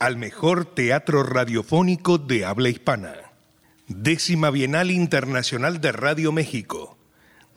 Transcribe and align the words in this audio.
al 0.00 0.16
mejor 0.16 0.64
teatro 0.64 1.22
radiofónico 1.22 2.16
de 2.16 2.46
habla 2.46 2.70
hispana. 2.70 3.12
Décima 3.86 4.50
Bienal 4.50 4.90
Internacional 4.90 5.82
de 5.82 5.92
Radio 5.92 6.32
México. 6.32 6.96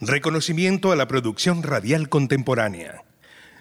Reconocimiento 0.02 0.92
a 0.92 0.98
la 0.98 1.08
producción 1.08 1.64
radial 1.64 2.10
contemporánea. 2.10 3.06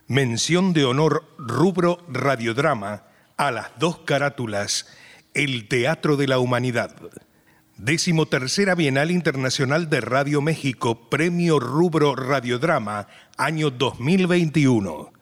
Mención 0.09 0.73
de 0.73 0.85
honor 0.85 1.33
rubro 1.39 2.05
radiodrama 2.09 3.05
a 3.37 3.53
las 3.53 3.71
dos 3.79 4.01
carátulas 4.01 4.89
El 5.33 5.69
Teatro 5.69 6.17
de 6.17 6.27
la 6.27 6.41
Humanidad. 6.41 6.97
Décimo 7.77 8.27
tercera 8.27 8.75
Bienal 8.75 9.13
Internacional 9.13 9.91
de 9.91 10.01
Radio 10.01 10.41
México, 10.41 11.09
Premio 11.09 11.61
Rubro 11.61 12.17
Radiodrama, 12.17 13.07
año 13.37 13.71
2021. 13.71 15.22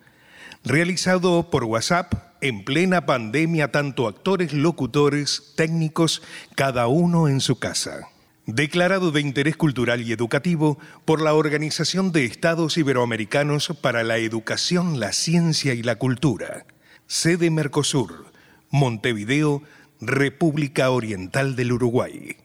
Realizado 0.65 1.49
por 1.49 1.65
WhatsApp 1.65 2.13
en 2.43 2.65
plena 2.65 3.07
pandemia, 3.07 3.73
tanto 3.73 4.07
actores, 4.07 4.53
locutores, 4.53 5.55
técnicos, 5.57 6.23
cada 6.55 6.87
uno 6.87 7.29
en 7.29 7.41
su 7.41 7.59
casa. 7.59 8.09
Declarado 8.45 9.11
de 9.11 9.23
interés 9.23 9.57
cultural 9.57 10.03
y 10.03 10.13
educativo 10.13 10.79
por 11.07 11.23
la 11.23 11.33
Organización 11.33 12.13
de 12.13 12.27
Estados 12.27 12.77
Iberoamericanos 12.77 13.69
para 13.81 14.05
la 14.05 14.19
Educación, 14.19 15.01
la 15.01 15.13
Ciencia 15.13 15.73
y 15.73 15.83
la 15.83 15.97
Cultura. 15.97 16.67
Sede 17.07 17.51
Mercosur, 17.51 18.27
Montevideo, 18.69 19.63
República 20.03 20.91
Oriental 20.91 21.57
del 21.57 21.73
Uruguay. 21.73 22.37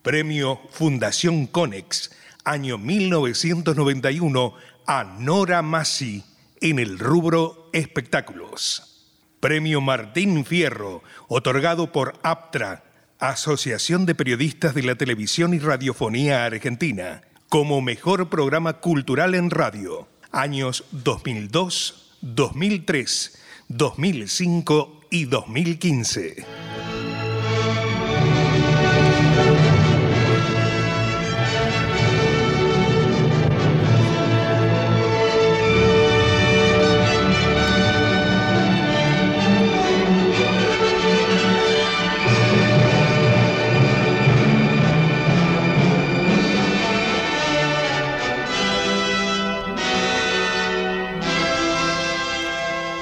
Premio 0.00 0.60
Fundación 0.70 1.46
Conex, 1.46 2.10
año 2.42 2.78
1991, 2.78 4.54
a 4.86 5.04
Nora 5.04 5.60
Massi 5.60 6.24
en 6.60 6.78
el 6.78 6.98
rubro 6.98 7.70
espectáculos. 7.72 9.08
Premio 9.40 9.80
Martín 9.80 10.44
Fierro, 10.44 11.02
otorgado 11.28 11.92
por 11.92 12.18
APTRA, 12.22 12.84
Asociación 13.18 14.06
de 14.06 14.14
Periodistas 14.14 14.74
de 14.74 14.82
la 14.82 14.94
Televisión 14.94 15.54
y 15.54 15.58
Radiofonía 15.58 16.44
Argentina, 16.44 17.22
como 17.48 17.80
mejor 17.80 18.28
programa 18.28 18.74
cultural 18.80 19.34
en 19.34 19.50
radio, 19.50 20.08
años 20.30 20.84
2002, 20.92 22.18
2003, 22.20 23.38
2005 23.68 25.00
y 25.10 25.24
2015. 25.24 26.46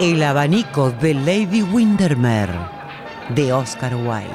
El 0.00 0.22
abanico 0.22 0.92
de 0.92 1.12
Lady 1.12 1.60
Windermere 1.60 2.52
de 3.30 3.52
Oscar 3.52 3.96
Wilde. 3.96 4.28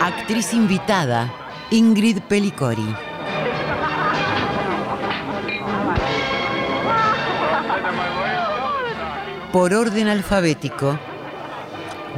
Actriz 0.00 0.54
invitada 0.54 1.32
Ingrid 1.72 2.20
Pelicori. 2.20 2.94
Por 9.50 9.74
orden 9.74 10.06
alfabético, 10.06 10.96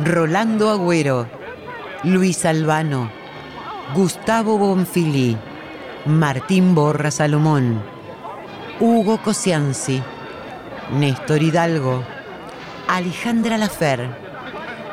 Rolando 0.04 0.68
Agüero, 0.68 1.26
Luis 2.04 2.44
Albano, 2.44 3.10
Gustavo 3.94 4.58
Bonfili, 4.58 5.38
Martín 6.04 6.74
Borra 6.74 7.10
Salomón, 7.10 7.99
Hugo 8.80 9.18
Cosianzi, 9.18 10.02
Néstor 10.92 11.42
Hidalgo, 11.42 12.02
Alejandra 12.88 13.58
Lafer, 13.58 14.08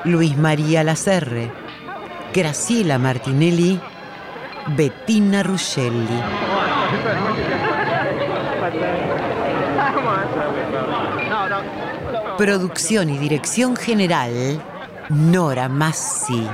Luis 0.03 0.37
María 0.37 0.83
Lacerre, 0.83 1.49
Graciela 2.33 2.97
Martinelli, 2.99 3.79
Bettina 4.75 5.41
Ruscelli. 5.41 6.21
Producción 12.37 13.09
y 13.09 13.17
dirección 13.17 13.77
general, 13.77 14.61
Nora 15.07 15.69
Massi. 15.69 16.45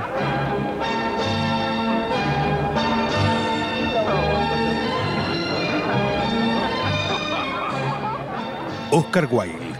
Oscar 8.96 9.28
Wilde 9.28 9.74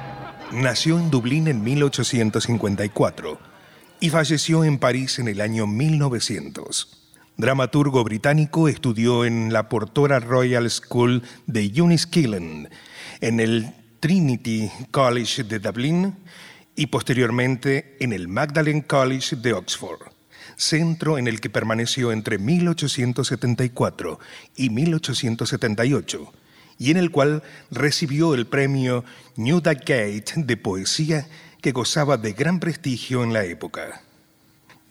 nació 0.51 0.99
en 0.99 1.09
Dublín 1.09 1.47
en 1.47 1.63
1854 1.63 3.39
y 4.01 4.11
falleció 4.11 4.65
en 4.65 4.79
París 4.79 5.21
en 5.21 5.29
el 5.29 5.41
año 5.41 5.69
1900. 5.69 7.13
Dramaturgo 7.37 8.03
británico, 8.03 8.67
estudió 8.67 9.25
en 9.25 9.53
la 9.53 9.69
Portora 9.69 10.19
Royal 10.19 10.69
School 10.69 11.23
de 11.47 11.65
Enniskillen, 11.65 12.69
en 13.21 13.39
el 13.39 13.73
Trinity 14.01 14.69
College 14.91 15.45
de 15.45 15.61
Dublín 15.61 16.17
y 16.75 16.87
posteriormente 16.87 17.97
en 18.01 18.13
el 18.13 18.27
Magdalen 18.27 18.81
College 18.81 19.37
de 19.37 19.53
Oxford, 19.53 20.11
centro 20.57 21.19
en 21.19 21.29
el 21.29 21.41
que 21.41 21.51
permaneció 21.51 22.11
entre 22.11 22.39
1874 22.39 24.19
y 24.57 24.71
1878 24.71 26.33
y 26.79 26.91
en 26.91 26.97
el 26.97 27.11
cual 27.11 27.43
recibió 27.71 28.35
el 28.35 28.47
premio 28.47 29.05
Newdagate 29.37 30.35
de 30.37 30.57
poesía 30.57 31.27
que 31.61 31.73
gozaba 31.73 32.17
de 32.17 32.33
gran 32.33 32.61
prestigio 32.61 33.25
en 33.25 33.33
la 33.33 33.45
época. 33.45 34.03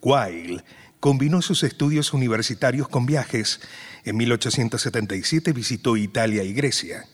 Wilde 0.01 0.63
combinó 0.99 1.41
sus 1.41 1.63
estudios 1.63 2.13
universitarios 2.13 2.87
con 2.87 3.05
viajes. 3.05 3.59
En 4.05 4.17
1877 4.17 5.53
visitó 5.53 5.97
Italia 5.97 6.43
y 6.43 6.53
Grecia. 6.53 7.05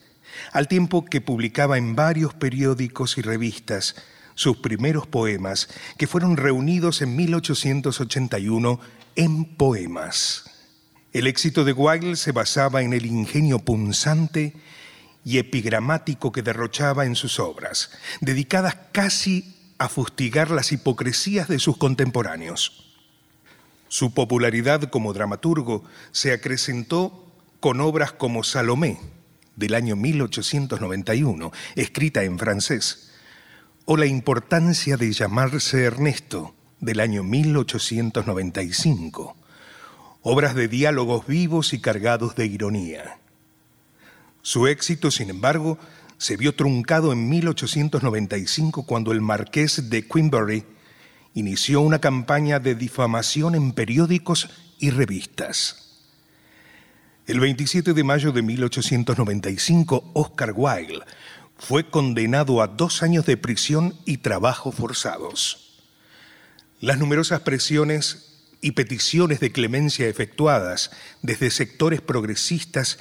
al 0.54 0.68
tiempo 0.68 1.04
que 1.06 1.22
publicaba 1.22 1.78
en 1.78 1.96
varios 1.96 2.34
periódicos 2.34 3.18
y 3.18 3.22
revistas 3.22 3.96
sus 4.36 4.58
primeros 4.58 5.06
poemas, 5.06 5.68
que 5.98 6.08
fueron 6.08 6.38
reunidos 6.38 7.02
en 7.02 7.14
1881 7.18 8.80
en 9.18 9.44
poemas. 9.44 10.49
El 11.12 11.26
éxito 11.26 11.64
de 11.64 11.74
Wilde 11.74 12.16
se 12.16 12.32
basaba 12.32 12.84
en 12.84 12.94
el 12.94 13.08
ingenio 13.08 13.58
punzante 13.60 14.54
y 15.26 15.40
epigramático 15.40 16.32
que 16.32 16.44
derrochaba 16.44 17.06
en 17.06 17.16
sus 17.16 17.40
obras, 17.40 17.90
dedicadas 18.22 18.78
casi 18.92 19.56
a 19.80 19.90
fustigar 19.90 20.52
las 20.52 20.72
hipocresías 20.72 21.48
de 21.48 21.58
sus 21.58 21.78
contemporáneos. 21.78 22.94
Su 23.88 24.14
popularidad 24.14 24.92
como 24.92 25.14
dramaturgo 25.14 25.84
se 26.12 26.32
acrecentó 26.32 27.26
con 27.60 27.82
obras 27.82 28.12
como 28.12 28.44
Salomé, 28.44 29.00
del 29.56 29.74
año 29.74 29.96
1891, 29.96 31.52
escrita 31.76 32.24
en 32.24 32.38
francés, 32.38 33.14
o 33.86 33.98
La 33.98 34.06
importancia 34.06 34.96
de 34.96 35.12
llamarse 35.12 35.84
Ernesto, 35.84 36.54
del 36.80 37.00
año 37.00 37.24
1895, 37.24 39.39
obras 40.22 40.56
de 40.56 40.68
diálogos 40.68 41.26
vivos 41.28 41.74
y 41.74 41.80
cargados 41.80 42.36
de 42.36 42.46
ironía. 42.46 43.20
Su 44.42 44.68
éxito, 44.68 45.12
sin 45.12 45.30
embargo, 45.30 45.78
se 46.18 46.36
vio 46.36 46.56
truncado 46.56 47.14
en 47.14 47.30
1895 47.30 48.84
cuando 48.86 49.12
el 49.12 49.22
marqués 49.22 49.90
de 49.90 50.08
Queenbury 50.08 50.66
inició 51.34 51.82
una 51.82 52.00
campaña 52.00 52.60
de 52.60 52.76
difamación 52.76 53.56
en 53.56 53.72
periódicos 53.72 54.50
y 54.80 54.90
revistas. 54.90 55.86
El 57.26 57.40
27 57.40 57.94
de 57.94 58.04
mayo 58.04 58.32
de 58.32 58.42
1895, 58.42 60.12
Oscar 60.14 60.54
Wilde 60.56 61.06
fue 61.58 61.90
condenado 61.90 62.62
a 62.62 62.68
dos 62.68 63.04
años 63.04 63.26
de 63.26 63.38
prisión 63.38 63.96
y 64.06 64.18
trabajo 64.18 64.72
forzados. 64.72 65.80
Las 66.82 66.98
numerosas 66.98 67.42
presiones 67.42 68.29
y 68.62 68.72
peticiones 68.72 69.40
de 69.40 69.52
clemencia 69.52 70.08
efectuadas 70.08 70.92
desde 71.22 71.50
sectores 71.50 72.02
progresistas 72.02 72.98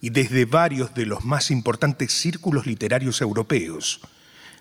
y 0.00 0.10
desde 0.10 0.44
varios 0.44 0.94
de 0.94 1.06
los 1.06 1.24
más 1.24 1.50
importantes 1.50 2.12
círculos 2.12 2.66
literarios 2.66 3.20
europeos 3.20 4.00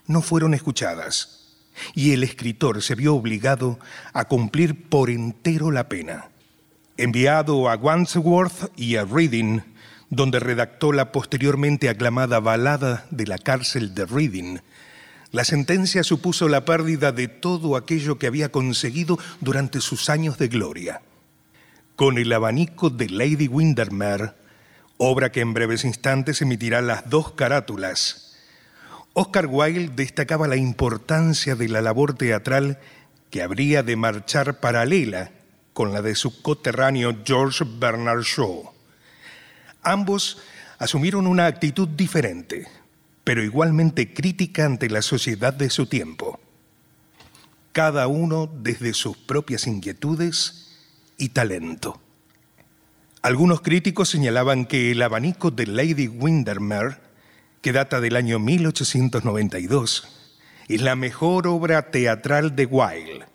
no 0.07 0.21
fueron 0.21 0.53
escuchadas 0.53 1.45
y 1.93 2.13
el 2.13 2.23
escritor 2.23 2.81
se 2.81 2.95
vio 2.95 3.15
obligado 3.15 3.79
a 4.13 4.25
cumplir 4.25 4.87
por 4.87 5.09
entero 5.09 5.71
la 5.71 5.89
pena. 5.89 6.29
Enviado 6.97 7.69
a 7.69 7.75
Wandsworth 7.75 8.71
y 8.77 8.95
a 8.95 9.03
Reading, 9.03 9.59
donde 10.09 10.39
redactó 10.39 10.93
la 10.93 11.11
posteriormente 11.11 11.89
aclamada 11.89 12.39
balada 12.39 13.05
de 13.11 13.27
la 13.27 13.37
cárcel 13.37 13.93
de 13.93 14.05
Reading. 14.05 14.59
La 15.35 15.43
sentencia 15.43 16.01
supuso 16.05 16.47
la 16.47 16.63
pérdida 16.63 17.11
de 17.11 17.27
todo 17.27 17.75
aquello 17.75 18.17
que 18.17 18.25
había 18.25 18.53
conseguido 18.53 19.19
durante 19.41 19.81
sus 19.81 20.09
años 20.09 20.37
de 20.37 20.47
gloria. 20.47 21.01
Con 21.97 22.17
el 22.17 22.31
abanico 22.31 22.89
de 22.89 23.09
Lady 23.09 23.49
Windermere, 23.49 24.31
obra 24.95 25.33
que 25.33 25.41
en 25.41 25.53
breves 25.53 25.83
instantes 25.83 26.41
emitirá 26.41 26.81
las 26.81 27.09
dos 27.09 27.33
carátulas, 27.33 28.37
Oscar 29.11 29.47
Wilde 29.47 29.91
destacaba 29.93 30.47
la 30.47 30.55
importancia 30.55 31.57
de 31.57 31.67
la 31.67 31.81
labor 31.81 32.13
teatral 32.13 32.79
que 33.29 33.41
habría 33.41 33.83
de 33.83 33.97
marchar 33.97 34.61
paralela 34.61 35.31
con 35.73 35.91
la 35.91 36.01
de 36.01 36.15
su 36.15 36.41
coterráneo 36.41 37.13
George 37.25 37.65
Bernard 37.77 38.21
Shaw. 38.21 38.71
Ambos 39.83 40.37
asumieron 40.79 41.27
una 41.27 41.47
actitud 41.47 41.89
diferente, 41.89 42.69
pero 43.25 43.43
igualmente 43.43 44.13
crítica 44.13 44.65
ante 44.65 44.89
la 44.89 45.01
sociedad 45.01 45.53
de 45.53 45.69
su 45.69 45.87
tiempo, 45.87 46.39
cada 47.73 48.07
uno 48.07 48.47
desde 48.47 48.93
sus 48.93 49.17
propias 49.17 49.67
inquietudes 49.67 50.77
y 51.17 51.29
talento. 51.29 51.99
Algunos 53.23 53.61
críticos 53.61 54.09
señalaban 54.09 54.65
que 54.67 54.91
el 54.91 55.01
abanico 55.01 55.49
de 55.49 55.65
Lady 55.65 56.07
Windermere, 56.07 56.97
que 57.61 57.73
data 57.73 57.99
del 57.99 58.15
año 58.15 58.37
1892, 58.37 60.07
es 60.67 60.81
la 60.81 60.95
mejor 60.95 61.47
obra 61.47 61.89
teatral 61.89 62.55
de 62.55 62.67
Wilde, 62.67 63.25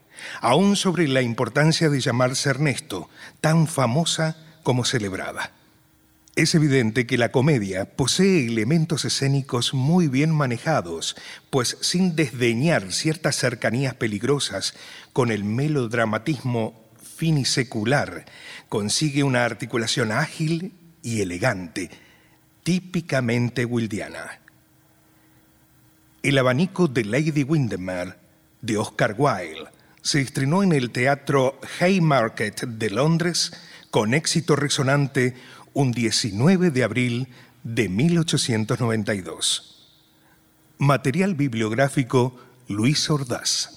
aún 0.41 0.77
sobre 0.77 1.09
la 1.09 1.23
importancia 1.23 1.91
de 1.91 2.01
llamarse 2.01 2.51
Ernesto, 2.51 3.11
tan 3.41 3.67
famosa 3.67 4.37
como 4.63 4.85
celebrada. 4.85 5.53
Es 6.41 6.55
evidente 6.55 7.07
que 7.07 7.19
la 7.19 7.31
comedia 7.31 7.85
posee 7.85 8.47
elementos 8.47 9.05
escénicos 9.05 9.75
muy 9.75 10.09
bien 10.09 10.35
manejados, 10.35 11.15
pues 11.51 11.77
sin 11.83 12.17
desdeñar 12.17 12.95
ciertas 12.95 13.37
cercanías 13.37 13.93
peligrosas 13.93 14.73
con 15.13 15.33
el 15.33 15.45
melodramatismo 15.45 16.89
finisecular, 17.19 18.25
consigue 18.71 19.23
una 19.23 19.45
articulación 19.45 20.13
ágil 20.13 20.73
y 21.03 21.21
elegante, 21.21 21.91
típicamente 22.63 23.67
wildiana. 23.67 24.41
El 26.23 26.39
abanico 26.39 26.89
de 26.89 27.05
Lady 27.05 27.43
Windermere, 27.43 28.15
de 28.63 28.79
Oscar 28.79 29.15
Wilde, 29.19 29.69
se 30.01 30.23
estrenó 30.23 30.63
en 30.63 30.73
el 30.73 30.91
Teatro 30.91 31.61
Haymarket 31.81 32.63
de 32.63 32.89
Londres 32.89 33.53
con 33.91 34.15
éxito 34.15 34.57
resonante 34.57 35.35
un 35.73 35.93
19 35.93 36.71
de 36.71 36.85
abril 36.85 37.29
de 37.63 37.89
1892. 37.89 39.67
Material 40.79 41.35
bibliográfico 41.35 42.37
Luis 42.69 43.11
Ordaz. 43.11 43.77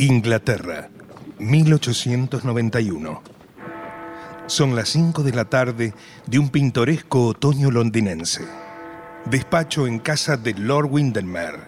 Inglaterra, 0.00 0.90
1891. 1.38 3.37
Son 4.48 4.74
las 4.74 4.88
5 4.88 5.24
de 5.24 5.32
la 5.32 5.44
tarde 5.44 5.92
de 6.26 6.38
un 6.38 6.48
pintoresco 6.48 7.26
otoño 7.26 7.70
londinense. 7.70 8.48
Despacho 9.26 9.86
en 9.86 9.98
casa 9.98 10.38
de 10.38 10.54
Lord 10.54 10.88
Windermere. 10.90 11.58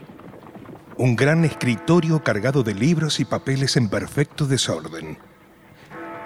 Un 0.97 1.15
gran 1.15 1.45
escritorio 1.45 2.25
cargado 2.25 2.63
de 2.63 2.75
libros 2.75 3.21
y 3.21 3.27
papeles 3.27 3.77
en 3.77 3.91
perfecto 3.91 4.47
desorden. 4.47 5.19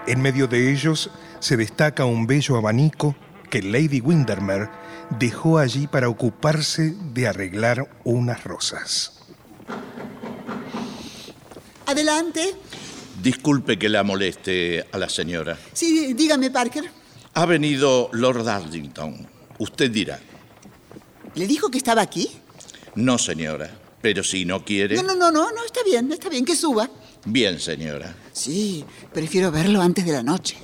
En 0.06 0.22
medio 0.22 0.46
de 0.46 0.70
ellos 0.70 1.10
se 1.40 1.56
destaca 1.56 2.04
un 2.04 2.28
bello 2.28 2.56
abanico 2.56 3.16
que 3.50 3.60
Lady 3.60 4.00
Windermere 4.00 4.70
dejó 5.18 5.58
allí 5.58 5.88
para 5.88 6.08
ocuparse 6.08 6.94
de 7.12 7.26
arreglar 7.26 7.90
unas 8.04 8.44
rosas. 8.44 9.24
Adelante. 11.84 12.54
Disculpe 13.24 13.78
que 13.78 13.88
la 13.88 14.02
moleste 14.02 14.86
a 14.92 14.98
la 14.98 15.08
señora. 15.08 15.56
Sí, 15.72 16.12
dígame, 16.12 16.50
Parker. 16.50 16.84
Ha 17.32 17.46
venido 17.46 18.10
Lord 18.12 18.44
Darlington. 18.44 19.26
Usted 19.58 19.90
dirá. 19.90 20.20
¿Le 21.34 21.46
dijo 21.46 21.70
que 21.70 21.78
estaba 21.78 22.02
aquí? 22.02 22.30
No, 22.96 23.16
señora. 23.16 23.70
Pero 24.02 24.22
si 24.22 24.44
no 24.44 24.62
quiere. 24.62 24.96
No, 24.96 25.02
no, 25.02 25.14
no, 25.14 25.30
no, 25.30 25.50
no, 25.52 25.64
está 25.64 25.82
bien, 25.82 26.12
está 26.12 26.28
bien, 26.28 26.44
que 26.44 26.54
suba. 26.54 26.90
Bien, 27.24 27.58
señora. 27.58 28.14
Sí, 28.30 28.84
prefiero 29.14 29.50
verlo 29.50 29.80
antes 29.80 30.04
de 30.04 30.12
la 30.12 30.22
noche. 30.22 30.58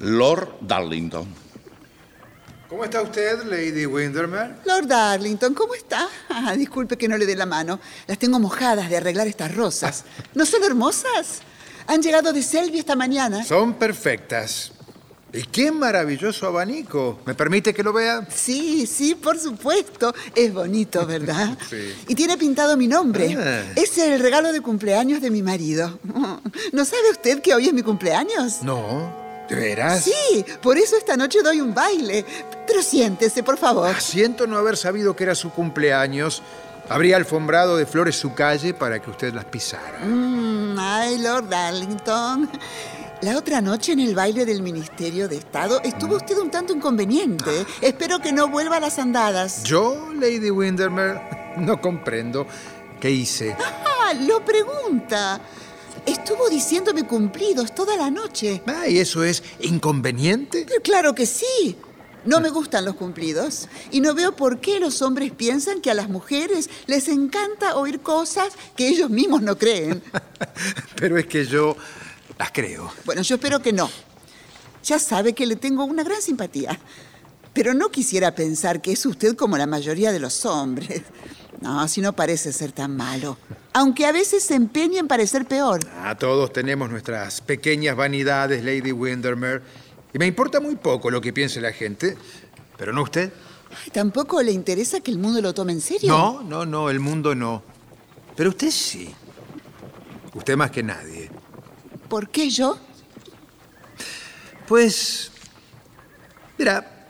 Lord 0.00 0.58
Darlington. 0.60 1.26
¿Cómo 2.68 2.84
está 2.84 3.00
usted, 3.00 3.44
Lady 3.44 3.86
Windermere? 3.86 4.56
Lord 4.66 4.88
Darlington, 4.88 5.54
¿cómo 5.54 5.74
está? 5.74 6.06
Ah, 6.28 6.54
disculpe 6.54 6.98
que 6.98 7.08
no 7.08 7.16
le 7.16 7.24
dé 7.24 7.34
la 7.34 7.46
mano. 7.46 7.80
Las 8.06 8.18
tengo 8.18 8.38
mojadas 8.38 8.90
de 8.90 8.98
arreglar 8.98 9.26
estas 9.26 9.54
rosas. 9.54 10.04
¿No 10.34 10.44
son 10.44 10.62
hermosas? 10.64 11.40
Han 11.88 12.02
llegado 12.02 12.32
de 12.32 12.42
Selby 12.42 12.78
esta 12.78 12.94
mañana. 12.94 13.42
Son 13.44 13.74
perfectas. 13.74 14.72
¿Y 15.32 15.42
qué 15.42 15.70
maravilloso 15.70 16.46
abanico? 16.46 17.18
¿Me 17.26 17.34
permite 17.34 17.74
que 17.74 17.82
lo 17.82 17.92
vea? 17.92 18.26
Sí, 18.34 18.86
sí, 18.86 19.14
por 19.14 19.38
supuesto. 19.38 20.14
Es 20.34 20.52
bonito, 20.54 21.04
¿verdad? 21.06 21.56
Sí. 21.68 21.94
Y 22.08 22.14
tiene 22.14 22.36
pintado 22.38 22.76
mi 22.76 22.86
nombre. 22.88 23.36
Ah. 23.38 23.62
Es 23.76 23.96
el 23.98 24.20
regalo 24.20 24.52
de 24.52 24.60
cumpleaños 24.60 25.20
de 25.20 25.30
mi 25.30 25.42
marido. 25.42 25.98
¿No 26.72 26.84
sabe 26.84 27.10
usted 27.10 27.40
que 27.42 27.54
hoy 27.54 27.66
es 27.68 27.72
mi 27.74 27.82
cumpleaños? 27.82 28.62
No. 28.62 29.12
¿De 29.48 29.54
veras? 29.54 30.04
Sí, 30.04 30.44
por 30.62 30.76
eso 30.76 30.96
esta 30.96 31.16
noche 31.16 31.40
doy 31.42 31.60
un 31.60 31.72
baile. 31.74 32.24
Pero 32.66 32.82
siéntese, 32.82 33.42
por 33.42 33.56
favor. 33.56 33.90
Ah, 33.94 34.00
Siento 34.00 34.46
no 34.46 34.56
haber 34.58 34.76
sabido 34.76 35.16
que 35.16 35.24
era 35.24 35.34
su 35.34 35.50
cumpleaños. 35.50 36.42
Habría 36.88 37.16
alfombrado 37.16 37.76
de 37.76 37.86
flores 37.86 38.16
su 38.16 38.34
calle 38.34 38.72
para 38.72 39.00
que 39.00 39.10
usted 39.10 39.34
las 39.34 39.44
pisara. 39.44 39.98
Mm, 40.00 40.76
ay, 40.78 41.18
Lord 41.18 41.48
Darlington. 41.48 42.48
La 43.20 43.36
otra 43.36 43.60
noche 43.60 43.92
en 43.92 44.00
el 44.00 44.14
baile 44.14 44.46
del 44.46 44.62
Ministerio 44.62 45.28
de 45.28 45.36
Estado 45.36 45.80
estuvo 45.82 46.16
usted 46.16 46.38
un 46.38 46.50
tanto 46.50 46.72
inconveniente. 46.72 47.66
Espero 47.80 48.20
que 48.20 48.32
no 48.32 48.48
vuelva 48.48 48.76
a 48.76 48.80
las 48.80 48.98
andadas. 48.98 49.64
Yo, 49.64 50.08
Lady 50.14 50.50
Windermere, 50.50 51.20
no 51.58 51.80
comprendo. 51.80 52.46
¿Qué 53.00 53.10
hice? 53.10 53.56
Ah, 53.58 54.14
lo 54.14 54.44
pregunta. 54.44 55.40
Estuvo 56.06 56.48
diciéndome 56.48 57.04
cumplidos 57.04 57.74
toda 57.74 57.96
la 57.96 58.10
noche. 58.10 58.62
Ah, 58.66 58.88
¿y 58.88 58.98
eso 58.98 59.22
es 59.24 59.42
inconveniente? 59.60 60.64
Pero 60.66 60.80
claro 60.80 61.14
que 61.14 61.26
sí. 61.26 61.76
No 62.28 62.42
me 62.42 62.50
gustan 62.50 62.84
los 62.84 62.94
cumplidos. 62.94 63.68
Y 63.90 64.02
no 64.02 64.14
veo 64.14 64.36
por 64.36 64.60
qué 64.60 64.80
los 64.80 65.00
hombres 65.00 65.32
piensan 65.32 65.80
que 65.80 65.90
a 65.90 65.94
las 65.94 66.10
mujeres 66.10 66.68
les 66.86 67.08
encanta 67.08 67.74
oír 67.76 68.00
cosas 68.00 68.52
que 68.76 68.86
ellos 68.86 69.08
mismos 69.08 69.40
no 69.40 69.56
creen. 69.56 70.02
Pero 70.96 71.16
es 71.16 71.24
que 71.24 71.46
yo 71.46 71.74
las 72.38 72.52
creo. 72.52 72.92
Bueno, 73.06 73.22
yo 73.22 73.36
espero 73.36 73.62
que 73.62 73.72
no. 73.72 73.88
Ya 74.84 74.98
sabe 74.98 75.32
que 75.32 75.46
le 75.46 75.56
tengo 75.56 75.84
una 75.84 76.04
gran 76.04 76.20
simpatía. 76.20 76.78
Pero 77.54 77.72
no 77.72 77.88
quisiera 77.88 78.34
pensar 78.34 78.82
que 78.82 78.92
es 78.92 79.06
usted 79.06 79.34
como 79.34 79.56
la 79.56 79.66
mayoría 79.66 80.12
de 80.12 80.20
los 80.20 80.44
hombres. 80.44 81.04
No, 81.62 81.88
si 81.88 82.02
no 82.02 82.12
parece 82.12 82.52
ser 82.52 82.72
tan 82.72 82.94
malo. 82.94 83.38
Aunque 83.72 84.04
a 84.04 84.12
veces 84.12 84.42
se 84.42 84.54
empeña 84.54 85.00
en 85.00 85.08
parecer 85.08 85.46
peor. 85.46 85.80
Ah, 85.96 86.14
todos 86.14 86.52
tenemos 86.52 86.90
nuestras 86.90 87.40
pequeñas 87.40 87.96
vanidades, 87.96 88.62
Lady 88.62 88.92
Windermere. 88.92 89.62
Y 90.12 90.18
me 90.18 90.26
importa 90.26 90.60
muy 90.60 90.76
poco 90.76 91.10
lo 91.10 91.20
que 91.20 91.32
piense 91.32 91.60
la 91.60 91.72
gente. 91.72 92.16
Pero 92.76 92.92
no 92.92 93.02
usted. 93.02 93.32
Ay, 93.70 93.90
¿Tampoco 93.90 94.40
le 94.42 94.52
interesa 94.52 95.00
que 95.00 95.10
el 95.10 95.18
mundo 95.18 95.40
lo 95.42 95.52
tome 95.52 95.72
en 95.72 95.80
serio? 95.80 96.08
No, 96.08 96.42
no, 96.42 96.64
no, 96.64 96.90
el 96.90 97.00
mundo 97.00 97.34
no. 97.34 97.62
Pero 98.36 98.50
usted 98.50 98.70
sí. 98.70 99.14
Usted 100.34 100.56
más 100.56 100.70
que 100.70 100.82
nadie. 100.82 101.30
¿Por 102.08 102.30
qué 102.30 102.48
yo? 102.48 102.78
Pues, 104.66 105.32
mira, 106.56 107.06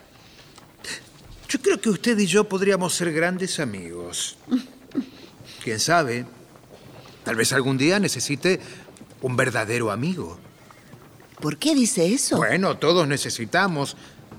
yo 1.49 1.61
creo 1.61 1.81
que 1.81 1.91
usted 1.91 2.19
y 2.19 2.27
yo 2.27 2.49
podríamos 2.49 2.95
ser 2.95 3.13
grandes 3.13 3.61
amigos. 3.61 4.37
¿Quién 5.63 5.81
sabe? 5.81 6.25
Tal 7.25 7.37
vez 7.37 7.53
algún 7.53 7.77
día 7.77 7.99
necesite 7.99 8.61
un 9.21 9.37
verdadero 9.37 9.91
amigo. 9.91 10.39
¿Por 11.41 11.59
qué 11.59 11.75
dice 11.75 12.13
eso? 12.13 12.37
Bueno, 12.37 12.77
todos 12.79 13.07
necesitamos 13.07 13.97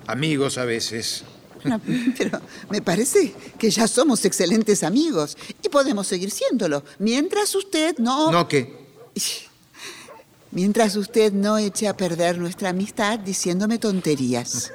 amigos 0.07 0.57
a 0.57 0.65
veces. 0.65 1.23
No, 1.63 1.79
pero 2.17 2.39
me 2.69 2.81
parece 2.81 3.33
que 3.57 3.69
ya 3.69 3.87
somos 3.87 4.23
excelentes 4.25 4.83
amigos 4.83 5.37
y 5.63 5.69
podemos 5.69 6.07
seguir 6.07 6.31
siéndolo. 6.31 6.83
Mientras 6.99 7.53
usted 7.55 7.97
no... 7.97 8.31
¿No 8.31 8.47
qué? 8.47 8.77
Mientras 10.51 10.95
usted 10.95 11.31
no 11.31 11.57
eche 11.57 11.87
a 11.87 11.95
perder 11.95 12.37
nuestra 12.39 12.69
amistad 12.69 13.19
diciéndome 13.19 13.77
tonterías. 13.77 14.71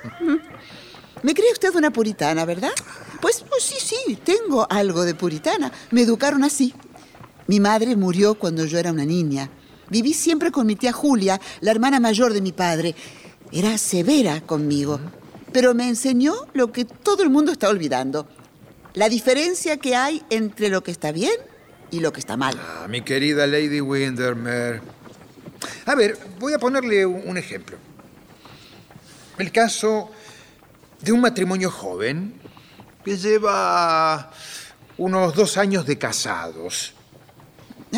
¿Me 1.23 1.35
cree 1.35 1.53
usted 1.53 1.75
una 1.75 1.91
puritana, 1.91 2.45
verdad? 2.45 2.73
Pues, 3.21 3.45
pues 3.49 3.63
sí, 3.63 3.77
sí, 3.79 4.17
tengo 4.23 4.67
algo 4.71 5.05
de 5.05 5.15
puritana. 5.15 5.73
Me 5.91 6.03
educaron 6.03 6.45
así. 6.45 6.75
Mi 7.47 7.61
madre 7.61 7.97
murió 7.97 8.35
cuando 8.35 8.67
yo 8.67 8.79
era 8.79 8.93
una 8.93 9.07
niña. 9.07 9.51
Viví 9.91 10.15
siempre 10.15 10.51
con 10.51 10.67
mi 10.67 10.77
tía 10.77 10.93
Julia, 10.93 11.41
la 11.61 11.71
hermana 11.71 12.01
mayor 12.01 12.33
de 12.33 12.41
mi 12.41 12.53
padre. 12.53 12.95
Era 13.53 13.79
severa 13.79 14.41
conmigo, 14.41 15.01
pero 15.53 15.75
me 15.75 15.89
enseñó 15.89 16.35
lo 16.53 16.73
que 16.73 16.85
todo 16.85 17.23
el 17.23 17.31
mundo 17.31 17.53
está 17.53 17.69
olvidando. 17.69 18.27
La 18.95 19.09
diferencia 19.09 19.77
que 19.77 19.97
hay 19.97 20.23
entre 20.31 20.69
lo 20.69 20.83
que 20.83 20.91
está 20.91 21.13
bien 21.13 21.35
y 21.91 22.01
lo 22.01 22.13
que 22.13 22.21
está 22.21 22.37
mal. 22.37 22.59
Ah, 22.59 22.87
mi 22.89 23.03
querida 23.03 23.47
Lady 23.47 23.81
Windermere. 23.81 24.81
A 25.87 25.95
ver, 25.95 26.19
voy 26.39 26.53
a 26.53 26.59
ponerle 26.59 27.07
un 27.07 27.23
un 27.27 27.39
ejemplo. 27.39 27.77
El 29.39 29.51
caso 29.51 30.11
de 31.01 31.13
un 31.13 31.21
matrimonio 31.21 31.71
joven 31.71 32.35
que 33.05 33.17
lleva 33.17 34.31
unos 34.97 35.35
dos 35.35 35.57
años 35.57 35.87
de 35.87 35.99
casados. 35.99 36.95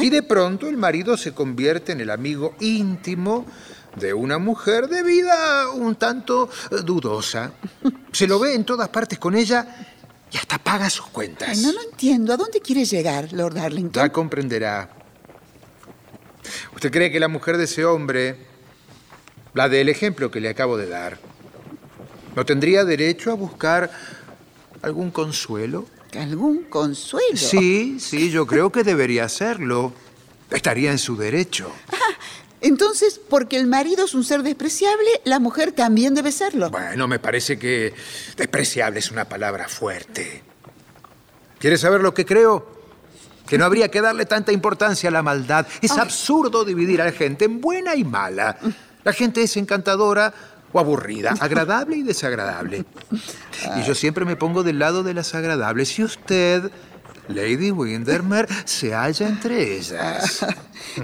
Y 0.02 0.10
de 0.10 0.22
pronto 0.22 0.68
el 0.68 0.76
marido 0.76 1.16
se 1.16 1.32
convierte 1.32 1.92
en 1.92 2.00
el 2.00 2.10
amigo 2.10 2.54
íntimo 2.60 3.46
de 3.96 4.12
una 4.12 4.38
mujer 4.38 4.88
de 4.88 5.02
vida 5.02 5.70
un 5.70 5.96
tanto 5.96 6.48
eh, 6.70 6.76
dudosa. 6.84 7.52
Se 8.12 8.26
lo 8.26 8.38
ve 8.38 8.54
en 8.54 8.64
todas 8.64 8.88
partes 8.88 9.18
con 9.18 9.34
ella 9.34 9.66
y 10.30 10.36
hasta 10.36 10.58
paga 10.58 10.90
sus 10.90 11.06
cuentas. 11.06 11.48
Ay, 11.48 11.60
no, 11.60 11.72
no 11.72 11.82
entiendo. 11.82 12.32
¿A 12.32 12.36
dónde 12.36 12.60
quiere 12.60 12.84
llegar, 12.84 13.32
Lord 13.32 13.54
Darlington? 13.54 14.02
Ya 14.02 14.12
comprenderá. 14.12 14.90
¿Usted 16.74 16.90
cree 16.90 17.10
que 17.10 17.20
la 17.20 17.28
mujer 17.28 17.56
de 17.56 17.64
ese 17.64 17.84
hombre, 17.84 18.36
la 19.54 19.68
del 19.68 19.88
ejemplo 19.88 20.30
que 20.30 20.40
le 20.40 20.48
acabo 20.48 20.76
de 20.76 20.88
dar, 20.88 21.18
no 22.34 22.44
tendría 22.44 22.84
derecho 22.84 23.32
a 23.32 23.34
buscar 23.34 23.90
algún 24.82 25.10
consuelo? 25.10 25.86
¿Algún 26.14 26.64
consuelo? 26.64 27.36
Sí, 27.36 27.98
sí, 28.00 28.30
yo 28.30 28.46
creo 28.46 28.70
que 28.70 28.84
debería 28.84 29.24
hacerlo. 29.24 29.92
Estaría 30.50 30.90
en 30.90 30.98
su 30.98 31.16
derecho. 31.16 31.70
Entonces, 32.60 33.20
porque 33.28 33.56
el 33.56 33.66
marido 33.66 34.04
es 34.04 34.14
un 34.14 34.24
ser 34.24 34.42
despreciable, 34.42 35.08
la 35.24 35.38
mujer 35.38 35.72
también 35.72 36.14
debe 36.14 36.32
serlo. 36.32 36.70
Bueno, 36.70 37.06
me 37.06 37.18
parece 37.18 37.58
que 37.58 37.92
despreciable 38.36 39.00
es 39.00 39.10
una 39.10 39.26
palabra 39.26 39.68
fuerte. 39.68 40.42
¿Quiere 41.58 41.78
saber 41.78 42.00
lo 42.00 42.14
que 42.14 42.24
creo? 42.24 42.74
Que 43.46 43.58
no 43.58 43.64
habría 43.64 43.90
que 43.90 44.00
darle 44.00 44.26
tanta 44.26 44.52
importancia 44.52 45.08
a 45.10 45.12
la 45.12 45.22
maldad. 45.22 45.66
Es 45.80 45.92
absurdo 45.92 46.64
dividir 46.64 47.00
a 47.00 47.06
la 47.06 47.12
gente 47.12 47.44
en 47.44 47.60
buena 47.60 47.94
y 47.94 48.04
mala. 48.04 48.58
La 49.04 49.12
gente 49.12 49.42
es 49.42 49.56
encantadora 49.56 50.34
o 50.72 50.78
aburrida, 50.78 51.34
agradable 51.40 51.96
y 51.96 52.02
desagradable. 52.02 52.84
Y 53.76 53.82
yo 53.82 53.94
siempre 53.94 54.24
me 54.24 54.36
pongo 54.36 54.62
del 54.62 54.78
lado 54.78 55.02
de 55.02 55.14
las 55.14 55.34
agradables. 55.34 55.98
Y 55.98 56.04
usted, 56.04 56.70
Lady 57.28 57.70
Windermere, 57.70 58.48
se 58.64 58.92
halla 58.92 59.28
entre 59.28 59.76
ellas. 59.76 60.44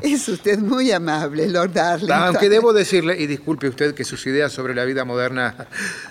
Es 0.03 0.29
usted 0.29 0.59
muy 0.59 0.91
amable, 0.91 1.49
Lord 1.49 1.73
Darlington. 1.73 2.23
Aunque 2.23 2.49
debo 2.49 2.73
decirle, 2.73 3.21
y 3.21 3.27
disculpe 3.27 3.69
usted, 3.69 3.95
que 3.95 4.05
sus 4.05 4.27
ideas 4.27 4.53
sobre 4.53 4.75
la 4.75 4.85
vida 4.85 5.05
moderna 5.05 5.69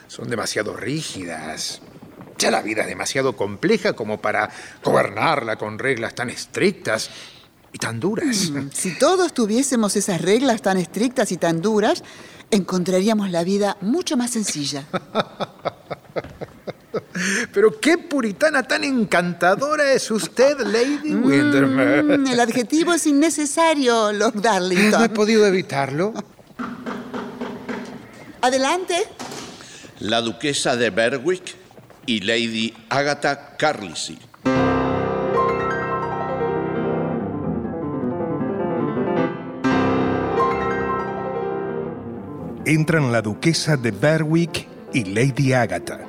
son 0.07 0.29
demasiado 0.29 0.75
rígidas. 0.75 1.81
Ya 2.37 2.49
la 2.49 2.61
vida 2.61 2.81
es 2.81 2.87
demasiado 2.87 3.37
compleja 3.37 3.93
como 3.93 4.19
para 4.19 4.49
gobernarla 4.83 5.57
con 5.57 5.77
reglas 5.77 6.15
tan 6.15 6.29
estrictas 6.29 7.09
y 7.71 7.77
tan 7.77 7.99
duras. 7.99 8.51
Si 8.73 8.97
todos 8.97 9.33
tuviésemos 9.33 9.95
esas 9.95 10.21
reglas 10.21 10.61
tan 10.61 10.77
estrictas 10.77 11.31
y 11.31 11.37
tan 11.37 11.61
duras, 11.61 12.03
encontraríamos 12.51 13.29
la 13.31 13.43
vida 13.43 13.77
mucho 13.81 14.17
más 14.17 14.31
sencilla. 14.31 14.85
Pero 17.53 17.79
qué 17.79 17.97
puritana 17.97 18.63
tan 18.63 18.83
encantadora 18.83 19.93
es 19.93 20.09
usted, 20.11 20.59
Lady 20.59 21.13
Windermere. 21.15 22.03
Mm, 22.17 22.27
el 22.27 22.39
adjetivo 22.39 22.93
es 22.93 23.05
innecesario, 23.07 24.11
Lord 24.11 24.35
No 24.35 24.39
he 24.39 24.43
Darlington. 24.43 25.09
podido 25.09 25.45
evitarlo. 25.45 26.13
Adelante. 28.41 28.95
La 29.99 30.21
duquesa 30.21 30.75
de 30.75 30.89
Berwick 30.89 31.55
y 32.05 32.21
Lady 32.21 32.73
Agatha 32.89 33.55
Carlisle. 33.57 34.17
Entran 42.71 43.11
la 43.11 43.21
duquesa 43.21 43.75
de 43.75 43.91
Berwick 43.91 44.65
y 44.93 45.03
Lady 45.03 45.51
Agatha. 45.51 46.07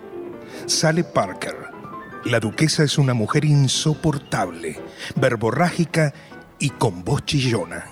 Sale 0.67 1.03
Parker. 1.03 1.57
La 2.25 2.39
duquesa 2.39 2.85
es 2.85 2.99
una 2.99 3.15
mujer 3.15 3.45
insoportable, 3.45 4.79
verborrágica 5.17 6.15
y 6.61 6.71
con 6.71 7.03
voz 7.03 7.25
chillona. 7.25 7.87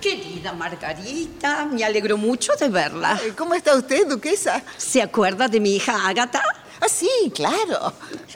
Querida 0.00 0.52
Margarita, 0.52 1.66
me 1.66 1.84
alegro 1.84 2.16
mucho 2.16 2.50
de 2.58 2.68
verla. 2.68 3.16
Eh, 3.24 3.32
¿Cómo 3.36 3.54
está 3.54 3.76
usted, 3.76 4.08
duquesa? 4.08 4.60
¿Se 4.76 5.00
acuerda 5.00 5.46
de 5.46 5.60
mi 5.60 5.76
hija 5.76 6.08
Agatha? 6.08 6.42
Ah, 6.80 6.88
sí, 6.88 7.08
claro. 7.34 7.92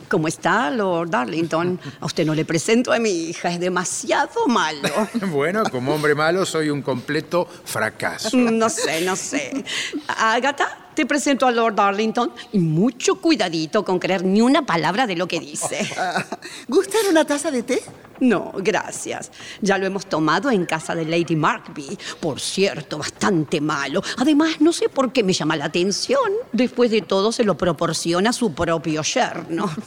¿Cómo 0.09 0.29
está, 0.29 0.71
Lord 0.71 1.11
Darlington? 1.11 1.79
A 2.01 2.07
usted 2.07 2.25
no 2.25 2.35
le 2.35 2.45
presento 2.45 2.93
a 2.93 2.99
mi 2.99 3.11
hija, 3.11 3.51
es 3.51 3.61
demasiado 3.61 4.47
malo. 4.47 4.89
Bueno, 5.31 5.63
como 5.71 5.95
hombre 5.95 6.15
malo 6.15 6.45
soy 6.45 6.71
un 6.71 6.83
completo 6.83 7.47
fracaso. 7.65 8.37
No 8.37 8.69
sé, 8.69 9.03
no 9.03 9.17
sé. 9.17 9.65
Agatha, 10.09 10.91
te 10.95 11.07
presento 11.07 11.47
a 11.47 11.51
Lord 11.51 11.75
Darlington 11.75 12.33
y 12.53 12.59
mucho 12.59 13.17
cuidadito 13.17 13.85
con 13.85 13.99
creer 13.99 14.25
ni 14.25 14.41
una 14.41 14.67
palabra 14.67 15.07
de 15.07 15.17
lo 15.17 15.29
que 15.29 15.41
dice. 15.41 15.89
¿Gustan 16.69 17.01
una 17.11 17.25
taza 17.25 17.51
de 17.51 17.63
té? 17.63 17.83
No, 18.21 18.53
gracias. 18.57 19.33
Ya 19.62 19.79
lo 19.79 19.87
hemos 19.87 20.07
tomado 20.07 20.50
en 20.50 20.67
casa 20.67 20.95
de 20.95 21.07
Lady 21.07 21.37
Markby. 21.37 21.99
Por 22.21 22.39
cierto, 22.39 22.99
bastante 22.99 23.61
malo. 23.61 24.03
Además, 24.19 24.61
no 24.61 24.73
sé 24.73 24.89
por 24.89 25.12
qué 25.12 25.25
me 25.25 25.33
llama 25.33 25.57
la 25.57 25.65
atención. 25.67 26.21
Después 26.53 26.91
de 26.91 27.00
todo, 27.00 27.33
se 27.33 27.45
lo 27.45 27.57
proporciona 27.57 28.33
su 28.33 28.53
propio 28.53 29.03
yerno. 29.03 29.71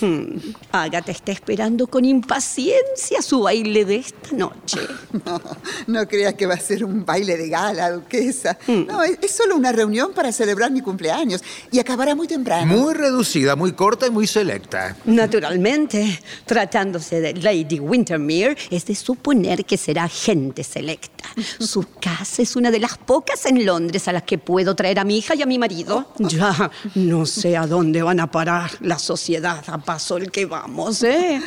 Hmm. 0.00 0.38
Agatha 0.72 1.12
está 1.12 1.30
esperando 1.30 1.86
con 1.86 2.06
impaciencia 2.06 3.20
su 3.20 3.42
baile 3.42 3.84
de 3.84 3.96
esta 3.96 4.34
noche. 4.34 4.80
No, 5.26 5.42
no 5.86 6.08
creas 6.08 6.32
que 6.32 6.46
va 6.46 6.54
a 6.54 6.58
ser 6.58 6.86
un 6.86 7.04
baile 7.04 7.36
de 7.36 7.50
gala, 7.50 7.90
duquesa. 7.90 8.56
No, 8.66 9.02
es, 9.02 9.18
es 9.20 9.30
solo 9.32 9.54
una 9.56 9.72
reunión 9.72 10.12
para 10.14 10.32
celebrar 10.32 10.70
mi 10.70 10.80
cumpleaños 10.80 11.42
y 11.70 11.78
acabará 11.78 12.14
muy 12.14 12.26
temprano. 12.26 12.74
Muy 12.74 12.94
reducida, 12.94 13.56
muy 13.56 13.72
corta 13.72 14.06
y 14.06 14.10
muy 14.10 14.26
selecta. 14.26 14.96
Naturalmente, 15.04 16.18
tratándose 16.46 17.20
de 17.20 17.34
Lady 17.34 17.59
Wintermere, 17.80 18.56
es 18.70 18.86
de 18.86 18.94
suponer 18.94 19.64
que 19.64 19.76
será 19.76 20.08
gente 20.08 20.64
selecta. 20.64 21.24
Su 21.58 21.86
casa 22.00 22.42
es 22.42 22.56
una 22.56 22.70
de 22.70 22.78
las 22.80 22.98
pocas 22.98 23.46
en 23.46 23.64
Londres 23.64 24.08
a 24.08 24.12
las 24.12 24.24
que 24.24 24.38
puedo 24.38 24.74
traer 24.74 24.98
a 24.98 25.04
mi 25.04 25.18
hija 25.18 25.34
y 25.34 25.42
a 25.42 25.46
mi 25.46 25.58
marido. 25.58 26.12
Ya 26.18 26.70
no 26.94 27.26
sé 27.26 27.56
a 27.56 27.66
dónde 27.66 28.02
van 28.02 28.20
a 28.20 28.30
parar 28.30 28.70
la 28.80 28.98
sociedad 28.98 29.62
a 29.66 29.78
paso 29.78 30.16
el 30.16 30.30
que 30.30 30.46
vamos, 30.46 31.02
¿eh? 31.02 31.40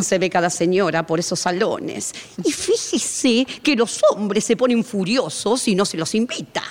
Se 0.00 0.18
ve 0.18 0.30
cada 0.30 0.50
señora 0.50 1.06
por 1.06 1.20
esos 1.20 1.40
salones. 1.40 2.12
Y 2.44 2.52
fíjese 2.52 3.46
que 3.62 3.76
los 3.76 4.00
hombres 4.10 4.44
se 4.44 4.56
ponen 4.56 4.84
furiosos 4.84 5.62
si 5.62 5.74
no 5.74 5.84
se 5.84 5.96
los 5.96 6.14
invita. 6.14 6.62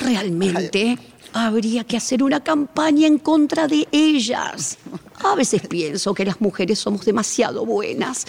Realmente 0.00 0.98
habría 1.32 1.84
que 1.84 1.96
hacer 1.96 2.22
una 2.22 2.40
campaña 2.40 3.06
en 3.06 3.18
contra 3.18 3.66
de 3.66 3.86
ellas. 3.92 4.78
A 5.24 5.34
veces 5.34 5.62
pienso 5.66 6.14
que 6.14 6.24
las 6.24 6.40
mujeres 6.40 6.78
somos 6.78 7.04
demasiado 7.04 7.66
buenas, 7.66 8.24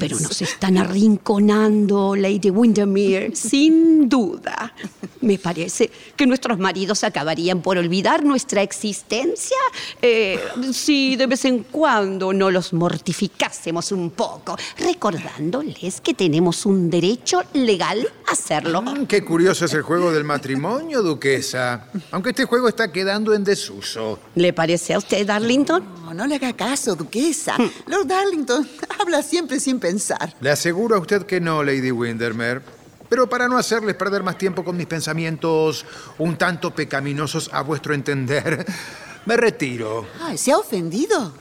pero 0.00 0.18
nos 0.18 0.40
están 0.40 0.78
arrinconando, 0.78 2.16
Lady 2.16 2.50
Windermere, 2.50 3.30
sin 3.36 4.08
duda. 4.08 4.74
Me 5.20 5.38
parece 5.38 5.90
que 6.16 6.26
nuestros 6.26 6.58
maridos 6.58 7.04
acabarían 7.04 7.60
por 7.60 7.76
olvidar 7.76 8.24
nuestra 8.24 8.62
existencia 8.62 9.58
eh, 10.00 10.40
si 10.72 11.16
de 11.16 11.26
vez 11.26 11.44
en 11.44 11.64
cuando 11.64 12.32
no 12.32 12.50
los 12.50 12.72
mortificásemos 12.72 13.92
un 13.92 14.10
poco, 14.10 14.56
recordándoles 14.78 16.00
que 16.00 16.14
tenemos 16.14 16.64
un 16.64 16.88
derecho 16.88 17.42
legal 17.52 18.08
hacerlo. 18.32 18.82
Mm, 18.82 19.06
Qué 19.06 19.24
curioso 19.24 19.64
es 19.64 19.74
el 19.74 19.82
juego 19.82 20.12
del 20.12 20.24
matrimonio, 20.24 21.02
duquesa. 21.02 21.86
Aunque 22.10 22.30
este 22.30 22.44
juego 22.44 22.68
está 22.68 22.90
quedando 22.90 23.34
en 23.34 23.44
desuso. 23.44 24.18
¿Le 24.34 24.52
parece 24.52 24.94
a 24.94 24.98
usted, 24.98 25.26
Darlington? 25.26 25.84
No, 26.04 26.14
no 26.14 26.26
le 26.26 26.36
haga 26.36 26.52
caso, 26.54 26.94
duquesa. 26.96 27.56
Lord 27.86 28.06
Darlington 28.06 28.68
habla 29.00 29.22
siempre 29.22 29.60
sin 29.60 29.78
pensar. 29.78 30.34
Le 30.40 30.50
aseguro 30.50 30.96
a 30.96 30.98
usted 30.98 31.24
que 31.26 31.40
no, 31.40 31.62
Lady 31.62 31.90
Windermere. 31.90 32.60
Pero 33.08 33.28
para 33.28 33.46
no 33.46 33.58
hacerles 33.58 33.94
perder 33.94 34.22
más 34.22 34.38
tiempo 34.38 34.64
con 34.64 34.74
mis 34.76 34.86
pensamientos 34.86 35.84
un 36.18 36.36
tanto 36.38 36.74
pecaminosos 36.74 37.50
a 37.52 37.60
vuestro 37.62 37.92
entender, 37.92 38.64
me 39.26 39.36
retiro. 39.36 40.06
Ay, 40.22 40.38
¿se 40.38 40.50
ha 40.50 40.56
ofendido? 40.56 41.34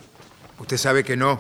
Usted 0.60 0.78
sabe 0.78 1.04
que 1.04 1.16
no. 1.16 1.40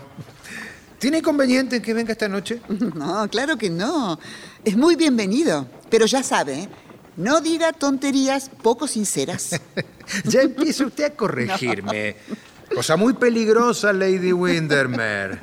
¿Tiene 1.01 1.17
inconveniente 1.17 1.77
en 1.77 1.81
que 1.81 1.95
venga 1.95 2.11
esta 2.11 2.27
noche? 2.27 2.61
No, 2.93 3.27
claro 3.27 3.57
que 3.57 3.71
no. 3.71 4.19
Es 4.63 4.77
muy 4.77 4.95
bienvenido. 4.95 5.65
Pero 5.89 6.05
ya 6.05 6.21
sabe, 6.21 6.53
¿eh? 6.53 6.69
no 7.17 7.41
diga 7.41 7.73
tonterías 7.73 8.51
poco 8.61 8.87
sinceras. 8.87 9.59
Ya 10.25 10.41
empieza 10.41 10.85
usted 10.85 11.05
a 11.05 11.09
corregirme. 11.11 12.17
Cosa 12.75 12.97
muy 12.97 13.13
peligrosa, 13.13 13.93
Lady 13.93 14.31
Windermere. 14.31 15.39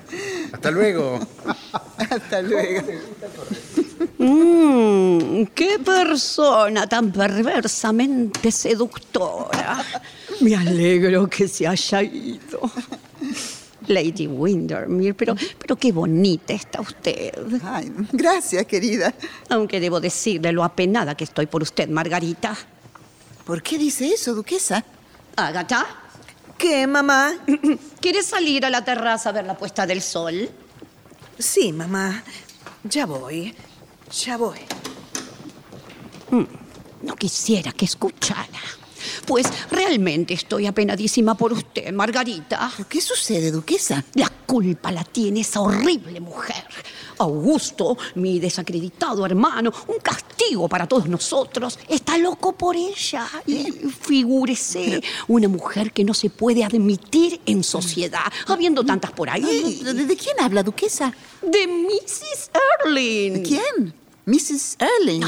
Hasta 0.52 0.70
luego. 0.70 1.18
Hasta 1.96 2.42
luego. 2.42 2.86
Mmm, 4.18 5.44
qué 5.54 5.78
persona 5.78 6.86
tan 6.86 7.10
perversamente 7.10 8.52
seductora. 8.52 9.84
Me 10.40 10.54
alegro 10.54 11.26
que 11.28 11.48
se 11.48 11.66
haya 11.66 12.02
ido. 12.02 12.70
Lady 13.88 14.26
Windermere, 14.26 15.14
pero, 15.14 15.34
pero 15.58 15.76
qué 15.76 15.92
bonita 15.92 16.52
está 16.52 16.80
usted. 16.80 17.32
Ay, 17.62 17.92
gracias, 18.12 18.66
querida. 18.66 19.14
Aunque 19.48 19.80
debo 19.80 20.00
decirle 20.00 20.52
lo 20.52 20.64
apenada 20.64 21.16
que 21.16 21.24
estoy 21.24 21.46
por 21.46 21.62
usted, 21.62 21.88
Margarita. 21.88 22.56
¿Por 23.44 23.62
qué 23.62 23.78
dice 23.78 24.08
eso, 24.08 24.34
duquesa? 24.34 24.84
Agatha, 25.36 25.86
¿Qué, 26.58 26.88
mamá? 26.88 27.34
¿quieres 28.00 28.26
salir 28.26 28.66
a 28.66 28.70
la 28.70 28.84
terraza 28.84 29.28
a 29.28 29.32
ver 29.32 29.46
la 29.46 29.56
puesta 29.56 29.86
del 29.86 30.02
sol? 30.02 30.50
Sí, 31.38 31.72
mamá. 31.72 32.24
Ya 32.82 33.06
voy. 33.06 33.54
Ya 34.24 34.36
voy. 34.36 34.58
No 37.02 37.14
quisiera 37.14 37.70
que 37.70 37.84
escuchara. 37.84 38.60
Pues 39.26 39.46
realmente 39.70 40.34
estoy 40.34 40.66
apenadísima 40.66 41.34
por 41.36 41.52
usted, 41.52 41.92
Margarita. 41.92 42.70
¿Pero 42.76 42.88
qué 42.88 43.00
sucede, 43.00 43.50
duquesa? 43.50 44.04
La 44.14 44.28
culpa 44.28 44.90
la 44.90 45.04
tiene 45.04 45.40
esa 45.40 45.60
horrible 45.60 46.20
mujer. 46.20 46.64
Augusto, 47.18 47.96
mi 48.14 48.38
desacreditado 48.38 49.26
hermano, 49.26 49.72
un 49.88 49.98
castigo 49.98 50.68
para 50.68 50.86
todos 50.86 51.08
nosotros, 51.08 51.78
está 51.88 52.16
loco 52.16 52.52
por 52.52 52.76
ella. 52.76 53.28
Y 53.46 53.72
figúrese, 53.72 55.02
una 55.26 55.48
mujer 55.48 55.92
que 55.92 56.04
no 56.04 56.14
se 56.14 56.30
puede 56.30 56.64
admitir 56.64 57.40
en 57.46 57.64
sociedad, 57.64 58.32
habiendo 58.46 58.84
tantas 58.84 59.10
por 59.10 59.28
ahí. 59.28 59.82
¿De, 59.82 59.94
de 59.94 60.16
quién 60.16 60.36
habla, 60.40 60.62
duquesa? 60.62 61.12
De 61.42 61.66
Mrs. 61.66 62.50
Erling. 62.84 63.34
¿De 63.34 63.42
quién? 63.42 63.94
Mrs. 64.26 64.76
Erling. 64.78 65.24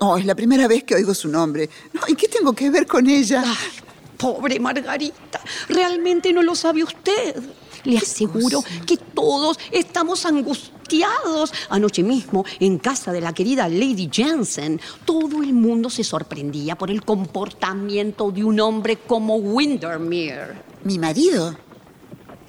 Oh, 0.00 0.16
es 0.16 0.26
la 0.26 0.34
primera 0.34 0.66
vez 0.68 0.84
que 0.84 0.94
oigo 0.94 1.14
su 1.14 1.28
nombre. 1.28 1.68
No, 1.92 2.00
¿Y 2.08 2.14
qué 2.14 2.28
tengo 2.28 2.52
que 2.52 2.70
ver 2.70 2.86
con 2.86 3.08
ella? 3.08 3.42
Ay, 3.46 3.70
pobre 4.16 4.58
Margarita, 4.60 5.40
realmente 5.68 6.32
no 6.32 6.42
lo 6.42 6.54
sabe 6.54 6.82
usted. 6.82 7.36
Le 7.84 7.98
aseguro 7.98 8.64
que 8.86 8.96
todos 8.96 9.58
estamos 9.70 10.24
angustiados. 10.24 11.52
Anoche 11.68 12.02
mismo, 12.02 12.44
en 12.60 12.78
casa 12.78 13.12
de 13.12 13.20
la 13.20 13.34
querida 13.34 13.68
Lady 13.68 14.08
Jensen, 14.10 14.80
todo 15.04 15.42
el 15.42 15.52
mundo 15.52 15.90
se 15.90 16.02
sorprendía 16.02 16.76
por 16.76 16.90
el 16.90 17.04
comportamiento 17.04 18.30
de 18.30 18.42
un 18.44 18.58
hombre 18.60 18.96
como 18.96 19.36
Windermere. 19.36 20.54
¿Mi 20.84 20.98
marido? 20.98 21.56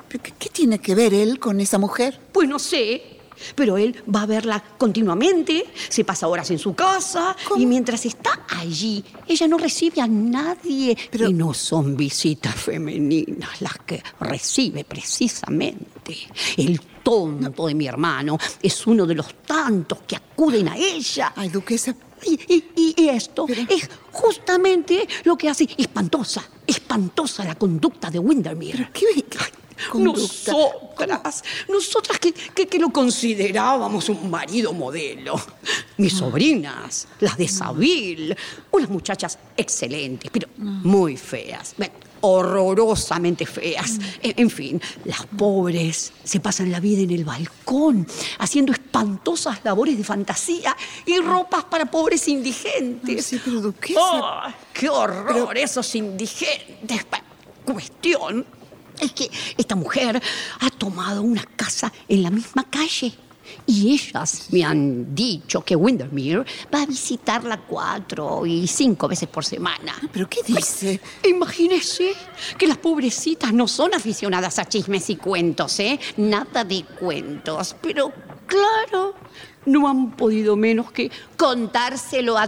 ¿Pero 0.07 0.23
¿Qué, 0.23 0.33
qué 0.39 0.49
tiene 0.49 0.79
que 0.79 0.95
ver 0.95 1.13
él 1.13 1.39
con 1.39 1.59
esa 1.59 1.77
mujer? 1.77 2.17
Pues 2.31 2.47
no 2.47 2.59
sé, 2.59 3.14
pero 3.55 3.77
él 3.77 3.95
va 4.13 4.21
a 4.23 4.25
verla 4.25 4.63
continuamente, 4.77 5.65
se 5.89 6.03
pasa 6.03 6.27
horas 6.27 6.49
en 6.51 6.59
su 6.59 6.73
casa 6.73 7.35
y 7.57 7.65
mientras 7.65 8.05
está 8.05 8.45
allí, 8.49 9.03
ella 9.27 9.47
no 9.47 9.57
recibe 9.57 10.01
a 10.01 10.07
nadie. 10.07 10.97
Pero- 11.11 11.29
Y 11.29 11.33
no 11.33 11.53
son 11.53 11.95
visitas 11.97 12.55
femeninas 12.55 13.61
las 13.61 13.77
que 13.85 14.01
recibe 14.19 14.83
precisamente. 14.83 16.17
El 16.57 16.79
tonto 17.03 17.67
de 17.67 17.75
mi 17.75 17.87
hermano 17.87 18.37
es 18.61 18.85
uno 18.87 19.05
de 19.05 19.15
los 19.15 19.33
tantos 19.45 19.99
que 20.07 20.15
acuden 20.15 20.67
a 20.69 20.77
ella. 20.77 21.33
Ay, 21.35 21.49
duquesa, 21.49 21.95
Y, 22.27 22.39
y- 22.75 22.93
y 22.97 23.09
esto 23.09 23.45
es 23.69 23.87
justamente 24.11 25.07
lo 25.25 25.37
que 25.37 25.47
hace 25.49 25.67
espantosa, 25.77 26.43
espantosa 26.65 27.43
la 27.43 27.55
conducta 27.55 28.09
de 28.09 28.17
Windermere. 28.19 28.89
¿qué 28.93 29.05
conducta? 29.91 30.51
Nosotras, 30.51 31.43
nosotras 31.69 32.19
que, 32.19 32.33
que- 32.33 32.67
que 32.67 32.79
lo 32.79 32.89
considerábamos 32.89 34.09
un 34.09 34.29
marido 34.29 34.73
modelo. 34.73 35.35
Mis 35.97 36.13
sobrinas, 36.13 37.07
las 37.19 37.37
de 37.37 37.47
Saville, 37.47 38.35
unas 38.71 38.89
muchachas 38.89 39.37
excelentes, 39.57 40.29
pero 40.31 40.47
muy 40.57 41.17
feas. 41.17 41.75
Horrorosamente 42.21 43.45
feas. 43.45 43.99
En, 44.21 44.33
en 44.37 44.49
fin, 44.49 44.81
las 45.03 45.25
pobres 45.27 46.11
se 46.23 46.39
pasan 46.39 46.71
la 46.71 46.79
vida 46.79 47.01
en 47.03 47.11
el 47.11 47.23
balcón, 47.23 48.07
haciendo 48.39 48.71
espantosas 48.71 49.59
labores 49.63 49.97
de 49.97 50.03
fantasía 50.03 50.75
y 51.05 51.17
ropas 51.19 51.65
para 51.65 51.85
pobres 51.85 52.27
indigentes. 52.27 53.15
Ay, 53.15 53.21
sí, 53.21 53.41
pero 53.43 53.61
duquesa. 53.61 53.99
¡Oh, 54.01 54.41
¡Qué 54.73 54.89
horror 54.89 55.57
esos 55.57 55.93
indigentes! 55.95 57.05
Cuestión 57.63 58.45
es 58.99 59.11
que 59.11 59.29
esta 59.57 59.75
mujer 59.75 60.21
ha 60.59 60.69
tomado 60.69 61.21
una 61.21 61.43
casa 61.43 61.91
en 62.07 62.23
la 62.23 62.29
misma 62.29 62.63
calle. 62.69 63.13
Y 63.67 63.93
ellas 63.93 64.47
me 64.51 64.63
han 64.63 65.13
dicho 65.15 65.61
que 65.61 65.75
Windermere 65.75 66.45
va 66.73 66.81
a 66.81 66.85
visitarla 66.85 67.61
cuatro 67.61 68.45
y 68.45 68.67
cinco 68.67 69.07
veces 69.07 69.29
por 69.29 69.45
semana. 69.45 69.95
¿Pero 70.11 70.27
qué 70.27 70.41
dice? 70.45 70.99
Imagínese 71.27 72.13
que 72.57 72.67
las 72.67 72.77
pobrecitas 72.77 73.53
no 73.53 73.67
son 73.67 73.93
aficionadas 73.93 74.59
a 74.59 74.65
chismes 74.65 75.09
y 75.09 75.15
cuentos, 75.15 75.79
¿eh? 75.79 75.99
Nada 76.17 76.63
de 76.63 76.83
cuentos. 76.99 77.75
Pero 77.81 78.11
claro, 78.47 79.13
no 79.65 79.87
han 79.87 80.11
podido 80.11 80.55
menos 80.55 80.91
que 80.91 81.11
contárselo 81.37 82.37
a 82.37 82.47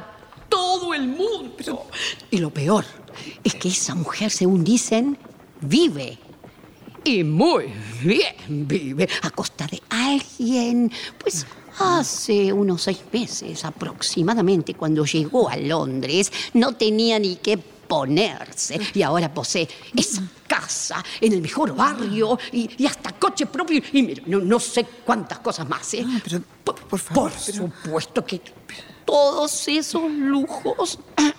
todo 0.49 0.93
el 0.93 1.07
mundo. 1.07 1.88
Y 2.31 2.38
lo 2.38 2.49
peor 2.49 2.86
es 3.43 3.55
que 3.55 3.69
esa 3.69 3.95
mujer, 3.95 4.31
según 4.31 4.63
dicen, 4.63 5.17
vive 5.62 6.19
Y 7.08 7.24
muy 7.24 7.67
bien 8.04 8.36
vive 8.67 9.08
a 9.22 9.30
costa 9.30 9.65
de 9.65 9.82
alguien. 9.89 10.91
Pues 11.17 11.46
hace 11.80 12.52
unos 12.52 12.82
seis 12.82 13.00
meses 13.13 13.63
aproximadamente, 13.63 14.74
cuando 14.74 15.06
llegó 15.06 15.48
a 15.50 15.56
Londres, 15.56 16.30
no 16.54 16.74
tenía 16.76 17.17
ni 17.17 17.38
qué 17.38 17.58
ponerse. 17.58 18.78
Y 18.93 19.02
ahora 19.04 19.34
posee 19.34 19.70
esa 19.96 20.22
casa 20.48 21.02
en 21.22 21.32
el 21.32 21.41
mejor 21.41 21.74
barrio 21.74 22.38
y, 22.52 22.70
y 22.78 22.86
hasta 22.86 23.13
coche 23.13 23.46
propio. 23.46 23.82
Y 23.93 24.04
mira, 24.04 24.24
no, 24.26 24.39
no 24.39 24.60
sé 24.60 24.86
cuántas 25.06 25.39
cosas 25.39 25.65
más. 25.70 25.93
¿eh? 25.93 26.06
Ah, 26.06 26.20
pero, 26.22 26.41
por 26.65 27.00
favor, 27.00 27.32
Por 27.32 27.41
pero- 27.46 27.58
supuesto 27.58 28.26
que 28.26 28.41
todos 29.06 29.65
esos 29.70 30.12
lujos. 30.12 31.00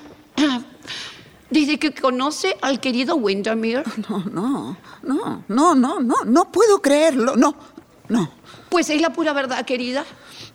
Desde 1.50 1.78
que 1.78 1.92
conoce 1.94 2.56
al 2.61 2.78
querido 2.80 3.16
Windermere, 3.16 3.82
No, 4.08 4.18
no, 4.30 4.76
no, 5.02 5.44
no, 5.48 5.74
no, 5.74 6.00
no, 6.00 6.14
no 6.26 6.52
puedo 6.52 6.80
creerlo, 6.82 7.37
no, 7.37 7.54
no. 8.08 8.30
pues 8.68 8.90
es 8.90 9.00
la 9.00 9.12
pura 9.12 9.32
verdad, 9.32 9.64
querida. 9.64 10.04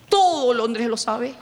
Todo 0.09 0.53
Londres 0.53 0.87
lo 0.87 0.97
sabe. 0.97 1.33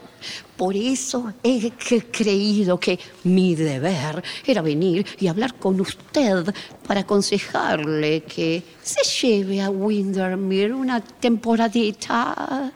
Por 0.56 0.76
eso 0.76 1.34
he 1.44 1.72
cre- 1.74 2.06
creído 2.12 2.80
que 2.80 3.00
mi 3.24 3.56
deber 3.56 4.24
era 4.46 4.62
venir 4.62 5.06
y 5.20 5.28
hablar 5.28 5.56
con 5.56 5.82
usted 5.82 6.54
para 6.88 7.02
aconsejarle 7.02 8.22
que 8.24 8.64
se 8.84 9.02
lleve 9.28 9.62
a 9.62 9.72
Windermere 9.72 10.74
una 10.74 11.02
temporadita 11.02 12.72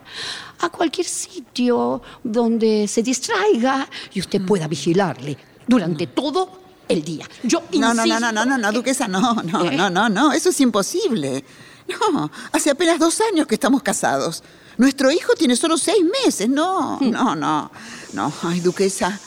a 0.58 0.68
cualquier 0.70 1.06
sitio 1.06 2.02
donde 2.24 2.88
se 2.88 3.02
distraiga 3.02 3.88
y 4.12 4.20
usted 4.20 4.44
pueda 4.44 4.66
vigilarle 4.66 5.36
durante 5.68 6.08
todo 6.08 6.65
el 6.88 7.02
día. 7.04 7.28
Yo 7.42 7.62
No, 7.72 7.94
no, 7.94 7.94
no, 7.94 7.94
no, 7.94 8.06
insisto 8.06 8.32
no, 8.32 8.44
no, 8.46 8.58
no, 8.58 8.70
que- 8.70 8.76
duquesa, 8.76 9.08
no, 9.08 9.34
no, 9.42 9.64
¿Eh? 9.70 9.76
no, 9.76 9.90
no, 9.90 10.08
no, 10.08 10.32
eso 10.32 10.50
es 10.50 10.60
imposible. 10.60 11.44
No, 11.88 12.30
hace 12.52 12.70
apenas 12.70 12.98
dos 12.98 13.20
años 13.20 13.46
que 13.46 13.54
estamos 13.54 13.82
casados. 13.82 14.42
Nuestro 14.76 15.10
hijo 15.12 15.34
tiene 15.34 15.54
solo 15.56 15.78
seis 15.78 16.02
meses, 16.24 16.48
no, 16.48 16.98
Hmm. 16.98 17.10
no, 17.10 17.34
no, 17.36 17.70
no. 18.12 18.32
Ay, 18.42 18.60
duquesa, 18.60 19.18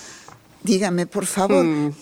dígame, 0.64 1.06
por 1.08 1.26
favor, 1.26 1.64
Hmm. 1.66 1.94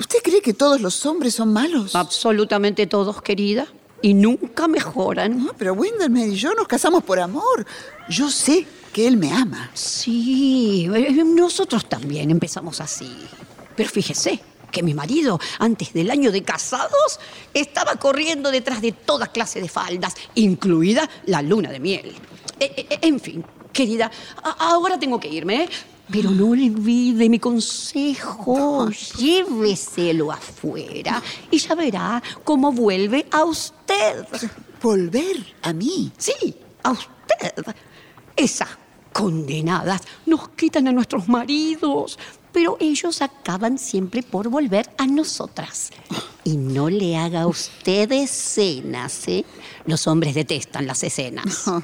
¿usted 0.00 0.18
cree 0.22 0.42
que 0.42 0.52
todos 0.52 0.80
los 0.80 1.06
hombres 1.06 1.34
son 1.36 1.52
malos? 1.52 1.94
Absolutamente 1.94 2.86
todos, 2.88 3.22
querida. 3.22 3.66
Y 4.02 4.12
nunca 4.14 4.68
mejoran. 4.68 5.44
No, 5.46 5.52
pero 5.56 5.72
Windermere 5.72 6.28
y 6.32 6.34
yo 6.36 6.52
nos 6.54 6.66
casamos 6.68 7.02
por 7.04 7.18
amor. 7.20 7.64
Yo 8.10 8.28
sé 8.30 8.66
que 8.92 9.06
él 9.06 9.16
me 9.16 9.32
ama. 9.32 9.70
Sí, 9.72 10.90
eh, 10.94 11.24
nosotros 11.24 11.88
también 11.88 12.30
empezamos 12.30 12.80
así. 12.82 13.10
Pero 13.76 13.88
fíjese 13.88 14.42
que 14.74 14.82
mi 14.82 14.92
marido, 14.92 15.38
antes 15.60 15.94
del 15.94 16.10
año 16.10 16.32
de 16.32 16.42
casados, 16.42 17.20
estaba 17.54 17.94
corriendo 17.94 18.50
detrás 18.50 18.82
de 18.82 18.92
toda 18.92 19.28
clase 19.28 19.62
de 19.62 19.68
faldas, 19.68 20.14
incluida 20.34 21.08
la 21.26 21.40
luna 21.40 21.70
de 21.70 21.78
miel. 21.78 22.12
Eh, 22.58 22.74
eh, 22.90 22.98
en 23.00 23.20
fin, 23.20 23.44
querida, 23.72 24.10
ahora 24.58 24.98
tengo 24.98 25.20
que 25.20 25.28
irme, 25.28 25.62
¿eh? 25.62 25.68
Pero 26.10 26.30
no 26.32 26.48
olvide 26.48 27.30
mi 27.30 27.38
consejo. 27.38 28.90
Lléveselo 29.16 30.32
afuera 30.32 31.22
y 31.50 31.56
ya 31.56 31.74
verá 31.74 32.22
cómo 32.42 32.72
vuelve 32.72 33.26
a 33.30 33.44
usted. 33.44 34.26
Volver 34.82 35.54
a 35.62 35.72
mí. 35.72 36.12
Sí, 36.18 36.54
a 36.82 36.90
usted. 36.90 37.64
Esas 38.36 38.68
condenadas 39.14 40.02
nos 40.26 40.50
quitan 40.50 40.88
a 40.88 40.92
nuestros 40.92 41.26
maridos, 41.26 42.18
pero 42.54 42.78
ellos 42.80 43.20
acaban 43.20 43.76
siempre 43.76 44.22
por 44.22 44.48
volver 44.48 44.88
a 44.96 45.06
nosotras. 45.06 45.90
Y 46.44 46.56
no 46.56 46.88
le 46.88 47.16
haga 47.18 47.42
a 47.42 47.46
usted 47.48 48.10
escenas, 48.12 49.28
¿eh? 49.28 49.44
Los 49.86 50.06
hombres 50.06 50.34
detestan 50.34 50.86
las 50.86 51.02
escenas. 51.02 51.64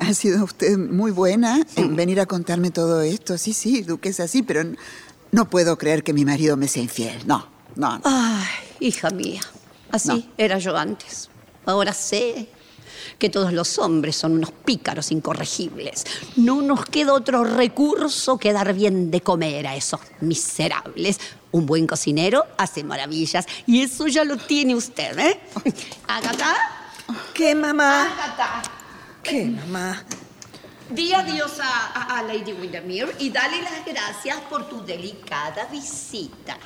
Ha 0.00 0.14
sido 0.14 0.44
usted 0.44 0.78
muy 0.78 1.10
buena 1.10 1.60
en 1.74 1.96
venir 1.96 2.20
a 2.20 2.26
contarme 2.26 2.70
todo 2.70 3.00
esto. 3.00 3.36
Sí, 3.36 3.52
sí, 3.52 3.82
duquesa, 3.82 4.28
sí, 4.28 4.44
pero 4.44 4.62
no 5.32 5.50
puedo 5.50 5.76
creer 5.76 6.04
que 6.04 6.12
mi 6.12 6.24
marido 6.24 6.56
me 6.56 6.68
sea 6.68 6.84
infiel. 6.84 7.26
No, 7.26 7.48
no, 7.74 7.96
no. 7.98 8.02
Ay, 8.04 8.46
hija 8.78 9.10
mía, 9.10 9.40
así 9.90 10.08
No. 10.08 10.22
era 10.38 10.58
yo 10.60 10.76
antes. 10.76 11.28
Ahora 11.66 11.92
sé 11.92 12.48
que 13.18 13.30
todos 13.30 13.52
los 13.52 13.78
hombres 13.78 14.16
son 14.16 14.32
unos 14.32 14.50
pícaros 14.50 15.10
incorregibles. 15.12 16.04
No 16.36 16.62
nos 16.62 16.84
queda 16.84 17.12
otro 17.14 17.44
recurso 17.44 18.38
que 18.38 18.52
dar 18.52 18.72
bien 18.74 19.10
de 19.10 19.20
comer 19.20 19.66
a 19.66 19.76
esos 19.76 20.00
miserables. 20.20 21.18
Un 21.50 21.64
buen 21.66 21.86
cocinero 21.86 22.44
hace 22.58 22.84
maravillas 22.84 23.46
y 23.66 23.82
eso 23.82 24.06
ya 24.06 24.24
lo 24.24 24.36
tiene 24.36 24.74
usted, 24.74 25.18
¿eh? 25.18 25.40
Agatha, 26.08 26.54
¿Qué, 27.32 27.54
mamá? 27.54 28.02
Agatha, 28.12 28.62
¿Qué, 29.22 29.44
mamá? 29.46 30.04
di 30.90 31.12
adiós 31.12 31.60
a, 31.60 31.92
a- 31.92 32.18
a 32.18 32.22
Lady 32.22 32.52
Windermere 32.54 33.14
y 33.18 33.28
dale 33.28 33.60
las 33.62 33.84
gracias 33.84 34.38
por 34.48 34.68
tu 34.70 34.82
delicada 34.86 35.66
visita. 35.70 36.56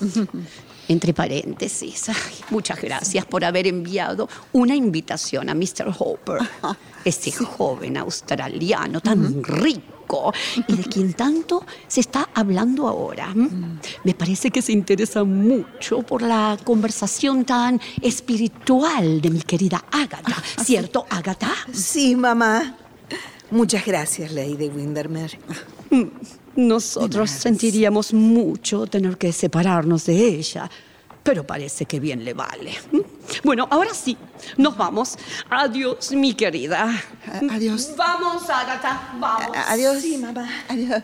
Entre 0.88 1.14
paréntesis, 1.14 2.10
ay, 2.10 2.44
muchas 2.50 2.80
gracias 2.80 3.24
por 3.24 3.42
haber 3.42 3.66
enviado 3.66 4.28
una 4.52 4.74
invitación 4.74 5.48
a 5.48 5.54
Mr. 5.54 5.94
Hopper, 5.98 6.40
ese 7.04 7.32
joven 7.32 7.96
australiano 7.96 9.00
tan 9.00 9.42
rico 9.42 10.32
y 10.68 10.76
de 10.76 10.84
quien 10.84 11.14
tanto 11.14 11.64
se 11.88 12.00
está 12.00 12.28
hablando 12.34 12.86
ahora. 12.86 13.32
¿m? 13.34 13.78
Me 14.04 14.14
parece 14.14 14.50
que 14.50 14.60
se 14.60 14.72
interesa 14.72 15.24
mucho 15.24 16.02
por 16.02 16.20
la 16.20 16.58
conversación 16.62 17.44
tan 17.44 17.80
espiritual 18.02 19.22
de 19.22 19.30
mi 19.30 19.40
querida 19.40 19.84
Agatha, 19.90 20.36
¿cierto, 20.62 21.06
Agatha? 21.08 21.52
Sí, 21.72 22.14
mamá. 22.14 22.76
Muchas 23.50 23.86
gracias, 23.86 24.32
Lady 24.32 24.68
Windermere. 24.68 25.38
Nosotros 26.56 27.30
sentiríamos 27.30 28.12
mucho 28.12 28.86
tener 28.86 29.16
que 29.18 29.32
separarnos 29.32 30.06
de 30.06 30.16
ella, 30.28 30.70
pero 31.22 31.46
parece 31.46 31.86
que 31.86 31.98
bien 32.00 32.24
le 32.24 32.34
vale. 32.34 32.74
Bueno, 33.42 33.66
ahora 33.70 33.92
sí, 33.94 34.16
nos 34.56 34.76
vamos. 34.76 35.16
Adiós, 35.50 36.12
mi 36.12 36.34
querida. 36.34 36.84
A- 37.26 37.54
adiós. 37.54 37.92
Vamos, 37.96 38.48
Agatha, 38.50 39.14
vamos. 39.18 39.56
A- 39.56 39.72
Adiós. 39.72 40.00
Sí, 40.02 40.18
mamá. 40.18 40.48
Adiós. 40.68 41.02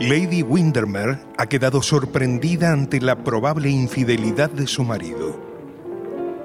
Lady 0.00 0.42
Windermere 0.42 1.18
ha 1.36 1.46
quedado 1.46 1.82
sorprendida 1.82 2.72
ante 2.72 3.00
la 3.00 3.16
probable 3.24 3.68
infidelidad 3.70 4.48
de 4.50 4.66
su 4.66 4.84
marido. 4.84 5.47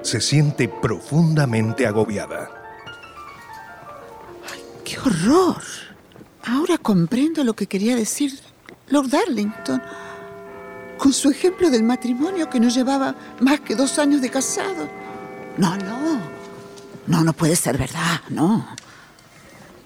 Se 0.04 0.20
siente 0.20 0.68
profundamente 0.68 1.86
agobiada. 1.86 2.50
¡Qué 4.84 4.98
horror! 4.98 5.62
Ahora 6.44 6.76
comprendo 6.76 7.42
lo 7.42 7.54
que 7.56 7.66
quería 7.66 7.96
decir 7.96 8.38
Lord 8.88 9.08
Darlington. 9.08 9.82
Con 10.98 11.14
su 11.14 11.30
ejemplo 11.30 11.70
del 11.70 11.84
matrimonio 11.84 12.50
que 12.50 12.60
no 12.60 12.68
llevaba 12.68 13.14
más 13.40 13.60
que 13.60 13.74
dos 13.74 13.98
años 13.98 14.20
de 14.20 14.28
casado. 14.28 14.88
No, 15.56 15.74
no. 15.78 16.20
No, 17.06 17.24
no 17.24 17.32
puede 17.32 17.56
ser 17.56 17.78
verdad, 17.78 18.20
no. 18.28 18.76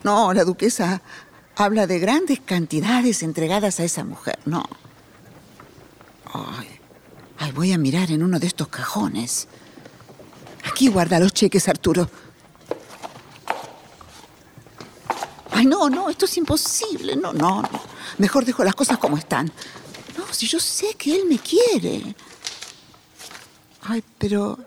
No, 0.03 0.35
la 0.35 0.45
duquesa 0.45 1.01
habla 1.55 1.87
de 1.87 2.01
grandes 2.01 2.41
cantidades 2.41 3.23
entregadas 3.23 3.79
a 3.79 3.85
esa 3.85 4.03
mujer, 4.03 4.41
no. 4.47 4.65
Ay, 6.33 6.69
ay, 7.39 7.53
voy 7.53 7.73
a 7.73 7.79
mirar 7.79 8.11
en 8.11 8.25
uno 8.25 8.41
de 8.41 8.49
estos 8.49 8.67
cajones. 8.67 9.47
Aquí 10.69 10.89
guarda 10.89 11.19
los 11.19 11.33
cheques, 11.33 11.69
Arturo. 11.69 12.09
Ay, 15.51 15.67
no, 15.67 15.91
no, 15.91 16.09
esto 16.09 16.27
es 16.27 16.37
imposible. 16.37 17.17
No, 17.17 17.33
no, 17.33 17.63
no. 17.63 17.81
Mejor 18.19 18.45
dejo 18.45 18.63
las 18.63 18.75
cosas 18.75 18.99
como 18.99 19.17
están. 19.17 19.51
No, 20.17 20.25
si 20.31 20.47
yo 20.47 20.61
sé 20.61 20.95
que 20.95 21.15
él 21.15 21.23
me 21.29 21.39
quiere. 21.39 22.15
Ay, 23.83 24.05
pero... 24.19 24.59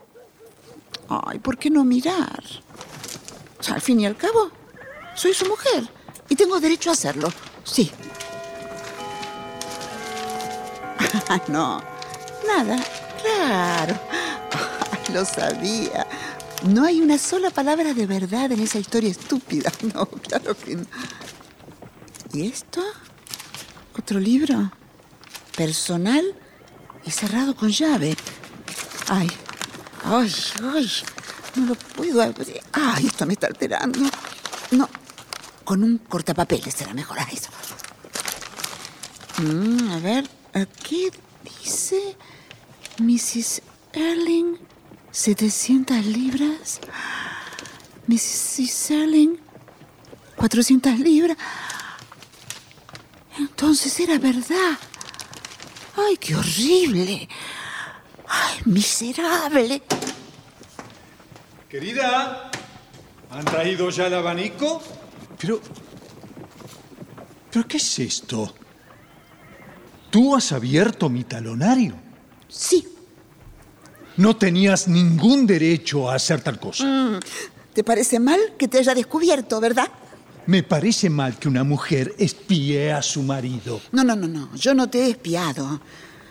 Ay, 1.08 1.40
¿por 1.40 1.58
qué 1.58 1.70
no 1.70 1.84
mirar? 1.84 2.44
O 3.60 3.64
sea, 3.64 3.76
al 3.76 3.82
fin 3.82 4.00
y 4.00 4.06
al 4.06 4.18
cabo, 4.18 4.50
soy 5.16 5.34
su 5.34 5.46
mujer 5.46 5.88
y 6.30 6.36
tengo 6.36 6.60
derecho 6.60 6.90
a 6.90 6.94
hacerlo. 6.94 7.32
Sí. 7.64 7.92
No, 11.48 11.82
nada. 12.46 12.78
Claro. 13.22 13.98
Lo 15.14 15.26
sabía. 15.26 16.08
No 16.64 16.86
hay 16.86 17.02
una 17.02 17.18
sola 17.18 17.50
palabra 17.50 17.94
de 17.94 18.06
verdad 18.06 18.52
en 18.52 18.60
esa 18.62 18.80
historia 18.80 19.10
estúpida. 19.10 19.72
No, 19.94 20.06
claro 20.06 20.56
que 20.56 20.76
no. 20.76 20.86
¿Y 22.34 22.48
esto? 22.48 22.82
¿Otro 23.98 24.20
libro? 24.20 24.72
Personal 25.58 26.24
y 27.06 27.12
cerrado 27.12 27.56
con 27.56 27.70
llave. 27.70 28.16
Ay, 29.10 29.30
ay, 30.06 30.34
ay. 30.74 30.92
No 31.56 31.66
lo 31.66 31.76
puedo 31.76 32.22
abrir. 32.22 32.62
Ay, 32.72 33.08
esto 33.08 33.26
me 33.26 33.34
está 33.34 33.48
alterando. 33.48 34.00
No, 34.72 34.88
con 35.66 35.84
un 35.84 35.98
cortapapeles 35.98 36.74
será 36.74 36.94
mejor. 36.94 37.18
Ay, 37.20 37.34
eso. 37.34 37.50
Mm, 39.42 39.92
a 39.92 40.00
ver, 40.00 40.30
aquí 40.54 41.10
dice 41.44 42.16
Mrs. 43.00 43.62
Erling, 43.92 44.58
700 45.12 46.06
libras. 46.06 46.80
Mrs. 48.08 48.92
Erling, 48.92 49.38
400 50.38 51.00
libras. 51.00 51.38
Entonces 53.38 54.00
era 54.00 54.18
verdad. 54.18 54.78
¡Ay, 55.96 56.18
qué 56.18 56.36
horrible! 56.36 57.28
¡Ay, 58.28 58.60
miserable! 58.66 59.84
Querida, 61.70 62.52
¿han 63.30 63.46
traído 63.46 63.90
ya 63.90 64.08
el 64.08 64.14
abanico? 64.14 64.82
Pero... 65.38 65.62
¿Pero 67.52 67.68
qué 67.68 67.78
es 67.78 68.00
esto? 68.00 68.56
¿Tú 70.10 70.36
has 70.36 70.52
abierto 70.52 71.10
mi 71.10 71.24
talonario? 71.24 71.96
Sí. 72.48 72.88
No 74.22 74.36
tenías 74.36 74.88
ningún 74.88 75.48
derecho 75.48 76.08
a 76.08 76.14
hacer 76.14 76.42
tal 76.42 76.60
cosa. 76.60 76.86
Mm, 76.86 77.20
¿Te 77.74 77.84
parece 77.84 78.20
mal 78.20 78.40
que 78.56 78.68
te 78.68 78.78
haya 78.78 78.94
descubierto, 78.94 79.60
verdad? 79.60 79.88
Me 80.46 80.62
parece 80.62 81.10
mal 81.10 81.40
que 81.40 81.48
una 81.48 81.64
mujer 81.64 82.14
espíe 82.20 82.92
a 82.94 83.02
su 83.02 83.24
marido. 83.24 83.82
No, 83.92 84.04
no, 84.04 84.16
no, 84.16 84.28
no. 84.28 84.56
Yo 84.56 84.76
no 84.76 84.88
te 84.92 85.06
he 85.06 85.10
espiado. 85.10 85.82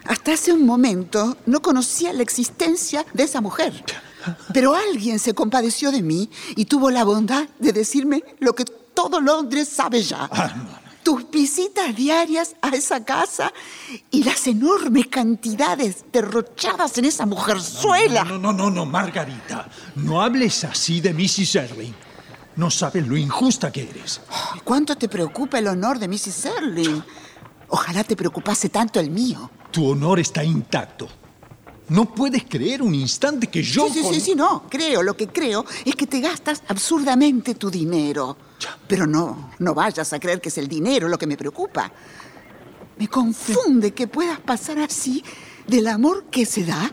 Hasta 0.05 0.35
hace 0.35 0.53
un 0.53 0.64
momento 0.64 1.37
no 1.46 1.61
conocía 1.61 2.12
la 2.12 2.22
existencia 2.22 3.05
de 3.12 3.24
esa 3.24 3.40
mujer. 3.40 3.72
Pero 4.55 4.76
alguien 4.76 5.18
se 5.18 5.35
compadeció 5.35 5.90
de 5.90 6.03
mí 6.03 6.31
y 6.55 6.66
tuvo 6.66 6.92
la 6.92 7.03
bondad 7.03 7.48
de 7.59 7.72
decirme 7.72 8.22
lo 8.38 8.55
que 8.55 8.66
todo 8.94 9.20
Londres 9.20 9.68
sabe 9.68 10.00
ya. 10.00 10.29
Ah, 10.31 10.55
no, 10.57 10.62
no. 10.62 10.89
Tus 11.02 11.30
visitas 11.30 11.96
diarias 11.96 12.54
a 12.60 12.68
esa 12.68 13.04
casa 13.04 13.52
y 14.10 14.22
las 14.22 14.46
enormes 14.46 15.06
cantidades 15.06 16.04
derrochadas 16.12 16.98
en 16.98 17.06
esa 17.06 17.24
mujerzuela. 17.26 18.24
No, 18.24 18.38
no, 18.38 18.52
no, 18.52 18.70
no, 18.70 18.84
Margarita. 18.84 19.68
No 19.96 20.20
hables 20.20 20.62
así 20.64 21.00
de 21.00 21.14
Mrs. 21.14 21.54
Erling. 21.56 21.94
No 22.56 22.70
sabes 22.70 23.06
lo 23.06 23.16
injusta 23.16 23.72
que 23.72 23.88
eres. 23.88 24.20
¿Cuánto 24.64 24.96
te 24.96 25.08
preocupa 25.08 25.58
el 25.58 25.68
honor 25.68 25.98
de 25.98 26.08
Mrs. 26.08 26.44
Erling? 26.58 27.02
Ojalá 27.68 28.04
te 28.04 28.14
preocupase 28.16 28.68
tanto 28.68 29.00
el 29.00 29.10
mío. 29.10 29.50
Tu 29.70 29.88
honor 29.88 30.20
está 30.20 30.44
intacto. 30.44 31.08
No 31.88 32.14
puedes 32.14 32.44
creer 32.44 32.82
un 32.82 32.94
instante 32.94 33.46
que 33.46 33.62
yo... 33.62 33.86
sí, 33.88 33.94
sí, 33.94 34.02
con- 34.02 34.14
sí, 34.14 34.20
sí, 34.20 34.34
no. 34.34 34.64
Creo, 34.68 35.02
lo 35.02 35.16
que 35.16 35.28
creo 35.28 35.64
es 35.84 35.96
que 35.96 36.06
te 36.06 36.20
gastas 36.20 36.62
absurdamente 36.68 37.54
tu 37.54 37.70
dinero. 37.70 38.36
Pero 38.87 39.07
no, 39.07 39.53
no 39.59 39.75
vayas 39.75 40.12
a 40.12 40.20
creer 40.20 40.40
que 40.40 40.49
es 40.49 40.59
el 40.59 40.68
dinero 40.68 41.09
lo 41.09 41.18
que 41.18 41.27
me 41.27 41.37
preocupa. 41.37 41.90
Me 42.99 43.09
confunde 43.09 43.92
que 43.92 44.07
puedas 44.07 44.40
pasar 44.40 44.79
así 44.79 45.25
del 45.66 45.87
amor 45.88 46.25
que 46.31 46.44
se 46.44 46.64
da 46.64 46.92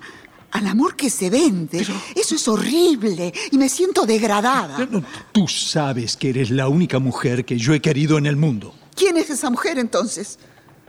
al 0.51 0.67
amor 0.67 0.95
que 0.95 1.09
se 1.09 1.29
vende. 1.29 1.85
Eso 2.15 2.35
es 2.35 2.47
horrible 2.47 3.33
y 3.51 3.57
me 3.57 3.69
siento 3.69 4.05
degradada. 4.05 4.87
Tú 5.31 5.47
sabes 5.47 6.15
que 6.15 6.29
eres 6.29 6.49
la 6.49 6.67
única 6.67 6.99
mujer 6.99 7.45
que 7.45 7.57
yo 7.57 7.73
he 7.73 7.81
querido 7.81 8.17
en 8.17 8.25
el 8.25 8.37
mundo. 8.37 8.73
¿Quién 8.95 9.17
es 9.17 9.29
esa 9.29 9.49
mujer 9.49 9.77
entonces? 9.77 10.39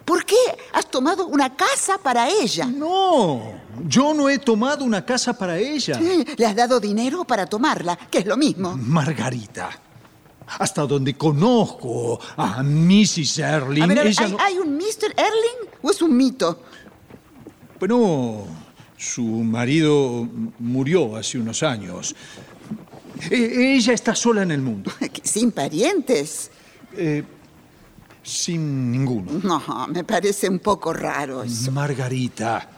¿Por 0.04 0.24
qué 0.24 0.36
has 0.72 0.90
tomado 0.90 1.26
una 1.26 1.54
casa 1.54 1.98
para 1.98 2.30
ella? 2.30 2.64
No, 2.64 3.60
yo 3.86 4.14
no 4.14 4.30
he 4.30 4.38
tomado 4.38 4.84
una 4.84 5.04
casa 5.04 5.36
para 5.36 5.58
ella. 5.58 6.00
¿Le 6.00 6.46
has 6.46 6.56
dado 6.56 6.80
dinero 6.80 7.24
para 7.24 7.44
tomarla? 7.44 7.94
Que 8.10 8.20
es 8.20 8.26
lo 8.26 8.38
mismo. 8.38 8.74
Margarita, 8.74 9.68
hasta 10.58 10.86
donde 10.86 11.14
conozco 11.14 12.18
a 12.36 12.62
Mrs. 12.62 13.38
Erling, 13.38 13.82
A 13.82 13.86
ver, 13.86 13.98
a 13.98 14.02
ver, 14.04 14.10
ella 14.12 14.24
¿hay, 14.24 14.32
no... 14.32 14.38
hay 14.40 14.58
un 14.58 14.76
Mr. 14.76 15.12
Erling 15.16 15.70
o 15.82 15.90
es 15.90 16.02
un 16.02 16.16
mito? 16.16 16.62
Bueno, 17.78 18.44
su 18.96 19.22
marido 19.24 20.26
murió 20.58 21.16
hace 21.16 21.38
unos 21.38 21.62
años. 21.62 22.14
E- 23.30 23.74
ella 23.76 23.92
está 23.92 24.14
sola 24.14 24.42
en 24.42 24.50
el 24.50 24.60
mundo, 24.60 24.90
Sin 25.22 25.52
parientes. 25.52 26.50
sin 28.22 28.90
ninguno. 28.90 29.32
No, 29.42 29.86
me 29.88 30.04
parece 30.04 30.48
un 30.48 30.58
poco 30.58 30.92
raro 30.92 31.42
eso. 31.42 31.70
Margarita, 31.72 32.68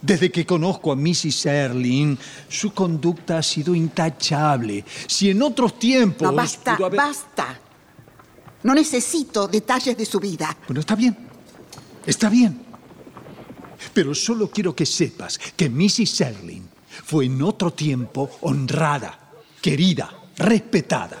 desde 0.00 0.30
que 0.30 0.46
conozco 0.46 0.92
a 0.92 0.96
Mrs. 0.96 1.46
Erling, 1.46 2.16
su 2.48 2.72
conducta 2.72 3.38
ha 3.38 3.42
sido 3.42 3.74
intachable. 3.74 4.84
Si 5.06 5.30
en 5.30 5.42
otros 5.42 5.78
tiempos... 5.78 6.22
No, 6.28 6.32
basta, 6.34 6.76
haber- 6.76 6.96
basta. 6.96 7.60
No 8.62 8.74
necesito 8.74 9.46
detalles 9.48 9.96
de 9.96 10.04
su 10.04 10.18
vida. 10.20 10.56
Bueno, 10.66 10.80
está 10.80 10.94
bien. 10.94 11.16
Está 12.06 12.28
bien. 12.28 12.62
Pero 13.94 14.14
solo 14.14 14.50
quiero 14.50 14.74
que 14.74 14.84
sepas 14.86 15.38
que 15.56 15.68
Mrs. 15.70 16.20
Erling 16.22 16.62
fue 17.04 17.26
en 17.26 17.40
otro 17.42 17.72
tiempo 17.72 18.28
honrada, 18.42 19.18
querida, 19.60 20.12
respetada. 20.36 21.18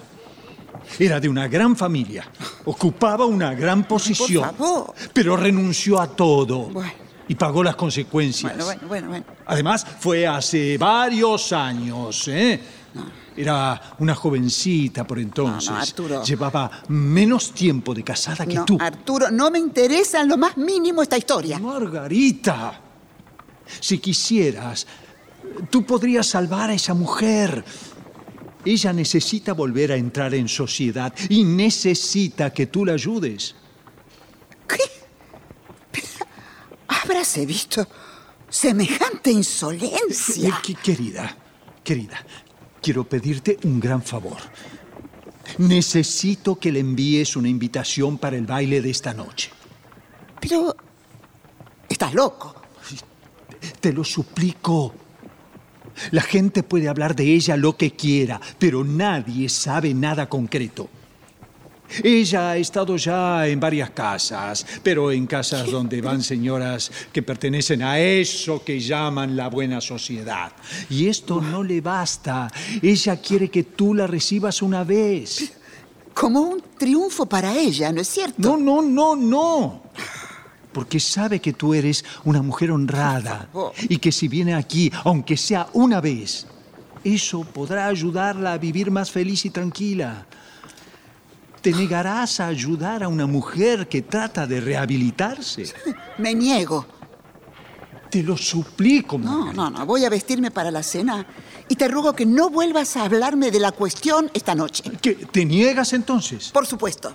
Era 0.98 1.20
de 1.20 1.28
una 1.28 1.46
gran 1.48 1.76
familia, 1.76 2.30
ocupaba 2.64 3.26
una 3.26 3.54
gran 3.54 3.86
posición, 3.86 4.42
favor. 4.42 4.94
pero 5.12 5.36
renunció 5.36 6.00
a 6.00 6.08
todo 6.08 6.70
Bueno. 6.70 7.07
Y 7.28 7.34
pagó 7.34 7.62
las 7.62 7.76
consecuencias. 7.76 8.52
Bueno, 8.56 8.64
bueno, 8.64 8.88
bueno, 8.88 9.08
bueno. 9.08 9.26
Además, 9.46 9.86
fue 10.00 10.26
hace 10.26 10.78
varios 10.78 11.52
años. 11.52 12.26
¿eh? 12.28 12.60
Era 13.36 13.94
una 13.98 14.14
jovencita 14.14 15.06
por 15.06 15.18
entonces. 15.18 15.70
Arturo. 15.70 16.24
Llevaba 16.24 16.70
menos 16.88 17.52
tiempo 17.52 17.94
de 17.94 18.02
casada 18.02 18.46
que 18.46 18.54
No, 18.54 18.64
tú. 18.64 18.78
Arturo, 18.80 19.30
no 19.30 19.50
me 19.50 19.58
interesa 19.58 20.22
en 20.22 20.28
lo 20.28 20.36
más 20.36 20.56
mínimo 20.56 21.02
esta 21.02 21.16
historia. 21.16 21.58
Margarita, 21.58 22.80
si 23.78 23.98
quisieras, 23.98 24.86
tú 25.70 25.84
podrías 25.84 26.26
salvar 26.26 26.70
a 26.70 26.74
esa 26.74 26.94
mujer. 26.94 27.64
Ella 28.64 28.92
necesita 28.92 29.52
volver 29.52 29.92
a 29.92 29.96
entrar 29.96 30.34
en 30.34 30.48
sociedad 30.48 31.14
y 31.28 31.44
necesita 31.44 32.52
que 32.52 32.66
tú 32.66 32.84
la 32.84 32.94
ayudes. 32.94 33.54
¿Qué? 34.66 34.97
¿Habráse 37.08 37.46
visto 37.46 37.88
semejante 38.50 39.30
insolencia? 39.32 40.50
Eh, 40.50 40.52
que- 40.62 40.74
querida, 40.74 41.34
querida, 41.82 42.18
quiero 42.82 43.04
pedirte 43.08 43.56
un 43.64 43.80
gran 43.80 44.02
favor. 44.02 44.36
Necesito 45.56 46.58
que 46.58 46.70
le 46.70 46.80
envíes 46.80 47.34
una 47.34 47.48
invitación 47.48 48.18
para 48.18 48.36
el 48.36 48.44
baile 48.44 48.82
de 48.82 48.90
esta 48.90 49.14
noche. 49.14 49.50
Pero... 50.38 50.76
Estás 51.88 52.12
loco. 52.12 52.54
Te 53.80 53.90
lo 53.94 54.04
suplico. 54.04 54.94
La 56.10 56.20
gente 56.20 56.62
puede 56.62 56.88
hablar 56.90 57.16
de 57.16 57.24
ella 57.34 57.56
lo 57.56 57.74
que 57.78 57.92
quiera, 57.92 58.38
pero 58.58 58.84
nadie 58.84 59.48
sabe 59.48 59.94
nada 59.94 60.28
concreto. 60.28 60.90
Ella 62.02 62.50
ha 62.50 62.56
estado 62.56 62.96
ya 62.96 63.46
en 63.46 63.58
varias 63.58 63.90
casas, 63.90 64.66
pero 64.82 65.10
en 65.10 65.26
casas 65.26 65.70
donde 65.70 66.00
van 66.00 66.22
señoras 66.22 66.90
que 67.12 67.22
pertenecen 67.22 67.82
a 67.82 67.98
eso 67.98 68.62
que 68.64 68.78
llaman 68.78 69.36
la 69.36 69.48
buena 69.48 69.80
sociedad. 69.80 70.52
Y 70.90 71.08
esto 71.08 71.40
no 71.40 71.62
le 71.62 71.80
basta. 71.80 72.50
Ella 72.82 73.16
quiere 73.16 73.48
que 73.50 73.64
tú 73.64 73.94
la 73.94 74.06
recibas 74.06 74.62
una 74.62 74.84
vez. 74.84 75.52
Como 76.14 76.40
un 76.40 76.62
triunfo 76.76 77.26
para 77.26 77.56
ella, 77.56 77.92
¿no 77.92 78.00
es 78.00 78.08
cierto? 78.08 78.36
No, 78.38 78.56
no, 78.56 78.82
no, 78.82 79.16
no. 79.16 79.82
Porque 80.72 81.00
sabe 81.00 81.40
que 81.40 81.52
tú 81.52 81.74
eres 81.74 82.04
una 82.24 82.42
mujer 82.42 82.70
honrada 82.70 83.48
y 83.88 83.98
que 83.98 84.12
si 84.12 84.28
viene 84.28 84.54
aquí, 84.54 84.92
aunque 85.04 85.36
sea 85.36 85.68
una 85.72 86.00
vez, 86.00 86.46
eso 87.04 87.42
podrá 87.44 87.86
ayudarla 87.86 88.52
a 88.52 88.58
vivir 88.58 88.90
más 88.90 89.10
feliz 89.10 89.44
y 89.44 89.50
tranquila. 89.50 90.26
¿Te 91.68 91.74
negarás 91.74 92.40
a 92.40 92.46
ayudar 92.46 93.02
a 93.02 93.08
una 93.08 93.26
mujer 93.26 93.88
que 93.90 94.00
trata 94.00 94.46
de 94.46 94.58
rehabilitarse? 94.58 95.64
Me 96.16 96.34
niego. 96.34 96.86
Te 98.10 98.22
lo 98.22 98.38
suplico, 98.38 99.18
No, 99.18 99.24
Margarita. 99.44 99.52
no, 99.54 99.70
no. 99.70 99.84
Voy 99.84 100.02
a 100.06 100.08
vestirme 100.08 100.50
para 100.50 100.70
la 100.70 100.82
cena 100.82 101.26
y 101.68 101.74
te 101.76 101.86
ruego 101.88 102.14
que 102.14 102.24
no 102.24 102.48
vuelvas 102.48 102.96
a 102.96 103.04
hablarme 103.04 103.50
de 103.50 103.60
la 103.60 103.72
cuestión 103.72 104.30
esta 104.32 104.54
noche. 104.54 104.82
¿Qué, 105.02 105.12
¿Te 105.14 105.44
niegas 105.44 105.92
entonces? 105.92 106.48
Por 106.52 106.66
supuesto. 106.66 107.12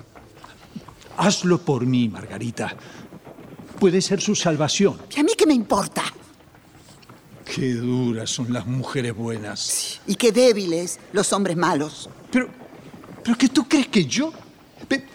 Hazlo 1.17 1.57
por 1.57 1.87
mí, 1.87 2.07
Margarita. 2.07 2.75
Puede 3.79 4.03
ser 4.03 4.21
su 4.21 4.35
salvación. 4.35 4.99
¿Y 5.17 5.19
a 5.19 5.23
mí 5.23 5.31
qué 5.35 5.47
me 5.47 5.55
importa? 5.55 6.03
Qué 7.43 7.73
duras 7.73 8.29
son 8.29 8.53
las 8.53 8.67
mujeres 8.67 9.15
buenas. 9.15 9.99
Y 10.05 10.13
qué 10.13 10.31
débiles 10.31 10.99
los 11.11 11.33
hombres 11.33 11.57
malos. 11.57 12.07
Pero, 12.31 12.49
pero 13.23 13.35
que 13.35 13.49
tú 13.49 13.67
crees 13.67 13.87
que 13.87 14.05
yo? 14.05 14.31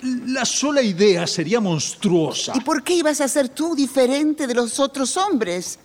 La 0.02 0.44
sola 0.44 0.82
idea 0.82 1.26
sería 1.26 1.60
monstruosa. 1.60 2.52
¿Y 2.54 2.60
por 2.60 2.82
qué 2.82 2.94
ibas 2.94 3.20
a 3.20 3.28
ser 3.28 3.48
tú 3.48 3.74
diferente 3.74 4.46
de 4.46 4.54
los 4.54 4.78
otros 4.80 5.16
hombres? 5.16 5.78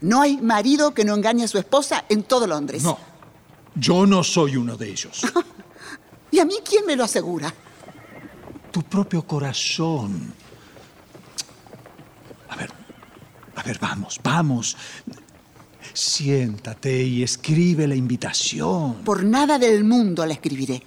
No 0.00 0.20
hay 0.20 0.38
marido 0.38 0.92
que 0.92 1.04
no 1.04 1.14
engañe 1.14 1.44
a 1.44 1.48
su 1.48 1.58
esposa 1.58 2.04
en 2.08 2.24
todo 2.24 2.46
Londres. 2.46 2.82
No, 2.82 2.98
yo 3.74 4.06
no 4.06 4.24
soy 4.24 4.56
uno 4.56 4.76
de 4.76 4.90
ellos. 4.90 5.22
¿Y 6.30 6.38
a 6.40 6.44
mí 6.44 6.56
quién 6.64 6.84
me 6.86 6.96
lo 6.96 7.04
asegura? 7.04 7.52
tu 8.72 8.82
propio 8.82 9.22
corazón. 9.24 10.32
A 13.54 13.62
ver, 13.62 13.78
vamos, 13.78 14.18
vamos. 14.24 14.76
Siéntate 15.92 17.02
y 17.02 17.22
escribe 17.22 17.86
la 17.86 17.94
invitación. 17.94 19.04
Por 19.04 19.22
nada 19.22 19.58
del 19.58 19.84
mundo 19.84 20.24
la 20.26 20.32
escribiré. 20.32 20.82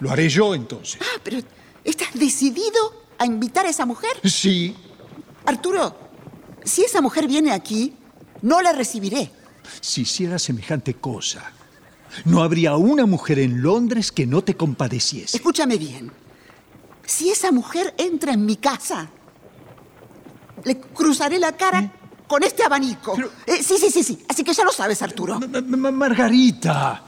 Lo 0.00 0.10
haré 0.10 0.28
yo 0.28 0.54
entonces. 0.54 0.98
Ah, 1.00 1.20
pero 1.22 1.38
¿estás 1.84 2.08
decidido 2.14 3.04
a 3.18 3.26
invitar 3.26 3.66
a 3.66 3.70
esa 3.70 3.86
mujer? 3.86 4.10
Sí. 4.24 4.74
Arturo, 5.46 5.96
si 6.64 6.82
esa 6.82 7.00
mujer 7.00 7.26
viene 7.28 7.52
aquí, 7.52 7.94
no 8.42 8.60
la 8.60 8.72
recibiré. 8.72 9.30
Si 9.80 10.02
hiciera 10.02 10.38
semejante 10.38 10.94
cosa, 10.94 11.52
no 12.24 12.42
habría 12.42 12.76
una 12.76 13.06
mujer 13.06 13.38
en 13.38 13.62
Londres 13.62 14.10
que 14.10 14.26
no 14.26 14.42
te 14.42 14.56
compadeciese. 14.56 15.36
Escúchame 15.36 15.76
bien. 15.76 16.10
Si 17.06 17.30
esa 17.30 17.52
mujer 17.52 17.94
entra 17.98 18.32
en 18.32 18.44
mi 18.46 18.56
casa, 18.56 19.10
le 20.64 20.78
cruzaré 20.78 21.38
la 21.38 21.52
cara 21.56 21.92
con 22.26 22.42
este 22.42 22.62
abanico. 22.62 23.16
Eh, 23.46 23.62
sí, 23.62 23.76
sí, 23.78 23.90
sí, 23.90 24.02
sí. 24.02 24.24
Así 24.28 24.44
que 24.44 24.52
ya 24.52 24.64
lo 24.64 24.72
sabes, 24.72 25.02
Arturo. 25.02 25.40
Ma- 25.40 25.60
ma- 25.60 25.90
Margarita, 25.90 27.02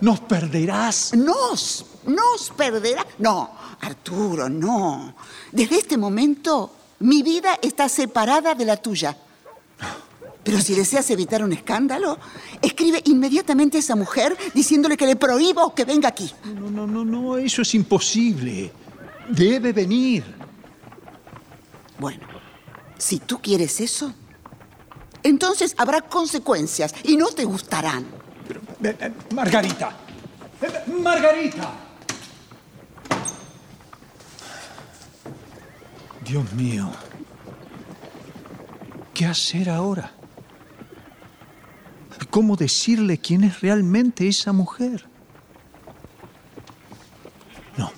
nos 0.00 0.20
perderás. 0.20 1.14
Nos, 1.14 1.84
nos 2.06 2.50
perderá. 2.56 3.06
No, 3.18 3.50
Arturo, 3.80 4.48
no. 4.48 5.14
Desde 5.52 5.76
este 5.76 5.96
momento, 5.96 6.72
mi 7.00 7.22
vida 7.22 7.58
está 7.62 7.88
separada 7.88 8.54
de 8.54 8.64
la 8.64 8.76
tuya. 8.76 9.16
Pero 10.42 10.60
si 10.60 10.74
deseas 10.74 11.10
evitar 11.10 11.42
un 11.42 11.52
escándalo, 11.52 12.18
escribe 12.62 13.02
inmediatamente 13.06 13.78
a 13.78 13.80
esa 13.80 13.96
mujer 13.96 14.36
diciéndole 14.54 14.96
que 14.96 15.06
le 15.06 15.16
prohíbo 15.16 15.74
que 15.74 15.84
venga 15.84 16.08
aquí. 16.08 16.32
No, 16.44 16.70
no, 16.70 16.86
no, 16.86 17.04
no, 17.04 17.36
eso 17.36 17.62
es 17.62 17.74
imposible. 17.74 18.70
Debe 19.28 19.72
venir. 19.72 20.24
Bueno, 21.98 22.20
si 22.96 23.18
tú 23.18 23.40
quieres 23.40 23.80
eso, 23.80 24.14
entonces 25.24 25.74
habrá 25.78 26.02
consecuencias 26.02 26.94
y 27.02 27.16
no 27.16 27.26
te 27.28 27.44
gustarán. 27.44 28.06
Margarita. 29.34 29.96
Margarita. 31.02 31.72
Dios 36.24 36.52
mío. 36.52 36.90
¿Qué 39.14 39.24
hacer 39.24 39.70
ahora? 39.70 40.12
¿Cómo 42.30 42.56
decirle 42.56 43.18
quién 43.18 43.44
es 43.44 43.60
realmente 43.60 44.28
esa 44.28 44.52
mujer? 44.52 45.06
No. 47.78 47.90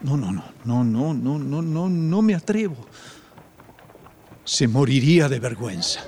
No, 0.00 0.16
no, 0.16 0.32
no, 0.32 0.44
no, 0.64 0.84
no, 0.84 1.12
no, 1.12 1.38
no, 1.38 1.62
no, 1.62 1.88
no 1.88 2.22
me 2.22 2.34
atrevo. 2.34 2.86
Se 4.44 4.66
moriría 4.66 5.28
de 5.28 5.38
vergüenza. 5.38 6.00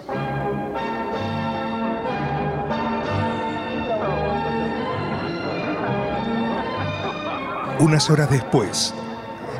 Unas 7.80 8.08
horas 8.08 8.30
después, 8.30 8.94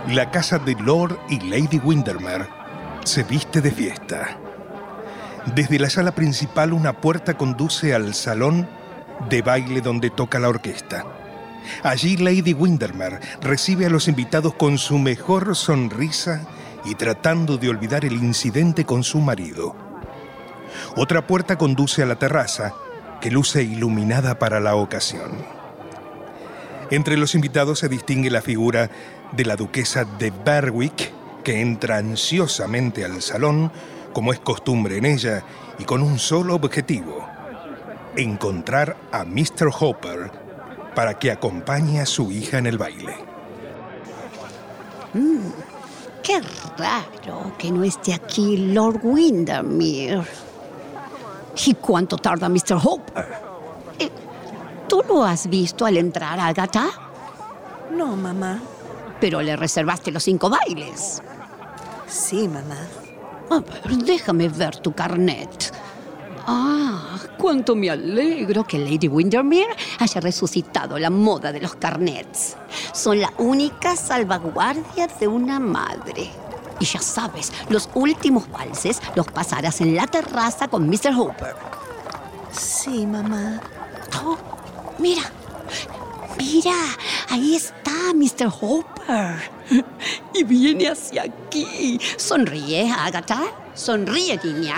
la 0.09 0.31
casa 0.31 0.61
de 0.61 0.77
Lord 0.77 1.18
y 1.29 1.40
Lady 1.40 1.79
Windermere 1.79 2.46
se 3.03 3.24
viste 3.24 3.61
de 3.61 3.72
fiesta. 3.72 4.38
Desde 5.53 5.81
la 5.81 5.90
sala 5.90 6.12
principal 6.12 6.72
una 6.72 7.00
puerta 7.00 7.35
conduce 7.37 7.92
al 7.92 8.14
salón 8.14 8.68
de 9.29 9.42
baile 9.42 9.81
donde 9.81 10.11
toca 10.11 10.38
la 10.38 10.48
orquesta. 10.48 11.05
Allí 11.83 12.16
Lady 12.16 12.53
Windermere 12.53 13.18
recibe 13.40 13.87
a 13.87 13.90
los 13.90 14.07
invitados 14.07 14.55
con 14.55 14.79
su 14.79 14.96
mejor 14.98 15.57
sonrisa 15.57 16.46
y 16.85 16.94
tratando 16.94 17.57
de 17.57 17.68
olvidar 17.68 18.05
el 18.05 18.14
incidente 18.14 18.85
con 18.85 19.03
su 19.03 19.18
marido. 19.18 19.74
Otra 20.96 21.27
puerta 21.27 21.59
conduce 21.59 22.03
a 22.03 22.07
la 22.07 22.16
terraza, 22.16 22.74
que 23.20 23.33
luce 23.33 23.64
iluminada 23.64 24.38
para 24.38 24.61
la 24.61 24.77
ocasión. 24.77 25.63
Entre 26.90 27.16
los 27.16 27.35
invitados 27.35 27.79
se 27.79 27.88
distingue 27.88 28.31
la 28.31 28.42
figura 28.42 28.90
de 29.33 29.44
la 29.44 29.57
duquesa 29.57 30.05
de 30.05 30.31
Berwick, 30.31 31.12
que 31.42 31.61
entra 31.61 31.99
ansiosamente 31.99 33.05
al 33.05 33.23
salón, 33.23 33.73
como 34.12 34.33
es 34.33 34.40
costumbre 34.40 34.99
en 34.99 35.07
ella, 35.07 35.42
y 35.79 35.85
con 35.85 36.03
un 36.03 36.18
solo 36.18 36.55
objetivo, 36.55 37.27
encontrar 38.16 38.97
a 39.12 39.25
Mr. 39.25 39.70
Hopper 39.79 40.31
para 40.94 41.18
que 41.18 41.31
acompañe 41.31 42.01
a 42.01 42.07
su 42.07 42.31
hija 42.31 42.59
en 42.59 42.66
el 42.66 42.79
baile. 42.79 43.16
Qué 46.23 46.40
raro 46.79 47.53
que 47.59 47.70
no 47.70 47.85
esté 47.85 48.14
aquí 48.14 48.57
Lord 48.57 49.01
Windermere. 49.03 50.23
¿Y 51.66 51.75
cuánto 51.75 52.16
tarda 52.16 52.49
Mr. 52.49 52.79
Hopper? 52.83 53.44
¿Tú 54.88 55.03
lo 55.09 55.25
has 55.25 55.49
visto 55.49 55.87
al 55.87 55.97
entrar, 55.97 56.38
Agatha? 56.38 56.88
No, 57.90 58.16
mamá. 58.16 58.61
Pero 59.20 59.40
le 59.40 59.57
reservaste 59.57 60.11
los 60.11 60.23
cinco 60.23 60.51
bailes. 60.51 61.23
Sí, 62.07 62.49
mamá. 62.49 62.77
A 63.51 63.61
ver, 63.61 63.97
déjame 63.99 64.49
ver 64.49 64.77
tu 64.77 64.92
carnet. 64.92 65.73
Ah, 66.47 67.16
cuánto 67.38 67.75
me 67.75 67.90
alegro 67.90 68.64
que 68.64 68.79
Lady 68.79 69.09
Windermere 69.09 69.75
haya 69.99 70.20
resucitado 70.20 70.99
la 70.99 71.11
moda 71.11 71.53
de 71.53 71.61
los 71.61 71.75
carnets. 71.75 72.57
Son 72.92 73.18
la 73.18 73.33
única 73.38 73.97
salvaguardia 73.97 75.07
de 75.07 75.27
una 75.27 75.59
madre. 75.59 76.31
Y 76.81 76.85
ya 76.85 77.01
sabes, 77.01 77.53
los 77.68 77.88
últimos 77.94 78.51
valses 78.51 79.01
los 79.14 79.27
pasarás 79.29 79.81
en 79.81 79.94
la 79.94 80.07
terraza 80.07 80.68
con 80.68 80.88
Mr. 80.88 81.14
Hopper. 81.16 81.55
Sí, 82.53 83.07
mamá. 83.07 83.61
Oh, 84.25 84.37
mira, 84.99 85.23
mira, 86.39 86.75
ahí 87.29 87.55
está 87.55 88.13
Mr. 88.15 88.53
Hopper. 88.61 89.51
Y 90.35 90.45
viene 90.45 90.89
hacia 90.89 91.23
aquí. 91.23 91.99
Sonríe, 92.17 92.91
Agatha. 92.91 93.41
Sonríe, 93.75 94.39
niña. 94.43 94.77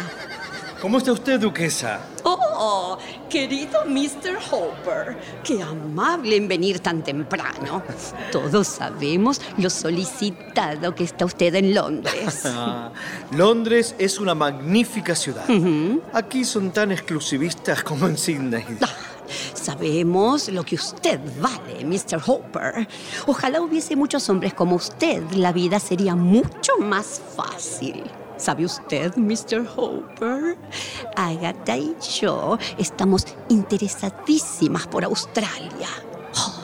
¿Cómo 0.81 0.99
está 0.99 1.13
usted, 1.13 1.41
duquesa? 1.41 2.01
Oh, 2.23 2.99
querido 3.31 3.85
Mr. 3.87 4.39
Hopper, 4.51 5.17
qué 5.43 5.63
amable 5.63 6.37
en 6.37 6.49
venir 6.49 6.81
tan 6.81 7.03
temprano. 7.03 7.83
Todos 8.33 8.67
sabemos 8.67 9.41
lo 9.59 9.71
solicitado 9.71 10.95
que 10.95 11.05
está 11.05 11.25
usted 11.25 11.55
en 11.55 11.75
Londres. 11.75 12.43
Ah, 12.45 12.91
Londres 13.33 13.95
es 13.99 14.19
una 14.19 14.35
magnífica 14.35 15.15
ciudad. 15.15 15.45
Aquí 16.13 16.45
son 16.45 16.71
tan 16.71 16.93
exclusivistas 16.93 17.83
como 17.83 18.07
en 18.07 18.17
Sydney. 18.17 18.65
Sabemos 19.67 20.49
lo 20.51 20.63
que 20.63 20.77
usted 20.77 21.19
vale, 21.41 21.85
Mr. 21.85 22.23
Hopper. 22.25 22.87
Ojalá 23.27 23.61
hubiese 23.61 23.97
muchos 23.97 24.31
hombres 24.31 24.55
como 24.55 24.77
usted. 24.77 25.25
La 25.33 25.51
vida 25.53 25.81
sería 25.81 26.15
mucho 26.15 26.79
más 26.79 27.21
fácil. 27.35 28.05
¿Sabe 28.37 28.65
usted, 28.65 29.17
Mr. 29.17 29.67
Hopper? 29.75 30.57
Agatha 31.17 31.77
y 31.77 31.97
yo 32.21 32.57
estamos 32.79 33.27
interesadísimas 33.49 34.87
por 34.87 35.05
Australia. 35.05 35.89
Oh, 36.37 36.55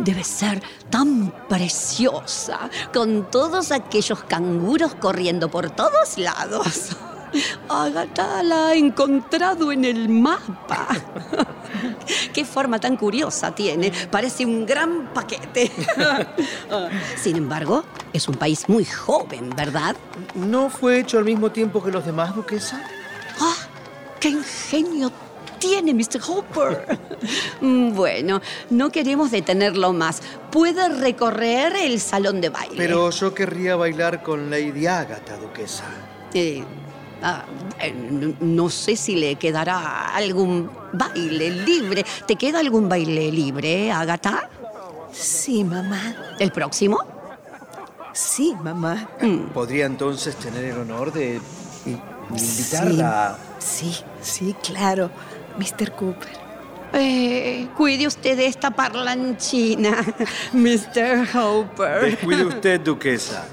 debe 0.00 0.22
ser 0.22 0.62
tan 0.90 1.32
preciosa, 1.48 2.68
con 2.92 3.30
todos 3.30 3.72
aquellos 3.72 4.24
canguros 4.24 4.94
corriendo 4.96 5.50
por 5.50 5.70
todos 5.70 6.18
lados. 6.18 6.90
Agatha 7.68 8.42
la 8.42 8.68
ha 8.68 8.74
encontrado 8.74 9.72
en 9.72 9.84
el 9.84 10.08
mapa. 10.08 10.88
Qué 12.32 12.44
forma 12.44 12.78
tan 12.78 12.96
curiosa 12.96 13.54
tiene. 13.54 13.92
Parece 14.10 14.44
un 14.44 14.66
gran 14.66 15.12
paquete. 15.12 15.70
Sin 17.16 17.36
embargo, 17.36 17.84
es 18.12 18.28
un 18.28 18.34
país 18.36 18.68
muy 18.68 18.84
joven, 18.84 19.50
¿verdad? 19.56 19.96
¿No 20.34 20.70
fue 20.70 21.00
hecho 21.00 21.18
al 21.18 21.24
mismo 21.24 21.50
tiempo 21.50 21.82
que 21.82 21.90
los 21.90 22.04
demás, 22.04 22.34
duquesa? 22.34 22.82
¡Ah! 23.40 23.54
¡Qué 24.20 24.28
ingenio 24.28 25.10
tiene 25.58 25.94
Mr. 25.94 26.20
Hopper! 26.28 26.98
Mm, 27.60 27.94
Bueno, 27.94 28.40
no 28.70 28.90
queremos 28.90 29.30
detenerlo 29.30 29.92
más. 29.92 30.22
Puede 30.50 30.88
recorrer 30.88 31.74
el 31.76 32.00
salón 32.00 32.40
de 32.40 32.48
baile. 32.50 32.74
Pero 32.76 33.10
yo 33.10 33.32
querría 33.34 33.76
bailar 33.76 34.22
con 34.22 34.50
Lady 34.50 34.86
Agatha, 34.86 35.36
duquesa. 35.36 35.84
Eh, 36.34 36.64
ah, 37.22 37.44
bueno, 37.78 38.34
no 38.40 38.68
sé 38.70 38.96
si 38.96 39.16
le 39.16 39.36
quedará 39.36 40.14
algún 40.14 40.70
baile 40.92 41.50
libre. 41.50 42.04
¿Te 42.26 42.36
queda 42.36 42.60
algún 42.60 42.88
baile 42.88 43.30
libre, 43.32 43.90
Agatha? 43.92 44.48
Sí, 45.12 45.64
mamá. 45.64 46.14
¿El 46.38 46.52
próximo? 46.52 46.98
Sí, 48.12 48.54
mamá. 48.62 49.08
¿Podría 49.54 49.86
entonces 49.86 50.36
tener 50.36 50.64
el 50.66 50.78
honor 50.78 51.12
de 51.12 51.40
in- 51.86 52.00
invitarla? 52.30 53.38
Sí, 53.58 53.96
sí, 54.20 54.54
claro. 54.62 55.10
Mr. 55.58 55.92
Cooper. 55.92 56.42
Eh, 56.94 57.68
cuide 57.76 58.06
usted 58.06 58.36
de 58.36 58.44
esta 58.46 58.70
parlanchina, 58.70 59.96
Mr. 60.52 61.26
Hopper. 61.34 62.02
Descuide 62.04 62.44
usted, 62.44 62.80
duquesa. 62.80 63.44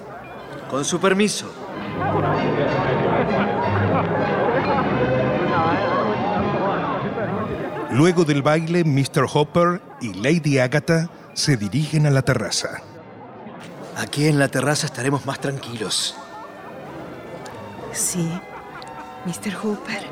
Con 0.70 0.84
su 0.84 1.00
permiso. 1.00 1.50
Luego 7.92 8.24
del 8.24 8.42
baile, 8.42 8.84
Mr. 8.84 9.26
Hopper 9.34 9.82
y 10.00 10.14
Lady 10.14 10.60
Agatha 10.60 11.10
se 11.34 11.58
dirigen 11.58 12.06
a 12.06 12.10
la 12.10 12.22
terraza. 12.22 12.82
Aquí 13.98 14.28
en 14.28 14.40
la 14.40 14.48
terraza 14.48 14.86
estaremos 14.86 15.26
más 15.26 15.42
tranquilos. 15.42 16.16
Sí, 17.92 18.30
Mr. 19.26 19.54
Hooper. 19.56 20.04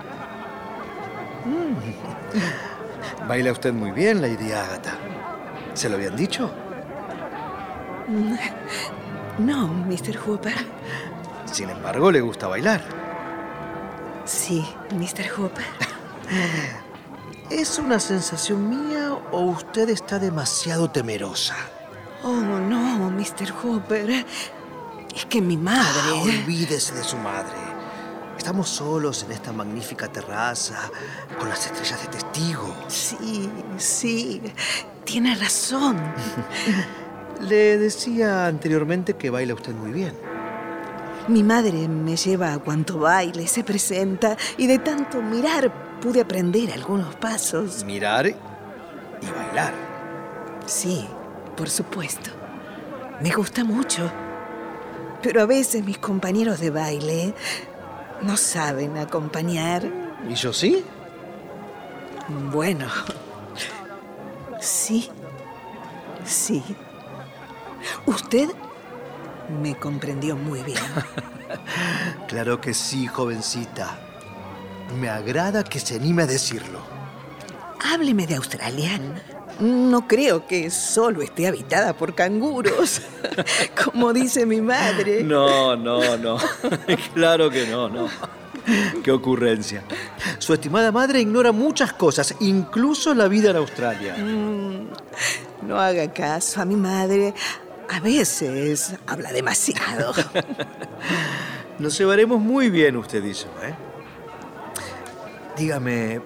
Baila 3.28 3.52
usted 3.52 3.74
muy 3.74 3.92
bien, 3.92 4.22
Lady 4.22 4.52
Agatha. 4.52 4.98
¿Se 5.74 5.88
lo 5.88 5.96
habían 5.96 6.16
dicho? 6.16 6.52
No, 9.38 9.68
Mr. 9.68 10.18
Hooper. 10.18 10.56
Sin 11.52 11.70
embargo, 11.70 12.12
le 12.12 12.22
gusta 12.22 12.48
bailar. 12.48 12.82
Sí, 14.26 14.66
Mr. 14.92 15.30
Hooper. 15.30 15.66
¿Es 17.50 17.80
una 17.80 18.00
sensación 18.00 18.70
mía 18.70 19.14
o 19.32 19.42
usted 19.42 19.90
está 19.90 20.20
demasiado 20.20 20.92
temerosa? 20.92 21.56
Oh, 22.24 22.34
no, 22.34 23.10
Mr. 23.10 23.52
Hooper. 23.52 24.26
Es 25.16 25.26
que 25.26 25.42
mi 25.42 25.56
madre... 25.56 26.02
Ah, 26.04 26.22
olvídese 26.24 26.94
de 26.94 27.04
su 27.04 27.16
madre. 27.18 27.56
Estamos 28.38 28.70
solos 28.70 29.24
en 29.24 29.32
esta 29.32 29.52
magnífica 29.52 30.08
terraza, 30.10 30.92
con 31.40 31.50
las 31.50 31.66
estrellas 31.66 32.02
de 32.02 32.08
testigo. 32.10 32.76
Sí, 32.88 33.50
sí, 33.78 34.42
tiene 35.06 35.36
razón. 35.36 35.98
Le 37.42 37.78
decía 37.78 38.48
anteriormente 38.48 39.16
que 39.16 39.30
baila 39.30 39.54
usted 39.54 39.74
muy 39.74 39.92
bien. 39.92 40.27
Mi 41.28 41.44
madre 41.44 41.90
me 41.90 42.16
lleva 42.16 42.54
a 42.54 42.60
cuanto 42.60 43.00
baile, 43.00 43.48
se 43.48 43.64
presenta 43.64 44.38
y 44.58 44.66
de 44.66 44.80
tanto 44.80 45.22
mirar 45.22 46.00
pude 46.00 46.22
aprender 46.22 46.72
algunos 46.72 47.16
pasos. 47.16 47.84
Mirar 47.84 48.28
y 48.28 48.36
bailar. 49.36 49.74
Sí, 50.66 51.06
por 51.58 51.70
supuesto. 51.70 52.30
Me 53.22 53.32
gusta 53.32 53.66
mucho. 53.66 54.10
Pero 55.22 55.42
a 55.42 55.46
veces 55.46 55.84
mis 55.84 55.98
compañeros 55.98 56.62
de 56.62 56.70
baile 56.70 57.34
no 58.22 58.38
saben 58.38 58.98
acompañar. 58.98 59.84
¿Y 60.30 60.34
yo 60.36 60.54
sí? 60.54 60.86
Bueno, 62.52 62.88
sí, 64.62 65.10
sí. 66.24 66.64
Usted 68.06 68.50
me 69.62 69.76
comprendió 69.76 70.36
muy 70.36 70.62
bien. 70.62 70.80
Claro 72.28 72.60
que 72.60 72.74
sí, 72.74 73.08
jovencita. 73.08 73.98
Me 75.00 75.08
agrada 75.08 75.64
que 75.64 75.80
se 75.80 75.96
anime 75.96 76.24
a 76.24 76.28
decirlo. 76.28 76.80
Hábleme 77.94 78.28
de 78.28 78.36
Australia. 78.36 79.00
No 79.60 80.08
creo 80.08 80.46
que 80.46 80.70
solo 80.70 81.22
esté 81.22 81.48
habitada 81.48 81.94
por 81.94 82.14
canguros, 82.14 83.02
como 83.84 84.12
dice 84.14 84.46
mi 84.46 84.62
madre. 84.62 85.24
No, 85.24 85.76
no, 85.76 86.18
no. 86.18 86.38
claro 87.14 87.50
que 87.50 87.66
no, 87.66 87.90
no. 87.90 88.08
Qué 89.02 89.12
ocurrencia. 89.12 89.84
Su 90.40 90.54
estimada 90.54 90.92
madre 90.92 91.22
ignora 91.22 91.54
muchas 91.54 91.94
cosas, 91.94 92.36
incluso 92.42 93.16
la 93.16 93.30
vida 93.30 93.52
en 93.52 93.56
Australia. 93.56 94.18
Mm, 94.18 94.90
no 95.66 95.80
haga 95.80 96.12
caso 96.12 96.62
a 96.62 96.66
mi 96.66 96.76
madre. 96.76 97.34
A 97.90 98.00
veces 98.00 98.94
habla 99.06 99.32
demasiado. 99.32 100.14
Nos 101.80 101.98
llevaremos 101.98 102.40
muy 102.40 102.70
bien 102.70 102.98
usted 102.98 103.24
y 103.24 103.34
yo, 103.34 103.48
¿eh? 103.64 103.76
Dígame, 105.58 106.22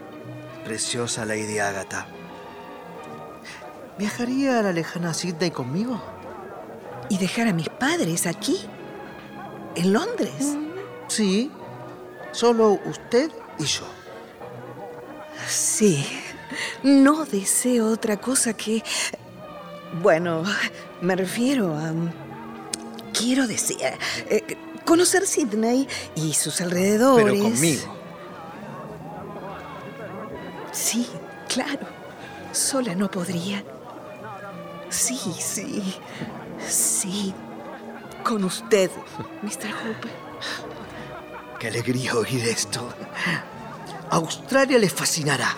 preciosa 0.66 1.26
Lady 1.26 1.60
Agatha, 1.60 2.08
¿viajaría 3.98 4.60
a 4.60 4.62
la 4.62 4.74
lejana 4.74 5.14
Sydney 5.14 5.52
conmigo? 5.52 6.02
¿Y 7.10 7.18
dejar 7.18 7.48
a 7.48 7.54
mis 7.54 7.70
padres 7.70 8.28
aquí? 8.28 8.60
¿En 9.76 9.94
Londres? 9.94 10.58
Sí, 11.08 11.52
solo 12.32 12.80
usted 12.86 13.32
y 13.60 13.66
yo. 13.66 13.86
Sí. 15.48 16.06
No 16.84 17.26
deseo 17.26 17.88
otra 17.88 18.18
cosa 18.18 18.54
que... 18.54 18.84
Bueno, 19.94 20.44
me 21.02 21.16
refiero 21.16 21.76
a... 21.76 21.94
Quiero 23.14 23.46
decir, 23.46 23.78
eh, 23.82 24.58
conocer 24.86 25.28
Sydney 25.28 25.88
y 26.16 26.34
sus 26.34 26.62
alrededores. 26.62 27.26
Pero 27.26 27.44
conmigo. 27.44 27.96
Sí, 30.72 31.08
claro. 31.50 31.88
Sola 32.54 32.96
no 32.96 33.12
podría. 33.12 33.64
Sí, 34.90 35.20
sí. 35.40 36.00
Sí. 36.68 37.34
Con 38.24 38.44
usted, 38.44 38.90
Mr. 39.42 39.72
Hooper. 39.72 40.12
Qué 41.60 41.68
alegría 41.68 42.16
oír 42.16 42.44
esto. 42.48 42.90
Australia 44.10 44.80
le 44.80 44.90
fascinará. 44.90 45.56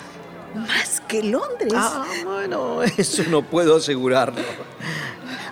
Más 0.54 1.02
que 1.08 1.22
Londres. 1.22 1.72
Ah, 1.74 2.04
bueno, 2.24 2.82
eso 2.82 3.22
no 3.28 3.42
puedo 3.42 3.76
asegurarlo. 3.76 4.42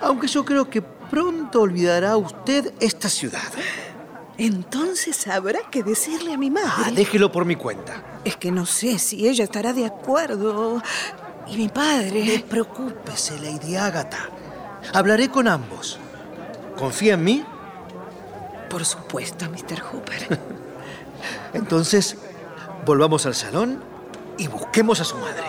Aunque 0.00 0.28
yo 0.28 0.44
creo 0.44 0.68
que 0.70 0.82
pronto 0.82 1.62
olvidará 1.62 2.16
usted 2.16 2.72
esta 2.80 3.08
ciudad. 3.08 3.40
Entonces 4.38 5.26
habrá 5.28 5.60
que 5.70 5.82
decirle 5.82 6.32
a 6.32 6.38
mi 6.38 6.50
madre. 6.50 6.70
Ah, 6.86 6.90
déjelo 6.90 7.30
por 7.30 7.44
mi 7.44 7.56
cuenta. 7.56 8.20
Es 8.24 8.36
que 8.36 8.50
no 8.50 8.66
sé 8.66 8.98
si 8.98 9.28
ella 9.28 9.44
estará 9.44 9.72
de 9.72 9.86
acuerdo. 9.86 10.82
Y 11.48 11.56
mi 11.56 11.68
padre. 11.68 12.24
Despreocúpese, 12.24 13.38
Lady 13.38 13.76
Agatha. 13.76 14.30
Hablaré 14.92 15.28
con 15.28 15.48
ambos. 15.48 15.98
¿Confía 16.76 17.14
en 17.14 17.24
mí? 17.24 17.44
Por 18.70 18.84
supuesto, 18.84 19.44
Mr. 19.50 19.80
Hooper. 19.80 20.38
Entonces, 21.52 22.16
volvamos 22.86 23.26
al 23.26 23.34
salón 23.34 23.91
y 24.38 24.46
busquemos 24.48 25.00
a 25.00 25.04
su 25.04 25.16
madre. 25.16 25.42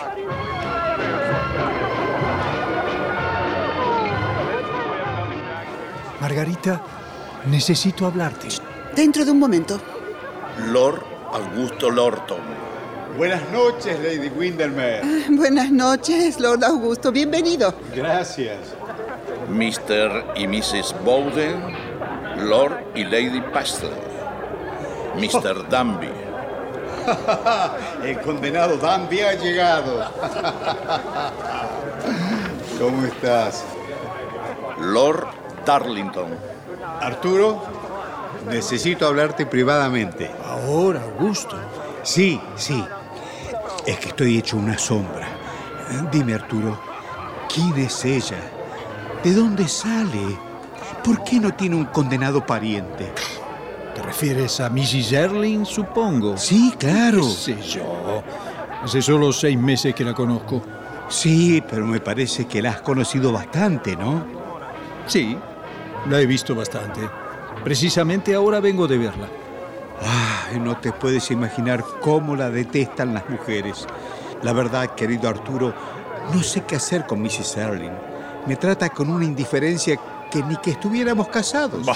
Margarita, 6.20 6.80
necesito 7.50 8.06
hablarte. 8.06 8.48
Dentro 8.94 9.24
de 9.24 9.30
un 9.30 9.38
momento. 9.38 9.78
Lord 10.68 11.02
Augusto 11.32 11.90
Lorton. 11.90 12.38
Buenas 13.16 13.42
noches, 13.50 13.98
Lady 14.00 14.28
Windermere. 14.28 15.02
Buenas 15.30 15.70
noches, 15.70 16.40
Lord 16.40 16.64
Augusto. 16.64 17.12
Bienvenido. 17.12 17.74
Gracias. 17.94 18.58
Mr. 19.48 20.24
y 20.36 20.48
Mrs. 20.48 20.94
Bowden, 21.04 21.60
Lord 22.38 22.78
y 22.94 23.04
Lady 23.04 23.40
Pastel. 23.52 23.90
Mr. 25.16 25.68
Danby. 25.68 26.23
El 28.02 28.20
condenado 28.20 28.76
Danby 28.76 29.20
ha 29.20 29.34
llegado. 29.34 30.04
¿Cómo 32.78 33.06
estás? 33.06 33.64
Lord 34.78 35.26
Darlington. 35.64 36.36
Arturo, 37.00 37.62
necesito 38.48 39.06
hablarte 39.06 39.46
privadamente. 39.46 40.30
Ahora, 40.44 41.02
Augusto. 41.02 41.56
Sí, 42.02 42.40
sí. 42.56 42.84
Es 43.86 43.98
que 43.98 44.08
estoy 44.08 44.38
hecho 44.38 44.56
una 44.56 44.78
sombra. 44.78 45.28
Dime, 46.10 46.34
Arturo, 46.34 46.78
¿quién 47.52 47.76
es 47.78 48.04
ella? 48.04 48.38
¿De 49.22 49.32
dónde 49.32 49.68
sale? 49.68 50.38
¿Por 51.02 51.22
qué 51.24 51.38
no 51.38 51.52
tiene 51.54 51.76
un 51.76 51.86
condenado 51.86 52.44
pariente? 52.44 53.12
¿Te 53.94 54.02
refieres 54.02 54.60
a 54.60 54.68
Mrs. 54.70 55.12
Erling, 55.12 55.64
supongo? 55.64 56.36
Sí, 56.36 56.74
claro. 56.78 57.20
¿Qué 57.20 57.54
sé 57.54 57.62
yo? 57.62 58.22
Hace 58.82 59.00
solo 59.00 59.32
seis 59.32 59.58
meses 59.58 59.94
que 59.94 60.04
la 60.04 60.12
conozco. 60.12 60.62
Sí, 61.08 61.62
pero 61.70 61.86
me 61.86 62.00
parece 62.00 62.46
que 62.46 62.60
la 62.60 62.70
has 62.70 62.80
conocido 62.80 63.32
bastante, 63.32 63.94
¿no? 63.96 64.24
Sí, 65.06 65.36
la 66.08 66.20
he 66.20 66.26
visto 66.26 66.54
bastante. 66.54 67.00
Precisamente 67.62 68.34
ahora 68.34 68.60
vengo 68.60 68.88
de 68.88 68.98
verla. 68.98 69.28
Ay, 70.50 70.58
no 70.58 70.76
te 70.76 70.92
puedes 70.92 71.30
imaginar 71.30 71.84
cómo 72.00 72.34
la 72.34 72.50
detestan 72.50 73.14
las 73.14 73.28
mujeres. 73.30 73.86
La 74.42 74.52
verdad, 74.52 74.94
querido 74.94 75.28
Arturo, 75.28 75.72
no 76.32 76.42
sé 76.42 76.62
qué 76.64 76.76
hacer 76.76 77.06
con 77.06 77.22
Mrs. 77.22 77.56
Erling. 77.56 77.92
Me 78.46 78.56
trata 78.56 78.90
con 78.90 79.08
una 79.08 79.24
indiferencia 79.24 79.98
que 80.30 80.42
ni 80.42 80.56
que 80.56 80.72
estuviéramos 80.72 81.28
casados. 81.28 81.86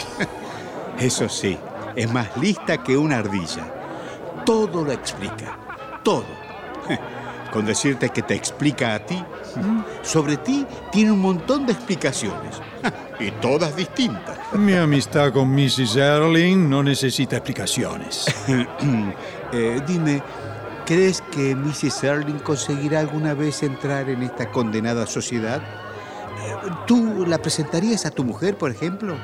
Eso 0.98 1.28
sí, 1.28 1.58
es 1.98 2.12
más 2.12 2.36
lista 2.36 2.80
que 2.82 2.96
una 2.96 3.18
ardilla. 3.18 3.66
Todo 4.46 4.84
lo 4.84 4.92
explica. 4.92 5.58
Todo. 6.04 6.26
con 7.52 7.66
decirte 7.66 8.10
que 8.10 8.22
te 8.22 8.34
explica 8.34 8.94
a 8.94 9.00
ti. 9.00 9.22
Sobre 10.02 10.36
ti 10.36 10.64
tiene 10.92 11.10
un 11.10 11.18
montón 11.18 11.66
de 11.66 11.72
explicaciones. 11.72 12.60
Y 13.18 13.32
todas 13.32 13.74
distintas. 13.74 14.38
Mi 14.52 14.74
amistad 14.74 15.32
con 15.32 15.52
Mrs. 15.52 15.96
Erling 15.96 16.70
no 16.70 16.82
necesita 16.82 17.36
explicaciones. 17.36 18.26
Eh, 19.50 19.80
dime, 19.86 20.22
¿crees 20.84 21.22
que 21.32 21.56
Mrs. 21.56 22.04
Erling 22.04 22.38
conseguirá 22.40 23.00
alguna 23.00 23.32
vez 23.32 23.62
entrar 23.62 24.10
en 24.10 24.22
esta 24.22 24.50
condenada 24.50 25.06
sociedad? 25.06 25.62
Eh, 25.62 26.70
¿Tú 26.86 27.24
la 27.26 27.38
presentarías 27.38 28.04
a 28.04 28.10
tu 28.10 28.24
mujer, 28.24 28.58
por 28.58 28.70
ejemplo? 28.70 29.16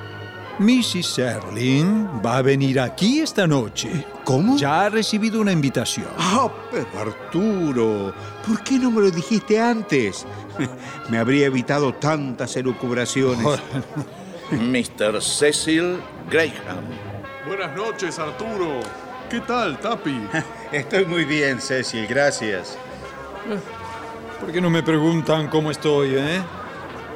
Mrs. 0.59 1.19
Erling 1.19 2.23
va 2.25 2.37
a 2.37 2.43
venir 2.43 2.79
aquí 2.79 3.21
esta 3.21 3.47
noche. 3.47 4.05
¿Cómo? 4.23 4.57
Ya 4.57 4.83
ha 4.83 4.89
recibido 4.89 5.41
una 5.41 5.51
invitación. 5.51 6.07
Ah, 6.17 6.49
pero 6.71 6.87
Arturo, 7.01 8.15
¿por 8.47 8.63
qué 8.63 8.79
no 8.79 8.91
me 8.93 9.01
lo 9.01 9.11
dijiste 9.11 9.61
antes? 9.61 10.25
Me 11.09 11.19
habría 11.19 11.47
evitado 11.47 11.93
tantas 11.95 12.57
elucubraciones. 12.57 13.45
Mr. 14.53 15.21
Cecil 15.21 15.99
Graham. 16.31 16.85
Buenas 17.47 17.77
noches, 17.77 18.19
Arturo. 18.19 18.81
¿Qué 19.29 19.41
tal, 19.41 19.79
Tapi? 19.81 20.21
Estoy 20.73 21.05
muy 21.05 21.25
bien, 21.25 21.61
Cecil, 21.61 22.07
gracias. 22.07 22.79
¿Por 24.41 24.53
qué 24.53 24.61
no 24.61 24.71
me 24.71 24.83
preguntan 24.83 25.49
cómo 25.49 25.73
estoy, 25.73 26.15
eh? 26.15 26.41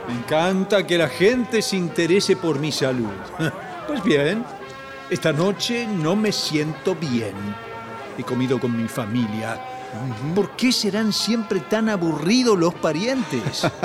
Me 0.08 0.14
encanta 0.14 0.86
que 0.86 0.96
la 0.96 1.08
gente 1.08 1.60
se 1.60 1.76
interese 1.76 2.34
por 2.34 2.58
mi 2.58 2.72
salud. 2.72 3.12
Pues 3.88 4.04
bien, 4.04 4.44
esta 5.08 5.32
noche 5.32 5.86
no 5.86 6.14
me 6.14 6.30
siento 6.30 6.94
bien. 6.94 7.32
He 8.18 8.22
comido 8.22 8.60
con 8.60 8.76
mi 8.76 8.86
familia. 8.86 9.58
¿Por 10.34 10.50
qué 10.56 10.72
serán 10.72 11.12
siempre 11.12 11.60
tan 11.60 11.88
aburridos 11.88 12.58
los 12.58 12.74
parientes? 12.74 13.66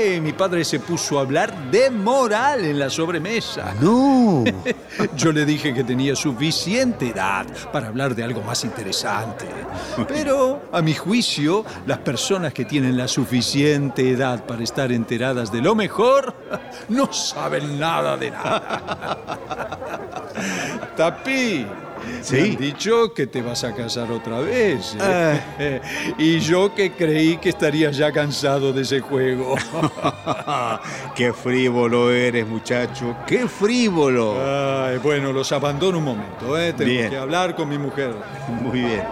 Eh, 0.00 0.20
mi 0.22 0.32
padre 0.32 0.64
se 0.64 0.78
puso 0.78 1.18
a 1.18 1.22
hablar 1.22 1.70
de 1.70 1.90
moral 1.90 2.64
en 2.64 2.78
la 2.78 2.88
sobremesa. 2.88 3.74
No. 3.80 4.44
Yo 5.16 5.32
le 5.32 5.44
dije 5.44 5.74
que 5.74 5.82
tenía 5.82 6.14
suficiente 6.14 7.08
edad 7.08 7.46
para 7.72 7.88
hablar 7.88 8.14
de 8.14 8.22
algo 8.22 8.42
más 8.42 8.64
interesante. 8.64 9.46
Pero, 10.06 10.62
a 10.72 10.82
mi 10.82 10.94
juicio, 10.94 11.64
las 11.86 11.98
personas 11.98 12.52
que 12.52 12.64
tienen 12.64 12.96
la 12.96 13.08
suficiente 13.08 14.10
edad 14.10 14.44
para 14.46 14.62
estar 14.62 14.92
enteradas 14.92 15.50
de 15.50 15.62
lo 15.62 15.74
mejor 15.74 16.34
no 16.88 17.12
saben 17.12 17.78
nada 17.78 18.16
de 18.16 18.30
nada. 18.30 19.28
Tapi, 20.96 21.66
Sí. 22.22 22.36
me 22.36 22.42
han 22.42 22.56
dicho 22.56 23.12
que 23.14 23.26
te 23.26 23.42
vas 23.42 23.64
a 23.64 23.74
casar 23.74 24.10
otra 24.10 24.40
vez. 24.40 24.96
¿eh? 25.00 25.80
y 26.18 26.40
yo 26.40 26.74
que 26.74 26.92
creí 26.92 27.36
que 27.38 27.50
estarías 27.50 27.96
ya 27.96 28.12
cansado 28.12 28.72
de 28.72 28.82
ese 28.82 29.00
juego. 29.00 29.56
qué 31.14 31.32
frívolo 31.32 32.10
eres, 32.10 32.46
muchacho. 32.46 33.16
Qué 33.26 33.48
frívolo. 33.48 34.36
Ay, 34.38 34.98
bueno, 34.98 35.32
los 35.32 35.50
abandono 35.52 35.98
un 35.98 36.04
momento, 36.04 36.58
¿eh? 36.58 36.72
Tengo 36.72 36.90
Bien. 36.90 37.10
que 37.10 37.16
hablar 37.16 37.54
con 37.54 37.68
mi 37.68 37.78
mujer. 37.78 38.14
Muy 38.62 38.80
bien. 38.80 39.02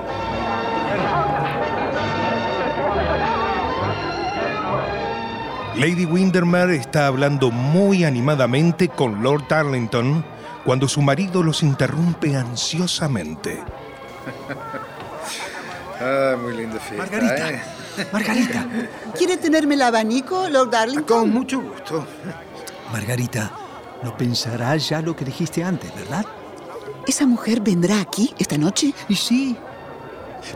Lady 5.76 6.06
Windermere 6.06 6.76
está 6.76 7.06
hablando 7.06 7.50
muy 7.50 8.04
animadamente 8.04 8.88
con 8.88 9.22
Lord 9.22 9.44
Darlington 9.46 10.24
cuando 10.66 10.88
su 10.88 11.00
marido 11.00 11.44
los 11.44 11.62
interrumpe 11.62 12.36
ansiosamente. 12.36 13.62
Ah, 16.00 16.36
muy 16.42 16.56
linda 16.56 16.80
fiesta. 16.80 17.06
Margarita, 17.06 17.50
¿eh? 17.50 17.62
Margarita, 18.12 18.66
¿Quiere 19.16 19.36
tenerme 19.38 19.76
el 19.76 19.82
abanico, 19.82 20.48
Lord 20.48 20.70
Darlington? 20.70 21.06
Con 21.06 21.30
mucho 21.30 21.60
gusto. 21.60 22.04
Margarita, 22.92 23.50
no 24.02 24.16
pensarás 24.16 24.88
ya 24.88 25.00
lo 25.00 25.14
que 25.14 25.24
dijiste 25.24 25.62
antes, 25.62 25.94
¿verdad? 25.94 26.26
¿Esa 27.06 27.26
mujer 27.26 27.60
vendrá 27.60 28.00
aquí 28.00 28.34
esta 28.36 28.58
noche? 28.58 28.92
Y 29.08 29.14
sí, 29.14 29.56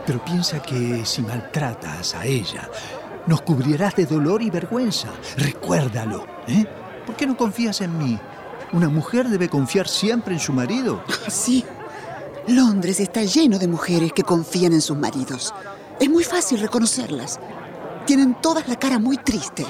pero 0.05 0.23
piensa 0.23 0.61
que 0.61 1.05
si 1.05 1.21
maltratas 1.21 2.13
a 2.15 2.25
ella, 2.25 2.69
nos 3.25 3.41
cubrirás 3.43 3.95
de 3.95 4.05
dolor 4.05 4.41
y 4.41 4.49
vergüenza. 4.49 5.07
Recuérdalo, 5.37 6.27
¿eh? 6.47 6.65
¿Por 7.05 7.15
qué 7.15 7.25
no 7.25 7.37
confías 7.37 7.79
en 7.79 7.97
mí? 7.97 8.19
Una 8.73 8.89
mujer 8.89 9.27
debe 9.27 9.49
confiar 9.49 9.87
siempre 9.87 10.33
en 10.33 10.39
su 10.39 10.53
marido. 10.53 11.03
Sí. 11.29 11.65
Londres 12.47 12.99
está 12.99 13.23
lleno 13.23 13.59
de 13.59 13.67
mujeres 13.67 14.13
que 14.13 14.23
confían 14.23 14.73
en 14.73 14.81
sus 14.81 14.97
maridos. 14.97 15.53
Es 15.99 16.09
muy 16.09 16.23
fácil 16.23 16.59
reconocerlas. 16.59 17.39
Tienen 18.05 18.35
todas 18.41 18.67
la 18.67 18.77
cara 18.79 18.97
muy 18.97 19.17
triste. 19.17 19.65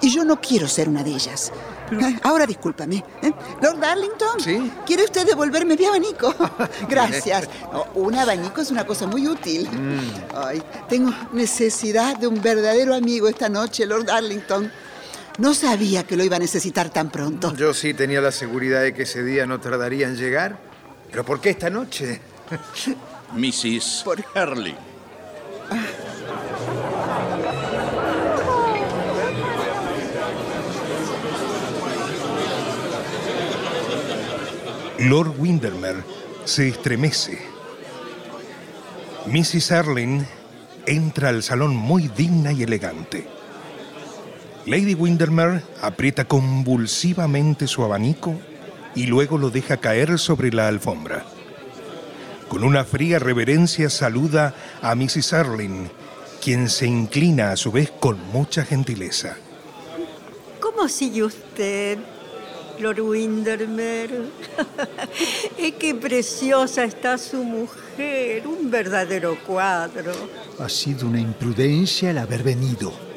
Y 0.00 0.08
yo 0.10 0.24
no 0.24 0.40
quiero 0.40 0.66
ser 0.68 0.88
una 0.88 1.02
de 1.02 1.10
ellas. 1.10 1.52
Ah, 2.00 2.12
Ahora 2.22 2.46
discúlpame. 2.46 3.04
¿eh? 3.22 3.32
Lord 3.60 3.78
Darlington, 3.80 4.40
Sí. 4.40 4.72
¿quiere 4.86 5.04
usted 5.04 5.26
devolverme 5.26 5.76
mi 5.76 5.84
abanico? 5.84 6.34
Gracias. 6.88 7.48
No, 7.72 7.84
un 7.94 8.14
abanico 8.14 8.60
es 8.62 8.70
una 8.70 8.86
cosa 8.86 9.06
muy 9.06 9.26
útil. 9.28 9.68
Ay, 10.34 10.62
tengo 10.88 11.10
necesidad 11.32 12.16
de 12.16 12.26
un 12.26 12.40
verdadero 12.40 12.94
amigo 12.94 13.28
esta 13.28 13.48
noche, 13.50 13.84
Lord 13.84 14.06
Darlington. 14.06 14.70
No 15.38 15.54
sabía 15.54 16.04
que 16.04 16.16
lo 16.16 16.24
iba 16.24 16.36
a 16.36 16.40
necesitar 16.40 16.90
tan 16.90 17.10
pronto. 17.10 17.54
Yo 17.54 17.72
sí 17.72 17.94
tenía 17.94 18.20
la 18.20 18.32
seguridad 18.32 18.82
de 18.82 18.92
que 18.92 19.02
ese 19.02 19.22
día 19.22 19.46
no 19.46 19.60
tardaría 19.60 20.08
en 20.08 20.16
llegar. 20.16 20.58
¿Pero 21.10 21.24
por 21.24 21.40
qué 21.40 21.50
esta 21.50 21.70
noche? 21.70 22.20
Mrs. 23.36 24.02
Por-. 24.04 24.24
Lord 34.98 35.34
Windermere 35.38 36.02
se 36.44 36.68
estremece. 36.68 37.38
Mrs. 39.26 39.70
Erling 39.70 40.26
entra 40.84 41.28
al 41.28 41.44
salón 41.44 41.76
muy 41.76 42.08
digna 42.08 42.50
y 42.50 42.64
elegante. 42.64 43.37
Lady 44.68 44.92
Windermere 44.92 45.62
aprieta 45.80 46.26
convulsivamente 46.26 47.66
su 47.66 47.82
abanico 47.82 48.38
y 48.94 49.06
luego 49.06 49.38
lo 49.38 49.48
deja 49.48 49.78
caer 49.78 50.18
sobre 50.18 50.52
la 50.52 50.68
alfombra. 50.68 51.24
Con 52.48 52.62
una 52.62 52.84
fría 52.84 53.18
reverencia 53.18 53.88
saluda 53.88 54.54
a 54.82 54.94
Mrs. 54.94 55.32
Erling, 55.32 55.88
quien 56.44 56.68
se 56.68 56.86
inclina 56.86 57.52
a 57.52 57.56
su 57.56 57.72
vez 57.72 57.90
con 57.98 58.18
mucha 58.30 58.62
gentileza. 58.62 59.38
¿Cómo 60.60 60.86
sigue 60.86 61.22
usted, 61.22 61.96
Lord 62.78 63.00
Windermere? 63.00 64.24
¡Qué 65.78 65.94
preciosa 65.94 66.84
está 66.84 67.16
su 67.16 67.42
mujer! 67.42 68.46
Un 68.46 68.70
verdadero 68.70 69.38
cuadro. 69.46 70.12
Ha 70.58 70.68
sido 70.68 71.08
una 71.08 71.20
imprudencia 71.20 72.10
el 72.10 72.18
haber 72.18 72.42
venido. 72.42 73.07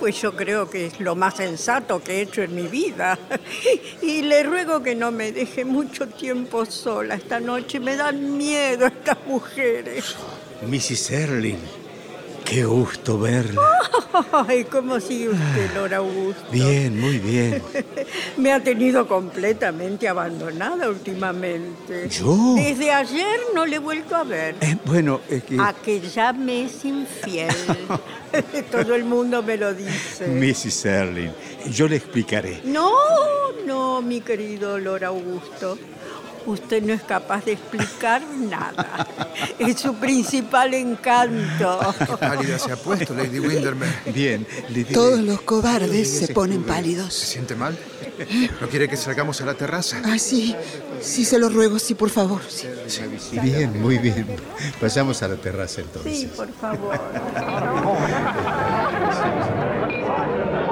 Pues 0.00 0.18
yo 0.22 0.34
creo 0.34 0.68
que 0.70 0.86
es 0.86 0.98
lo 0.98 1.14
más 1.14 1.36
sensato 1.36 2.02
que 2.02 2.14
he 2.14 2.20
hecho 2.22 2.42
en 2.42 2.54
mi 2.54 2.66
vida. 2.66 3.18
Y 4.02 4.22
le 4.22 4.42
ruego 4.42 4.82
que 4.82 4.94
no 4.94 5.12
me 5.12 5.30
deje 5.30 5.64
mucho 5.64 6.08
tiempo 6.08 6.64
sola 6.64 7.16
esta 7.16 7.38
noche. 7.38 7.78
Me 7.78 7.96
dan 7.96 8.38
miedo 8.38 8.86
estas 8.86 9.18
mujeres. 9.26 10.16
Mrs. 10.66 11.10
Erling, 11.10 11.58
qué 12.44 12.64
gusto 12.64 13.18
verla. 13.18 13.60
Ay, 14.32 14.64
¿cómo 14.64 14.98
sigue 15.00 15.30
usted, 15.30 15.74
Lord 15.74 15.94
Augusto? 15.94 16.42
Bien, 16.50 16.98
muy 16.98 17.18
bien. 17.18 17.62
Me 18.36 18.52
ha 18.52 18.62
tenido 18.62 19.06
completamente 19.06 20.08
abandonada 20.08 20.88
últimamente. 20.88 22.08
¿Yo? 22.08 22.54
Desde 22.56 22.92
ayer 22.92 23.38
no 23.54 23.66
le 23.66 23.76
he 23.76 23.78
vuelto 23.78 24.16
a 24.16 24.24
ver. 24.24 24.56
Eh, 24.60 24.76
bueno, 24.84 25.20
es 25.28 25.44
que... 25.44 25.60
A 25.60 25.72
que 25.72 26.00
ya 26.00 26.32
me 26.32 26.64
es 26.64 26.84
infiel. 26.84 27.54
Todo 28.70 28.94
el 28.94 29.04
mundo 29.04 29.42
me 29.42 29.56
lo 29.56 29.74
dice. 29.74 30.26
Mrs. 30.28 30.84
Erling, 30.86 31.32
yo 31.70 31.88
le 31.88 31.96
explicaré. 31.96 32.60
No, 32.64 32.92
no, 33.66 34.02
mi 34.02 34.20
querido 34.20 34.78
Lord 34.78 35.04
Augusto. 35.04 35.78
Usted 36.46 36.82
no 36.82 36.92
es 36.92 37.02
capaz 37.02 37.44
de 37.44 37.52
explicar 37.52 38.22
nada. 38.22 39.06
Es 39.58 39.80
su 39.80 39.94
principal 39.94 40.74
encanto. 40.74 41.78
Pálida 42.18 42.58
se 42.58 42.72
ha 42.72 42.76
puesto, 42.76 43.14
Lady 43.14 43.38
Windermere. 43.38 43.92
Bien, 44.12 44.46
diré- 44.70 44.92
Todos 44.92 45.20
los 45.20 45.40
cobardes 45.42 46.10
se 46.10 46.28
ponen 46.32 46.62
pálidos. 46.64 47.14
¿Se 47.14 47.26
siente 47.26 47.54
mal? 47.54 47.78
¿No 48.60 48.68
quiere 48.68 48.88
que 48.88 48.96
salgamos 48.96 49.40
a 49.40 49.44
la 49.46 49.54
terraza? 49.54 50.00
Ah, 50.04 50.18
sí. 50.18 50.54
Sí, 51.00 51.24
se 51.24 51.38
lo 51.38 51.48
ruego, 51.48 51.78
sí, 51.78 51.94
por 51.94 52.10
favor. 52.10 52.40
sí. 52.48 52.66
Bien, 53.42 53.80
muy 53.80 53.98
bien. 53.98 54.26
Pasamos 54.80 55.22
a 55.22 55.28
la 55.28 55.36
terraza 55.36 55.80
entonces. 55.82 56.18
Sí, 56.20 56.26
por 56.36 56.52
favor. 56.54 56.98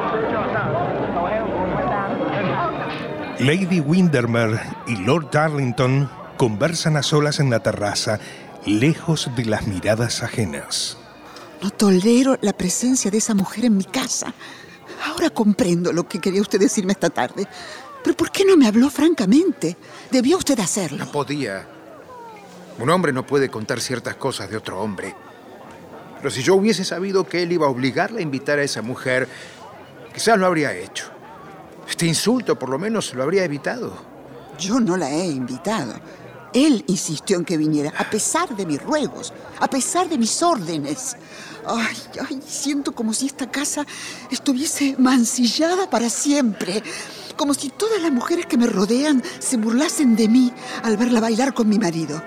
Lady 3.41 3.79
Windermere 3.79 4.61
y 4.89 4.97
Lord 4.97 5.31
Darlington 5.31 6.11
conversan 6.37 6.97
a 6.97 7.05
solas 7.05 7.39
en 7.39 7.51
la 7.51 7.63
terraza, 7.63 8.19
lejos 8.67 9.31
de 9.37 9.45
las 9.45 9.65
miradas 9.69 10.25
ajenas. 10.25 10.99
No 11.63 11.71
tolero 11.71 12.37
la 12.41 12.53
presencia 12.53 13.13
de 13.13 13.19
esa 13.19 13.35
mujer 13.35 13.67
en 13.67 13.77
mi 13.77 13.85
casa. 13.85 14.35
Ahora 15.07 15.31
comprendo 15.31 15.93
lo 15.93 16.09
que 16.09 16.21
quería 16.21 16.41
usted 16.41 16.59
decirme 16.59 16.93
esta 16.93 17.11
tarde. 17.11 17.47
Pero 18.03 18.17
¿por 18.17 18.33
qué 18.33 18.45
no 18.45 18.57
me 18.57 18.67
habló 18.67 18.91
francamente? 18.91 19.77
Debió 20.11 20.37
usted 20.37 20.59
hacerlo. 20.59 21.05
No 21.05 21.13
podía. 21.13 21.65
Un 22.81 22.91
hombre 22.91 23.13
no 23.13 23.25
puede 23.25 23.49
contar 23.49 23.81
ciertas 23.81 24.17
cosas 24.17 24.51
de 24.51 24.57
otro 24.57 24.81
hombre. 24.81 25.15
Pero 26.17 26.31
si 26.31 26.43
yo 26.43 26.57
hubiese 26.57 26.85
sabido 26.85 27.29
que 27.29 27.45
él 27.45 27.53
iba 27.53 27.67
a 27.69 27.71
obligarle 27.71 28.19
a 28.19 28.23
invitar 28.23 28.59
a 28.59 28.65
esa 28.65 28.83
mujer, 28.83 29.29
quizás 30.13 30.37
lo 30.37 30.47
habría 30.47 30.73
hecho. 30.73 31.18
Este 31.89 32.07
insulto 32.07 32.59
por 32.59 32.69
lo 32.69 32.79
menos 32.79 33.15
lo 33.15 33.23
habría 33.23 33.45
evitado. 33.45 33.93
Yo 34.59 34.79
no 34.81 34.97
la 34.97 35.11
he 35.11 35.27
invitado. 35.27 35.95
Él 36.53 36.85
insistió 36.87 37.37
en 37.37 37.45
que 37.45 37.57
viniera, 37.57 37.93
a 37.97 38.09
pesar 38.09 38.55
de 38.57 38.67
mis 38.67 38.83
ruegos, 38.83 39.33
a 39.61 39.69
pesar 39.69 40.09
de 40.09 40.19
mis 40.19 40.43
órdenes. 40.43 41.17
Ay, 41.67 41.97
ay, 42.29 42.41
siento 42.47 42.93
como 42.93 43.13
si 43.13 43.27
esta 43.27 43.51
casa 43.51 43.87
estuviese 44.31 44.97
mancillada 44.99 45.89
para 45.91 46.09
siempre. 46.09 46.83
Como 47.37 47.55
si 47.55 47.69
todas 47.71 48.01
las 48.03 48.11
mujeres 48.11 48.47
que 48.47 48.57
me 48.57 48.67
rodean 48.67 49.23
se 49.39 49.57
burlasen 49.57 50.17
de 50.17 50.29
mí 50.29 50.53
al 50.83 50.97
verla 50.97 51.21
bailar 51.21 51.55
con 51.55 51.69
mi 51.69 51.79
marido. 51.79 52.21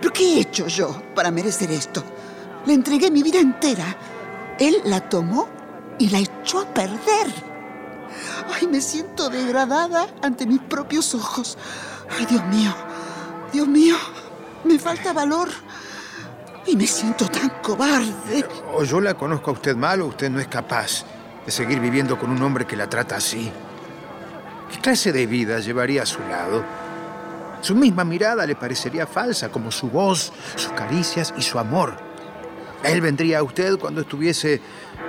¿Pero 0.00 0.12
qué 0.12 0.34
he 0.34 0.40
hecho 0.40 0.66
yo 0.66 1.02
para 1.14 1.30
merecer 1.30 1.70
esto? 1.70 2.02
Le 2.66 2.74
entregué 2.74 3.10
mi 3.10 3.22
vida 3.22 3.38
entera. 3.38 3.96
Él 4.58 4.76
la 4.84 5.08
tomó 5.08 5.48
y 5.98 6.08
la 6.08 6.18
echó 6.18 6.60
a 6.60 6.74
perder. 6.74 7.45
Ay, 8.54 8.66
me 8.66 8.80
siento 8.80 9.28
degradada 9.28 10.06
ante 10.22 10.46
mis 10.46 10.60
propios 10.60 11.14
ojos. 11.14 11.56
Ay, 12.16 12.26
Dios 12.26 12.44
mío, 12.46 12.74
Dios 13.52 13.68
mío, 13.68 13.96
me 14.64 14.78
falta 14.78 15.12
valor. 15.12 15.48
Y 16.66 16.76
me 16.76 16.86
siento 16.86 17.28
tan 17.28 17.48
cobarde. 17.62 18.44
O 18.74 18.82
yo 18.82 19.00
la 19.00 19.14
conozco 19.14 19.50
a 19.50 19.54
usted 19.54 19.76
mal 19.76 20.02
o 20.02 20.06
usted 20.06 20.30
no 20.30 20.40
es 20.40 20.48
capaz 20.48 21.04
de 21.44 21.52
seguir 21.52 21.78
viviendo 21.78 22.18
con 22.18 22.30
un 22.30 22.42
hombre 22.42 22.66
que 22.66 22.76
la 22.76 22.88
trata 22.88 23.16
así. 23.16 23.52
¿Qué 24.72 24.80
clase 24.80 25.12
de 25.12 25.26
vida 25.26 25.60
llevaría 25.60 26.02
a 26.02 26.06
su 26.06 26.18
lado? 26.20 26.64
Su 27.60 27.74
misma 27.74 28.04
mirada 28.04 28.46
le 28.46 28.56
parecería 28.56 29.06
falsa, 29.06 29.48
como 29.48 29.70
su 29.70 29.88
voz, 29.88 30.32
sus 30.56 30.72
caricias 30.72 31.32
y 31.36 31.42
su 31.42 31.58
amor. 31.58 31.96
Él 32.82 33.00
vendría 33.00 33.38
a 33.38 33.42
usted 33.42 33.78
cuando 33.78 34.02
estuviese 34.02 34.60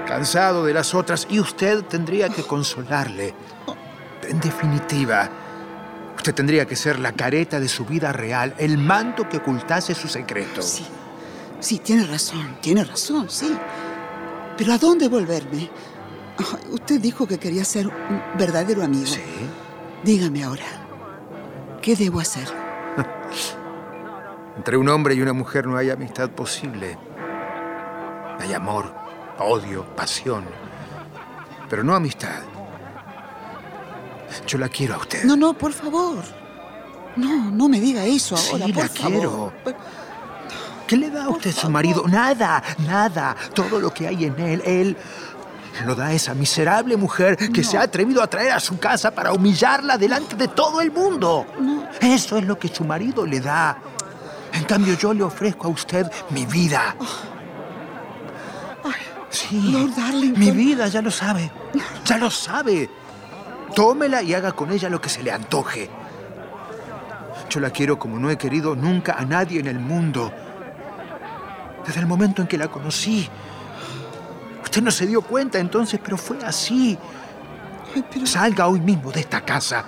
cansado 0.08 0.66
de 0.66 0.74
las 0.74 0.94
otras 0.94 1.28
y 1.30 1.40
usted 1.40 1.84
tendría 1.84 2.30
que 2.30 2.44
consolarle. 2.44 3.34
En 4.24 4.40
definitiva, 4.40 5.30
usted 6.16 6.34
tendría 6.34 6.66
que 6.66 6.76
ser 6.76 7.00
la 7.00 7.12
careta 7.12 7.60
de 7.60 7.68
su 7.68 7.86
vida 7.86 8.12
real, 8.12 8.56
el 8.58 8.78
manto 8.78 9.30
que 9.30 9.38
ocultase 9.38 9.94
su 9.94 10.08
secreto. 10.08 10.62
Sí, 10.62 10.86
sí, 11.60 11.80
tiene 11.80 12.06
razón, 12.06 12.58
tiene 12.62 12.84
razón, 12.84 13.30
sí. 13.30 13.56
Pero 14.58 14.74
¿a 14.74 14.78
dónde 14.78 15.08
volverme? 15.08 15.70
Usted 16.72 17.00
dijo 17.00 17.28
que 17.28 17.38
quería 17.38 17.64
ser 17.64 17.88
un 17.88 18.22
verdadero 18.38 18.84
amigo. 18.84 19.06
Sí. 19.06 19.22
Dígame 20.04 20.44
ahora, 20.44 20.66
¿qué 21.82 21.96
debo 21.96 22.20
hacer? 22.20 22.48
Entre 24.58 24.78
un 24.78 24.90
hombre 24.90 25.16
y 25.16 25.22
una 25.22 25.34
mujer 25.34 25.68
no 25.68 25.78
hay 25.78 25.90
amistad 25.90 26.30
posible. 26.30 26.98
Hay 28.40 28.54
amor, 28.54 28.94
odio, 29.40 29.84
pasión, 29.96 30.46
pero 31.70 31.84
no 31.84 31.96
amistad. 31.96 32.42
Yo 34.46 34.58
la 34.58 34.70
quiero 34.70 34.96
a 34.96 34.98
usted. 34.98 35.24
No, 35.24 35.36
no, 35.36 35.54
por 35.54 35.74
favor. 35.74 36.24
No, 37.16 37.50
no 37.52 37.68
me 37.70 37.80
diga 37.80 38.06
eso 38.06 38.36
ahora, 38.36 38.66
Sí, 38.66 38.74
por 38.74 38.84
la 38.84 38.90
favor. 38.90 39.12
quiero. 39.12 39.54
¿Qué 40.86 40.96
le 40.98 41.10
da 41.10 41.26
a 41.26 41.30
usted 41.30 41.52
su 41.52 41.70
marido? 41.70 42.04
Nada, 42.08 42.64
nada. 42.86 43.36
Todo 43.54 43.80
lo 43.80 43.94
que 43.94 44.08
hay 44.08 44.26
en 44.26 44.40
él, 44.40 44.62
él 44.66 44.98
lo 45.86 45.96
da 45.96 46.08
a 46.08 46.14
esa 46.14 46.34
miserable 46.34 46.96
mujer 46.96 47.36
que 47.52 47.64
se 47.64 47.78
ha 47.78 47.82
atrevido 47.82 48.22
a 48.24 48.28
traer 48.28 48.52
a 48.52 48.60
su 48.60 48.80
casa 48.80 49.12
para 49.12 49.34
humillarla 49.34 49.98
delante 49.98 50.36
de 50.36 50.48
todo 50.48 50.80
el 50.82 50.92
mundo. 50.92 51.46
Eso 52.00 52.38
es 52.38 52.46
lo 52.46 52.58
que 52.58 52.68
su 52.70 52.84
marido 52.86 53.26
le 53.26 53.40
da. 53.42 53.78
En 54.54 54.64
cambio, 54.64 54.96
yo 54.96 55.14
le 55.14 55.24
ofrezco 55.24 55.68
a 55.68 55.72
usted 55.72 56.10
mi 56.30 56.46
vida. 56.46 56.96
Sí, 59.30 59.60
Lord 59.72 59.96
Darlington. 59.96 60.40
mi 60.40 60.52
vida, 60.52 60.88
ya 60.88 61.02
lo 61.02 61.12
sabe. 61.12 61.52
Ya 62.06 62.18
lo 62.18 62.30
sabe. 62.30 62.90
Tómela 63.76 64.22
y 64.24 64.34
haga 64.34 64.54
con 64.54 64.72
ella 64.72 64.90
lo 64.90 65.02
que 65.02 65.10
se 65.10 65.22
le 65.24 65.32
antoje. 65.32 65.90
Yo 67.50 67.60
la 67.60 67.70
quiero 67.70 68.00
como 68.00 68.20
no 68.20 68.30
he 68.30 68.38
querido 68.38 68.76
nunca 68.76 69.14
a 69.14 69.26
nadie 69.26 69.60
en 69.60 69.68
el 69.68 69.80
mundo. 69.80 70.32
Desde 71.86 72.00
el 72.00 72.08
momento 72.08 72.42
en 72.42 72.48
que 72.48 72.58
la 72.58 72.68
conocí. 72.68 73.30
Usted 74.64 74.82
no 74.82 74.92
se 74.92 75.06
dio 75.06 75.22
cuenta 75.22 75.60
entonces, 75.60 76.00
pero 76.04 76.18
fue 76.18 76.38
así. 76.44 76.98
Salga 78.26 78.68
hoy 78.68 78.80
mismo 78.80 79.12
de 79.12 79.22
esta 79.22 79.42
casa. 79.42 79.86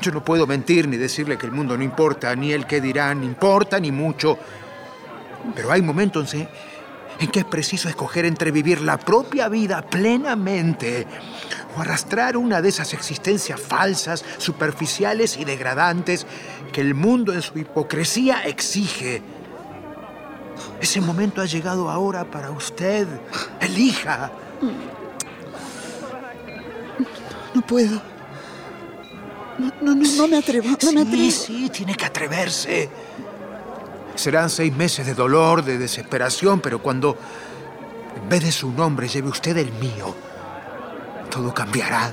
Yo 0.00 0.12
no 0.12 0.24
puedo 0.24 0.46
mentir 0.46 0.88
ni 0.88 0.96
decirle 0.96 1.36
que 1.36 1.46
el 1.46 1.52
mundo 1.52 1.76
no 1.76 1.82
importa, 1.82 2.34
ni 2.36 2.52
el 2.52 2.66
que 2.66 2.80
dirán 2.80 3.22
importa, 3.22 3.78
ni 3.78 3.92
mucho. 3.92 4.38
Pero 5.54 5.70
hay 5.72 5.82
momentos 5.82 6.32
en, 6.34 6.48
en 7.18 7.30
que 7.30 7.40
es 7.40 7.44
preciso 7.44 7.88
escoger 7.88 8.24
entre 8.24 8.50
vivir 8.50 8.80
la 8.80 8.98
propia 8.98 9.48
vida 9.48 9.82
plenamente 9.82 11.06
o 11.76 11.80
arrastrar 11.80 12.36
una 12.36 12.60
de 12.60 12.68
esas 12.68 12.92
existencias 12.92 13.60
falsas, 13.60 14.24
superficiales 14.38 15.36
y 15.36 15.44
degradantes 15.44 16.26
que 16.72 16.80
el 16.80 16.94
mundo 16.94 17.32
en 17.32 17.42
su 17.42 17.58
hipocresía 17.58 18.44
exige. 18.44 19.22
Ese 20.80 21.00
momento 21.00 21.40
ha 21.40 21.46
llegado 21.46 21.90
ahora 21.90 22.24
para 22.24 22.50
usted. 22.50 23.06
Elija. 23.60 24.30
No 27.54 27.60
puedo. 27.66 28.00
No, 29.58 29.72
no, 29.80 29.94
no, 29.94 30.08
no 30.16 30.28
me 30.28 30.38
atrevo, 30.38 30.68
no 30.82 30.92
me 30.92 31.02
atrevo. 31.02 31.16
Sí, 31.16 31.30
sí, 31.30 31.70
tiene 31.70 31.94
que 31.94 32.04
atreverse. 32.04 32.88
Serán 34.14 34.48
seis 34.48 34.74
meses 34.74 35.06
de 35.06 35.14
dolor, 35.14 35.64
de 35.64 35.78
desesperación, 35.78 36.60
pero 36.60 36.80
cuando 36.80 37.16
en 38.16 38.28
vez 38.28 38.44
de 38.44 38.52
su 38.52 38.70
nombre 38.72 39.08
lleve 39.08 39.28
usted 39.28 39.56
el 39.56 39.72
mío, 39.72 40.14
todo 41.30 41.52
cambiará. 41.52 42.12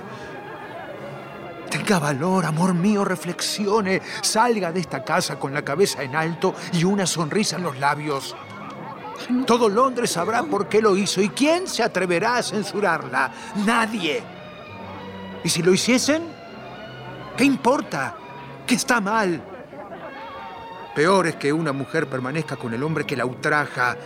Tenga 1.70 2.00
valor, 2.00 2.46
amor 2.46 2.74
mío, 2.74 3.06
reflexione, 3.06 4.02
salga 4.22 4.72
de 4.72 4.82
esta 4.82 5.04
casa 5.04 5.40
con 5.40 5.54
la 5.54 5.62
cabeza 5.62 6.04
en 6.04 6.16
alto 6.16 6.54
y 6.74 6.84
una 6.84 7.06
sonrisa 7.06 7.56
en 7.56 7.64
los 7.64 7.80
labios. 7.80 8.36
Todo 9.46 9.70
Londres 9.70 10.12
sabrá 10.12 10.44
por 10.44 10.68
qué 10.68 10.82
lo 10.82 10.98
hizo 10.98 11.22
y 11.22 11.30
quién 11.30 11.68
se 11.68 11.84
atreverá 11.84 12.38
a 12.38 12.44
censurarla. 12.44 13.32
Nadie. 13.66 14.24
¿Y 15.44 15.50
si 15.50 15.62
lo 15.62 15.74
hiciesen? 15.74 16.24
¿Qué 17.38 17.46
importa? 17.46 18.16
¿Qué 18.66 18.76
está 18.76 19.00
mal? 19.00 19.42
Peor 20.96 21.28
es 21.28 21.36
que 21.36 21.54
una 21.54 21.72
mujer 21.72 22.08
permanezca 22.08 22.56
con 22.58 22.74
el 22.74 22.84
hombre 22.84 23.06
que 23.06 23.16
la 23.16 23.26
ultraja. 23.26 23.98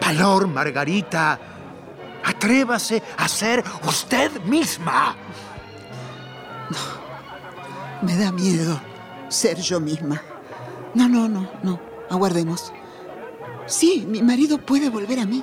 Valor, 0.00 0.48
Margarita. 0.48 1.38
Atrévase 2.24 3.02
a 3.18 3.28
ser 3.28 3.62
usted 3.86 4.40
misma. 4.42 5.14
Me 8.02 8.16
da 8.16 8.32
miedo 8.32 8.80
ser 9.28 9.58
yo 9.58 9.80
misma. 9.80 10.20
No, 10.94 11.08
no, 11.08 11.28
no, 11.28 11.48
no. 11.62 11.80
Aguardemos. 12.10 12.72
Sí, 13.66 14.06
mi 14.08 14.22
marido 14.22 14.58
puede 14.58 14.90
volver 14.90 15.20
a 15.20 15.26
mí. 15.26 15.42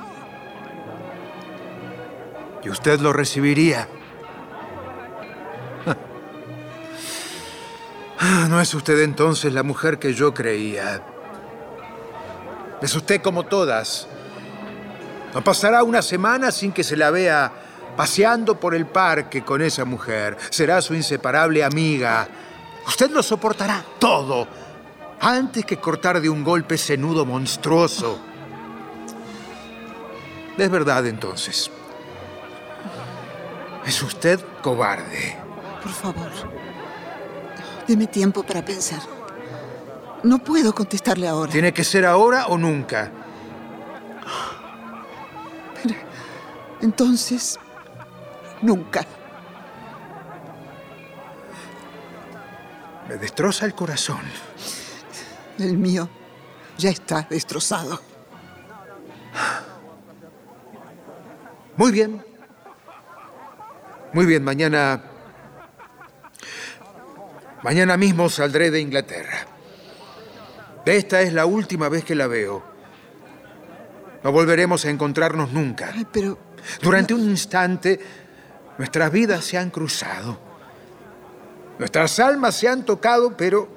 Y 2.63 2.69
usted 2.69 2.99
lo 2.99 3.13
recibiría. 3.13 3.87
No 8.23 8.61
es 8.61 8.73
usted 8.73 9.01
entonces 9.01 9.51
la 9.53 9.63
mujer 9.63 9.99
que 9.99 10.13
yo 10.13 10.33
creía. 10.33 11.01
Es 12.81 12.95
usted 12.95 13.21
como 13.21 13.43
todas. 13.43 14.07
No 15.33 15.43
pasará 15.43 15.83
una 15.83 16.01
semana 16.01 16.51
sin 16.51 16.71
que 16.71 16.83
se 16.83 16.95
la 16.95 17.11
vea 17.11 17.51
paseando 17.97 18.59
por 18.59 18.75
el 18.75 18.85
parque 18.85 19.43
con 19.43 19.61
esa 19.61 19.83
mujer. 19.83 20.37
Será 20.49 20.81
su 20.81 20.93
inseparable 20.93 21.63
amiga. 21.63 22.27
Usted 22.87 23.11
lo 23.11 23.21
soportará 23.21 23.83
todo 23.99 24.47
antes 25.19 25.65
que 25.65 25.77
cortar 25.77 26.21
de 26.21 26.29
un 26.29 26.43
golpe 26.43 26.75
ese 26.75 26.95
nudo 26.97 27.25
monstruoso. 27.25 28.19
Es 30.57 30.69
verdad 30.69 31.05
entonces. 31.07 31.69
Es 33.85 34.01
usted 34.01 34.39
cobarde. 34.61 35.37
Por 35.81 35.91
favor. 35.91 36.62
Deme 37.87 38.07
tiempo 38.07 38.43
para 38.43 38.63
pensar. 38.63 39.01
No 40.23 40.39
puedo 40.39 40.73
contestarle 40.73 41.27
ahora. 41.27 41.51
Tiene 41.51 41.73
que 41.73 41.83
ser 41.83 42.05
ahora 42.05 42.47
o 42.47 42.57
nunca. 42.57 43.11
Entonces, 46.81 47.59
nunca. 48.61 49.05
Me 53.07 53.15
destroza 53.15 53.65
el 53.65 53.73
corazón. 53.73 54.21
El 55.59 55.77
mío 55.77 56.09
ya 56.77 56.89
está 56.89 57.27
destrozado. 57.29 58.01
Muy 61.77 61.91
bien. 61.91 62.23
Muy 64.13 64.25
bien, 64.25 64.43
mañana... 64.43 65.12
Mañana 67.63 67.95
mismo 67.97 68.29
saldré 68.29 68.71
de 68.71 68.81
Inglaterra. 68.81 69.47
Esta 70.85 71.21
es 71.21 71.31
la 71.33 71.45
última 71.45 71.87
vez 71.87 72.03
que 72.03 72.13
la 72.13 72.27
veo. 72.27 72.61
No 74.21 74.31
volveremos 74.31 74.85
a 74.85 74.89
encontrarnos 74.89 75.51
nunca. 75.51 75.93
pero... 76.11 76.37
Durante 76.81 77.13
un 77.13 77.21
instante, 77.29 77.99
nuestras 78.77 79.11
vidas 79.11 79.43
se 79.43 79.57
han 79.57 79.69
cruzado. 79.69 80.39
Nuestras 81.77 82.19
almas 82.19 82.55
se 82.55 82.69
han 82.69 82.85
tocado, 82.85 83.35
pero 83.35 83.67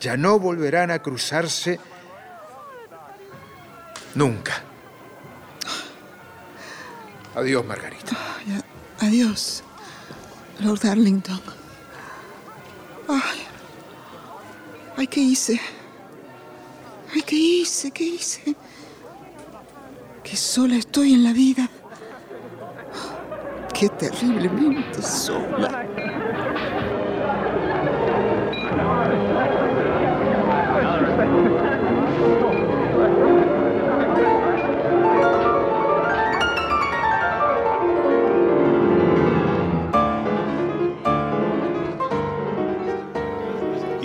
ya 0.00 0.16
no 0.16 0.38
volverán 0.38 0.90
a 0.90 1.00
cruzarse 1.00 1.78
nunca. 4.14 4.62
Adiós, 7.36 7.64
Margarita. 7.64 8.16
Ay, 8.38 8.60
adiós, 8.98 9.62
Lord 10.58 10.80
Darlington. 10.80 11.57
Ay, 13.10 13.40
ay, 14.98 15.06
¿qué 15.06 15.20
hice? 15.20 15.58
Ay, 17.14 17.22
¿qué 17.22 17.36
hice? 17.36 17.90
¿Qué 17.90 18.04
hice? 18.04 18.54
Que 20.22 20.36
sola 20.36 20.76
estoy 20.76 21.14
en 21.14 21.24
la 21.24 21.32
vida. 21.32 21.70
Qué 23.72 23.88
terriblemente 23.88 25.00
sola. 25.00 25.86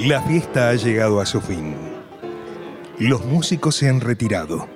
La 0.03 0.21
fiesta 0.21 0.67
ha 0.67 0.73
llegado 0.73 1.21
a 1.21 1.25
su 1.25 1.39
fin. 1.39 1.77
Los 2.99 3.23
músicos 3.23 3.77
se 3.77 3.87
han 3.87 4.01
retirado. 4.01 4.67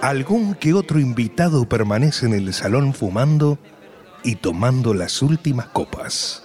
Algún 0.00 0.56
que 0.56 0.74
otro 0.74 0.98
invitado 0.98 1.68
permanece 1.68 2.26
en 2.26 2.32
el 2.32 2.52
salón 2.52 2.92
fumando 2.92 3.56
y 4.24 4.34
tomando 4.34 4.94
las 4.94 5.22
últimas 5.22 5.66
copas. 5.66 6.42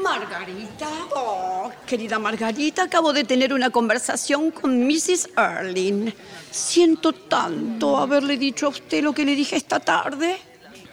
Margarita, 0.00 0.88
oh, 1.16 1.72
querida 1.88 2.20
Margarita, 2.20 2.84
acabo 2.84 3.12
de 3.12 3.24
tener 3.24 3.52
una 3.52 3.70
conversación 3.70 4.52
con 4.52 4.86
Mrs. 4.86 5.30
Erling. 5.36 6.14
Siento 6.52 7.12
tanto 7.12 7.96
haberle 7.96 8.36
dicho 8.36 8.66
a 8.66 8.68
usted 8.68 9.02
lo 9.02 9.12
que 9.12 9.24
le 9.24 9.34
dije 9.34 9.56
esta 9.56 9.80
tarde. 9.80 10.38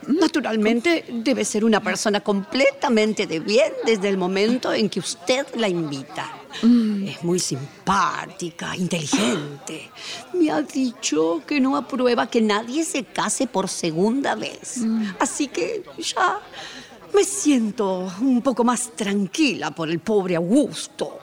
Naturalmente, 0.07 1.05
debe 1.09 1.45
ser 1.45 1.63
una 1.65 1.81
persona 1.81 2.21
completamente 2.21 3.27
de 3.27 3.39
bien 3.39 3.71
desde 3.85 4.09
el 4.09 4.17
momento 4.17 4.73
en 4.73 4.89
que 4.89 4.99
usted 4.99 5.45
la 5.55 5.67
invita. 5.67 6.29
Es 6.61 7.23
muy 7.23 7.39
simpática, 7.39 8.75
inteligente. 8.75 9.89
Me 10.33 10.51
ha 10.51 10.61
dicho 10.61 11.41
que 11.47 11.59
no 11.59 11.75
aprueba 11.75 12.29
que 12.29 12.41
nadie 12.41 12.83
se 12.83 13.03
case 13.03 13.47
por 13.47 13.67
segunda 13.67 14.35
vez. 14.35 14.81
Así 15.19 15.47
que 15.47 15.83
ya 15.97 16.39
me 17.13 17.23
siento 17.23 18.11
un 18.21 18.41
poco 18.41 18.63
más 18.63 18.91
tranquila 18.95 19.71
por 19.71 19.89
el 19.89 19.99
pobre 19.99 20.35
Augusto. 20.35 21.19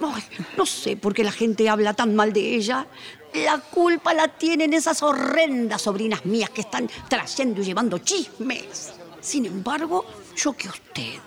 Ay, 0.00 0.22
no 0.56 0.66
sé 0.66 0.96
por 0.96 1.14
qué 1.14 1.24
la 1.24 1.32
gente 1.32 1.68
habla 1.68 1.94
tan 1.94 2.14
mal 2.14 2.32
de 2.32 2.56
ella. 2.56 2.86
La 3.34 3.58
culpa 3.58 4.14
la 4.14 4.28
tienen 4.28 4.72
esas 4.72 5.02
horrendas 5.02 5.82
sobrinas 5.82 6.24
mías 6.24 6.50
que 6.50 6.60
están 6.60 6.88
trayendo 7.08 7.60
y 7.60 7.64
llevando 7.64 7.98
chismes. 7.98 8.92
Sin 9.20 9.46
embargo, 9.46 10.04
yo 10.36 10.52
que 10.52 10.68
usted 10.68 11.18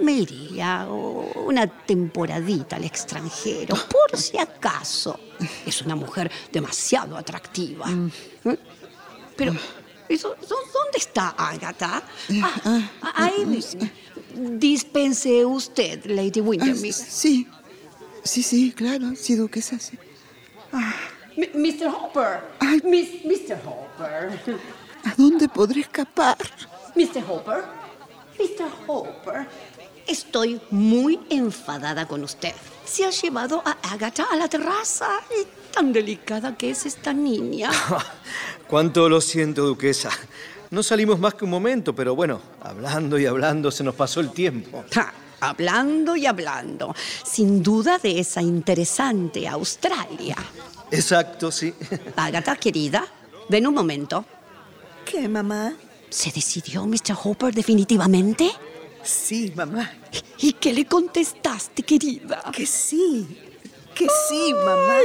me 0.00 0.12
iría 0.12 0.86
una 0.88 1.66
temporadita 1.68 2.74
al 2.76 2.84
extranjero, 2.84 3.76
por 3.76 4.18
si 4.18 4.36
acaso. 4.38 5.20
Es 5.64 5.80
una 5.82 5.94
mujer 5.94 6.30
demasiado 6.50 7.16
atractiva. 7.16 7.86
¿Eh? 8.44 8.58
Pero, 9.36 9.52
¿eso- 10.08 10.34
eso- 10.42 10.56
¿dónde 10.72 10.98
está 10.98 11.28
Agatha? 11.30 12.02
Ah, 12.42 12.90
ahí 13.14 13.46
mismo. 13.46 13.88
Dispense 14.34 15.44
usted, 15.44 16.04
Lady 16.06 16.40
Wintermere. 16.40 16.92
Sí, 16.92 17.46
sí, 18.24 18.42
sí, 18.42 18.72
claro, 18.72 19.12
sí, 19.16 19.36
duquesa, 19.36 19.78
sí. 19.78 19.96
M- 21.36 21.50
Mr. 21.54 21.86
Hopper. 21.88 22.40
Miss- 22.84 23.24
Mr. 23.24 23.58
Hopper. 23.66 24.58
¿A 25.04 25.14
dónde 25.16 25.48
podré 25.48 25.80
escapar? 25.80 26.36
Mr. 26.94 27.22
Hopper. 27.28 27.64
Mr. 28.38 28.68
Hopper. 28.86 29.46
Estoy 30.06 30.60
muy 30.70 31.18
enfadada 31.30 32.06
con 32.06 32.22
usted. 32.24 32.52
Se 32.84 33.04
ha 33.04 33.10
llevado 33.10 33.62
a 33.64 33.76
Agatha 33.92 34.26
a 34.30 34.36
la 34.36 34.48
terraza. 34.48 35.08
Y 35.30 35.46
tan 35.72 35.92
delicada 35.92 36.56
que 36.56 36.70
es 36.70 36.86
esta 36.86 37.12
niña. 37.12 37.70
Cuánto 38.68 39.08
lo 39.08 39.20
siento, 39.20 39.64
duquesa. 39.64 40.10
No 40.70 40.82
salimos 40.82 41.18
más 41.18 41.34
que 41.34 41.44
un 41.44 41.50
momento, 41.50 41.94
pero 41.94 42.14
bueno, 42.14 42.40
hablando 42.60 43.18
y 43.18 43.26
hablando 43.26 43.70
se 43.70 43.84
nos 43.84 43.94
pasó 43.94 44.20
el 44.20 44.30
tiempo. 44.32 44.84
Ja, 44.92 45.12
hablando 45.40 46.16
y 46.16 46.26
hablando. 46.26 46.94
Sin 47.24 47.62
duda 47.62 47.98
de 47.98 48.18
esa 48.20 48.42
interesante 48.42 49.46
Australia. 49.48 50.36
Exacto, 50.94 51.50
sí. 51.50 51.74
Agatha, 52.16 52.56
querida, 52.56 53.06
ven 53.48 53.66
un 53.66 53.74
momento. 53.74 54.24
¿Qué, 55.04 55.28
mamá? 55.28 55.74
¿Se 56.10 56.30
decidió 56.30 56.86
Mr. 56.86 57.16
Hopper 57.22 57.52
definitivamente? 57.54 58.50
Sí, 59.02 59.52
mamá. 59.54 59.90
¿Y 60.38 60.52
qué 60.54 60.72
le 60.72 60.86
contestaste, 60.86 61.82
querida? 61.82 62.42
Que 62.52 62.64
sí. 62.66 63.26
Que 63.94 64.06
sí, 64.28 64.52
mamá. 64.54 64.98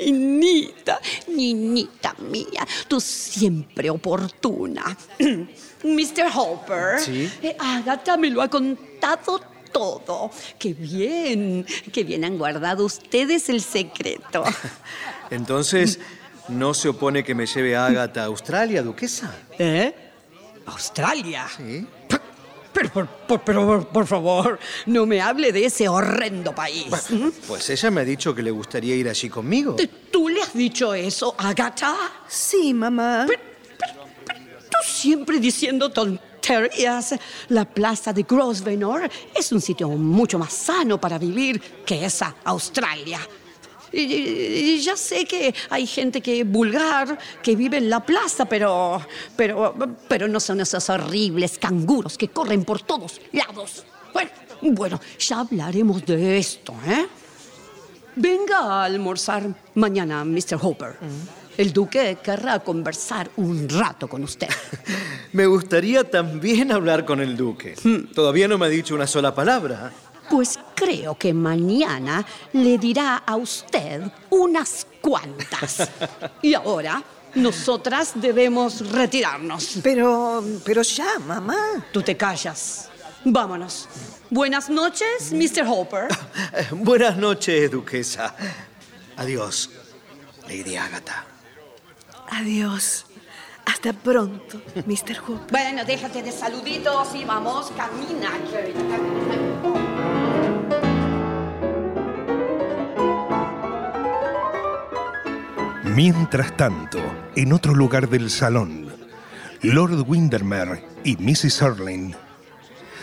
Niñita, 0.00 1.00
niñita 1.28 2.14
mía, 2.18 2.66
tú 2.88 3.00
siempre 3.00 3.88
oportuna. 3.90 4.96
Mr. 5.84 6.30
Hopper, 6.34 6.98
Sí. 7.00 7.30
eh, 7.42 7.56
Agatha 7.58 8.16
me 8.16 8.30
lo 8.30 8.42
ha 8.42 8.48
contado 8.48 9.40
todo. 9.72 10.30
Qué 10.58 10.72
bien, 10.72 11.66
qué 11.92 12.04
bien 12.04 12.24
han 12.24 12.38
guardado 12.38 12.84
ustedes 12.84 13.48
el 13.48 13.60
secreto. 13.60 14.44
Entonces, 15.30 15.98
¿no 16.48 16.74
se 16.74 16.88
opone 16.88 17.24
que 17.24 17.34
me 17.34 17.46
lleve 17.46 17.76
a 17.76 17.86
Agatha 17.86 18.22
a 18.22 18.26
Australia, 18.26 18.82
duquesa? 18.82 19.34
¿Eh? 19.58 19.94
¿Australia? 20.66 21.46
Sí. 21.56 21.86
Pero, 22.72 22.90
por, 22.90 23.06
por- 23.06 23.40
pero, 23.42 23.64
por- 23.66 23.86
por 23.88 24.06
favor, 24.06 24.58
no 24.86 25.06
me 25.06 25.20
hable 25.20 25.52
de 25.52 25.66
ese 25.66 25.88
horrendo 25.88 26.52
país. 26.54 26.86
¿Mm? 27.10 27.28
Pues 27.46 27.70
ella 27.70 27.90
me 27.92 28.00
ha 28.00 28.04
dicho 28.04 28.34
que 28.34 28.42
le 28.42 28.50
gustaría 28.50 28.96
ir 28.96 29.08
allí 29.08 29.28
conmigo. 29.28 29.76
¿Tú 30.10 30.28
le 30.28 30.42
has 30.42 30.52
dicho 30.54 30.92
eso, 30.92 31.34
Agatha? 31.38 31.94
Sí, 32.26 32.74
mamá. 32.74 33.26
Tú 33.28 34.76
siempre 34.84 35.38
diciendo 35.38 35.90
tonterías. 35.90 37.14
La 37.48 37.64
plaza 37.64 38.12
de 38.12 38.24
Grosvenor 38.24 39.08
es 39.34 39.52
un 39.52 39.60
sitio 39.60 39.88
mucho 39.90 40.38
más 40.38 40.52
sano 40.52 41.00
para 41.00 41.16
vivir 41.16 41.60
que 41.86 42.04
esa 42.04 42.34
Australia. 42.44 43.20
Y, 43.94 44.00
y- 44.00 44.74
y 44.76 44.80
ya 44.80 44.96
sé 44.96 45.24
que 45.24 45.54
hay 45.70 45.86
gente 45.86 46.20
que 46.20 46.42
vulgar 46.44 47.16
que 47.42 47.54
vive 47.54 47.76
en 47.78 47.88
la 47.88 48.00
plaza, 48.04 48.44
pero, 48.46 49.00
pero, 49.36 49.74
pero 50.08 50.26
no 50.28 50.40
son 50.40 50.60
esos 50.60 50.88
horribles 50.90 51.58
canguros 51.58 52.18
que 52.18 52.28
corren 52.28 52.64
por 52.64 52.82
todos 52.82 53.20
lados. 53.32 53.84
Bueno, 54.12 54.30
bueno, 54.62 55.00
ya 55.18 55.40
hablaremos 55.40 56.04
de 56.06 56.38
esto, 56.38 56.74
¿eh? 56.86 57.06
Venga 58.16 58.58
a 58.58 58.84
almorzar 58.84 59.42
mañana, 59.74 60.24
Mr. 60.24 60.58
Hopper. 60.62 60.96
El 61.56 61.72
duque 61.72 62.18
querrá 62.22 62.58
conversar 62.60 63.30
un 63.36 63.68
rato 63.68 64.08
con 64.08 64.22
usted. 64.24 64.48
Me 65.32 65.46
gustaría 65.46 66.04
también 66.08 66.70
hablar 66.70 67.04
con 67.04 67.20
el 67.20 67.36
duque. 67.36 67.74
Todavía 68.14 68.46
no 68.48 68.56
me 68.58 68.66
ha 68.66 68.68
dicho 68.68 68.94
una 68.94 69.06
sola 69.08 69.34
palabra. 69.34 69.92
Pues 70.30 70.58
creo 70.74 71.16
que 71.16 71.32
mañana 71.32 72.24
le 72.52 72.78
dirá 72.78 73.22
a 73.26 73.36
usted 73.36 74.02
unas 74.30 74.86
cuantas. 75.00 75.88
Y 76.42 76.54
ahora, 76.54 77.02
nosotras 77.34 78.12
debemos 78.14 78.90
retirarnos. 78.90 79.78
Pero, 79.82 80.42
pero 80.64 80.82
ya, 80.82 81.18
mamá. 81.18 81.84
Tú 81.92 82.02
te 82.02 82.16
callas. 82.16 82.88
Vámonos. 83.24 83.88
Buenas 84.30 84.68
noches, 84.68 85.32
Mr. 85.32 85.66
Hopper. 85.66 86.08
Buenas 86.70 87.16
noches, 87.16 87.70
duquesa. 87.70 88.34
Adiós, 89.16 89.70
Lady 90.48 90.76
Agatha. 90.76 91.24
Adiós. 92.30 93.06
Hasta 93.66 93.92
pronto, 93.92 94.60
Mr. 94.86 95.18
Hooper. 95.18 95.50
Bueno, 95.50 95.84
déjate 95.84 96.22
de 96.22 96.32
saluditos 96.32 97.14
y 97.14 97.24
vamos, 97.24 97.72
camina. 97.76 98.32
querida. 98.50 99.93
Mientras 105.94 106.56
tanto, 106.56 106.98
en 107.36 107.52
otro 107.52 107.72
lugar 107.72 108.08
del 108.08 108.28
salón, 108.28 108.92
Lord 109.62 110.04
Windermere 110.08 110.84
y 111.04 111.16
Mrs. 111.16 111.62
Erling 111.62 112.16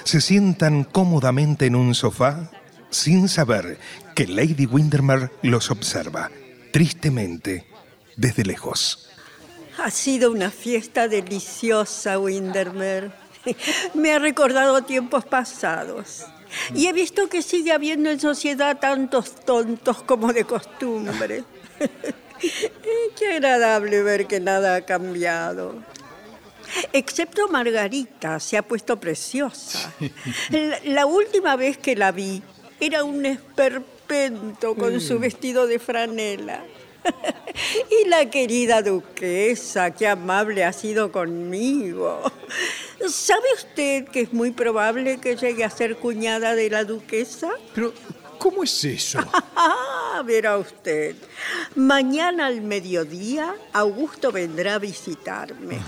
se 0.03 0.19
sientan 0.19 0.83
cómodamente 0.83 1.67
en 1.67 1.75
un 1.75 1.95
sofá 1.95 2.51
sin 2.89 3.29
saber 3.29 3.79
que 4.13 4.27
Lady 4.27 4.65
Windermere 4.65 5.31
los 5.41 5.71
observa, 5.71 6.31
tristemente, 6.73 7.65
desde 8.17 8.43
lejos. 8.43 9.09
Ha 9.81 9.89
sido 9.89 10.29
una 10.29 10.51
fiesta 10.51 11.07
deliciosa, 11.07 12.19
Windermere. 12.19 13.11
Me 13.93 14.11
ha 14.11 14.19
recordado 14.19 14.81
tiempos 14.81 15.23
pasados. 15.23 16.25
Y 16.75 16.87
he 16.87 16.91
visto 16.91 17.29
que 17.29 17.41
sigue 17.41 17.71
habiendo 17.71 18.09
en 18.09 18.19
sociedad 18.19 18.79
tantos 18.81 19.33
tontos 19.45 20.03
como 20.03 20.33
de 20.33 20.43
costumbre. 20.43 21.45
Qué 23.17 23.33
agradable 23.33 24.01
ver 24.03 24.27
que 24.27 24.39
nada 24.39 24.75
ha 24.75 24.81
cambiado. 24.81 25.75
Excepto 26.93 27.47
Margarita, 27.49 28.39
se 28.39 28.57
ha 28.57 28.61
puesto 28.61 28.99
preciosa. 28.99 29.93
La, 30.49 30.79
la 30.85 31.05
última 31.05 31.55
vez 31.55 31.77
que 31.77 31.95
la 31.95 32.11
vi, 32.11 32.41
era 32.79 33.03
un 33.03 33.25
esperpento 33.25 34.75
con 34.75 34.99
su 34.99 35.19
vestido 35.19 35.67
de 35.67 35.79
franela. 35.79 36.63
y 38.03 38.07
la 38.07 38.29
querida 38.29 38.81
duquesa, 38.81 39.91
qué 39.91 40.07
amable 40.07 40.63
ha 40.63 40.73
sido 40.73 41.11
conmigo. 41.11 42.21
¿Sabe 43.07 43.45
usted 43.55 44.05
que 44.05 44.21
es 44.21 44.33
muy 44.33 44.51
probable 44.51 45.19
que 45.19 45.35
llegue 45.35 45.63
a 45.63 45.69
ser 45.69 45.97
cuñada 45.97 46.55
de 46.55 46.69
la 46.69 46.83
duquesa? 46.83 47.49
Pero, 47.73 47.93
¿cómo 48.41 48.63
es 48.63 48.83
eso? 48.83 49.19
Ah, 50.13 50.23
verá 50.23 50.57
usted. 50.57 51.15
Mañana 51.75 52.47
al 52.47 52.61
mediodía, 52.61 53.55
Augusto 53.71 54.31
vendrá 54.31 54.75
a 54.75 54.79
visitarme. 54.79 55.79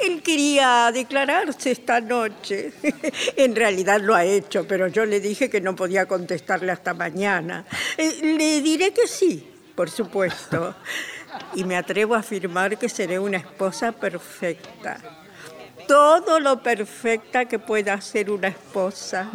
Él 0.00 0.22
quería 0.22 0.90
declararse 0.92 1.70
esta 1.70 2.00
noche. 2.00 2.72
en 3.36 3.54
realidad 3.54 4.00
lo 4.00 4.14
ha 4.14 4.24
hecho, 4.24 4.66
pero 4.66 4.88
yo 4.88 5.06
le 5.06 5.20
dije 5.20 5.48
que 5.48 5.60
no 5.60 5.76
podía 5.76 6.06
contestarle 6.06 6.72
hasta 6.72 6.94
mañana. 6.94 7.64
Eh, 7.96 8.36
le 8.36 8.60
diré 8.60 8.92
que 8.92 9.06
sí, 9.06 9.48
por 9.76 9.88
supuesto. 9.88 10.74
y 11.54 11.62
me 11.64 11.76
atrevo 11.76 12.16
a 12.16 12.18
afirmar 12.18 12.76
que 12.76 12.88
seré 12.88 13.18
una 13.18 13.36
esposa 13.36 13.92
perfecta. 13.92 14.98
Todo 15.86 16.40
lo 16.40 16.60
perfecta 16.62 17.44
que 17.44 17.58
pueda 17.58 18.00
ser 18.00 18.30
una 18.30 18.48
esposa. 18.48 19.30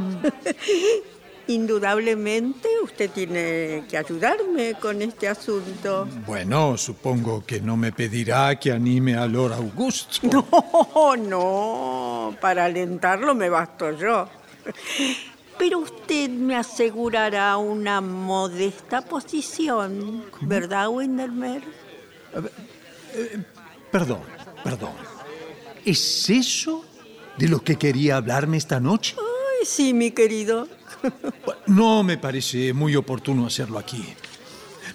Indudablemente 1.47 2.67
usted 2.83 3.11
tiene 3.11 3.85
que 3.87 3.97
ayudarme 3.97 4.73
con 4.75 5.01
este 5.01 5.27
asunto. 5.27 6.07
Bueno, 6.25 6.75
supongo 6.77 7.45
que 7.45 7.61
no 7.61 7.77
me 7.77 7.91
pedirá 7.91 8.59
que 8.59 8.71
anime 8.71 9.15
a 9.15 9.27
Lord 9.27 9.53
Augusto. 9.53 10.21
No, 10.95 11.15
no, 11.15 12.37
para 12.41 12.65
alentarlo 12.65 13.35
me 13.35 13.49
basto 13.49 13.91
yo. 13.91 14.27
Pero 15.57 15.79
usted 15.79 16.29
me 16.29 16.55
asegurará 16.55 17.57
una 17.57 18.01
modesta 18.01 19.01
posición, 19.01 20.25
¿verdad, 20.41 20.89
Windermere? 20.89 21.63
Eh, 23.13 23.43
perdón, 23.91 24.21
perdón. 24.63 24.91
¿Es 25.85 26.29
eso 26.29 26.83
de 27.37 27.47
lo 27.47 27.59
que 27.61 27.77
quería 27.77 28.17
hablarme 28.17 28.57
esta 28.57 28.79
noche? 28.79 29.15
Ay, 29.17 29.65
sí, 29.65 29.93
mi 29.93 30.11
querido. 30.11 30.67
No 31.68 32.03
me 32.03 32.18
parece 32.18 32.74
muy 32.74 32.95
oportuno 32.95 33.47
hacerlo 33.47 33.80
aquí. 33.80 34.03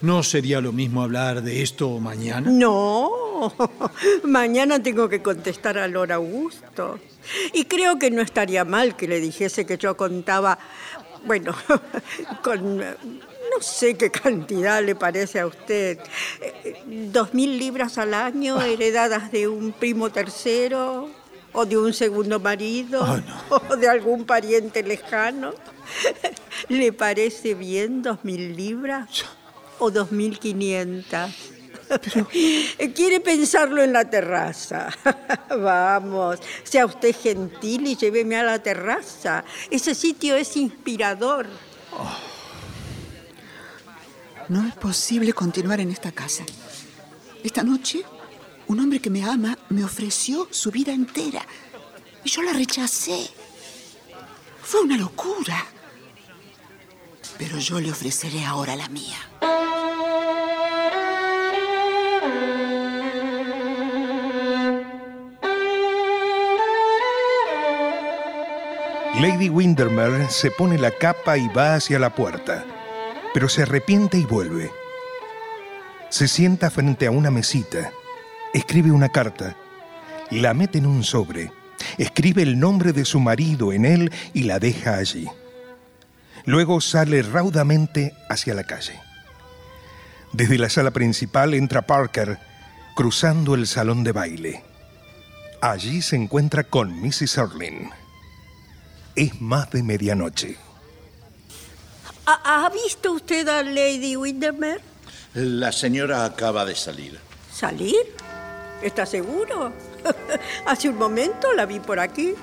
¿No 0.03 0.23
sería 0.23 0.61
lo 0.61 0.73
mismo 0.73 1.03
hablar 1.03 1.43
de 1.43 1.63
esto 1.63 1.99
mañana? 1.99 2.51
No, 2.51 3.53
mañana 4.25 4.83
tengo 4.83 5.09
que 5.09 5.21
contestar 5.21 5.77
a 5.79 5.89
Lord 5.89 6.13
Augusto. 6.13 6.99
Y 7.53 7.65
creo 7.65 7.99
que 7.99 8.11
no 8.11 8.23
estaría 8.23 8.65
mal 8.65 8.97
que 8.97 9.07
le 9.07 9.21
dijese 9.21 9.67
que 9.67 9.77
yo 9.77 9.97
contaba, 9.97 10.59
bueno, 11.27 11.55
con 12.43 12.79
no 12.79 13.61
sé 13.61 13.97
qué 13.97 14.11
cantidad 14.11 14.83
le 14.83 14.95
parece 14.95 15.41
a 15.41 15.47
usted. 15.47 15.99
Eh, 16.41 16.83
¿Dos 17.13 17.35
mil 17.35 17.59
libras 17.59 17.99
al 17.99 18.15
año 18.15 18.61
heredadas 18.63 19.31
de 19.33 19.49
un 19.49 19.73
primo 19.73 20.11
tercero? 20.11 21.11
¿O 21.53 21.67
de 21.67 21.77
un 21.77 21.93
segundo 21.93 22.39
marido? 22.39 23.23
¿O 23.69 23.77
de 23.77 23.89
algún 23.89 24.25
pariente 24.25 24.83
lejano? 24.83 25.53
¿Le 26.69 26.93
parece 26.93 27.55
bien 27.55 28.03
dos 28.03 28.25
mil 28.25 28.57
libras? 28.57 29.25
¿O 29.79 29.91
dos 29.91 30.13
mil 30.13 30.39
quinientas? 30.39 31.35
Quiere 32.95 33.21
pensarlo 33.21 33.83
en 33.83 33.93
la 33.93 34.09
terraza. 34.09 34.89
Vamos, 35.49 36.39
sea 36.63 36.87
usted 36.87 37.15
gentil 37.17 37.87
y 37.87 37.97
lléveme 37.97 38.37
a 38.37 38.45
la 38.45 38.59
terraza. 38.61 39.45
Ese 39.71 39.95
sitio 39.95 40.37
es 40.37 40.57
inspirador. 40.57 41.47
No 44.49 44.67
es 44.67 44.75
posible 44.75 45.33
continuar 45.33 45.81
en 45.81 45.91
esta 45.91 46.13
casa. 46.13 46.45
Esta 47.43 47.63
noche, 47.63 48.05
un 48.71 48.79
hombre 48.79 49.01
que 49.01 49.11
me 49.11 49.25
ama 49.25 49.59
me 49.69 49.83
ofreció 49.83 50.47
su 50.53 50.71
vida 50.71 50.93
entera 50.93 51.45
y 52.23 52.31
yo 52.31 52.41
la 52.43 52.53
rechacé. 52.53 53.29
Fue 54.63 54.83
una 54.83 54.97
locura. 54.97 55.67
Pero 57.37 57.59
yo 57.59 57.81
le 57.81 57.91
ofreceré 57.91 58.45
ahora 58.45 58.77
la 58.77 58.89
mía. 58.89 59.19
Lady 69.21 69.49
Windermere 69.49 70.31
se 70.31 70.53
pone 70.53 70.79
la 70.79 70.93
capa 70.93 71.37
y 71.37 71.49
va 71.49 71.75
hacia 71.75 71.99
la 71.99 72.15
puerta, 72.15 72.65
pero 73.35 73.49
se 73.49 73.63
arrepiente 73.63 74.17
y 74.17 74.25
vuelve. 74.25 74.71
Se 76.09 76.29
sienta 76.29 76.71
frente 76.71 77.07
a 77.07 77.11
una 77.11 77.33
mesita, 77.33 77.93
escribe 78.53 78.91
una 78.91 79.09
carta, 79.09 79.57
la 80.31 80.55
mete 80.55 80.79
en 80.79 80.87
un 80.87 81.05
sobre, 81.05 81.53
escribe 81.99 82.43
el 82.43 82.59
nombre 82.59 82.93
de 82.93 83.05
su 83.05 83.21
marido 83.21 83.73
en 83.73 83.85
él 83.85 84.13
y 84.33 84.45
la 84.45 84.59
deja 84.59 84.97
allí. 84.97 85.29
Luego 86.47 86.81
sale 86.81 87.23
raudamente 87.23 88.15
hacia 88.29 88.55
la 88.55 88.65
calle. 88.65 88.99
Desde 90.33 90.59
la 90.59 90.71
sala 90.71 90.91
principal 90.91 91.55
entra 91.55 91.83
Parker, 91.83 92.39
cruzando 92.95 93.55
el 93.55 93.67
salón 93.67 94.05
de 94.05 94.13
baile. 94.13 94.65
Allí 95.61 96.01
se 96.01 96.17
encuentra 96.17 96.65
con 96.65 97.01
Mrs. 97.03 97.39
Erling. 97.39 97.91
Es 99.17 99.41
más 99.41 99.71
de 99.71 99.83
medianoche. 99.83 100.57
¿Ha, 102.27 102.65
ha 102.65 102.71
visto 102.71 103.13
usted 103.13 103.47
a 103.49 103.63
Lady 103.63 104.17
Windermere? 104.17 104.81
La 105.35 105.73
señora 105.73 106.25
acaba 106.25 106.65
de 106.65 106.75
salir. 106.75 107.19
¿Salir? 107.53 107.97
¿Está 108.83 109.05
seguro? 109.05 109.73
Hace 110.67 110.89
un 110.89 110.97
momento 110.97 111.53
la 111.53 111.67
vi 111.67 111.81
por 111.81 112.01
aquí. 112.01 112.35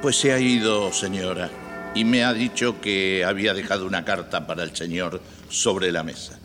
Pues 0.00 0.16
se 0.16 0.32
ha 0.32 0.38
ido, 0.38 0.92
señora, 0.92 1.50
y 1.94 2.04
me 2.04 2.24
ha 2.24 2.32
dicho 2.32 2.80
que 2.80 3.24
había 3.24 3.54
dejado 3.54 3.86
una 3.86 4.04
carta 4.04 4.46
para 4.46 4.62
el 4.62 4.74
señor 4.74 5.20
sobre 5.48 5.92
la 5.92 6.02
mesa. 6.02 6.38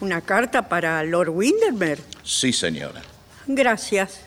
¿Una 0.00 0.22
carta 0.22 0.68
para 0.68 1.02
Lord 1.04 1.28
Windermere? 1.28 2.02
Sí, 2.24 2.52
señora. 2.52 3.02
Gracias. 3.46 4.20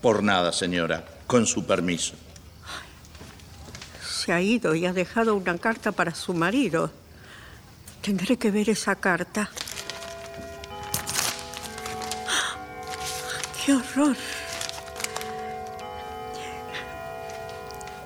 Por 0.00 0.22
nada, 0.22 0.52
señora. 0.52 1.04
Con 1.26 1.46
su 1.46 1.66
permiso. 1.66 2.14
Se 4.06 4.32
ha 4.32 4.40
ido 4.40 4.76
y 4.76 4.86
ha 4.86 4.92
dejado 4.92 5.34
una 5.34 5.58
carta 5.58 5.90
para 5.90 6.14
su 6.14 6.34
marido. 6.34 6.92
Tendré 8.00 8.36
que 8.36 8.52
ver 8.52 8.70
esa 8.70 8.94
carta. 8.94 9.50
¡Qué 13.64 13.74
horror! 13.74 14.16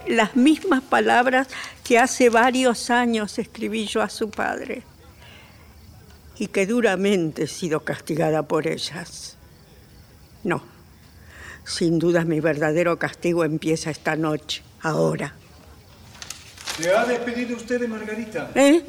Las 0.06 0.36
mismas 0.36 0.82
palabras 0.82 1.48
que 1.82 1.98
hace 1.98 2.28
varios 2.30 2.90
años 2.90 3.38
escribí 3.38 3.86
yo 3.86 4.02
a 4.02 4.08
su 4.08 4.30
padre 4.30 4.82
y 6.38 6.48
que 6.48 6.66
duramente 6.66 7.44
he 7.44 7.46
sido 7.46 7.80
castigada 7.80 8.42
por 8.42 8.66
ellas. 8.66 9.36
No, 10.44 10.62
sin 11.64 11.98
duda 11.98 12.24
mi 12.24 12.40
verdadero 12.40 12.98
castigo 12.98 13.44
empieza 13.44 13.90
esta 13.90 14.14
noche, 14.14 14.62
ahora. 14.82 15.34
¿Se 16.78 16.94
ha 16.94 17.04
despedido 17.06 17.56
usted 17.56 17.80
de 17.80 17.88
Margarita? 17.88 18.50
¿Eh? 18.54 18.84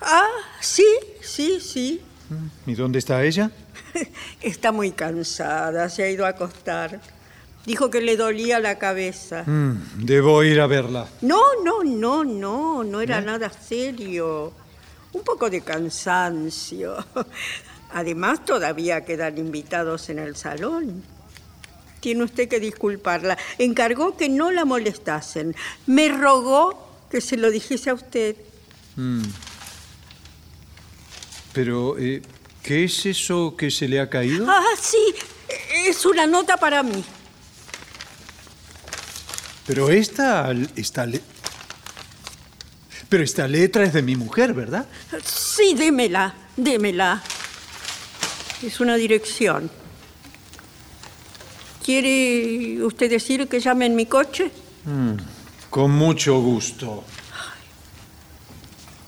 Ah, 0.00 0.28
sí, 0.60 0.86
sí, 1.22 1.60
sí. 1.60 2.02
¿Y 2.66 2.74
dónde 2.74 2.98
está 2.98 3.22
ella? 3.22 3.50
Está 4.42 4.72
muy 4.72 4.92
cansada, 4.92 5.88
se 5.88 6.02
ha 6.02 6.10
ido 6.10 6.26
a 6.26 6.30
acostar. 6.30 7.00
Dijo 7.66 7.90
que 7.90 8.02
le 8.02 8.16
dolía 8.16 8.60
la 8.60 8.78
cabeza. 8.78 9.42
Mm, 9.46 10.04
debo 10.04 10.42
ir 10.42 10.60
a 10.60 10.66
verla. 10.66 11.08
No, 11.22 11.40
no, 11.64 11.82
no, 11.82 12.24
no, 12.24 12.84
no 12.84 13.00
era 13.00 13.20
nada 13.20 13.50
serio. 13.50 14.52
Un 15.12 15.22
poco 15.22 15.48
de 15.48 15.62
cansancio. 15.62 16.96
Además, 17.92 18.44
todavía 18.44 19.04
quedan 19.04 19.38
invitados 19.38 20.10
en 20.10 20.18
el 20.18 20.36
salón. 20.36 21.02
Tiene 22.00 22.24
usted 22.24 22.48
que 22.48 22.60
disculparla. 22.60 23.38
Encargó 23.56 24.16
que 24.16 24.28
no 24.28 24.50
la 24.50 24.66
molestasen. 24.66 25.56
Me 25.86 26.08
rogó 26.08 26.86
que 27.10 27.22
se 27.22 27.38
lo 27.38 27.50
dijese 27.50 27.88
a 27.88 27.94
usted. 27.94 28.36
Mm. 28.96 29.22
Pero, 31.54 31.96
eh, 31.98 32.20
¿qué 32.64 32.84
es 32.84 33.06
eso 33.06 33.54
que 33.56 33.70
se 33.70 33.86
le 33.86 34.00
ha 34.00 34.08
caído? 34.10 34.46
Ah, 34.48 34.62
sí, 34.80 35.14
es 35.86 36.04
una 36.06 36.26
nota 36.26 36.56
para 36.56 36.82
mí. 36.82 37.04
Pero 39.66 39.90
esta, 39.90 40.52
esta, 40.76 41.06
le- 41.06 41.22
pero 43.08 43.22
esta 43.22 43.46
letra 43.46 43.84
es 43.84 43.92
de 43.92 44.02
mi 44.02 44.16
mujer, 44.16 44.52
¿verdad? 44.52 44.86
Sí, 45.24 45.74
démela, 45.74 46.34
démela. 46.56 47.22
Es 48.62 48.80
una 48.80 48.96
dirección. 48.96 49.70
¿Quiere 51.84 52.82
usted 52.82 53.10
decir 53.10 53.46
que 53.48 53.60
llame 53.60 53.86
en 53.86 53.94
mi 53.94 54.06
coche? 54.06 54.50
Mm, 54.86 55.16
Con 55.70 55.90
mucho 55.90 56.40
gusto. 56.40 57.04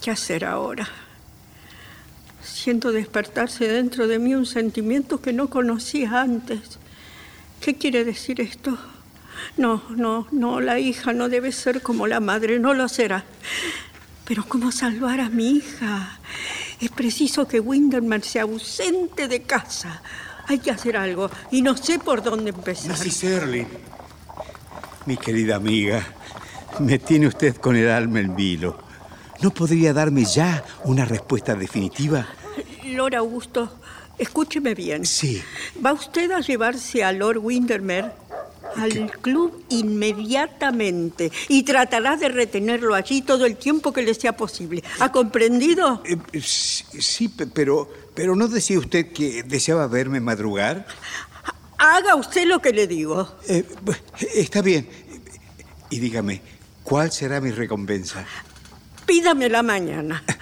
¿Qué 0.01 0.11
hacer 0.11 0.45
ahora? 0.45 0.87
Siento 2.57 2.91
despertarse 2.91 3.67
dentro 3.67 4.07
de 4.07 4.17
mí 4.17 4.33
un 4.33 4.47
sentimiento 4.47 5.21
que 5.21 5.31
no 5.31 5.47
conocía 5.47 6.21
antes. 6.21 6.79
¿Qué 7.61 7.75
quiere 7.75 8.03
decir 8.03 8.41
esto? 8.41 8.75
No, 9.57 9.83
no, 9.91 10.27
no, 10.31 10.59
la 10.59 10.79
hija 10.79 11.13
no 11.13 11.29
debe 11.29 11.51
ser 11.51 11.83
como 11.83 12.07
la 12.07 12.19
madre, 12.19 12.57
no 12.57 12.73
lo 12.73 12.89
será. 12.89 13.25
Pero 14.25 14.43
¿cómo 14.49 14.71
salvar 14.71 15.21
a 15.21 15.29
mi 15.29 15.51
hija? 15.51 16.19
Es 16.81 16.89
preciso 16.89 17.47
que 17.47 17.59
Winderman 17.59 18.23
se 18.23 18.39
ausente 18.39 19.27
de 19.27 19.43
casa. 19.43 20.01
Hay 20.47 20.57
que 20.57 20.71
hacer 20.71 20.97
algo 20.97 21.29
y 21.51 21.61
no 21.61 21.77
sé 21.77 21.99
por 21.99 22.23
dónde 22.23 22.49
empezar. 22.49 22.89
Mrs. 22.89 23.23
Erling. 23.23 23.67
Mi 25.05 25.15
querida 25.15 25.57
amiga, 25.57 26.03
me 26.79 26.97
tiene 26.97 27.27
usted 27.27 27.55
con 27.57 27.75
el 27.75 27.87
alma 27.87 28.19
en 28.19 28.35
vilo. 28.35 28.79
¿No 29.43 29.51
podría 29.51 29.93
darme 29.93 30.25
ya 30.25 30.63
una 30.85 31.05
respuesta 31.05 31.53
definitiva? 31.53 32.27
Lord 32.93 33.15
Augusto, 33.15 33.71
escúcheme 34.17 34.73
bien. 34.75 35.05
Sí. 35.05 35.41
¿Va 35.85 35.93
usted 35.93 36.31
a 36.31 36.39
llevarse 36.41 37.03
a 37.03 37.11
Lord 37.11 37.37
Windermere 37.39 38.11
al 38.75 39.11
club 39.21 39.63
inmediatamente 39.69 41.31
y 41.47 41.63
tratará 41.63 42.15
de 42.17 42.29
retenerlo 42.29 42.93
allí 42.95 43.21
todo 43.21 43.45
el 43.45 43.57
tiempo 43.57 43.93
que 43.93 44.01
le 44.01 44.13
sea 44.13 44.35
posible? 44.35 44.83
¿Ha 44.99 45.11
comprendido? 45.11 46.03
Eh, 46.05 46.17
sí, 46.41 46.83
sí, 46.99 47.29
pe- 47.29 47.47
pero, 47.47 47.89
pero 48.13 48.35
¿no 48.35 48.47
decía 48.47 48.77
usted 48.79 49.11
que 49.11 49.43
deseaba 49.43 49.87
verme 49.87 50.19
madrugar? 50.19 50.85
Haga 51.77 52.15
usted 52.15 52.45
lo 52.45 52.59
que 52.59 52.71
le 52.71 52.87
digo. 52.87 53.35
Eh, 53.47 53.63
está 54.35 54.61
bien. 54.61 54.89
Y 55.89 55.99
dígame, 55.99 56.41
¿cuál 56.83 57.11
será 57.11 57.39
mi 57.39 57.51
recompensa? 57.51 58.25
Pídamela 59.05 59.63
mañana. 59.63 60.23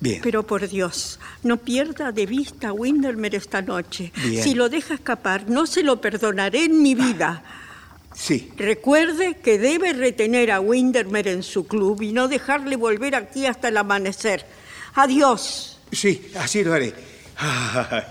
Bien. 0.00 0.20
Pero 0.22 0.42
por 0.42 0.68
Dios, 0.68 1.18
no 1.42 1.56
pierda 1.56 2.12
de 2.12 2.26
vista 2.26 2.68
a 2.68 2.72
Windermere 2.72 3.38
esta 3.38 3.62
noche. 3.62 4.12
Bien. 4.24 4.42
Si 4.42 4.54
lo 4.54 4.68
deja 4.68 4.94
escapar, 4.94 5.48
no 5.48 5.66
se 5.66 5.82
lo 5.82 6.00
perdonaré 6.00 6.64
en 6.64 6.82
mi 6.82 6.94
vida. 6.94 7.42
Sí. 8.14 8.52
Recuerde 8.56 9.38
que 9.38 9.58
debe 9.58 9.92
retener 9.92 10.50
a 10.50 10.60
Windermere 10.60 11.32
en 11.32 11.42
su 11.42 11.66
club 11.66 12.02
y 12.02 12.12
no 12.12 12.28
dejarle 12.28 12.76
volver 12.76 13.14
aquí 13.14 13.46
hasta 13.46 13.68
el 13.68 13.76
amanecer. 13.76 14.46
Adiós. 14.94 15.78
Sí, 15.90 16.30
así 16.36 16.62
lo 16.62 16.72
haré. 16.72 16.94
Ay, 17.36 18.02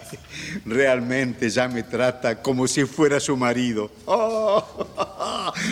realmente 0.65 1.49
ya 1.49 1.69
me 1.69 1.83
trata 1.83 2.41
como 2.41 2.67
si 2.67 2.83
fuera 2.85 3.19
su 3.19 3.37
marido. 3.37 3.89
Oh, 4.05 4.65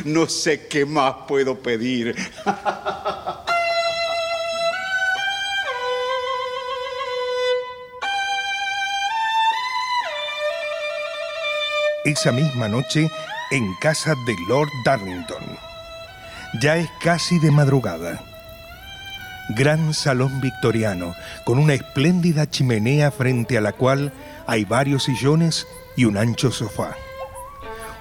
no 0.05 0.27
sé 0.27 0.67
qué 0.67 0.85
más 0.85 1.13
puedo 1.27 1.59
pedir. 1.59 2.15
Esa 12.03 12.31
misma 12.31 12.67
noche, 12.67 13.11
en 13.51 13.75
casa 13.75 14.15
de 14.25 14.35
Lord 14.47 14.71
Darlington. 14.83 15.43
Ya 16.59 16.77
es 16.77 16.89
casi 16.99 17.37
de 17.37 17.51
madrugada. 17.51 18.19
Gran 19.49 19.93
salón 19.93 20.41
victoriano, 20.41 21.15
con 21.45 21.59
una 21.59 21.75
espléndida 21.75 22.49
chimenea 22.49 23.11
frente 23.11 23.55
a 23.55 23.61
la 23.61 23.73
cual 23.73 24.11
hay 24.47 24.65
varios 24.65 25.03
sillones 25.03 25.67
y 25.95 26.05
un 26.05 26.17
ancho 26.17 26.51
sofá. 26.51 26.95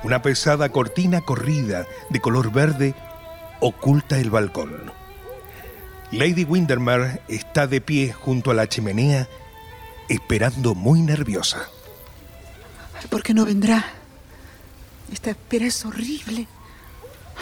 Una 0.03 0.23
pesada 0.23 0.71
cortina 0.71 1.21
corrida 1.21 1.87
de 2.09 2.21
color 2.23 2.51
verde 2.51 2.95
oculta 3.61 4.19
el 4.19 4.31
balcón. 4.31 4.93
Lady 6.11 6.45
Windermere 6.45 7.21
está 7.29 7.67
de 7.67 7.83
pie 7.83 8.15
junto 8.15 8.51
a 8.51 8.55
la 8.55 8.67
chimenea, 8.67 9.29
esperando 10.09 10.75
muy 10.75 11.03
nerviosa. 11.03 11.69
¿Por 13.09 13.23
qué 13.23 13.35
no 13.35 13.45
vendrá? 13.45 13.85
Esta 15.13 15.31
espera 15.31 15.67
es 15.67 15.85
horrible. 15.85 16.47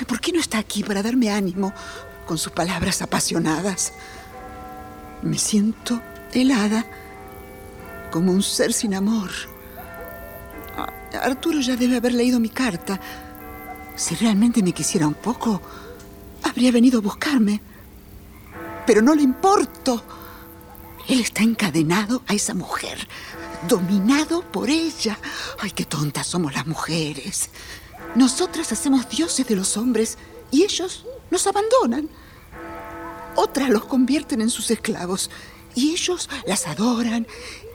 ¿Por 0.07 0.21
qué 0.21 0.33
no 0.33 0.41
está 0.41 0.59
aquí 0.59 0.83
para 0.83 1.03
darme 1.03 1.31
ánimo 1.31 1.73
con 2.27 2.39
sus 2.39 2.53
palabras 2.53 3.03
apasionadas? 3.03 3.93
Me 5.23 5.37
siento 5.39 6.01
helada, 6.33 6.85
como 8.11 8.33
un 8.33 8.43
ser 8.43 8.73
sin 8.73 8.95
amor. 8.95 9.31
Ah, 10.77 10.93
Arturo 11.23 11.61
ya 11.61 11.77
debe 11.77 11.97
haber 11.97 12.13
leído 12.13 12.39
mi 12.39 12.49
carta. 12.49 13.01
Si 13.97 14.15
realmente 14.15 14.63
me 14.63 14.73
quisiera 14.73 15.09
un 15.09 15.15
poco, 15.15 15.61
habría 16.45 16.71
venido 16.71 17.01
a 17.01 17.03
buscarme. 17.03 17.61
Pero 18.87 19.03
no 19.03 19.15
le 19.15 19.23
importo. 19.23 20.03
Él 21.09 21.21
está 21.21 21.43
encadenado 21.43 22.23
a 22.29 22.35
esa 22.35 22.55
mujer, 22.55 23.09
dominado 23.67 24.43
por 24.43 24.71
ella. 24.71 25.19
Ay, 25.59 25.71
qué 25.71 25.85
tontas 25.85 26.27
somos 26.27 26.55
las 26.55 26.67
mujeres. 26.67 27.51
Nosotras 28.15 28.71
hacemos 28.73 29.09
dioses 29.09 29.47
de 29.47 29.57
los 29.57 29.77
hombres 29.77 30.19
y 30.51 30.63
ellos 30.63 31.05
nos 31.31 31.47
abandonan. 31.47 32.09
Otras 33.37 33.69
los 33.71 33.85
convierten 33.85 34.41
en 34.41 34.51
sus 34.51 34.71
esclavos 34.71 35.31
y 35.75 35.93
ellos 35.93 36.29
las 36.47 36.67
adoran 36.67 37.27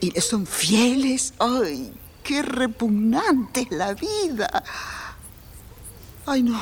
y 0.01 0.11
les 0.11 0.25
son 0.25 0.45
fieles. 0.45 1.33
Ay, 1.39 1.93
qué 2.23 2.41
repugnante 2.41 3.61
es 3.61 3.71
la 3.71 3.93
vida. 3.93 4.63
Ay, 6.25 6.43
no. 6.43 6.59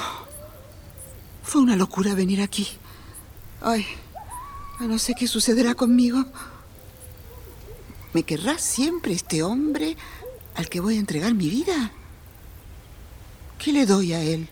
Fue 1.43 1.61
una 1.61 1.75
locura 1.75 2.13
venir 2.15 2.41
aquí. 2.41 2.67
Ay, 3.61 3.85
no 4.79 4.97
sé 4.99 5.13
qué 5.15 5.27
sucederá 5.27 5.75
conmigo. 5.75 6.25
¿Me 8.13 8.23
querrá 8.23 8.57
siempre 8.57 9.13
este 9.13 9.43
hombre 9.43 9.95
al 10.55 10.69
que 10.69 10.79
voy 10.79 10.97
a 10.97 10.99
entregar 10.99 11.33
mi 11.33 11.49
vida? 11.49 11.91
¿Qué 13.57 13.71
le 13.71 13.85
doy 13.85 14.13
a 14.13 14.21
él? 14.21 14.49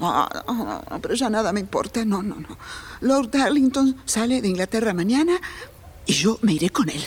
No, 0.00 0.28
no, 0.48 0.84
no, 0.90 1.00
pero 1.00 1.14
ya 1.14 1.30
nada 1.30 1.52
me 1.52 1.60
importa. 1.60 2.04
No, 2.04 2.22
no, 2.22 2.34
no. 2.34 2.58
Lord 3.00 3.30
Darlington 3.30 3.96
sale 4.04 4.42
de 4.42 4.48
Inglaterra 4.48 4.92
mañana 4.92 5.40
y 6.04 6.12
yo 6.12 6.38
me 6.42 6.52
iré 6.52 6.70
con 6.70 6.88
él. 6.88 7.02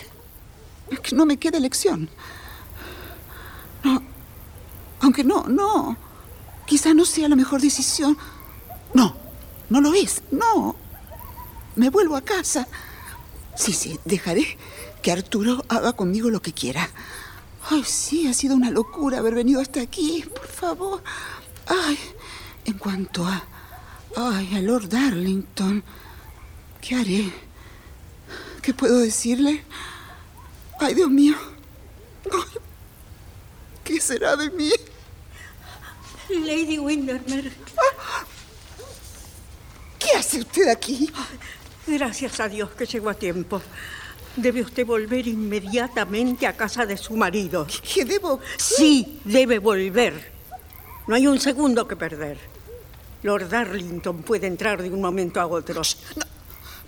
Que 1.03 1.15
no 1.15 1.25
me 1.25 1.37
queda 1.37 1.57
elección. 1.57 2.09
No. 3.83 4.01
Aunque 5.01 5.23
no, 5.23 5.43
no. 5.43 5.97
Quizá 6.65 6.93
no 6.93 7.05
sea 7.05 7.27
la 7.27 7.35
mejor 7.35 7.61
decisión. 7.61 8.17
No, 8.93 9.15
no 9.69 9.81
lo 9.81 9.93
es. 9.93 10.23
No. 10.31 10.75
Me 11.75 11.89
vuelvo 11.89 12.15
a 12.15 12.21
casa. 12.21 12.67
Sí, 13.55 13.73
sí, 13.73 13.99
dejaré 14.05 14.57
que 15.01 15.11
Arturo 15.11 15.63
haga 15.69 15.93
conmigo 15.93 16.29
lo 16.29 16.41
que 16.41 16.53
quiera. 16.53 16.89
Ay, 17.69 17.83
sí, 17.83 18.27
ha 18.27 18.33
sido 18.33 18.55
una 18.55 18.69
locura 18.69 19.19
haber 19.19 19.33
venido 19.35 19.61
hasta 19.61 19.81
aquí. 19.81 20.23
Por 20.33 20.47
favor. 20.47 21.03
Ay, 21.67 21.97
en 22.65 22.77
cuanto 22.77 23.25
a... 23.25 23.43
Ay, 24.15 24.55
a 24.55 24.61
Lord 24.61 24.89
Darlington. 24.89 25.83
¿Qué 26.81 26.95
haré? 26.95 27.31
¿Qué 28.61 28.73
puedo 28.73 28.99
decirle? 28.99 29.63
Ay, 30.79 30.93
Dios 30.93 31.09
mío. 31.09 31.35
Ay, 32.31 32.59
¿Qué 33.83 34.01
será 34.01 34.35
de 34.35 34.49
mí? 34.51 34.71
Lady 36.29 36.79
Windermere. 36.79 37.51
¿Qué 39.99 40.11
hace 40.17 40.39
usted 40.39 40.67
aquí? 40.69 41.11
Gracias 41.87 42.39
a 42.39 42.49
Dios 42.49 42.71
que 42.71 42.85
llegó 42.85 43.09
a 43.09 43.13
tiempo. 43.13 43.61
Debe 44.35 44.61
usted 44.61 44.85
volver 44.85 45.27
inmediatamente 45.27 46.47
a 46.47 46.57
casa 46.57 46.85
de 46.85 46.97
su 46.97 47.15
marido. 47.15 47.67
¿Qué 47.93 48.03
debo? 48.03 48.39
Sí, 48.57 49.19
debe 49.23 49.59
volver. 49.59 50.33
No 51.07 51.15
hay 51.15 51.27
un 51.27 51.39
segundo 51.39 51.87
que 51.87 51.95
perder. 51.95 52.37
Lord 53.21 53.49
Darlington 53.49 54.23
puede 54.23 54.47
entrar 54.47 54.81
de 54.81 54.89
un 54.89 54.99
momento 54.99 55.39
a 55.39 55.45
otro. 55.45 55.81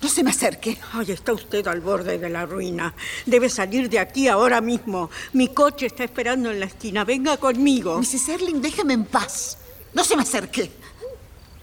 No 0.02 0.08
se 0.08 0.22
me 0.22 0.30
acerque. 0.30 0.78
Ay, 0.92 1.12
está 1.12 1.32
usted 1.32 1.66
al 1.68 1.80
borde 1.80 2.18
de 2.18 2.28
la 2.28 2.44
ruina. 2.44 2.94
Debe 3.24 3.48
salir 3.48 3.88
de 3.88 4.00
aquí 4.00 4.28
ahora 4.28 4.60
mismo. 4.60 5.10
Mi 5.32 5.48
coche 5.48 5.86
está 5.86 6.04
esperando 6.04 6.50
en 6.50 6.60
la 6.60 6.66
esquina. 6.66 7.04
Venga 7.04 7.36
conmigo. 7.36 7.98
Mrs. 7.98 8.28
Erling, 8.28 8.60
déjeme 8.60 8.94
en 8.94 9.04
paz. 9.04 9.58
No 9.94 10.04
se 10.04 10.16
me 10.16 10.22
acerque. 10.22 10.70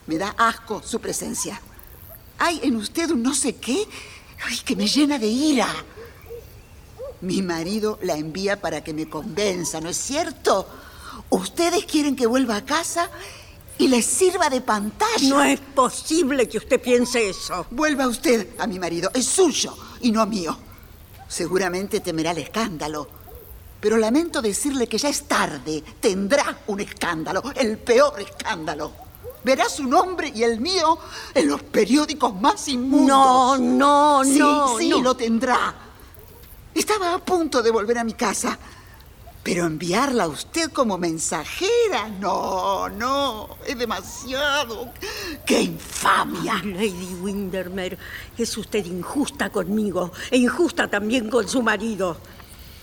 Me 0.08 0.18
da 0.18 0.36
asco 0.38 0.82
su 0.84 1.00
presencia. 1.00 1.62
Hay 2.38 2.60
en 2.64 2.76
usted 2.76 3.10
un 3.12 3.24
no 3.24 3.34
sé 3.34 3.56
qué 3.56 3.88
ay, 4.44 4.60
que 4.66 4.76
me 4.76 4.88
llena 4.88 5.18
de 5.18 5.28
ira. 5.28 5.68
Mi 7.22 7.42
marido 7.42 7.98
la 8.02 8.16
envía 8.16 8.60
para 8.60 8.84
que 8.84 8.94
me 8.94 9.10
convenza, 9.10 9.82
¿no 9.82 9.90
es 9.90 9.98
cierto? 9.98 10.68
Ustedes 11.30 11.86
quieren 11.86 12.16
que 12.16 12.28
vuelva 12.28 12.58
a 12.58 12.66
casa 12.66 13.10
y 13.78 13.88
les 13.88 14.06
sirva 14.06 14.50
de 14.50 14.62
pantalla. 14.62 15.30
No 15.30 15.44
es 15.44 15.60
posible 15.60 16.48
que 16.48 16.58
usted 16.58 16.82
piense 16.82 17.30
eso. 17.30 17.66
Vuelva 17.72 18.08
usted 18.08 18.50
a 18.60 18.68
mi 18.68 18.80
marido. 18.80 19.10
Es 19.14 19.26
suyo 19.26 19.76
y 20.02 20.12
no 20.12 20.26
mío. 20.26 20.58
Seguramente 21.28 22.00
temerá 22.00 22.32
el 22.32 22.40
escándalo. 22.40 23.08
Pero 23.80 23.98
lamento 23.98 24.42
decirle 24.42 24.88
que 24.88 24.98
ya 24.98 25.10
es 25.10 25.24
tarde. 25.24 25.84
Tendrá 26.00 26.60
un 26.68 26.80
escándalo, 26.80 27.44
el 27.56 27.78
peor 27.78 28.20
escándalo. 28.22 29.05
Verá 29.46 29.70
su 29.70 29.84
nombre 29.84 30.32
y 30.34 30.42
el 30.42 30.60
mío 30.60 30.98
en 31.36 31.48
los 31.48 31.62
periódicos 31.62 32.34
más 32.42 32.68
inmundos. 32.68 33.08
No, 33.08 33.58
no, 33.60 34.24
sí, 34.24 34.40
no. 34.40 34.78
Sí, 34.80 34.90
no. 34.90 35.02
lo 35.04 35.16
tendrá. 35.16 35.72
Estaba 36.74 37.14
a 37.14 37.20
punto 37.20 37.62
de 37.62 37.70
volver 37.70 38.00
a 38.00 38.04
mi 38.04 38.14
casa. 38.14 38.58
Pero 39.44 39.68
enviarla 39.68 40.24
a 40.24 40.28
usted 40.30 40.72
como 40.72 40.98
mensajera, 40.98 42.10
no, 42.20 42.90
no, 42.90 43.58
es 43.68 43.78
demasiado. 43.78 44.90
¡Qué 45.46 45.62
infamia! 45.62 46.56
Lady 46.64 47.16
Windermere, 47.22 48.00
es 48.36 48.58
usted 48.58 48.84
injusta 48.84 49.52
conmigo 49.52 50.12
e 50.32 50.38
injusta 50.38 50.88
también 50.88 51.30
con 51.30 51.48
su 51.48 51.62
marido. 51.62 52.18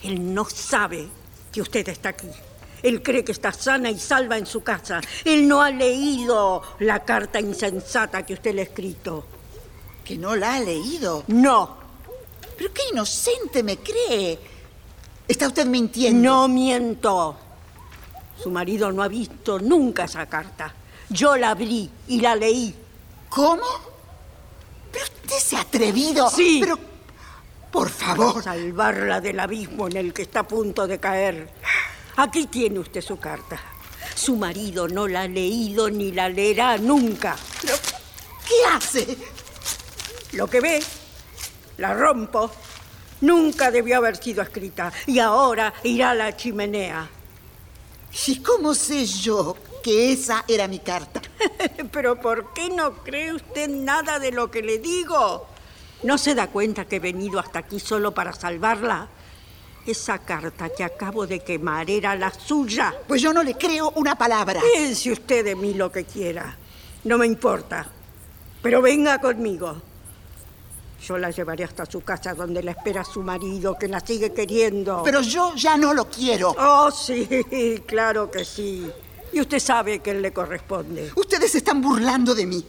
Él 0.05 0.33
no 0.33 0.45
sabe 0.45 1.09
que 1.51 1.61
usted 1.61 1.89
está 1.89 2.11
aquí. 2.11 2.29
Él 2.83 3.03
cree 3.03 3.24
que 3.24 3.33
está 3.33 3.53
sana 3.53 3.91
y 3.91 3.99
salva 3.99 4.37
en 4.37 4.47
su 4.47 4.62
casa. 4.62 5.01
Él 5.24 5.47
no 5.47 5.62
ha 5.62 5.70
leído 5.70 6.62
la 6.80 7.01
carta 7.05 7.41
insensata 7.41 8.24
que 8.26 8.35
usted 8.35 8.55
le 8.55 8.62
ha 8.62 8.64
escrito. 8.64 9.24
¿Que 10.05 10.16
no 10.16 10.35
la 10.35 10.55
ha 10.55 10.61
leído? 10.61 11.24
No. 11.28 11.76
Pero 12.57 12.72
qué 12.72 12.83
inocente 12.91 13.62
me 13.62 13.78
cree. 13.78 14.39
¿Está 15.28 15.47
usted 15.47 15.66
mintiendo? 15.66 16.28
No 16.28 16.49
miento. 16.49 17.37
Su 18.43 18.51
marido 18.51 18.91
no 18.91 19.03
ha 19.03 19.09
visto 19.09 19.59
nunca 19.61 20.05
esa 20.05 20.26
carta. 20.26 20.74
Yo 21.09 21.37
la 21.37 21.51
abrí 21.51 21.89
y 22.09 22.20
la 22.20 22.35
leí. 22.35 22.74
¿Cómo? 23.28 23.62
¿Pero 24.91 25.05
usted 25.05 25.39
se 25.39 25.57
ha 25.57 25.61
atrevido? 25.61 26.28
Sí. 26.28 26.59
Pero, 26.61 26.78
por 27.70 27.89
favor. 27.89 28.43
Salvarla 28.43 29.20
del 29.20 29.39
abismo 29.39 29.87
en 29.87 29.97
el 29.97 30.12
que 30.12 30.22
está 30.22 30.41
a 30.41 30.49
punto 30.49 30.87
de 30.87 30.99
caer. 30.99 31.49
Aquí 32.17 32.47
tiene 32.47 32.79
usted 32.79 33.01
su 33.01 33.19
carta. 33.19 33.59
Su 34.15 34.37
marido 34.37 34.89
no 34.89 35.09
la 35.09 35.23
ha 35.23 35.29
leído 35.29 35.89
ni 35.89 36.13
la 36.13 36.29
leerá 36.29 36.77
nunca. 36.77 37.37
¿Pero 37.61 37.75
qué 38.47 38.55
hace? 38.71 39.17
Lo 40.33 40.47
que 40.47 40.61
ve, 40.61 40.83
la 41.79 41.95
rompo. 41.95 42.51
Nunca 43.23 43.71
debió 43.71 43.99
haber 43.99 44.17
sido 44.17 44.43
escrita 44.43 44.93
y 45.07 45.21
ahora 45.21 45.73
irá 45.85 46.11
a 46.11 46.15
la 46.15 46.37
chimenea. 46.37 47.09
¿Y 48.27 48.43
cómo 48.43 48.75
sé 48.75 49.07
yo 49.07 49.57
que 49.83 50.13
esa 50.13 50.45
era 50.49 50.69
mi 50.69 50.81
carta? 50.81 51.23
Pero 51.93 52.21
¿por 52.21 52.53
qué 52.53 52.69
no 52.69 52.95
cree 53.05 53.33
usted 53.33 53.69
nada 53.69 54.19
de 54.19 54.33
lo 54.33 54.51
que 54.51 54.63
le 54.63 54.79
digo? 54.79 55.47
¿No 56.03 56.19
se 56.19 56.35
da 56.35 56.49
cuenta 56.49 56.85
que 56.85 56.97
he 56.97 57.01
venido 57.01 57.39
hasta 57.39 57.61
aquí 57.61 57.81
solo 57.81 58.13
para 58.13 58.33
salvarla? 58.33 59.09
Esa 59.85 60.18
carta 60.18 60.68
que 60.68 60.85
acabo 60.85 61.26
de 61.26 61.41
quemar 61.41 61.91
era 61.91 62.14
la 62.14 62.33
suya. 62.33 62.95
Pues 63.09 63.20
yo 63.20 63.33
no 63.33 63.43
le 63.43 63.55
creo 63.55 63.93
una 63.97 64.16
palabra. 64.16 64.61
Piense 64.61 65.11
usted 65.11 65.45
de 65.45 65.57
mí 65.57 65.74
lo 65.74 65.91
que 65.91 66.05
quiera. 66.05 66.57
No 67.05 67.18
me 67.18 67.26
importa. 67.26 67.87
Pero 68.62 68.80
venga 68.80 69.20
conmigo. 69.20 69.83
Yo 71.05 71.18
la 71.18 71.30
llevaré 71.30 71.64
hasta 71.64 71.85
su 71.85 72.03
casa 72.03 72.33
donde 72.33 72.62
la 72.62 72.70
espera 72.70 73.05
su 73.05 73.22
marido, 73.22 73.76
que 73.76 73.89
la 73.89 73.99
sigue 73.99 74.33
queriendo. 74.33 75.03
Pero 75.03 75.20
yo 75.20 75.53
ya 75.57 75.76
no 75.76 75.93
lo 75.93 76.09
quiero. 76.09 76.55
Oh, 76.57 76.93
sí, 76.93 77.26
claro 77.85 78.30
que 78.30 78.45
sí. 78.45 78.89
Y 79.33 79.41
usted 79.41 79.59
sabe 79.59 79.99
que 79.99 80.12
él 80.12 80.22
le 80.22 80.33
corresponde. 80.33 81.11
Ustedes 81.16 81.51
se 81.51 81.59
están 81.59 81.83
burlando 81.83 82.37
de 82.37 82.47
mí. 82.47 82.64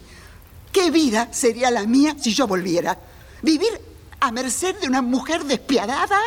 ¿Qué 0.71 0.89
vida 0.89 1.31
sería 1.31 1.69
la 1.69 1.85
mía 1.85 2.15
si 2.19 2.33
yo 2.33 2.47
volviera? 2.47 2.97
¿Vivir 3.43 3.79
a 4.19 4.31
merced 4.31 4.79
de 4.79 4.87
una 4.87 5.03
mujer 5.03 5.43
despiadada 5.43 6.17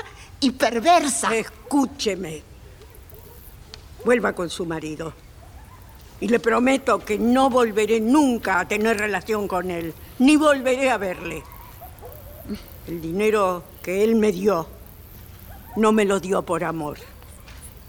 y 0.40 0.50
perversa? 0.50 1.34
Escúcheme. 1.34 2.42
Vuelva 4.04 4.32
con 4.32 4.50
su 4.50 4.66
marido. 4.66 5.12
Y 6.20 6.28
le 6.28 6.40
prometo 6.40 6.98
que 6.98 7.18
no 7.18 7.50
volveré 7.50 8.00
nunca 8.00 8.60
a 8.60 8.68
tener 8.68 8.98
relación 8.98 9.46
con 9.46 9.70
él, 9.70 9.92
ni 10.18 10.36
volveré 10.36 10.90
a 10.90 10.96
verle. 10.96 11.42
El 12.86 13.02
dinero 13.02 13.64
que 13.82 14.04
él 14.04 14.14
me 14.14 14.32
dio 14.32 14.66
no 15.76 15.92
me 15.92 16.04
lo 16.04 16.20
dio 16.20 16.42
por 16.42 16.64
amor, 16.64 16.98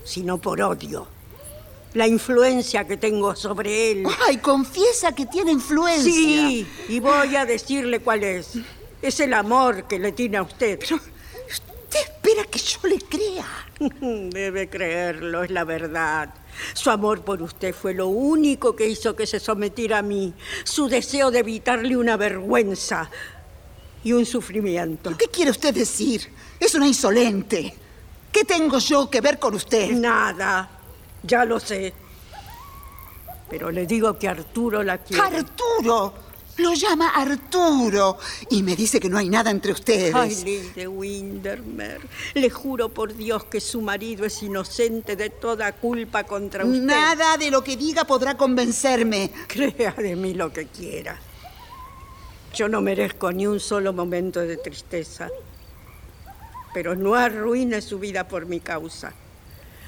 sino 0.04 0.38
por 0.40 0.62
odio. 0.62 1.08
La 1.94 2.06
influencia 2.06 2.86
que 2.86 2.98
tengo 2.98 3.36
sobre 3.36 3.92
él. 3.92 4.04
Ay, 4.28 4.38
confiesa 4.38 5.14
que 5.14 5.26
tiene 5.26 5.54
influencia. 5.54 6.12
Sí, 6.12 6.68
y 6.90 7.00
voy 7.00 7.36
a 7.36 7.46
decirle 7.46 8.02
cuál 8.02 8.24
es. 8.24 8.60
Es 9.02 9.20
el 9.20 9.34
amor 9.34 9.86
que 9.86 9.98
le 10.00 10.12
tiene 10.12 10.38
a 10.38 10.42
usted. 10.42 10.80
Pero 10.80 11.00
usted 11.88 12.00
espera 12.00 12.44
que 12.44 12.60
yo 12.60 12.80
le 12.88 13.00
crea. 13.00 13.46
Debe 14.30 14.70
creerlo, 14.70 15.44
es 15.44 15.52
la 15.52 15.64
verdad. 15.64 16.34
Su 16.74 16.90
amor 16.90 17.22
por 17.22 17.42
usted 17.42 17.74
fue 17.74 17.94
lo 17.94 18.08
único 18.08 18.76
que 18.76 18.88
hizo 18.88 19.16
que 19.16 19.26
se 19.26 19.40
sometiera 19.40 20.00
a 20.00 20.02
mí. 20.02 20.34
Su 20.64 20.88
deseo 20.88 21.32
de 21.32 21.40
evitarle 21.40 21.96
una 21.96 22.18
vergüenza 22.18 23.10
y 24.04 24.12
un 24.12 24.26
sufrimiento. 24.26 25.16
¿Qué 25.18 25.28
quiere 25.28 25.52
usted 25.52 25.74
decir? 25.74 26.32
Es 26.60 26.76
una 26.76 26.88
insolente. 26.88 27.76
¿Qué 28.32 28.44
tengo 28.44 28.80
yo 28.80 29.10
que 29.10 29.22
ver 29.22 29.40
con 29.40 29.56
usted? 29.56 29.92
Nada, 29.92 30.70
ya 31.24 31.46
lo 31.46 31.60
sé. 31.60 31.94
Pero 33.50 33.72
le 33.72 33.86
digo 33.88 34.18
que 34.20 34.28
Arturo 34.28 34.84
la 34.84 34.98
quiere. 34.98 35.24
¡Arturo! 35.24 36.27
Lo 36.58 36.74
llama 36.74 37.10
Arturo 37.10 38.18
y 38.50 38.64
me 38.64 38.76
dice 38.76 39.00
que 39.00 39.10
no 39.10 39.18
hay 39.18 39.30
nada 39.30 39.52
entre 39.52 39.72
ustedes. 39.72 40.14
Ay, 40.16 40.36
Lady 40.76 40.88
Windermere, 40.88 42.02
le 42.34 42.50
juro 42.50 42.90
por 42.90 43.16
Dios 43.16 43.46
que 43.46 43.62
su 43.62 43.82
marido 43.82 44.26
es 44.26 44.42
inocente 44.42 45.16
de 45.16 45.30
toda 45.30 45.72
culpa 45.74 46.24
contra 46.24 46.66
usted. 46.66 46.82
Nada 46.82 47.38
de 47.38 47.52
lo 47.52 47.64
que 47.64 47.78
diga 47.78 48.06
podrá 48.06 48.36
convencerme. 48.36 49.32
Crea 49.48 49.92
de 49.92 50.16
mí 50.16 50.34
lo 50.34 50.52
que 50.52 50.66
quiera. 50.68 51.20
Yo 52.56 52.68
no 52.68 52.82
merezco 52.82 53.32
ni 53.32 53.46
un 53.46 53.60
solo 53.60 53.94
momento 53.94 54.40
de 54.40 54.58
tristeza. 54.58 55.30
Pero 56.74 56.96
no 56.96 57.14
arruine 57.14 57.82
su 57.82 58.00
vida 58.00 58.28
por 58.28 58.48
mi 58.48 58.60
causa. 58.60 59.14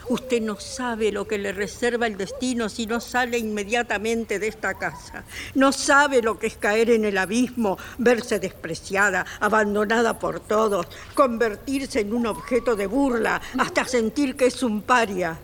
Usted 0.10 0.42
no 0.42 0.60
sabe 0.60 1.12
lo 1.12 1.28
que 1.28 1.38
le 1.38 1.54
reserva 1.54 2.08
el 2.08 2.18
destino 2.18 2.68
si 2.68 2.88
no 2.88 3.00
sale 3.00 3.38
inmediatamente 3.38 4.40
de 4.40 4.48
esta 4.48 4.74
casa. 4.74 5.24
No 5.54 5.72
sabe 5.72 6.24
lo 6.24 6.40
que 6.40 6.48
es 6.48 6.58
caer 6.58 6.90
en 6.90 7.06
el 7.06 7.18
abismo, 7.18 7.78
verse 8.00 8.40
despreciada, 8.40 9.26
abandonada 9.40 10.18
por 10.18 10.40
todos, 10.40 10.88
convertirse 11.14 12.00
en 12.00 12.14
un 12.14 12.26
objeto 12.26 12.76
de 12.76 12.88
burla, 12.88 13.40
hasta 13.60 13.86
sentir 13.86 14.36
que 14.36 14.48
es 14.48 14.64
un 14.64 14.82
paria. 14.82 15.38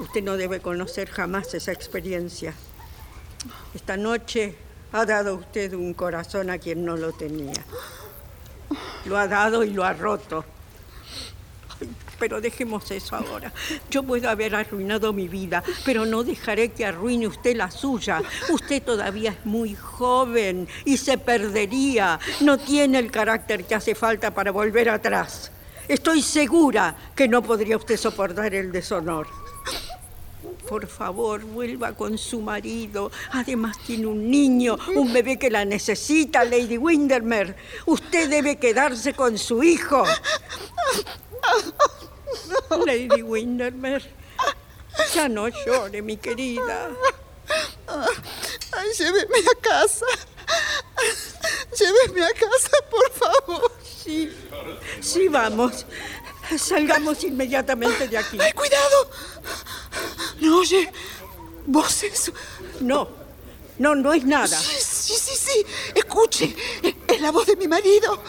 Usted 0.00 0.22
no 0.22 0.38
debe 0.38 0.60
conocer 0.60 1.10
jamás 1.10 1.52
esa 1.52 1.72
experiencia. 1.72 2.54
Esta 3.74 3.98
noche 3.98 4.56
ha 4.92 5.04
dado 5.04 5.34
usted 5.34 5.74
un 5.74 5.92
corazón 5.92 6.48
a 6.48 6.58
quien 6.58 6.82
no 6.82 6.96
lo 6.96 7.12
tenía. 7.12 7.62
Lo 9.04 9.18
ha 9.18 9.28
dado 9.28 9.64
y 9.64 9.70
lo 9.70 9.84
ha 9.84 9.92
roto. 9.92 10.44
Pero 12.18 12.40
dejemos 12.40 12.90
eso 12.90 13.16
ahora. 13.16 13.52
Yo 13.90 14.02
puedo 14.02 14.28
haber 14.28 14.54
arruinado 14.54 15.12
mi 15.12 15.28
vida, 15.28 15.62
pero 15.84 16.04
no 16.04 16.24
dejaré 16.24 16.70
que 16.72 16.84
arruine 16.84 17.26
usted 17.26 17.56
la 17.56 17.70
suya. 17.70 18.22
Usted 18.50 18.82
todavía 18.82 19.30
es 19.30 19.46
muy 19.46 19.74
joven 19.74 20.68
y 20.84 20.96
se 20.96 21.18
perdería. 21.18 22.18
No 22.40 22.58
tiene 22.58 22.98
el 22.98 23.10
carácter 23.10 23.64
que 23.64 23.74
hace 23.74 23.94
falta 23.94 24.32
para 24.32 24.50
volver 24.50 24.90
atrás. 24.90 25.52
Estoy 25.86 26.20
segura 26.22 26.94
que 27.14 27.28
no 27.28 27.42
podría 27.42 27.76
usted 27.76 27.96
soportar 27.96 28.54
el 28.54 28.72
deshonor. 28.72 29.26
Por 30.68 30.86
favor, 30.86 31.42
vuelva 31.44 31.92
con 31.92 32.18
su 32.18 32.42
marido. 32.42 33.10
Además 33.32 33.78
tiene 33.86 34.06
un 34.06 34.30
niño, 34.30 34.76
un 34.94 35.10
bebé 35.12 35.38
que 35.38 35.50
la 35.50 35.64
necesita, 35.64 36.44
Lady 36.44 36.76
Windermere. 36.76 37.56
Usted 37.86 38.28
debe 38.28 38.56
quedarse 38.56 39.14
con 39.14 39.38
su 39.38 39.62
hijo. 39.62 40.04
Lady 42.86 43.22
Windermere, 43.22 44.04
ya 45.14 45.28
no 45.28 45.48
llore, 45.48 46.02
mi 46.02 46.16
querida. 46.16 46.90
Ay, 48.72 48.88
lléveme 48.98 49.38
a 49.38 49.60
casa. 49.60 50.06
Lléveme 51.78 52.24
a 52.24 52.32
casa, 52.32 52.70
por 52.90 53.10
favor. 53.12 53.72
Sí, 53.82 54.30
sí, 55.00 55.28
vamos. 55.28 55.86
Salgamos 56.58 57.22
inmediatamente 57.24 58.08
de 58.08 58.18
aquí. 58.18 58.38
¡Ay, 58.40 58.52
cuidado! 58.52 59.10
¿No 60.40 60.58
oye 60.58 60.90
voces? 61.66 62.32
No, 62.80 63.08
no, 63.78 63.94
no 63.94 64.12
es 64.12 64.24
nada. 64.24 64.58
Sí, 64.58 64.76
sí, 64.80 65.14
sí, 65.14 65.36
sí. 65.36 65.66
Escuche, 65.94 66.54
es 67.06 67.20
la 67.20 67.30
voz 67.30 67.46
de 67.46 67.56
mi 67.56 67.68
marido. 67.68 68.22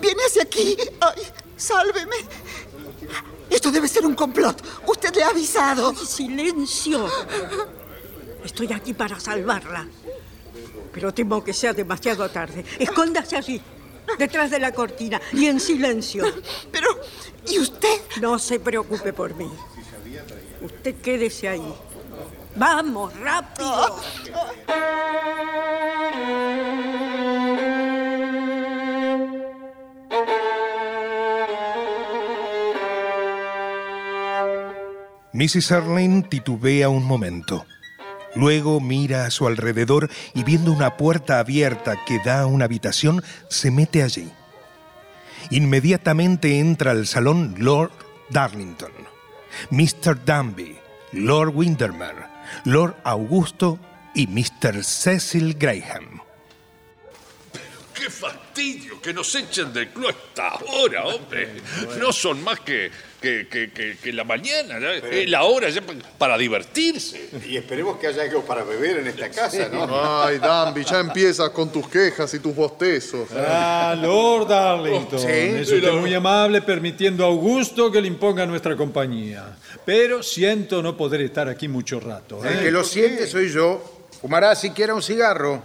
Viene 0.00 0.22
hacia 0.24 0.42
aquí. 0.42 0.76
Ay, 1.00 1.22
sálveme. 1.56 2.16
Esto 3.60 3.70
debe 3.70 3.88
ser 3.88 4.06
un 4.06 4.14
complot. 4.14 4.64
Usted 4.86 5.14
le 5.14 5.22
ha 5.22 5.28
avisado. 5.28 5.94
Silencio. 5.94 7.06
Estoy 8.42 8.72
aquí 8.72 8.94
para 8.94 9.20
salvarla. 9.20 9.86
Pero 10.90 11.12
temo 11.12 11.44
que 11.44 11.52
sea 11.52 11.74
demasiado 11.74 12.26
tarde. 12.30 12.64
Escóndase 12.78 13.36
allí, 13.36 13.60
detrás 14.18 14.50
de 14.50 14.60
la 14.60 14.72
cortina, 14.72 15.20
y 15.34 15.44
en 15.44 15.60
silencio. 15.60 16.24
Pero, 16.72 16.88
¿y 17.50 17.58
usted? 17.58 18.00
No 18.22 18.38
se 18.38 18.60
preocupe 18.60 19.12
por 19.12 19.34
mí. 19.34 19.50
Usted 20.62 20.94
quédese 21.02 21.48
ahí. 21.50 21.74
Vamos, 22.56 23.14
rápido. 23.20 24.00
Mrs. 35.32 35.70
Erlane 35.70 36.22
titubea 36.22 36.88
un 36.88 37.04
momento. 37.04 37.64
Luego 38.34 38.80
mira 38.80 39.26
a 39.26 39.30
su 39.30 39.46
alrededor 39.46 40.10
y 40.34 40.44
viendo 40.44 40.72
una 40.72 40.96
puerta 40.96 41.38
abierta 41.38 41.96
que 42.06 42.18
da 42.24 42.40
a 42.40 42.46
una 42.46 42.64
habitación, 42.64 43.22
se 43.48 43.70
mete 43.70 44.02
allí. 44.02 44.30
Inmediatamente 45.50 46.58
entra 46.58 46.90
al 46.90 47.06
salón 47.06 47.54
Lord 47.58 47.92
Darlington, 48.30 48.92
Mr. 49.70 50.24
Danby, 50.24 50.76
Lord 51.12 51.52
Windermere, 51.54 52.26
Lord 52.64 52.96
Augusto 53.04 53.78
y 54.14 54.26
Mr. 54.26 54.84
Cecil 54.84 55.54
Graham. 55.54 56.20
¡Qué 57.94 58.10
fastidio 58.60 59.00
que 59.00 59.12
nos 59.12 59.34
echen 59.34 59.72
del 59.72 59.88
club 59.88 60.08
hasta 60.10 60.48
ahora, 60.48 61.04
hombre! 61.06 61.48
No 61.98 62.12
son 62.12 62.42
más 62.44 62.60
que, 62.60 62.90
que, 63.20 63.46
que- 63.48 63.70
que- 63.70 63.96
que 63.96 64.12
la 64.12 64.24
mañana, 64.24 64.78
¿no? 64.78 64.90
Es 64.90 65.28
la 65.28 65.44
hora 65.44 65.68
ya 65.70 65.80
pa- 65.80 65.94
para 66.18 66.36
divertirse. 66.36 67.30
Y 67.48 67.56
esperemos 67.56 67.98
que 67.98 68.08
haya 68.08 68.22
algo 68.22 68.44
para 68.44 68.62
beber 68.64 68.98
en 68.98 69.06
esta 69.08 69.30
casa, 69.30 69.68
¿no? 69.68 69.88
Ay, 70.22 70.38
Danby, 70.38 70.84
ya 70.84 71.00
empiezas 71.00 71.50
con 71.50 71.72
tus 71.72 71.88
quejas 71.88 72.32
y 72.34 72.38
tus 72.40 72.54
bostezos. 72.54 73.28
Ah, 73.34 73.96
Lord 74.00 74.48
Darlington. 74.48 75.18
Sí. 75.18 75.26
Es 75.28 75.70
usted 75.72 75.92
muy 75.92 76.14
amable 76.14 76.62
permitiendo 76.62 77.24
a 77.24 77.28
Augusto 77.28 77.90
que 77.90 78.00
le 78.00 78.08
imponga 78.08 78.44
nuestra 78.46 78.76
compañía. 78.76 79.56
Pero 79.84 80.22
siento 80.22 80.82
no 80.82 80.96
poder 80.96 81.22
estar 81.22 81.48
aquí 81.48 81.66
mucho 81.68 81.98
rato. 82.00 82.44
El 82.44 82.58
¿eh? 82.58 82.62
que 82.64 82.70
lo 82.70 82.84
siente 82.84 83.26
soy 83.26 83.48
yo. 83.50 84.06
Fumará 84.20 84.54
siquiera 84.54 84.94
un 84.94 85.02
cigarro. 85.02 85.62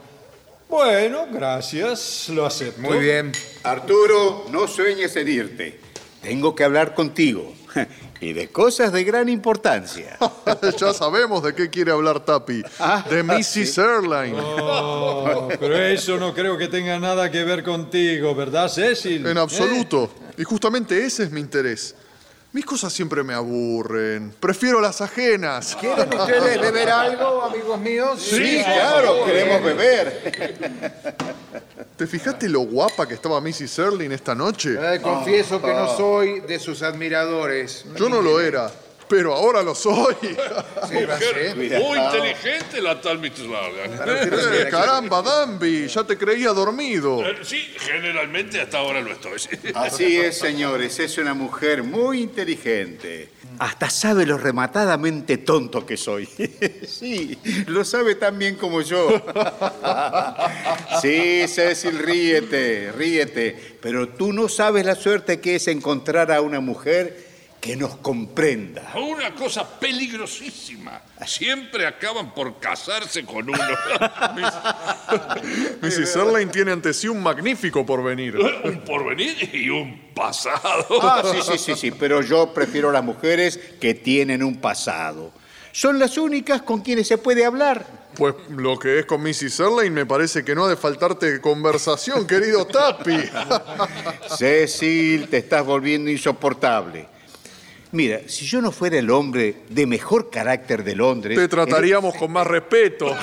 Bueno, 0.70 1.28
gracias. 1.32 2.30
Lo 2.30 2.46
acepto. 2.46 2.82
Muy 2.82 3.00
bien. 3.00 3.32
Arturo, 3.64 4.46
no 4.52 4.68
sueñes 4.68 5.16
en 5.16 5.28
irte. 5.28 5.80
Tengo 6.22 6.56
que 6.56 6.64
hablar 6.64 6.94
contigo. 6.94 7.54
Y 8.22 8.32
de 8.32 8.48
cosas 8.48 8.94
de 8.94 9.04
gran 9.04 9.28
importancia. 9.28 10.18
ya 10.80 10.94
sabemos 10.94 11.44
de 11.44 11.54
qué 11.54 11.70
quiere 11.70 11.92
hablar 11.92 12.22
Tapi. 12.22 12.64
De 13.10 13.24
Mrs. 13.24 13.78
Erline. 13.78 14.38
Oh, 14.40 15.50
pero 15.60 15.76
eso 15.76 16.18
no 16.18 16.34
creo 16.34 16.58
que 16.58 16.70
tenga 16.70 16.98
nada 16.98 17.30
que 17.30 17.44
ver 17.44 17.62
contigo, 17.62 18.34
¿verdad, 18.34 18.70
Cecil? 18.70 19.28
En 19.28 19.38
absoluto. 19.38 20.10
Y 20.38 20.44
justamente 20.44 21.06
ese 21.06 21.24
es 21.24 21.32
mi 21.32 21.42
interés. 21.42 21.94
Mis 22.56 22.66
cosas 22.66 22.94
siempre 22.94 23.22
me 23.22 23.34
aburren. 23.34 24.34
Prefiero 24.40 24.80
las 24.80 25.02
ajenas. 25.02 25.76
¿Quieren 25.78 26.08
ustedes 26.18 26.62
beber 26.62 26.90
algo, 26.90 27.44
amigos 27.44 27.78
míos? 27.82 28.22
Sí, 28.22 28.62
claro, 28.64 29.26
queremos 29.26 29.62
beber. 29.62 30.64
¿Te 31.98 32.08
fijaste 32.08 32.48
lo 32.48 32.62
guapa 32.62 33.06
que 33.10 33.16
estaba 33.16 33.42
Mrs. 33.42 33.80
Erling 33.80 34.14
esta 34.14 34.34
noche? 34.34 34.78
Eh, 34.80 35.02
confieso 35.02 35.62
que 35.62 35.74
no 35.74 35.98
soy 35.98 36.40
de 36.40 36.58
sus 36.58 36.82
admiradores. 36.82 37.84
Yo 37.98 38.08
no 38.08 38.22
lo 38.22 38.40
era, 38.40 38.72
pero 39.08 39.34
ahora 39.34 39.62
lo 39.62 39.76
soy. 39.76 40.16
Mujer 40.92 41.56
muy 41.56 42.00
inteligente 42.00 42.82
la 42.82 43.00
tal 43.02 43.20
Mrs. 43.20 43.40
Largan. 43.48 43.92
Eh, 44.08 44.68
caramba, 44.70 45.22
Danby, 45.22 45.88
ya 45.88 46.04
te 46.04 46.18
creía 46.18 46.50
dormido. 46.52 47.26
Eh, 47.26 47.36
Sí, 47.44 47.62
generalmente 47.80 48.60
hasta 48.62 48.80
ahora 48.80 49.02
lo 49.02 49.12
estoy. 49.12 49.40
sí. 49.40 49.50
Así 49.74 50.18
es, 50.18 50.38
señores. 50.38 51.00
Es 51.00 51.18
una 51.18 51.34
mujer 51.34 51.84
muy 51.84 52.22
inteligente. 52.22 53.30
Hasta 53.60 53.90
sabe 53.90 54.26
lo 54.26 54.38
rematadamente 54.38 55.38
tonto 55.38 55.86
que 55.86 55.98
soy. 55.98 56.28
Sí, 56.88 57.38
lo 57.68 57.84
sabe 57.84 58.16
tan 58.16 58.38
bien 58.40 58.56
como 58.56 58.82
yo. 58.82 59.10
Sí, 61.02 61.46
Cecil, 61.48 62.00
ríete, 62.00 62.92
ríete. 62.92 63.78
Pero 63.82 64.10
tú 64.10 64.34
no 64.34 64.50
sabes 64.50 64.86
la 64.86 64.96
suerte 64.96 65.40
que 65.40 65.56
es 65.56 65.68
encontrar 65.68 66.32
a 66.32 66.42
una 66.42 66.60
mujer 66.60 67.25
que 67.66 67.76
nos 67.76 67.96
comprenda. 67.96 68.94
Una 68.96 69.34
cosa 69.34 69.68
peligrosísima. 69.68 71.02
Siempre 71.26 71.88
acaban 71.88 72.32
por 72.32 72.60
casarse 72.60 73.26
con 73.26 73.50
uno. 73.50 73.58
Mrs. 75.82 76.16
Erling 76.16 76.50
tiene 76.50 76.74
ante 76.74 76.94
sí 76.94 77.08
un 77.08 77.24
magnífico 77.24 77.84
porvenir. 77.84 78.38
un 78.64 78.82
porvenir 78.82 79.50
y 79.52 79.70
un 79.70 80.12
pasado. 80.14 80.86
Ah, 81.02 81.24
sí, 81.24 81.40
sí, 81.42 81.58
sí, 81.58 81.76
sí, 81.76 81.90
pero 81.90 82.22
yo 82.22 82.54
prefiero 82.54 82.92
las 82.92 83.04
mujeres 83.04 83.60
que 83.82 83.96
tienen 83.96 84.44
un 84.44 84.62
pasado. 84.62 85.32
Son 85.72 85.98
las 85.98 86.20
únicas 86.20 86.62
con 86.62 86.82
quienes 86.82 87.08
se 87.08 87.18
puede 87.18 87.46
hablar. 87.46 88.06
Pues 88.16 88.36
lo 88.50 88.78
que 88.78 89.00
es 89.00 89.06
con 89.08 89.24
Mrs. 89.24 89.60
Erling 89.60 89.92
me 89.92 90.06
parece 90.06 90.46
que 90.46 90.54
no 90.54 90.66
ha 90.66 90.70
de 90.70 90.78
faltarte 90.78 91.42
conversación, 91.42 92.28
querido 92.28 92.68
Tapi. 92.68 93.18
Cecil, 94.38 95.30
te 95.30 95.38
estás 95.38 95.66
volviendo 95.66 96.12
insoportable. 96.12 97.15
Mira, 97.92 98.22
si 98.28 98.46
yo 98.46 98.62
no 98.62 98.72
fuera 98.72 98.98
el 98.98 99.10
hombre 99.10 99.64
de 99.70 99.86
mejor 99.86 100.30
carácter 100.30 100.84
de 100.84 100.96
Londres... 100.96 101.38
Te 101.38 101.48
trataríamos 101.48 102.16
con 102.16 102.32
más 102.32 102.46
respeto. 102.46 103.08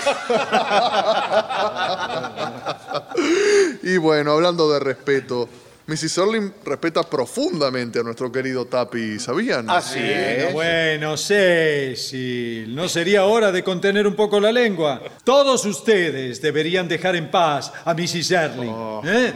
y 3.83 3.97
bueno, 3.99 4.33
hablando 4.33 4.73
de 4.73 4.81
respeto, 4.81 5.49
Mrs. 5.87 6.19
Erling 6.19 6.53
respeta 6.65 7.03
profundamente 7.03 7.99
a 7.99 8.03
nuestro 8.03 8.31
querido 8.31 8.67
Tapi, 8.67 9.19
¿sabían? 9.19 9.67
Bueno, 9.67 10.53
bueno, 10.53 11.17
Cecil, 11.17 12.75
¿no 12.75 12.89
sería 12.89 13.25
hora 13.25 13.51
de 13.51 13.65
contener 13.65 14.07
un 14.07 14.15
poco 14.15 14.39
la 14.39 14.53
lengua? 14.53 15.03
Todos 15.25 15.65
ustedes 15.67 16.41
deberían 16.41 16.87
dejar 16.87 17.17
en 17.17 17.31
paz 17.31 17.73
a 17.85 17.93
Mrs. 17.95 18.31
Erling. 18.31 18.75
¿eh? 19.05 19.33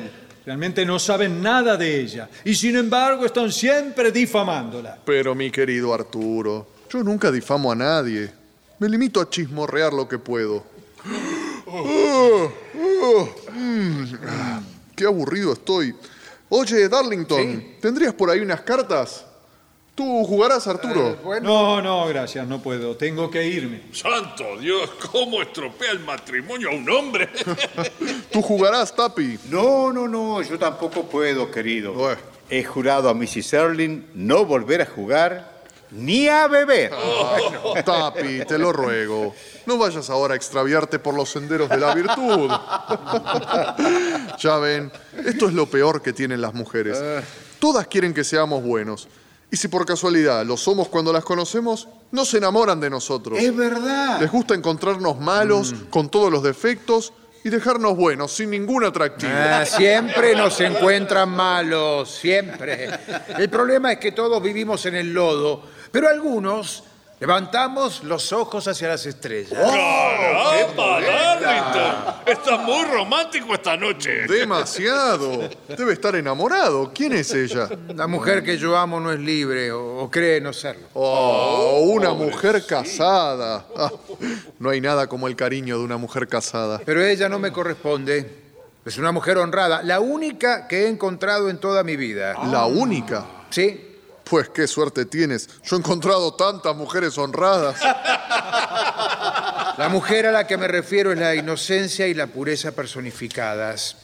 Realmente 0.46 0.86
no 0.86 1.00
saben 1.00 1.42
nada 1.42 1.76
de 1.76 2.00
ella 2.00 2.30
y 2.44 2.54
sin 2.54 2.76
embargo 2.76 3.26
están 3.26 3.50
siempre 3.50 4.12
difamándola. 4.12 4.96
Pero 5.04 5.34
mi 5.34 5.50
querido 5.50 5.92
Arturo, 5.92 6.68
yo 6.88 7.02
nunca 7.02 7.32
difamo 7.32 7.72
a 7.72 7.74
nadie. 7.74 8.32
Me 8.78 8.88
limito 8.88 9.20
a 9.20 9.28
chismorrear 9.28 9.92
lo 9.92 10.06
que 10.08 10.20
puedo. 10.20 10.64
Ah, 11.66 12.46
ah, 12.76 13.26
mm, 13.54 14.04
ah, 14.24 14.60
qué 14.94 15.04
aburrido 15.04 15.52
estoy. 15.52 15.92
Oye, 16.48 16.88
Darlington, 16.88 17.64
¿tendrías 17.80 18.14
por 18.14 18.30
ahí 18.30 18.38
unas 18.38 18.60
cartas? 18.60 19.25
¿Tú 19.96 20.24
jugarás, 20.26 20.66
Arturo? 20.66 21.16
No, 21.40 21.80
no, 21.80 22.06
gracias, 22.06 22.46
no 22.46 22.60
puedo. 22.60 22.98
Tengo 22.98 23.30
que 23.30 23.46
irme. 23.46 23.80
Santo 23.92 24.58
Dios, 24.60 24.90
¿cómo 25.10 25.40
estropea 25.40 25.90
el 25.90 26.00
matrimonio 26.00 26.68
a 26.68 26.74
un 26.74 26.86
hombre? 26.90 27.30
¿Tú 28.30 28.42
jugarás, 28.42 28.94
Tapi? 28.94 29.38
No, 29.48 29.90
no, 29.94 30.06
no, 30.06 30.42
yo 30.42 30.58
tampoco 30.58 31.04
puedo, 31.04 31.50
querido. 31.50 31.94
He 32.50 32.62
jurado 32.62 33.08
a 33.08 33.14
Mrs. 33.14 33.54
Erling 33.54 34.10
no 34.12 34.44
volver 34.44 34.82
a 34.82 34.86
jugar 34.86 35.62
ni 35.92 36.28
a 36.28 36.46
beber. 36.46 36.92
Tapi, 37.82 38.44
te 38.44 38.58
lo 38.58 38.74
ruego. 38.74 39.34
No 39.64 39.78
vayas 39.78 40.10
ahora 40.10 40.34
a 40.34 40.36
extraviarte 40.36 40.98
por 40.98 41.14
los 41.14 41.30
senderos 41.30 41.70
de 41.70 41.78
la 41.78 41.94
virtud. 41.94 42.50
ya 44.38 44.58
ven, 44.58 44.92
esto 45.24 45.48
es 45.48 45.54
lo 45.54 45.64
peor 45.64 46.02
que 46.02 46.12
tienen 46.12 46.42
las 46.42 46.52
mujeres. 46.52 47.02
Todas 47.58 47.86
quieren 47.86 48.12
que 48.12 48.24
seamos 48.24 48.62
buenos. 48.62 49.08
Y 49.50 49.56
si 49.56 49.68
por 49.68 49.86
casualidad 49.86 50.44
lo 50.44 50.56
somos 50.56 50.88
cuando 50.88 51.12
las 51.12 51.24
conocemos, 51.24 51.88
no 52.10 52.24
se 52.24 52.38
enamoran 52.38 52.80
de 52.80 52.90
nosotros. 52.90 53.38
Es 53.38 53.54
verdad. 53.54 54.20
Les 54.20 54.30
gusta 54.30 54.54
encontrarnos 54.54 55.18
malos, 55.18 55.74
con 55.90 56.08
todos 56.08 56.32
los 56.32 56.42
defectos, 56.42 57.12
y 57.46 57.48
dejarnos 57.48 57.96
buenos, 57.96 58.32
sin 58.32 58.50
ningún 58.50 58.82
atractivo. 58.82 59.30
Ah, 59.32 59.64
siempre 59.64 60.34
nos 60.34 60.60
encuentran 60.60 61.30
malos, 61.30 62.10
siempre. 62.10 62.90
El 63.38 63.48
problema 63.48 63.92
es 63.92 63.98
que 63.98 64.10
todos 64.10 64.42
vivimos 64.42 64.84
en 64.86 64.96
el 64.96 65.14
lodo, 65.14 65.62
pero 65.92 66.08
algunos 66.08 66.82
Levantamos 67.18 68.04
los 68.04 68.30
ojos 68.34 68.68
hacia 68.68 68.88
las 68.88 69.06
estrellas. 69.06 69.58
¡Caramba, 69.58 71.00
Darlington! 71.00 72.14
Estás 72.26 72.60
muy 72.60 72.84
romántico 72.84 73.54
esta 73.54 73.74
noche. 73.74 74.26
Demasiado. 74.28 75.48
Debe 75.66 75.94
estar 75.94 76.14
enamorado. 76.14 76.92
¿Quién 76.94 77.14
es 77.14 77.32
ella? 77.32 77.70
La 77.94 78.06
mujer 78.06 78.44
que 78.44 78.58
yo 78.58 78.76
amo 78.76 79.00
no 79.00 79.10
es 79.10 79.18
libre 79.18 79.72
o, 79.72 80.00
o 80.00 80.10
cree 80.10 80.42
no 80.42 80.52
serlo. 80.52 80.88
Oh, 80.92 81.80
una 81.86 82.12
mujer 82.12 82.66
casada. 82.66 83.64
Ah, 83.74 83.90
no 84.58 84.68
hay 84.68 84.82
nada 84.82 85.06
como 85.06 85.26
el 85.26 85.36
cariño 85.36 85.78
de 85.78 85.84
una 85.84 85.96
mujer 85.96 86.28
casada. 86.28 86.82
Pero 86.84 87.02
ella 87.02 87.30
no 87.30 87.38
me 87.38 87.50
corresponde. 87.50 88.44
Es 88.84 88.98
una 88.98 89.10
mujer 89.10 89.38
honrada, 89.38 89.82
la 89.82 90.00
única 90.00 90.68
que 90.68 90.84
he 90.84 90.88
encontrado 90.88 91.48
en 91.48 91.58
toda 91.58 91.82
mi 91.82 91.96
vida. 91.96 92.34
¿La 92.52 92.66
única? 92.66 93.24
Sí. 93.48 93.85
Pues 94.28 94.48
qué 94.48 94.66
suerte 94.66 95.04
tienes. 95.04 95.48
Yo 95.62 95.76
he 95.76 95.78
encontrado 95.78 96.34
tantas 96.34 96.74
mujeres 96.74 97.16
honradas. 97.16 97.80
La 99.78 99.88
mujer 99.88 100.26
a 100.26 100.32
la 100.32 100.48
que 100.48 100.56
me 100.56 100.66
refiero 100.66 101.12
es 101.12 101.18
la 101.18 101.36
inocencia 101.36 102.08
y 102.08 102.14
la 102.14 102.26
pureza 102.26 102.72
personificadas. 102.72 103.96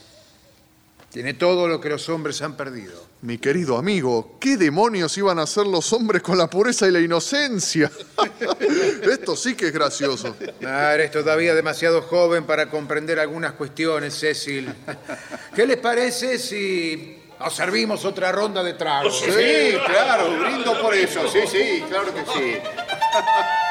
Tiene 1.11 1.35
todo 1.35 1.66
lo 1.66 1.81
que 1.81 1.89
los 1.89 2.09
hombres 2.09 2.40
han 2.40 2.57
perdido. 2.57 3.05
Mi 3.23 3.39
querido 3.39 3.77
amigo, 3.77 4.36
¿qué 4.40 4.57
demonios 4.57 5.19
iban 5.19 5.40
a 5.40 5.43
hacer 5.43 5.66
los 5.66 5.93
hombres 5.93 6.23
con 6.23 6.39
la 6.39 6.49
pureza 6.49 6.86
y 6.86 6.93
la 6.93 7.01
inocencia? 7.01 7.90
Esto 9.03 9.35
sí 9.35 9.57
que 9.57 9.66
es 9.66 9.73
gracioso. 9.73 10.36
Ah, 10.65 10.94
eres 10.94 11.11
todavía 11.11 11.53
demasiado 11.53 12.03
joven 12.03 12.44
para 12.44 12.70
comprender 12.70 13.19
algunas 13.19 13.53
cuestiones, 13.55 14.15
Cecil. 14.15 14.73
¿Qué 15.55 15.66
les 15.66 15.78
parece 15.78 16.39
si 16.39 17.22
nos 17.43 17.55
servimos 17.55 18.05
otra 18.05 18.31
ronda 18.32 18.62
de 18.62 18.74
tragos? 18.74 19.19
Sí, 19.19 19.77
claro, 19.86 20.39
brindo 20.39 20.81
por 20.81 20.94
eso. 20.94 21.27
Sí, 21.28 21.40
sí, 21.47 21.85
claro 21.89 22.14
que 22.14 22.20
sí. 22.20 22.56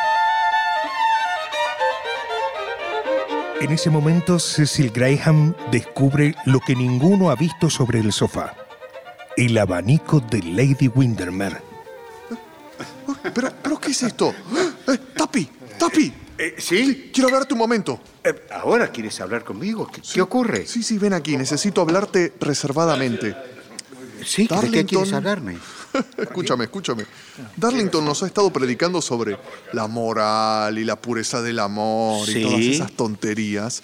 En 3.61 3.72
ese 3.72 3.91
momento, 3.91 4.39
Cecil 4.39 4.89
Graham 4.89 5.53
descubre 5.69 6.34
lo 6.45 6.60
que 6.60 6.76
ninguno 6.76 7.30
ha 7.30 7.35
visto 7.35 7.69
sobre 7.69 7.99
el 7.99 8.11
sofá. 8.11 8.56
El 9.38 9.56
abanico 9.56 10.19
de 10.19 10.41
Lady 10.41 10.88
Windermere. 10.88 11.57
¿Pero, 13.35 13.52
pero 13.61 13.80
qué 13.80 13.91
es 13.91 14.02
esto? 14.02 14.34
Eh, 14.88 14.98
¡Tapi! 15.15 15.48
¡Tapi! 15.77 16.11
¿Sí? 16.57 17.11
Quiero 17.14 17.30
hablarte 17.30 17.53
un 17.53 17.60
momento. 17.60 17.99
Eh, 18.23 18.48
¿Ahora 18.52 18.91
quieres 18.91 19.22
hablar 19.22 19.43
conmigo? 19.43 19.88
¿Qué, 19.93 20.02
qué 20.02 20.22
ocurre? 20.22 20.65
Sí, 20.65 20.81
sí, 20.81 20.98
ven 20.98 21.14
aquí. 21.14 21.38
Necesito 21.38 21.81
hablarte 21.81 22.34
reservadamente. 22.39 23.35
Sí, 24.26 24.43
¿de 24.43 24.48
qué 24.48 24.56
Darlington- 24.56 24.85
quieres 24.88 25.14
hablarme? 25.14 25.57
escúchame, 26.18 26.65
escúchame. 26.65 27.06
Darlington 27.57 28.03
nos 28.06 28.23
ha 28.23 28.27
estado 28.27 28.52
predicando 28.52 29.02
sobre 29.02 29.38
la 29.73 29.88
moral 29.88 30.77
y 30.77 30.84
la 30.85 30.95
pureza 30.95 31.41
del 31.41 31.60
amor 31.60 32.26
Sí. 32.27 32.39
y 32.39 32.43
todas 32.43 32.60
esas 32.60 32.91
tonterías. 32.93 33.81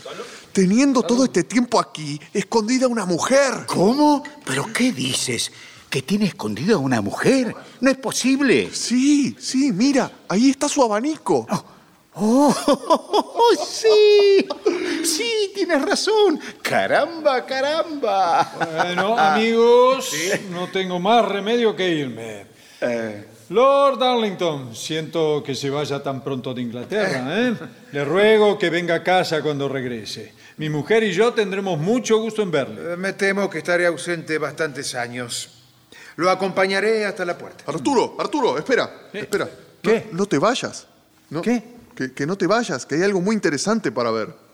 Teniendo 0.54 1.04
todo 1.04 1.26
este 1.26 1.44
tiempo 1.44 1.80
aquí, 1.80 2.20
escondida 2.34 2.88
una 2.88 3.06
mujer. 3.06 3.66
¿Cómo? 3.68 4.24
¿Pero 4.46 4.66
qué 4.74 4.92
dices? 4.92 5.52
¿Que 5.90 6.02
tiene 6.02 6.26
escondida 6.26 6.76
a 6.76 6.78
una 6.80 7.00
mujer? 7.02 7.56
No 7.80 7.90
es 7.92 7.98
posible. 7.98 8.70
Sí, 8.74 9.36
sí, 9.40 9.72
mira, 9.72 10.12
ahí 10.28 10.50
está 10.50 10.68
su 10.68 10.82
abanico. 10.84 11.46
¡Oh, 12.16 12.54
sí! 13.70 14.46
Sí, 15.08 15.52
tienes 15.56 15.82
razón. 15.82 16.40
¡Caramba, 16.62 17.46
caramba! 17.46 18.52
Bueno, 18.76 19.18
amigos, 19.18 20.12
no 20.52 20.68
tengo 20.68 21.00
más 21.00 21.26
remedio 21.26 21.76
que 21.76 21.90
irme. 21.90 22.46
Lord 23.50 23.98
Darlington, 24.00 24.76
siento 24.76 25.42
que 25.42 25.56
se 25.56 25.70
vaya 25.70 26.04
tan 26.04 26.22
pronto 26.22 26.54
de 26.54 26.62
Inglaterra. 26.62 27.24
¿eh? 27.40 27.56
Le 27.94 28.04
ruego 28.04 28.58
que 28.58 28.70
venga 28.70 28.96
a 28.96 29.04
casa 29.04 29.42
cuando 29.42 29.70
regrese. 29.70 30.34
Mi 30.58 30.70
mujer 30.70 31.04
y 31.04 31.14
yo 31.14 31.34
tendremos 31.34 31.80
mucho 31.80 32.18
gusto 32.18 32.42
en 32.42 32.52
verle. 32.52 32.94
Eh, 32.94 32.98
Me 32.98 33.14
temo 33.14 33.50
que 33.50 33.60
estaré 33.60 33.86
ausente 33.86 34.38
bastantes 34.38 34.96
años. 34.96 35.50
Lo 36.18 36.30
acompañaré 36.30 37.06
hasta 37.06 37.24
la 37.24 37.38
puerta. 37.38 37.64
Arturo, 37.68 38.16
Arturo, 38.20 38.58
espera, 38.58 39.08
espera. 39.14 39.48
¿Qué? 39.82 40.08
No, 40.12 40.20
no 40.20 40.26
te 40.26 40.40
vayas. 40.40 40.88
No, 41.30 41.42
¿Qué? 41.42 41.64
Que, 41.96 42.12
que 42.12 42.26
no 42.26 42.36
te 42.38 42.48
vayas, 42.48 42.86
que 42.86 42.96
hay 42.96 43.04
algo 43.04 43.22
muy 43.22 43.36
interesante 43.36 43.92
para 43.92 44.12
ver. 44.12 44.47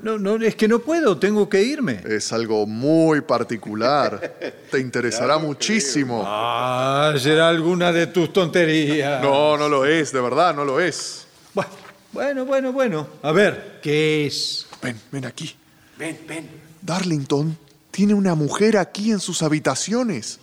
No, 0.00 0.18
no, 0.18 0.36
es 0.36 0.54
que 0.54 0.68
no 0.68 0.78
puedo, 0.78 1.18
tengo 1.18 1.48
que 1.48 1.62
irme. 1.62 2.00
Es 2.06 2.32
algo 2.32 2.66
muy 2.66 3.20
particular. 3.22 4.38
Te 4.70 4.78
interesará 4.78 5.38
muchísimo. 5.38 6.22
Ah, 6.24 7.12
será 7.18 7.48
alguna 7.48 7.90
de 7.92 8.06
tus 8.06 8.32
tonterías. 8.32 9.20
No, 9.20 9.56
no 9.56 9.68
lo 9.68 9.84
es, 9.84 10.12
de 10.12 10.20
verdad, 10.20 10.54
no 10.54 10.64
lo 10.64 10.80
es. 10.80 11.26
Bueno, 12.12 12.44
bueno, 12.46 12.72
bueno. 12.72 13.06
A 13.22 13.32
ver, 13.32 13.80
¿qué 13.82 14.26
es? 14.26 14.66
Ven, 14.80 15.00
ven 15.10 15.26
aquí. 15.26 15.54
Ven, 15.98 16.18
ven. 16.26 16.48
Darlington 16.80 17.58
tiene 17.90 18.14
una 18.14 18.34
mujer 18.34 18.78
aquí 18.78 19.10
en 19.10 19.20
sus 19.20 19.42
habitaciones. 19.42 20.38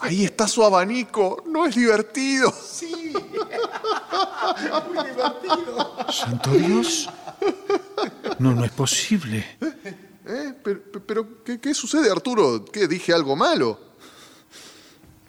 Ahí 0.00 0.24
está 0.24 0.46
su 0.46 0.64
abanico. 0.64 1.42
¿No 1.46 1.64
es 1.66 1.74
divertido? 1.74 2.52
Sí. 2.52 3.12
¿Santo 6.12 6.50
Dios? 6.50 7.08
No, 8.38 8.54
no 8.54 8.64
es 8.64 8.70
posible. 8.70 9.44
¿Eh? 10.26 10.54
Pero, 10.62 10.80
pero, 11.06 11.44
¿qué, 11.44 11.58
qué 11.58 11.74
sucede, 11.74 12.10
Arturo? 12.10 12.64
¿Qué? 12.64 12.86
¿Dije 12.86 13.12
algo 13.12 13.34
malo? 13.34 13.80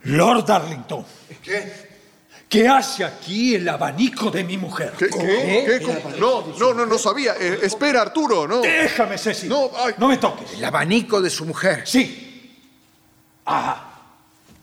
Lord 0.03 0.45
Darlington, 0.45 1.05
¿Qué? 1.43 1.89
¿qué 2.47 2.67
hace 2.67 3.03
aquí 3.03 3.55
el 3.55 3.67
abanico 3.67 4.31
de 4.31 4.43
mi 4.43 4.57
mujer? 4.57 4.93
¿Qué? 4.97 5.09
¿Qué? 5.09 5.81
No, 6.19 6.53
no, 6.57 6.73
no, 6.73 6.85
no 6.85 6.97
sabía. 6.97 7.33
Eh, 7.39 7.59
espera, 7.63 8.01
Arturo, 8.01 8.47
no. 8.47 8.61
Déjame, 8.61 9.17
Ceci. 9.17 9.47
No, 9.47 9.71
ay. 9.75 9.95
no 9.97 10.07
me 10.07 10.17
toques. 10.17 10.53
El 10.53 10.63
abanico 10.63 11.21
de 11.21 11.29
su 11.29 11.45
mujer. 11.45 11.83
Sí. 11.85 12.55
Ah, 13.45 14.01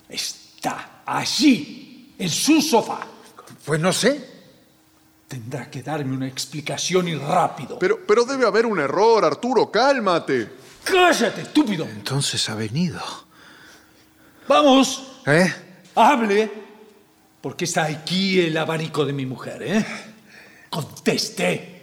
está 0.09 1.02
allí, 1.05 2.14
en 2.18 2.31
su 2.31 2.62
sofá. 2.62 3.01
Pues 3.64 3.81
no 3.81 3.93
sé. 3.93 4.35
Tendrá 5.28 5.69
que 5.69 5.82
darme 5.82 6.16
una 6.16 6.28
explicación 6.28 7.09
y 7.09 7.16
rápido. 7.16 7.78
Pero, 7.78 8.07
pero 8.07 8.24
debe 8.24 8.47
haber 8.47 8.65
un 8.65 8.78
error, 8.78 9.24
Arturo, 9.24 9.70
cálmate. 9.70 10.48
¡Cállate, 10.85 11.43
estúpido! 11.43 11.85
Entonces 11.85 12.48
ha 12.48 12.55
venido. 12.55 13.01
Vamos, 14.47 15.20
¿Eh? 15.27 15.53
hable. 15.97 16.51
¿Por 17.40 17.57
qué 17.57 17.65
está 17.65 17.85
aquí 17.85 18.40
el 18.40 18.57
abanico 18.57 19.05
de 19.05 19.12
mi 19.12 19.27
mujer, 19.27 19.62
eh? 19.62 19.86
Conteste. 20.70 21.77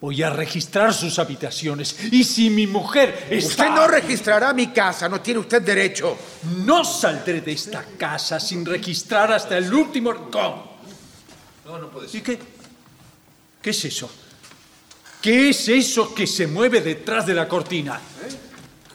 Voy 0.00 0.22
a 0.22 0.30
registrar 0.30 0.94
sus 0.94 1.18
habitaciones. 1.18 1.96
Y 2.10 2.24
si 2.24 2.48
mi 2.48 2.66
mujer 2.66 3.26
está... 3.30 3.64
Usted 3.64 3.70
no 3.70 3.86
registrará 3.86 4.52
mi 4.52 4.68
casa, 4.68 5.08
no 5.08 5.20
tiene 5.20 5.40
usted 5.40 5.62
derecho. 5.62 6.16
No 6.64 6.84
saldré 6.84 7.42
de 7.42 7.52
esta 7.52 7.84
casa 7.98 8.40
sin 8.40 8.64
registrar 8.64 9.30
hasta 9.32 9.58
el 9.58 9.72
último 9.72 10.12
rincón. 10.12 10.62
No, 11.66 11.78
no 11.78 11.90
puede 11.90 12.08
¿Y 12.16 12.20
qué? 12.22 12.38
¿Qué 13.62 13.70
es 13.70 13.84
eso? 13.84 14.10
¿Qué 15.20 15.50
es 15.50 15.68
eso 15.68 16.14
que 16.14 16.26
se 16.26 16.46
mueve 16.46 16.80
detrás 16.80 17.26
de 17.26 17.34
la 17.34 17.46
cortina? 17.46 18.00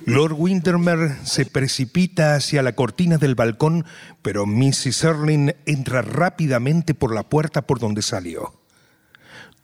Lord 0.05 0.33
Windermere 0.33 1.17
se 1.23 1.45
precipita 1.45 2.35
hacia 2.35 2.63
la 2.63 2.73
cortina 2.73 3.17
del 3.17 3.35
balcón, 3.35 3.85
pero 4.21 4.45
Mrs. 4.45 5.03
Erling 5.03 5.53
entra 5.65 6.01
rápidamente 6.01 6.93
por 6.93 7.13
la 7.13 7.23
puerta 7.23 7.61
por 7.61 7.79
donde 7.79 8.01
salió. 8.01 8.59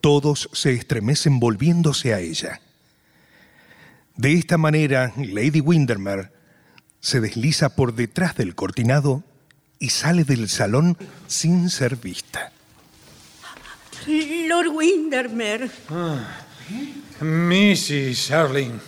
Todos 0.02 0.50
se 0.54 0.74
estremecen 0.74 1.40
volviéndose 1.40 2.14
a 2.14 2.20
ella. 2.20 2.62
De 4.16 4.34
esta 4.34 4.58
manera, 4.58 5.14
Lady 5.18 5.62
Windermere 5.62 6.32
se 7.00 7.22
desliza 7.22 7.76
por 7.76 7.96
detrás 7.96 8.36
del 8.36 8.54
cortinado 8.54 9.24
y 9.80 9.90
sale 9.90 10.24
del 10.24 10.48
salón 10.48 10.98
sin 11.28 11.70
ser 11.72 11.96
vista. 11.96 12.52
Lord 14.08 14.68
Windermere, 14.70 15.70
Mrs. 17.20 18.32
Erling. 18.32 18.80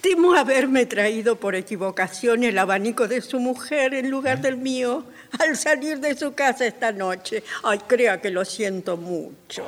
temo 0.00 0.34
haberme 0.34 0.86
traído 0.86 1.36
por 1.36 1.54
equivocación 1.54 2.44
el 2.44 2.58
abanico 2.58 3.08
de 3.08 3.20
su 3.20 3.40
mujer 3.40 3.94
en 3.94 4.10
lugar 4.10 4.40
del 4.40 4.56
mío 4.56 5.04
al 5.38 5.56
salir 5.56 6.00
de 6.00 6.16
su 6.16 6.34
casa 6.34 6.66
esta 6.66 6.92
noche. 6.92 7.42
Ay, 7.64 7.80
crea 7.86 8.20
que 8.20 8.30
lo 8.30 8.44
siento 8.44 8.96
mucho. 8.96 9.64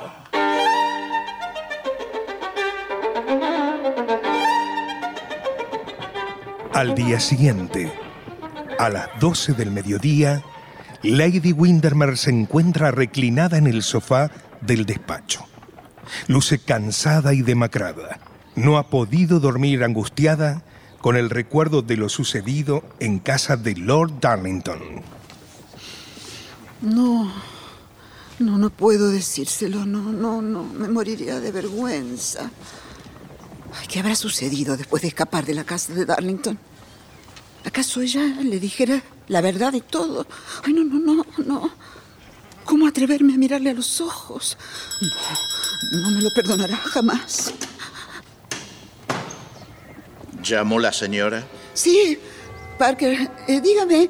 Al 6.73 6.95
día 6.95 7.19
siguiente, 7.19 7.91
a 8.77 8.87
las 8.87 9.19
12 9.19 9.53
del 9.53 9.71
mediodía, 9.71 10.41
Lady 11.03 11.53
Windermere 11.53 12.17
se 12.17 12.29
encuentra 12.29 12.91
reclinada 12.91 13.57
en 13.57 13.67
el 13.67 13.83
sofá 13.83 14.31
del 14.61 14.85
despacho. 14.85 15.45
Luce 16.27 16.59
cansada 16.59 17.33
y 17.33 17.41
demacrada. 17.41 18.19
No 18.55 18.77
ha 18.77 18.89
podido 18.89 19.39
dormir 19.39 19.83
angustiada 19.83 20.63
con 21.01 21.15
el 21.15 21.29
recuerdo 21.29 21.81
de 21.81 21.95
lo 21.95 22.09
sucedido 22.09 22.83
en 22.99 23.19
casa 23.19 23.55
de 23.55 23.75
Lord 23.75 24.19
Darlington. 24.19 24.79
No, 26.81 27.31
No, 28.39 28.57
no 28.57 28.69
puedo 28.69 29.09
decírselo. 29.09 29.85
No, 29.85 30.01
no, 30.11 30.41
no. 30.41 30.63
Me 30.63 30.87
moriría 30.87 31.39
de 31.39 31.51
vergüenza. 31.51 32.49
¿Qué 33.87 33.99
habrá 33.99 34.15
sucedido 34.15 34.77
después 34.77 35.01
de 35.01 35.09
escapar 35.09 35.45
de 35.45 35.53
la 35.53 35.63
casa 35.63 35.93
de 35.93 36.05
Darlington? 36.05 36.57
¿Acaso 37.65 38.01
ella 38.01 38.23
le 38.41 38.59
dijera 38.59 39.01
la 39.29 39.41
verdad 39.41 39.71
de 39.71 39.81
todo? 39.81 40.27
Ay, 40.65 40.73
no, 40.73 40.83
no, 40.83 40.99
no, 40.99 41.25
no. 41.45 41.71
¿Cómo 42.65 42.87
atreverme 42.87 43.33
a 43.33 43.37
mirarle 43.37 43.69
a 43.69 43.73
los 43.73 44.01
ojos? 44.01 44.57
No, 45.01 46.01
no 46.01 46.11
me 46.11 46.21
lo 46.21 46.29
perdonará 46.35 46.75
jamás. 46.75 47.53
¿Llamó 50.43 50.79
la 50.79 50.91
señora? 50.91 51.45
Sí, 51.73 52.19
Parker, 52.77 53.29
eh, 53.47 53.61
dígame, 53.61 54.09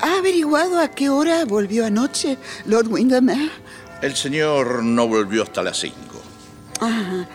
¿ha 0.00 0.18
averiguado 0.18 0.78
a 0.80 0.88
qué 0.88 1.08
hora 1.08 1.44
volvió 1.44 1.86
anoche 1.86 2.38
Lord 2.66 2.88
Windermere? 2.88 3.50
El 4.02 4.14
señor 4.14 4.82
no 4.84 5.08
volvió 5.08 5.42
hasta 5.42 5.62
las 5.62 5.78
cinco. 5.78 6.22
Ah, 6.80 7.26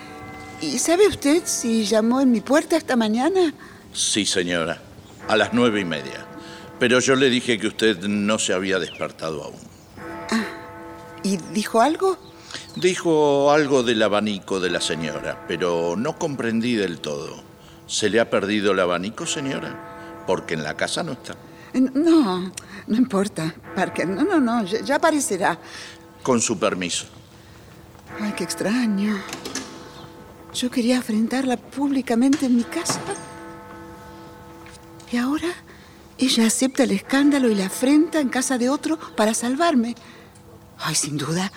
¿y 0.60 0.78
sabe 0.78 1.08
usted 1.08 1.42
si 1.44 1.84
llamó 1.84 2.20
en 2.20 2.30
mi 2.30 2.40
puerta 2.40 2.76
esta 2.76 2.94
mañana? 2.94 3.52
Sí, 3.92 4.24
señora, 4.24 4.80
a 5.28 5.36
las 5.36 5.52
nueve 5.52 5.80
y 5.80 5.84
media. 5.84 6.31
Pero 6.78 6.98
yo 7.00 7.14
le 7.14 7.30
dije 7.30 7.58
que 7.58 7.68
usted 7.68 7.98
no 8.00 8.38
se 8.38 8.52
había 8.52 8.78
despertado 8.78 9.44
aún. 9.44 9.72
¿Y 11.22 11.36
dijo 11.52 11.80
algo? 11.80 12.18
Dijo 12.76 13.52
algo 13.52 13.82
del 13.82 14.02
abanico 14.02 14.58
de 14.58 14.70
la 14.70 14.80
señora, 14.80 15.44
pero 15.46 15.94
no 15.96 16.18
comprendí 16.18 16.74
del 16.74 17.00
todo. 17.00 17.42
¿Se 17.86 18.10
le 18.10 18.18
ha 18.20 18.30
perdido 18.30 18.72
el 18.72 18.80
abanico, 18.80 19.26
señora? 19.26 20.24
Porque 20.26 20.54
en 20.54 20.64
la 20.64 20.74
casa 20.74 21.02
no 21.02 21.12
está. 21.12 21.36
No, 21.74 22.52
no 22.86 22.96
importa, 22.96 23.54
Parker. 23.74 24.08
No, 24.08 24.24
no, 24.24 24.40
no, 24.40 24.64
ya, 24.64 24.80
ya 24.80 24.96
aparecerá. 24.96 25.58
Con 26.22 26.40
su 26.40 26.58
permiso. 26.58 27.06
Ay, 28.20 28.32
qué 28.36 28.44
extraño. 28.44 29.18
Yo 30.54 30.70
quería 30.70 30.96
enfrentarla 30.96 31.56
públicamente 31.56 32.46
en 32.46 32.56
mi 32.56 32.64
casa. 32.64 33.00
Y 35.10 35.16
ahora 35.16 35.48
ella 36.26 36.46
acepta 36.46 36.84
el 36.84 36.92
escándalo 36.92 37.48
y 37.48 37.54
la 37.54 37.66
afrenta 37.66 38.20
en 38.20 38.28
casa 38.28 38.58
de 38.58 38.68
otro 38.68 38.98
para 39.16 39.34
salvarme. 39.34 39.94
Ay, 40.78 40.94
sin 40.94 41.16
duda, 41.16 41.52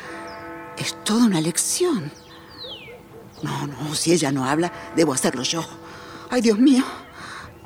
es 0.78 1.04
toda 1.04 1.26
una 1.26 1.42
lección. 1.42 2.12
No, 3.42 3.68
no, 3.68 3.94
si 3.96 4.14
ella 4.14 4.32
no 4.32 4.46
habla, 4.46 4.72
debo 4.96 5.14
hacerlo 5.14 5.44
yo. 5.44 5.66
Ay, 6.30 6.42
Dios 6.42 6.58
mío. 6.58 6.84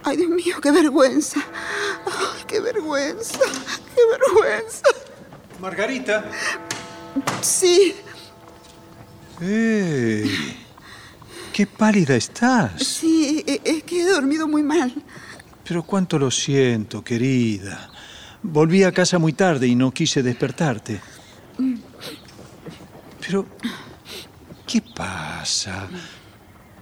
Ay, 0.03 0.17
Dios 0.17 0.29
mío, 0.29 0.57
qué 0.61 0.71
vergüenza. 0.71 1.39
Ay, 2.05 2.43
qué 2.47 2.59
vergüenza. 2.59 3.39
Qué 3.95 4.01
vergüenza. 4.11 4.83
Margarita. 5.59 6.29
Sí. 7.41 7.95
¡Ey! 9.41 10.57
¡Qué 11.53 11.65
pálida 11.65 12.15
estás! 12.15 12.81
Sí, 12.81 13.43
es 13.45 13.83
que 13.83 14.01
he 14.01 14.05
dormido 14.05 14.47
muy 14.47 14.63
mal. 14.63 14.93
Pero 15.69 15.83
cuánto 15.83 16.17
lo 16.17 16.31
siento, 16.31 17.03
querida. 17.03 17.91
Volví 18.41 18.81
a 18.83 18.91
casa 18.91 19.19
muy 19.19 19.33
tarde 19.33 19.67
y 19.67 19.75
no 19.75 19.91
quise 19.91 20.23
despertarte. 20.23 20.99
Pero, 23.19 23.45
¿qué 24.65 24.81
pasa? 24.81 25.87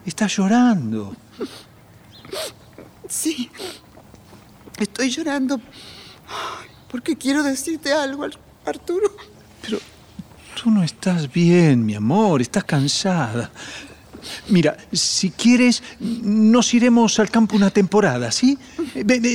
Estás 0.06 0.38
llorando. 0.38 1.14
Sí. 3.10 3.50
Estoy 4.80 5.10
llorando 5.10 5.60
porque 6.90 7.18
quiero 7.18 7.44
decirte 7.44 7.92
algo, 7.92 8.24
Ar- 8.24 8.40
Arturo. 8.66 9.12
Pero 9.64 9.80
tú 10.64 10.72
no 10.72 10.82
estás 10.82 11.30
bien, 11.30 11.86
mi 11.86 11.96
amor. 11.96 12.42
Estás 12.42 12.64
cansada. 12.64 13.52
Mira, 14.50 14.78
si 14.92 15.32
quieres, 15.32 15.84
nos 16.00 16.74
iremos 16.74 17.20
al 17.20 17.30
campo 17.30 17.56
una 17.56 17.70
temporada, 17.70 18.32
¿sí? 18.32 18.58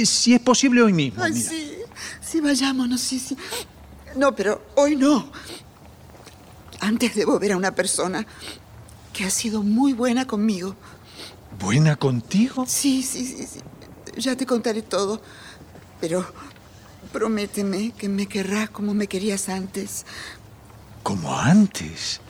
Si 0.05 0.35
es 0.35 0.40
posible 0.40 0.82
hoy 0.82 0.93
mismo. 0.93 1.23
Ay, 1.23 1.32
mira. 1.32 1.51
sí. 1.51 1.73
Sí, 2.20 2.40
vayámonos, 2.40 3.01
sí, 3.01 3.19
sí. 3.19 3.36
No, 4.16 4.35
pero 4.35 4.64
hoy 4.77 4.97
no. 4.97 5.31
Antes 6.81 7.14
debo 7.14 7.39
ver 7.39 7.52
a 7.52 7.56
una 7.56 7.74
persona 7.74 8.27
que 9.12 9.24
ha 9.24 9.31
sido 9.31 9.62
muy 9.62 9.93
buena 9.93 10.27
conmigo. 10.27 10.74
¿Buena 11.60 11.97
contigo? 11.97 12.64
Sí, 12.66 13.02
sí, 13.02 13.27
sí, 13.27 13.47
sí. 13.47 13.60
Ya 14.16 14.35
te 14.36 14.47
contaré 14.47 14.82
todo. 14.82 15.20
Pero 16.01 16.24
prométeme 17.12 17.93
que 17.93 18.09
me 18.09 18.27
querrás 18.27 18.70
como 18.70 18.94
me 18.94 19.06
querías 19.06 19.48
antes. 19.48 20.06
Como 21.02 21.36
antes. 21.36 22.20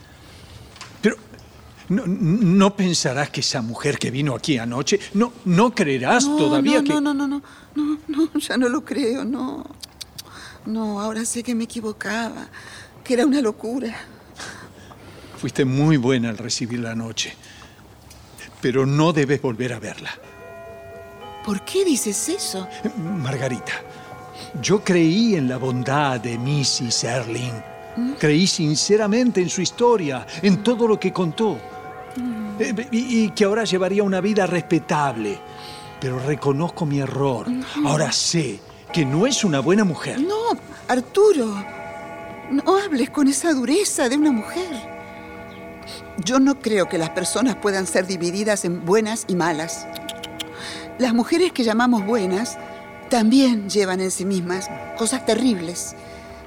No, 1.92 2.04
no 2.06 2.74
pensarás 2.74 3.28
que 3.28 3.40
esa 3.40 3.60
mujer 3.60 3.98
que 3.98 4.10
vino 4.10 4.34
aquí 4.34 4.56
anoche, 4.56 4.98
no, 5.12 5.34
no 5.44 5.74
creerás 5.74 6.26
no, 6.26 6.36
todavía 6.36 6.78
no, 6.78 6.84
que... 6.84 6.88
No, 6.94 7.00
no, 7.02 7.12
no, 7.12 7.26
no, 7.28 7.42
no, 7.74 7.98
no, 8.08 8.38
ya 8.38 8.56
no 8.56 8.68
lo 8.70 8.82
creo, 8.82 9.26
no. 9.26 9.62
No, 10.64 11.00
ahora 11.02 11.26
sé 11.26 11.42
que 11.42 11.54
me 11.54 11.64
equivocaba, 11.64 12.48
que 13.04 13.12
era 13.12 13.26
una 13.26 13.42
locura. 13.42 13.94
Fuiste 15.36 15.66
muy 15.66 15.98
buena 15.98 16.30
al 16.30 16.38
recibirla 16.38 16.92
anoche. 16.92 17.34
Pero 18.62 18.86
no 18.86 19.12
debes 19.12 19.42
volver 19.42 19.74
a 19.74 19.78
verla. 19.78 20.10
¿Por 21.44 21.62
qué 21.62 21.84
dices 21.84 22.26
eso? 22.30 22.66
Margarita, 22.96 23.72
yo 24.62 24.82
creí 24.82 25.34
en 25.34 25.46
la 25.46 25.58
bondad 25.58 26.20
de 26.20 26.38
Mrs. 26.38 27.04
Erling. 27.04 27.72
Creí 28.18 28.46
sinceramente 28.46 29.42
en 29.42 29.50
su 29.50 29.60
historia, 29.60 30.26
en 30.40 30.62
todo 30.62 30.88
lo 30.88 30.98
que 30.98 31.12
contó. 31.12 31.60
Eh, 32.58 32.88
Y, 32.90 33.24
y 33.24 33.30
que 33.30 33.44
ahora 33.44 33.64
llevaría 33.64 34.02
una 34.02 34.20
vida 34.20 34.46
respetable. 34.46 35.38
Pero 36.00 36.18
reconozco 36.18 36.84
mi 36.84 36.98
error. 37.00 37.46
Ahora 37.84 38.10
sé 38.12 38.60
que 38.92 39.04
no 39.04 39.26
es 39.26 39.44
una 39.44 39.60
buena 39.60 39.84
mujer. 39.84 40.20
No, 40.20 40.58
Arturo, 40.88 41.54
no 42.50 42.76
hables 42.76 43.10
con 43.10 43.28
esa 43.28 43.52
dureza 43.52 44.08
de 44.08 44.16
una 44.16 44.32
mujer. 44.32 44.90
Yo 46.24 46.38
no 46.40 46.60
creo 46.60 46.88
que 46.88 46.98
las 46.98 47.10
personas 47.10 47.56
puedan 47.56 47.86
ser 47.86 48.06
divididas 48.06 48.64
en 48.64 48.84
buenas 48.84 49.24
y 49.28 49.34
malas. 49.34 49.86
Las 50.98 51.14
mujeres 51.14 51.52
que 51.52 51.64
llamamos 51.64 52.04
buenas 52.04 52.58
también 53.08 53.70
llevan 53.70 54.00
en 54.00 54.10
sí 54.10 54.24
mismas 54.24 54.68
cosas 54.98 55.24
terribles. 55.24 55.94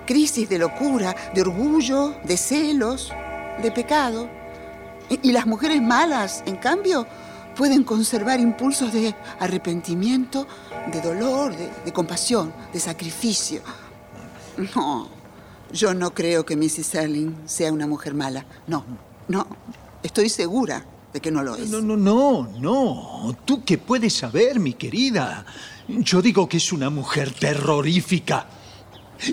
Crisis 0.05 0.47
de 0.49 0.59
locura, 0.59 1.15
de 1.33 1.41
orgullo, 1.41 2.15
de 2.23 2.37
celos, 2.37 3.11
de 3.61 3.71
pecado. 3.71 4.29
Y, 5.09 5.29
y 5.29 5.31
las 5.31 5.45
mujeres 5.45 5.81
malas, 5.81 6.43
en 6.45 6.57
cambio, 6.57 7.07
pueden 7.55 7.83
conservar 7.83 8.39
impulsos 8.39 8.93
de 8.93 9.15
arrepentimiento, 9.39 10.47
de 10.91 11.01
dolor, 11.01 11.55
de, 11.55 11.69
de 11.85 11.93
compasión, 11.93 12.53
de 12.73 12.79
sacrificio. 12.79 13.61
No, 14.75 15.09
yo 15.71 15.93
no 15.93 16.13
creo 16.13 16.45
que 16.45 16.55
Mrs. 16.55 16.95
Erling 16.95 17.35
sea 17.45 17.71
una 17.71 17.87
mujer 17.87 18.13
mala. 18.13 18.45
No, 18.67 18.85
no. 19.27 19.47
Estoy 20.03 20.29
segura 20.29 20.85
de 21.11 21.19
que 21.19 21.31
no 21.31 21.41
lo 21.43 21.55
es. 21.55 21.69
No, 21.69 21.81
no, 21.81 21.97
no, 21.97 22.47
no. 22.59 23.35
¿Tú 23.43 23.63
qué 23.63 23.77
puedes 23.77 24.13
saber, 24.13 24.59
mi 24.59 24.73
querida? 24.73 25.45
Yo 25.87 26.21
digo 26.21 26.47
que 26.47 26.57
es 26.57 26.71
una 26.71 26.89
mujer 26.89 27.31
terrorífica. 27.33 28.47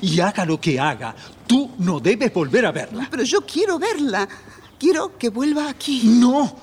Y 0.00 0.20
haga 0.20 0.44
lo 0.44 0.60
que 0.60 0.78
haga, 0.78 1.14
tú 1.46 1.72
no 1.78 1.98
debes 1.98 2.32
volver 2.32 2.64
a 2.66 2.72
verla. 2.72 3.08
Pero 3.10 3.24
yo 3.24 3.40
quiero 3.40 3.78
verla. 3.78 4.28
Quiero 4.82 5.16
que 5.16 5.28
vuelva 5.28 5.68
aquí. 5.70 6.02
No. 6.04 6.56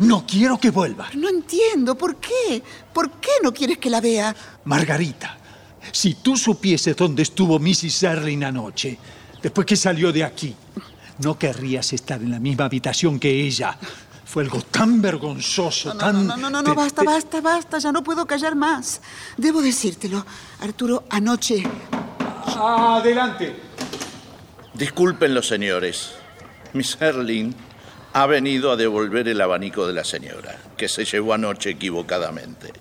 No 0.00 0.26
quiero 0.26 0.58
que 0.58 0.70
vuelva. 0.72 1.06
No 1.14 1.28
entiendo. 1.28 1.94
¿Por 1.94 2.16
qué? 2.16 2.60
¿Por 2.92 3.08
qué 3.20 3.30
no 3.40 3.54
quieres 3.54 3.78
que 3.78 3.88
la 3.88 4.00
vea? 4.00 4.34
Margarita, 4.64 5.38
si 5.92 6.14
tú 6.14 6.36
supieses 6.36 6.96
dónde 6.96 7.22
estuvo 7.22 7.60
Mrs. 7.60 8.02
Erling 8.02 8.42
anoche, 8.42 8.98
después 9.40 9.64
que 9.64 9.76
salió 9.76 10.12
de 10.12 10.24
aquí, 10.24 10.56
no 11.18 11.38
querrías 11.38 11.92
estar 11.92 12.20
en 12.20 12.32
la 12.32 12.40
misma 12.40 12.64
habitación 12.64 13.20
que 13.20 13.30
ella. 13.30 13.78
Fue 14.24 14.42
algo 14.42 14.60
tan 14.62 15.00
vergonzoso, 15.00 15.94
No, 15.94 15.98
tan... 16.00 16.26
no, 16.26 16.36
no, 16.36 16.50
no, 16.50 16.62
no, 16.62 16.70
te- 16.72 16.76
basta, 16.76 17.04
basta, 17.04 17.40
basta. 17.40 17.78
Ya 17.78 17.92
no 17.92 18.02
puedo 18.02 18.26
callar 18.26 18.56
más. 18.56 19.00
Debo 19.36 19.62
decírtelo. 19.62 20.26
Arturo, 20.62 21.04
anoche 21.10 21.62
Adelante. 22.56 23.54
Disculpen 24.74 25.32
los 25.32 25.46
señores. 25.46 26.14
Miss 26.72 26.96
Erling 27.00 27.52
ha 28.12 28.26
venido 28.26 28.70
a 28.70 28.76
devolver 28.76 29.28
el 29.28 29.40
abanico 29.40 29.86
de 29.86 29.92
la 29.92 30.04
señora, 30.04 30.58
que 30.76 30.88
se 30.88 31.04
llevó 31.04 31.34
anoche 31.34 31.70
equivocadamente. 31.70 32.72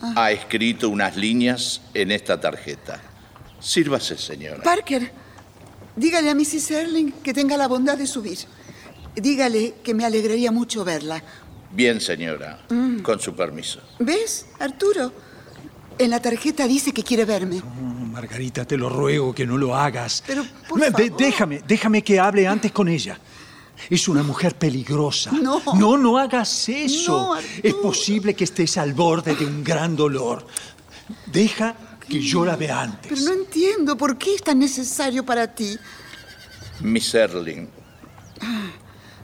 Ha 0.00 0.30
escrito 0.30 0.90
unas 0.90 1.16
líneas 1.16 1.80
en 1.94 2.12
esta 2.12 2.40
tarjeta. 2.40 3.00
Sírvase, 3.58 4.18
señora. 4.18 4.62
Parker, 4.62 5.10
dígale 5.96 6.30
a 6.30 6.34
Mrs. 6.34 6.70
Erling 6.70 7.12
que 7.22 7.32
tenga 7.32 7.56
la 7.56 7.68
bondad 7.68 7.96
de 7.96 8.06
subir. 8.06 8.38
Dígale 9.14 9.76
que 9.82 9.94
me 9.94 10.04
alegraría 10.04 10.52
mucho 10.52 10.84
verla. 10.84 11.22
Bien, 11.70 12.00
señora. 12.00 12.66
Con 13.02 13.18
su 13.20 13.34
permiso. 13.34 13.80
¿Ves, 13.98 14.46
Arturo? 14.58 15.12
En 15.98 16.10
la 16.10 16.20
tarjeta 16.20 16.66
dice 16.68 16.92
que 16.92 17.02
quiere 17.02 17.24
verme. 17.24 17.62
Margarita, 18.12 18.64
te 18.66 18.76
lo 18.76 18.88
ruego 18.88 19.34
que 19.34 19.46
no 19.46 19.56
lo 19.56 19.74
hagas. 19.76 20.22
Pero, 20.26 20.44
por 20.68 20.80
De- 20.80 20.90
favor. 20.90 21.16
déjame, 21.18 21.62
déjame 21.66 22.02
que 22.02 22.18
hable 22.20 22.46
antes 22.46 22.72
con 22.72 22.88
ella. 22.88 23.18
Es 23.90 24.08
una 24.08 24.22
mujer 24.22 24.54
peligrosa. 24.56 25.30
No. 25.32 25.62
No, 25.74 25.96
no 25.98 26.16
hagas 26.18 26.68
eso. 26.68 27.34
No, 27.34 27.36
es 27.62 27.74
posible 27.74 28.34
que 28.34 28.44
estés 28.44 28.76
al 28.78 28.94
borde 28.94 29.34
de 29.34 29.44
un 29.46 29.62
gran 29.62 29.94
dolor. 29.96 30.46
Deja 31.26 31.74
que 32.08 32.20
yo 32.20 32.44
la 32.44 32.56
vea 32.56 32.82
antes. 32.82 33.08
Pero 33.12 33.20
no 33.22 33.32
entiendo 33.32 33.96
por 33.96 34.16
qué 34.16 34.34
es 34.36 34.42
tan 34.42 34.58
necesario 34.58 35.24
para 35.24 35.54
ti. 35.54 35.76
Miss 36.80 37.14
Erling, 37.14 37.68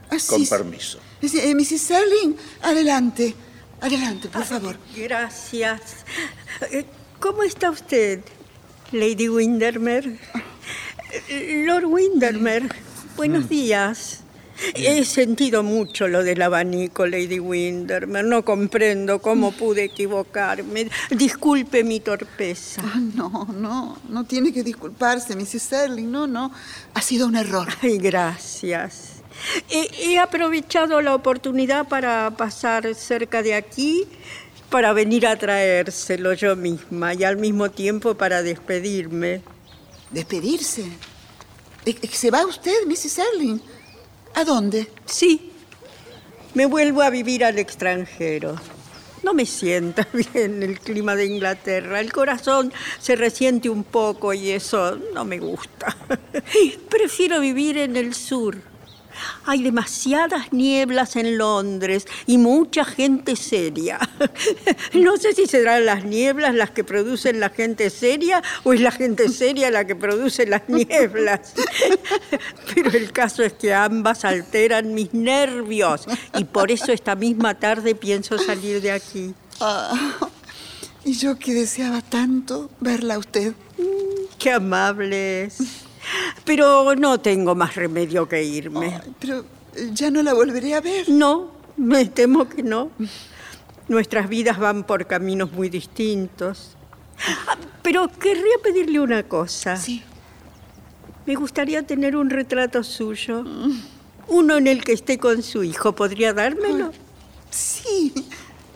Así 0.09 0.27
con 0.29 0.45
permiso. 0.45 0.99
Es- 1.21 1.33
eh, 1.35 1.55
Mrs. 1.55 1.81
Serling, 1.81 2.35
adelante. 2.61 3.33
Adelante, 3.83 4.29
por 4.29 4.45
favor. 4.45 4.77
Gracias. 4.95 6.05
Eh, 6.71 6.85
¿Cómo 7.19 7.43
está 7.43 7.69
usted, 7.69 8.21
Lady 8.93 9.27
Windermere? 9.27 10.17
Lord 11.65 11.85
Windermere, 11.87 12.69
buenos 13.17 13.49
días. 13.49 14.21
He 14.73 15.03
sentido 15.03 15.63
mucho 15.63 16.07
lo 16.07 16.23
del 16.23 16.41
abanico, 16.41 17.05
Lady 17.05 17.41
Windermere. 17.41 18.25
No 18.25 18.45
comprendo 18.45 19.21
cómo 19.21 19.51
pude 19.51 19.83
equivocarme. 19.83 20.89
Disculpe 21.09 21.83
mi 21.83 21.99
torpeza. 21.99 22.81
Ah, 22.85 23.01
no, 23.01 23.49
no, 23.53 23.97
no 24.07 24.23
tiene 24.23 24.53
que 24.53 24.63
disculparse, 24.63 25.35
Mrs. 25.35 25.61
Serling. 25.61 26.09
No, 26.09 26.25
no. 26.25 26.53
Ha 26.93 27.01
sido 27.01 27.27
un 27.27 27.35
error. 27.35 27.67
Ay, 27.81 27.97
gracias. 27.97 29.12
He, 29.69 29.89
he 30.13 30.19
aprovechado 30.19 31.01
la 31.01 31.15
oportunidad 31.15 31.87
para 31.87 32.31
pasar 32.31 32.95
cerca 32.95 33.41
de 33.41 33.53
aquí, 33.55 34.05
para 34.69 34.93
venir 34.93 35.27
a 35.27 35.35
traérselo 35.35 36.33
yo 36.33 36.55
misma 36.55 37.13
y 37.13 37.23
al 37.23 37.37
mismo 37.37 37.69
tiempo 37.69 38.15
para 38.15 38.41
despedirme. 38.41 39.41
¿Despedirse? 40.11 40.85
¿E- 41.85 41.97
e- 42.01 42.07
¿Se 42.07 42.31
va 42.31 42.45
usted, 42.45 42.85
Mrs. 42.87 43.11
Serling? 43.11 43.61
¿A 44.35 44.43
dónde? 44.43 44.87
Sí, 45.05 45.51
me 46.53 46.65
vuelvo 46.65 47.01
a 47.01 47.09
vivir 47.09 47.43
al 47.43 47.59
extranjero. 47.59 48.55
No 49.23 49.33
me 49.33 49.45
sienta 49.45 50.07
bien 50.33 50.63
el 50.63 50.79
clima 50.79 51.15
de 51.15 51.25
Inglaterra. 51.25 51.99
El 51.99 52.11
corazón 52.11 52.73
se 52.99 53.15
resiente 53.15 53.69
un 53.69 53.83
poco 53.83 54.33
y 54.33 54.51
eso 54.51 54.97
no 55.13 55.23
me 55.25 55.39
gusta. 55.39 55.95
Prefiero 56.89 57.39
vivir 57.39 57.77
en 57.77 57.95
el 57.95 58.13
sur. 58.13 58.57
Hay 59.45 59.63
demasiadas 59.63 60.51
nieblas 60.51 61.15
en 61.15 61.37
Londres 61.37 62.07
y 62.25 62.37
mucha 62.37 62.85
gente 62.85 63.35
seria. 63.35 63.99
No 64.93 65.17
sé 65.17 65.33
si 65.33 65.47
serán 65.47 65.85
las 65.85 66.05
nieblas 66.05 66.53
las 66.55 66.71
que 66.71 66.83
producen 66.83 67.39
la 67.39 67.49
gente 67.49 67.89
seria 67.89 68.41
o 68.63 68.73
es 68.73 68.81
la 68.81 68.91
gente 68.91 69.29
seria 69.29 69.69
la 69.71 69.85
que 69.85 69.95
produce 69.95 70.45
las 70.45 70.67
nieblas. 70.67 71.53
Pero 72.75 72.91
el 72.91 73.11
caso 73.11 73.43
es 73.43 73.53
que 73.53 73.73
ambas 73.73 74.25
alteran 74.25 74.93
mis 74.93 75.13
nervios 75.13 76.05
y 76.37 76.43
por 76.45 76.71
eso 76.71 76.91
esta 76.91 77.15
misma 77.15 77.55
tarde 77.55 77.95
pienso 77.95 78.37
salir 78.37 78.81
de 78.81 78.91
aquí. 78.91 79.33
Ah, 79.59 79.93
y 81.05 81.13
yo 81.13 81.37
que 81.37 81.53
deseaba 81.53 82.01
tanto 82.01 82.69
verla 82.79 83.15
a 83.15 83.19
usted. 83.19 83.53
Qué 84.37 84.51
amables. 84.51 85.57
Pero 86.45 86.95
no 86.95 87.19
tengo 87.19 87.55
más 87.55 87.75
remedio 87.75 88.27
que 88.27 88.43
irme. 88.43 88.99
Pero 89.19 89.45
eh, 89.75 89.89
ya 89.93 90.11
no 90.11 90.21
la 90.21 90.33
volveré 90.33 90.75
a 90.75 90.81
ver. 90.81 91.09
No, 91.09 91.51
me 91.77 92.05
temo 92.05 92.47
que 92.47 92.63
no. 92.63 92.91
Nuestras 93.87 94.29
vidas 94.29 94.57
van 94.59 94.83
por 94.83 95.05
caminos 95.07 95.51
muy 95.51 95.69
distintos. 95.69 96.75
Ah, 97.47 97.57
Pero 97.81 98.07
querría 98.07 98.57
pedirle 98.63 98.99
una 98.99 99.23
cosa. 99.23 99.77
Sí. 99.77 100.03
Me 101.25 101.35
gustaría 101.35 101.83
tener 101.83 102.15
un 102.15 102.29
retrato 102.29 102.83
suyo. 102.83 103.43
Uno 104.27 104.57
en 104.57 104.67
el 104.67 104.83
que 104.83 104.93
esté 104.93 105.17
con 105.17 105.41
su 105.41 105.63
hijo. 105.63 105.93
¿Podría 105.93 106.33
dármelo? 106.33 106.91
Sí, 107.49 108.13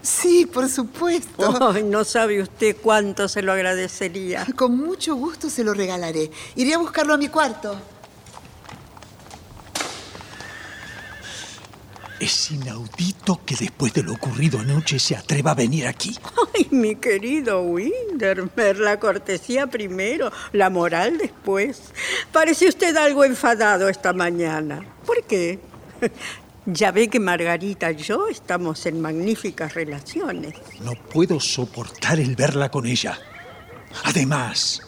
sí, 0.07 0.45
por 0.45 0.69
supuesto. 0.69 1.71
Ay, 1.73 1.83
no 1.83 2.03
sabe 2.03 2.41
usted 2.41 2.75
cuánto 2.81 3.27
se 3.27 3.41
lo 3.41 3.51
agradecería. 3.51 4.45
Con 4.55 4.77
mucho 4.77 5.15
gusto 5.15 5.49
se 5.49 5.63
lo 5.63 5.73
regalaré. 5.73 6.31
Iré 6.55 6.73
a 6.73 6.77
buscarlo 6.77 7.13
a 7.13 7.17
mi 7.17 7.27
cuarto. 7.27 7.79
Es 12.19 12.49
inaudito 12.49 13.41
que 13.45 13.55
después 13.55 13.93
de 13.93 14.01
lo 14.01 14.13
ocurrido 14.13 14.59
anoche 14.59 14.97
se 14.97 15.15
atreva 15.15 15.51
a 15.51 15.55
venir 15.55 15.85
aquí. 15.85 16.17
Ay, 16.55 16.67
mi 16.71 16.95
querido 16.95 17.61
Windermer, 17.61 18.79
la 18.79 18.99
cortesía 18.99 19.67
primero, 19.67 20.31
la 20.51 20.71
moral 20.71 21.19
después. 21.19 21.79
Parece 22.31 22.67
usted 22.67 22.95
algo 22.97 23.23
enfadado 23.23 23.87
esta 23.87 24.13
mañana. 24.13 24.83
¿Por 25.05 25.23
qué? 25.25 25.59
Ya 26.69 26.91
ve 26.91 27.07
que 27.07 27.21
Margarita 27.21 27.89
y 27.93 27.95
yo 27.95 28.27
estamos 28.27 28.85
en 28.87 28.99
magníficas 28.99 29.73
relaciones. 29.73 30.53
No 30.81 30.95
puedo 30.95 31.39
soportar 31.39 32.19
el 32.19 32.35
verla 32.35 32.69
con 32.69 32.85
ella. 32.85 33.17
Además, 34.03 34.81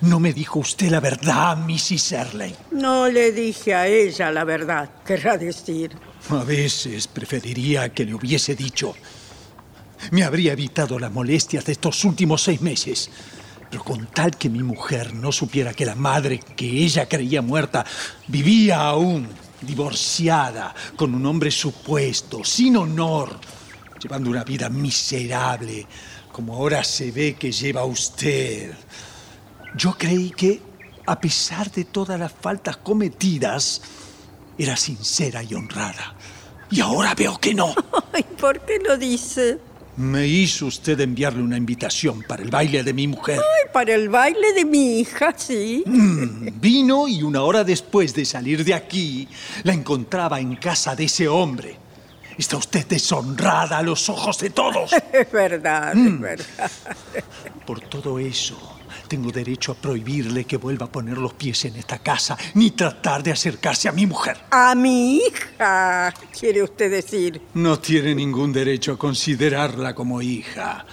no 0.00 0.18
me 0.18 0.32
dijo 0.32 0.58
usted 0.58 0.90
la 0.90 0.98
verdad, 0.98 1.56
Mrs. 1.56 2.12
Erley. 2.12 2.56
No 2.72 3.06
le 3.06 3.30
dije 3.30 3.76
a 3.76 3.86
ella 3.86 4.32
la 4.32 4.42
verdad, 4.42 4.90
querrá 5.06 5.38
decir. 5.38 5.92
A 6.30 6.42
veces 6.42 7.06
preferiría 7.06 7.90
que 7.90 8.04
le 8.04 8.14
hubiese 8.14 8.56
dicho. 8.56 8.96
Me 10.10 10.24
habría 10.24 10.54
evitado 10.54 10.98
las 10.98 11.12
molestias 11.12 11.64
de 11.64 11.72
estos 11.72 12.04
últimos 12.04 12.42
seis 12.42 12.60
meses. 12.60 13.08
Pero 13.70 13.84
con 13.84 14.08
tal 14.08 14.36
que 14.36 14.48
mi 14.48 14.64
mujer 14.64 15.14
no 15.14 15.30
supiera 15.30 15.74
que 15.74 15.86
la 15.86 15.94
madre 15.94 16.40
que 16.56 16.66
ella 16.66 17.08
creía 17.08 17.40
muerta 17.40 17.86
vivía 18.26 18.80
aún, 18.80 19.28
divorciada, 19.60 20.74
con 20.96 21.14
un 21.14 21.24
hombre 21.26 21.50
supuesto, 21.50 22.44
sin 22.44 22.76
honor, 22.76 23.38
llevando 24.02 24.30
una 24.30 24.44
vida 24.44 24.68
miserable, 24.68 25.86
como 26.32 26.54
ahora 26.54 26.84
se 26.84 27.10
ve 27.10 27.34
que 27.34 27.52
lleva 27.52 27.84
usted. 27.84 28.74
Yo 29.76 29.96
creí 29.96 30.30
que, 30.30 30.60
a 31.06 31.20
pesar 31.20 31.70
de 31.70 31.84
todas 31.84 32.18
las 32.18 32.32
faltas 32.32 32.78
cometidas, 32.78 33.82
era 34.58 34.76
sincera 34.76 35.42
y 35.42 35.54
honrada. 35.54 36.14
Y 36.70 36.80
ahora 36.80 37.14
veo 37.14 37.38
que 37.38 37.54
no. 37.54 37.74
Ay, 38.12 38.24
¿por 38.38 38.60
qué 38.60 38.78
lo 38.78 38.96
dice? 38.96 39.58
Me 39.96 40.26
hizo 40.26 40.66
usted 40.66 40.98
enviarle 41.00 41.42
una 41.42 41.56
invitación 41.56 42.22
para 42.22 42.42
el 42.42 42.50
baile 42.50 42.82
de 42.82 42.92
mi 42.94 43.06
mujer. 43.06 43.38
Ay, 43.38 43.68
para 43.72 43.94
el 43.94 44.08
baile 44.08 44.52
de 44.54 44.64
mi 44.64 45.00
hija, 45.00 45.34
sí. 45.36 45.82
Mm, 45.84 46.48
Vino 46.60 47.06
y 47.06 47.22
una 47.22 47.42
hora 47.42 47.64
después 47.64 48.14
de 48.14 48.24
salir 48.24 48.64
de 48.64 48.72
aquí, 48.72 49.28
la 49.64 49.74
encontraba 49.74 50.40
en 50.40 50.56
casa 50.56 50.96
de 50.96 51.04
ese 51.04 51.28
hombre. 51.28 51.76
Está 52.38 52.56
usted 52.56 52.86
deshonrada 52.86 53.78
a 53.78 53.82
los 53.82 54.08
ojos 54.08 54.38
de 54.38 54.50
todos. 54.50 54.92
Es 55.12 55.30
verdad, 55.30 55.94
Mm. 55.94 56.06
es 56.14 56.20
verdad. 56.20 56.70
Por 57.66 57.80
todo 57.80 58.18
eso, 58.18 58.79
tengo 59.10 59.32
derecho 59.32 59.72
a 59.72 59.74
prohibirle 59.74 60.44
que 60.44 60.56
vuelva 60.56 60.86
a 60.86 60.92
poner 60.92 61.18
los 61.18 61.34
pies 61.34 61.64
en 61.64 61.74
esta 61.74 61.98
casa, 61.98 62.38
ni 62.54 62.70
tratar 62.70 63.24
de 63.24 63.32
acercarse 63.32 63.88
a 63.88 63.92
mi 63.92 64.06
mujer. 64.06 64.36
A 64.52 64.72
mi 64.76 65.16
hija, 65.16 66.14
quiere 66.38 66.62
usted 66.62 66.92
decir. 66.92 67.42
No 67.54 67.80
tiene 67.80 68.14
ningún 68.14 68.52
derecho 68.52 68.92
a 68.92 68.96
considerarla 68.96 69.96
como 69.96 70.22
hija. 70.22 70.86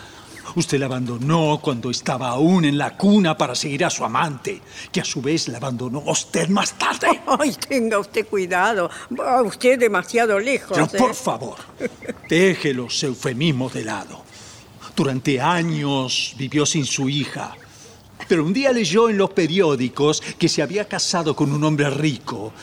Usted 0.55 0.79
la 0.79 0.87
abandonó 0.87 1.59
cuando 1.61 1.91
estaba 1.91 2.29
aún 2.29 2.65
en 2.65 2.79
la 2.79 2.97
cuna 2.97 3.37
para 3.37 3.53
seguir 3.53 3.85
a 3.85 3.91
su 3.91 4.03
amante, 4.03 4.63
que 4.91 5.01
a 5.01 5.05
su 5.05 5.21
vez 5.21 5.47
la 5.49 5.59
abandonó 5.59 5.99
usted 6.07 6.49
más 6.49 6.75
tarde. 6.75 7.21
Ay, 7.39 7.53
tenga 7.69 7.99
usted 7.99 8.25
cuidado. 8.25 8.89
Va 9.11 9.43
usted 9.43 9.77
demasiado 9.77 10.39
lejos. 10.39 10.71
Pero 10.73 10.85
¿eh? 10.85 10.97
por 10.97 11.13
favor, 11.13 11.57
deje 12.27 12.73
los 12.73 13.03
eufemismos 13.03 13.75
de 13.75 13.85
lado. 13.85 14.23
Durante 14.95 15.39
años 15.39 16.33
vivió 16.35 16.65
sin 16.65 16.85
su 16.85 17.07
hija. 17.07 17.55
Pero 18.27 18.45
un 18.45 18.53
día 18.53 18.71
leyó 18.71 19.09
en 19.09 19.17
los 19.17 19.29
periódicos 19.31 20.21
que 20.37 20.49
se 20.49 20.61
había 20.61 20.87
casado 20.87 21.35
con 21.35 21.51
un 21.51 21.63
hombre 21.63 21.89
rico 21.89 22.53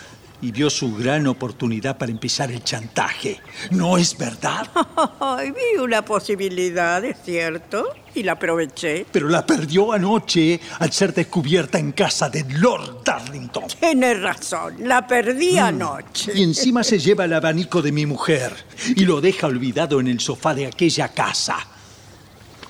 y 0.44 0.52
vio 0.52 0.68
su 0.68 0.94
gran 0.94 1.26
oportunidad 1.26 1.96
para 1.96 2.12
empezar 2.12 2.50
el 2.50 2.62
chantaje. 2.62 3.40
¿No 3.70 3.96
es 3.96 4.16
verdad? 4.18 4.68
Ay, 5.20 5.52
vi 5.52 5.80
una 5.80 6.04
posibilidad, 6.04 7.02
es 7.02 7.16
cierto, 7.24 7.86
y 8.14 8.22
la 8.22 8.32
aproveché. 8.32 9.06
Pero 9.10 9.30
la 9.30 9.46
perdió 9.46 9.92
anoche 9.92 10.60
al 10.80 10.92
ser 10.92 11.14
descubierta 11.14 11.78
en 11.78 11.92
casa 11.92 12.28
de 12.28 12.44
Lord 12.58 13.02
Darlington. 13.04 13.64
Tiene 13.80 14.12
razón, 14.14 14.76
la 14.80 15.06
perdí 15.06 15.56
anoche. 15.56 16.32
Y 16.34 16.42
encima 16.42 16.84
se 16.84 16.98
lleva 16.98 17.24
el 17.24 17.32
abanico 17.32 17.80
de 17.80 17.92
mi 17.92 18.04
mujer 18.04 18.52
y 18.94 19.06
lo 19.06 19.22
deja 19.22 19.46
olvidado 19.46 19.98
en 19.98 20.08
el 20.08 20.20
sofá 20.20 20.54
de 20.54 20.66
aquella 20.66 21.08
casa. 21.08 21.56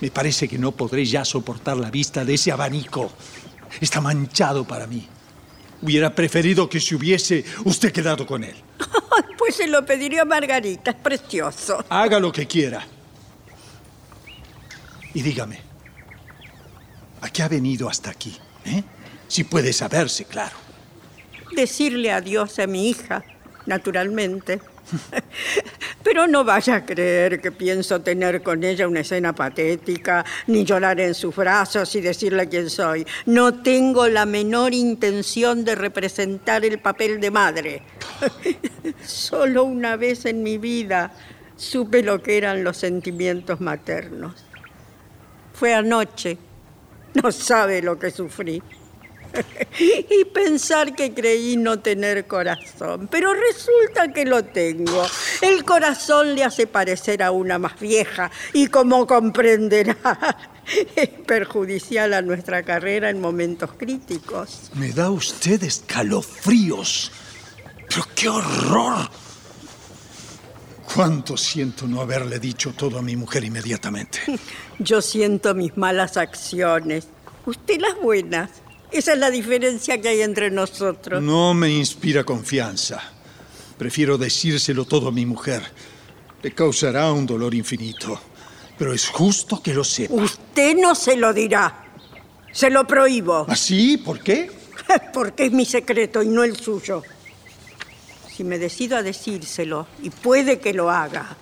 Me 0.01 0.11
parece 0.11 0.47
que 0.47 0.57
no 0.57 0.71
podré 0.71 1.05
ya 1.05 1.23
soportar 1.23 1.77
la 1.77 1.89
vista 1.89 2.25
de 2.25 2.33
ese 2.33 2.51
abanico. 2.51 3.11
Está 3.79 4.01
manchado 4.01 4.65
para 4.65 4.87
mí. 4.87 5.07
Hubiera 5.81 6.13
preferido 6.13 6.69
que 6.69 6.79
se 6.79 6.95
hubiese 6.95 7.43
usted 7.63 7.91
quedado 7.91 8.25
con 8.25 8.43
él. 8.43 8.55
Pues 9.37 9.57
se 9.57 9.67
lo 9.67 9.85
pediré 9.85 10.19
a 10.19 10.25
Margarita, 10.25 10.89
es 10.89 10.97
precioso. 10.97 11.85
Haga 11.89 12.19
lo 12.19 12.31
que 12.31 12.47
quiera. 12.47 12.83
Y 15.13 15.21
dígame, 15.21 15.59
¿A 17.25 17.29
qué 17.29 17.41
ha 17.41 17.47
venido 17.47 17.89
hasta 17.89 18.11
aquí? 18.11 18.37
¿eh? 18.65 18.83
Si 19.27 19.45
puede 19.45 19.73
saberse, 19.73 20.25
claro. 20.25 20.55
Decirle 21.55 22.11
adiós 22.11 22.59
a 22.59 22.67
mi 22.67 22.87
hija, 22.87 23.23
naturalmente. 23.65 24.61
Pero 26.03 26.27
no 26.27 26.43
vaya 26.43 26.75
a 26.75 26.85
creer 26.85 27.41
que 27.41 27.51
pienso 27.51 28.01
tener 28.01 28.41
con 28.43 28.63
ella 28.63 28.87
una 28.87 29.01
escena 29.01 29.33
patética, 29.33 30.25
ni 30.47 30.63
llorar 30.63 30.99
en 30.99 31.13
sus 31.13 31.35
brazos 31.35 31.95
y 31.95 32.01
decirle 32.01 32.47
quién 32.47 32.69
soy. 32.69 33.05
No 33.25 33.61
tengo 33.61 34.07
la 34.07 34.25
menor 34.25 34.73
intención 34.73 35.65
de 35.65 35.75
representar 35.75 36.65
el 36.65 36.79
papel 36.79 37.19
de 37.19 37.31
madre. 37.31 37.83
Solo 39.05 39.63
una 39.63 39.95
vez 39.95 40.25
en 40.25 40.43
mi 40.43 40.57
vida 40.57 41.11
supe 41.55 42.03
lo 42.03 42.21
que 42.21 42.37
eran 42.37 42.63
los 42.63 42.77
sentimientos 42.77 43.61
maternos. 43.61 44.45
Fue 45.53 45.73
anoche. 45.73 46.37
No 47.13 47.31
sabe 47.31 47.81
lo 47.81 47.97
que 47.97 48.11
sufrí. 48.11 48.61
y 49.79 50.25
pensar 50.25 50.95
que 50.95 51.13
creí 51.13 51.57
no 51.57 51.79
tener 51.79 52.27
corazón. 52.27 53.07
Pero 53.11 53.33
resulta 53.33 54.11
que 54.13 54.25
lo 54.25 54.43
tengo. 54.43 55.05
El 55.41 55.63
corazón 55.63 56.35
le 56.35 56.43
hace 56.43 56.67
parecer 56.67 57.23
a 57.23 57.31
una 57.31 57.59
más 57.59 57.79
vieja 57.79 58.31
y 58.53 58.67
como 58.67 59.05
comprenderá, 59.07 59.97
es 60.95 61.09
perjudicial 61.25 62.13
a 62.13 62.21
nuestra 62.21 62.63
carrera 62.63 63.09
en 63.09 63.21
momentos 63.21 63.71
críticos. 63.77 64.71
Me 64.75 64.91
da 64.91 65.09
usted 65.09 65.63
escalofríos. 65.63 67.11
Pero 67.87 68.07
qué 68.15 68.29
horror. 68.29 69.09
Cuánto 70.93 71.35
siento 71.35 71.87
no 71.87 72.01
haberle 72.01 72.39
dicho 72.39 72.73
todo 72.73 72.99
a 72.99 73.01
mi 73.01 73.15
mujer 73.15 73.43
inmediatamente. 73.43 74.19
Yo 74.79 75.01
siento 75.01 75.53
mis 75.53 75.75
malas 75.77 76.17
acciones, 76.17 77.07
usted 77.45 77.79
las 77.79 77.99
buenas. 78.01 78.49
Esa 78.91 79.13
es 79.13 79.19
la 79.19 79.31
diferencia 79.31 80.01
que 80.01 80.09
hay 80.09 80.21
entre 80.21 80.51
nosotros. 80.51 81.21
No 81.21 81.53
me 81.53 81.69
inspira 81.69 82.23
confianza. 82.23 83.01
Prefiero 83.77 84.17
decírselo 84.17 84.85
todo 84.85 85.09
a 85.09 85.11
mi 85.11 85.25
mujer. 85.25 85.61
Le 86.41 86.53
causará 86.53 87.11
un 87.11 87.25
dolor 87.25 87.53
infinito. 87.53 88.19
Pero 88.77 88.93
es 88.93 89.07
justo 89.07 89.61
que 89.61 89.73
lo 89.73 89.83
sepa. 89.83 90.13
Usted 90.13 90.75
no 90.75 90.95
se 90.95 91.15
lo 91.15 91.33
dirá. 91.33 91.85
Se 92.51 92.69
lo 92.69 92.85
prohíbo. 92.85 93.45
¿Así? 93.49 93.97
¿Por 93.97 94.21
qué? 94.21 94.51
Porque 95.13 95.45
es 95.45 95.51
mi 95.51 95.65
secreto 95.65 96.21
y 96.21 96.27
no 96.27 96.43
el 96.43 96.55
suyo. 96.55 97.03
Si 98.33 98.43
me 98.43 98.59
decido 98.59 98.97
a 98.97 99.03
decírselo, 99.03 99.87
y 100.01 100.09
puede 100.09 100.59
que 100.59 100.73
lo 100.73 100.89
haga, 100.89 101.37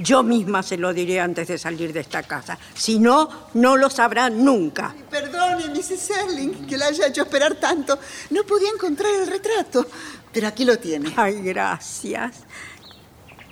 yo 0.00 0.22
misma 0.22 0.62
se 0.62 0.78
lo 0.78 0.94
diré 0.94 1.20
antes 1.20 1.46
de 1.48 1.58
salir 1.58 1.92
de 1.92 2.00
esta 2.00 2.22
casa. 2.22 2.58
Si 2.74 2.98
no, 2.98 3.28
no 3.54 3.76
lo 3.76 3.90
sabrá 3.90 4.30
nunca. 4.30 4.94
Perdone, 5.10 5.68
Mrs. 5.68 6.10
Erling, 6.10 6.66
que 6.66 6.78
la 6.78 6.86
haya 6.86 7.08
hecho 7.08 7.22
esperar 7.22 7.54
tanto. 7.56 7.98
No 8.30 8.44
podía 8.44 8.70
encontrar 8.70 9.12
el 9.14 9.26
retrato, 9.26 9.86
pero 10.32 10.48
aquí 10.48 10.64
lo 10.64 10.78
tiene. 10.78 11.12
Ay, 11.16 11.42
gracias. 11.42 12.44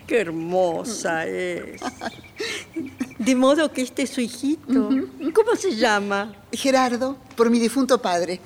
Qué 0.07 0.23
hermosa 0.23 1.27
es. 1.27 1.81
De 3.19 3.35
modo 3.35 3.71
que 3.71 3.83
este 3.83 4.03
es 4.03 4.11
su 4.11 4.23
hijito. 4.23 4.89
¿Cómo 5.35 5.55
se 5.55 5.77
llama? 5.77 6.35
Gerardo, 6.51 7.19
por 7.37 7.51
mi 7.51 7.59
difunto 7.59 8.01
padre. 8.01 8.41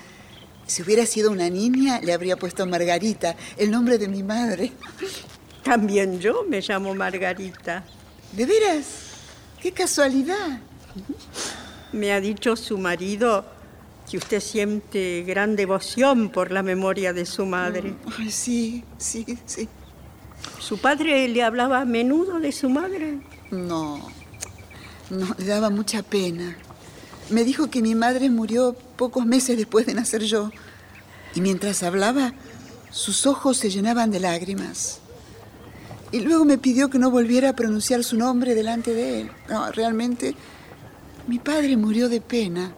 Si 0.66 0.82
hubiera 0.82 1.06
sido 1.06 1.30
una 1.30 1.48
niña, 1.50 2.00
le 2.00 2.12
habría 2.12 2.36
puesto 2.36 2.66
Margarita, 2.66 3.36
el 3.58 3.70
nombre 3.70 3.98
de 3.98 4.08
mi 4.08 4.22
madre. 4.22 4.72
También 5.62 6.18
yo 6.18 6.44
me 6.48 6.60
llamo 6.60 6.94
Margarita. 6.94 7.84
¿De 8.32 8.46
veras? 8.46 8.86
¡Qué 9.60 9.72
casualidad! 9.72 10.60
Me 11.92 12.12
ha 12.12 12.20
dicho 12.20 12.56
su 12.56 12.78
marido 12.78 13.44
que 14.10 14.16
usted 14.16 14.40
siente 14.40 15.22
gran 15.26 15.56
devoción 15.56 16.30
por 16.30 16.50
la 16.50 16.62
memoria 16.62 17.12
de 17.12 17.26
su 17.26 17.46
madre. 17.46 17.94
Ay, 18.18 18.30
sí, 18.30 18.84
sí, 18.98 19.38
sí. 19.44 19.68
¿Su 20.58 20.78
padre 20.78 21.28
le 21.28 21.42
hablaba 21.42 21.82
a 21.82 21.84
menudo 21.84 22.40
de 22.40 22.50
su 22.50 22.68
madre? 22.68 23.20
No, 23.50 24.10
no, 25.10 25.34
le 25.38 25.44
daba 25.44 25.70
mucha 25.70 26.02
pena. 26.02 26.56
Me 27.30 27.44
dijo 27.44 27.70
que 27.70 27.82
mi 27.82 27.94
madre 27.94 28.30
murió 28.30 28.74
pocos 28.96 29.26
meses 29.26 29.56
después 29.56 29.86
de 29.86 29.94
nacer 29.94 30.22
yo. 30.22 30.50
Y 31.34 31.40
mientras 31.40 31.82
hablaba, 31.82 32.32
sus 32.90 33.26
ojos 33.26 33.58
se 33.58 33.70
llenaban 33.70 34.10
de 34.10 34.20
lágrimas. 34.20 35.01
Y 36.12 36.20
luego 36.20 36.44
me 36.44 36.58
pidió 36.58 36.90
que 36.90 36.98
no 36.98 37.10
volviera 37.10 37.48
a 37.50 37.52
pronunciar 37.56 38.04
su 38.04 38.16
nombre 38.16 38.54
delante 38.54 38.92
de 38.92 39.22
él. 39.22 39.30
No, 39.48 39.70
realmente, 39.72 40.34
mi 41.26 41.38
padre 41.38 41.76
murió 41.76 42.08
de 42.08 42.20
pena. 42.20 42.72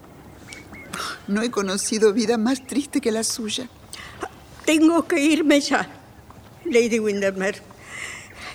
No 1.26 1.42
he 1.42 1.50
conocido 1.50 2.12
vida 2.12 2.38
más 2.38 2.64
triste 2.64 3.00
que 3.00 3.10
la 3.10 3.24
suya. 3.24 3.68
Tengo 4.64 5.06
que 5.06 5.18
irme 5.20 5.60
ya, 5.60 5.88
Lady 6.64 6.98
Windermere. 7.00 7.60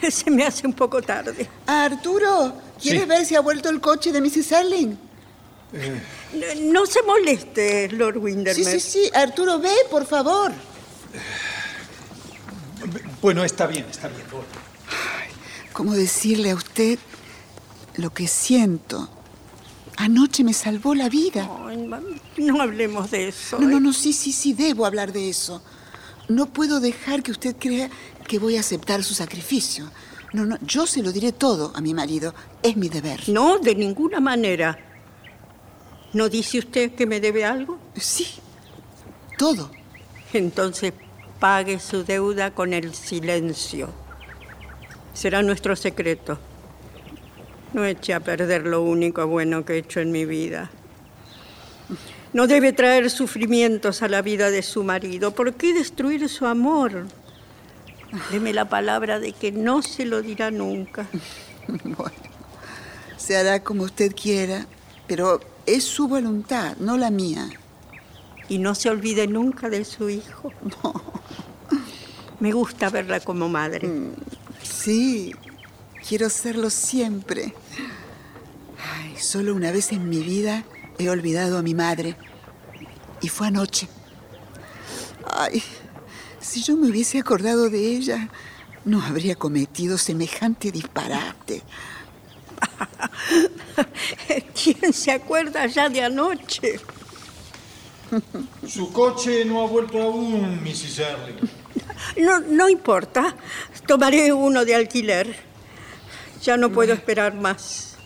Se 0.10 0.32
me 0.32 0.46
hace 0.46 0.66
un 0.66 0.74
poco 0.74 1.02
tarde. 1.02 1.50
Arturo, 1.68 2.54
¿quieres 2.82 3.02
Sí. 3.04 3.08
ver 3.08 3.26
si 3.26 3.36
ha 3.36 3.42
vuelto 3.42 3.70
el 3.70 3.82
coche 3.82 4.14
de 4.14 4.22
Mrs. 4.22 4.52
Erling? 4.54 4.98
No, 6.34 6.72
no 6.72 6.86
se 6.86 7.02
moleste, 7.04 7.90
Lord 7.90 8.14
Sí, 8.16 8.20
Windermere. 8.20 8.80
sí, 8.80 8.80
sí. 8.80 9.12
Arturo, 9.14 9.60
ve, 9.60 9.74
por 9.92 10.06
favor. 10.06 10.54
Bueno, 13.22 13.44
está 13.44 13.68
bien, 13.68 13.86
está 13.92 14.08
bien. 14.08 14.24
¿Cómo 15.80 15.94
decirle 15.94 16.52
a 16.52 16.56
usted 16.56 17.00
lo 17.96 18.10
que 18.10 18.28
siento? 18.28 19.08
Anoche 19.96 20.44
me 20.44 20.52
salvó 20.52 20.94
la 20.94 21.08
vida. 21.08 21.50
Ay, 21.66 21.88
mami, 21.88 22.20
no 22.36 22.62
hablemos 22.62 23.12
de 23.12 23.30
eso. 23.30 23.58
No, 23.60 23.70
no, 23.70 23.78
¿eh? 23.78 23.80
no, 23.80 23.94
sí, 23.94 24.12
sí, 24.12 24.34
sí, 24.34 24.52
debo 24.52 24.86
hablar 24.86 25.14
de 25.14 25.30
eso. 25.30 25.62
No 26.28 26.48
puedo 26.48 26.82
dejar 26.82 27.24
que 27.24 27.32
usted 27.32 27.56
crea 27.58 27.90
que 28.28 28.40
voy 28.40 28.58
a 28.58 28.60
aceptar 28.60 29.06
su 29.06 29.14
sacrificio. 29.14 29.90
No, 30.34 30.46
no, 30.46 30.58
yo 30.64 30.86
se 30.86 31.02
lo 31.02 31.14
diré 31.14 31.32
todo 31.32 31.72
a 31.74 31.80
mi 31.80 31.94
marido. 31.94 32.36
Es 32.62 32.76
mi 32.76 32.90
deber. 32.90 33.30
No, 33.30 33.58
de 33.58 33.74
ninguna 33.74 34.20
manera. 34.20 34.78
¿No 36.12 36.28
dice 36.28 36.60
usted 36.60 36.94
que 36.94 37.06
me 37.06 37.22
debe 37.22 37.46
algo? 37.46 37.80
Sí, 37.96 38.28
todo. 39.38 39.72
Entonces 40.34 40.92
pague 41.40 41.80
su 41.80 42.04
deuda 42.04 42.54
con 42.54 42.74
el 42.74 42.94
silencio. 42.94 43.94
Será 45.14 45.42
nuestro 45.42 45.76
secreto. 45.76 46.40
No 47.74 47.86
eche 47.86 48.14
a 48.14 48.20
perder 48.20 48.66
lo 48.66 48.82
único 48.82 49.26
bueno 49.28 49.64
que 49.66 49.74
he 49.74 49.78
hecho 49.78 50.00
en 50.00 50.12
mi 50.12 50.26
vida. 50.26 50.72
No 52.32 52.48
debe 52.48 52.74
traer 52.74 53.10
sufrimientos 53.10 54.02
a 54.02 54.08
la 54.08 54.22
vida 54.22 54.52
de 54.52 54.62
su 54.62 54.84
marido. 54.84 55.32
¿Por 55.32 55.54
qué 55.54 55.74
destruir 55.74 56.30
su 56.30 56.46
amor? 56.46 57.08
Deme 58.32 58.54
la 58.54 58.70
palabra 58.70 59.20
de 59.20 59.34
que 59.34 59.52
no 59.52 59.82
se 59.82 60.06
lo 60.06 60.22
dirá 60.22 60.52
nunca. 60.52 61.08
Bueno, 61.84 62.18
se 63.16 63.38
hará 63.38 63.64
como 63.64 63.84
usted 63.84 64.16
quiera, 64.16 64.66
pero 65.06 65.40
es 65.68 65.84
su 65.84 66.08
voluntad, 66.08 66.78
no 66.78 66.98
la 66.98 67.12
mía. 67.12 67.48
Y 68.48 68.58
no 68.58 68.74
se 68.74 68.90
olvide 68.90 69.28
nunca 69.28 69.70
de 69.70 69.86
su 69.86 70.10
hijo. 70.10 70.52
Me 72.40 72.52
gusta 72.52 72.90
verla 72.90 73.20
como 73.20 73.50
madre. 73.50 73.88
Mm, 73.88 74.14
Sí, 74.70 75.34
quiero 76.08 76.30
serlo 76.30 76.70
siempre. 76.70 77.54
Ay, 78.78 79.18
solo 79.18 79.56
una 79.56 79.72
vez 79.72 79.92
en 79.92 80.08
mi 80.08 80.20
vida 80.20 80.64
he 80.98 81.10
olvidado 81.10 81.58
a 81.58 81.62
mi 81.62 81.74
madre. 81.74 82.16
Y 83.22 83.30
fue 83.30 83.48
anoche. 83.48 83.88
Ay, 85.26 85.64
si 86.40 86.62
yo 86.62 86.78
me 86.78 86.90
hubiese 86.90 87.20
acordado 87.20 87.70
de 87.70 87.96
ella, 87.96 88.30
no 88.86 89.02
habría 89.02 89.36
cometido 89.36 89.98
semejante 89.98 90.72
disparate. 90.72 91.64
¿Quién 94.64 94.94
se 94.94 95.12
acuerda 95.12 95.66
ya 95.68 95.90
de 95.90 96.04
anoche? 96.04 96.80
Su 98.68 98.92
coche 98.92 99.46
no 99.46 99.62
ha 99.62 99.68
vuelto 99.68 100.02
aún, 100.02 100.62
Mrs. 100.64 101.00
Erling. 101.00 101.59
No, 102.18 102.40
no 102.40 102.70
importa. 102.70 103.36
Tomaré 103.88 104.32
uno 104.34 104.66
de 104.66 104.76
alquiler. 104.76 105.36
Ya 106.42 106.58
no 106.58 106.70
puedo 106.72 106.94
esperar 106.94 107.34
más. 107.34 107.98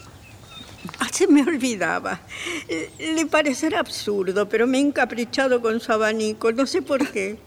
Ah, 1.00 1.08
se 1.12 1.28
me 1.28 1.42
olvidaba. 1.44 2.22
Eh, 2.68 2.92
Le 3.16 3.26
parecerá 3.26 3.80
absurdo, 3.80 4.50
pero 4.50 4.68
me 4.68 4.78
he 4.78 4.82
encaprichado 4.82 5.62
con 5.62 5.80
su 5.80 5.92
abanico. 5.92 6.52
No 6.52 6.66
sé 6.66 6.82
por 6.82 7.10
qué. 7.12 7.38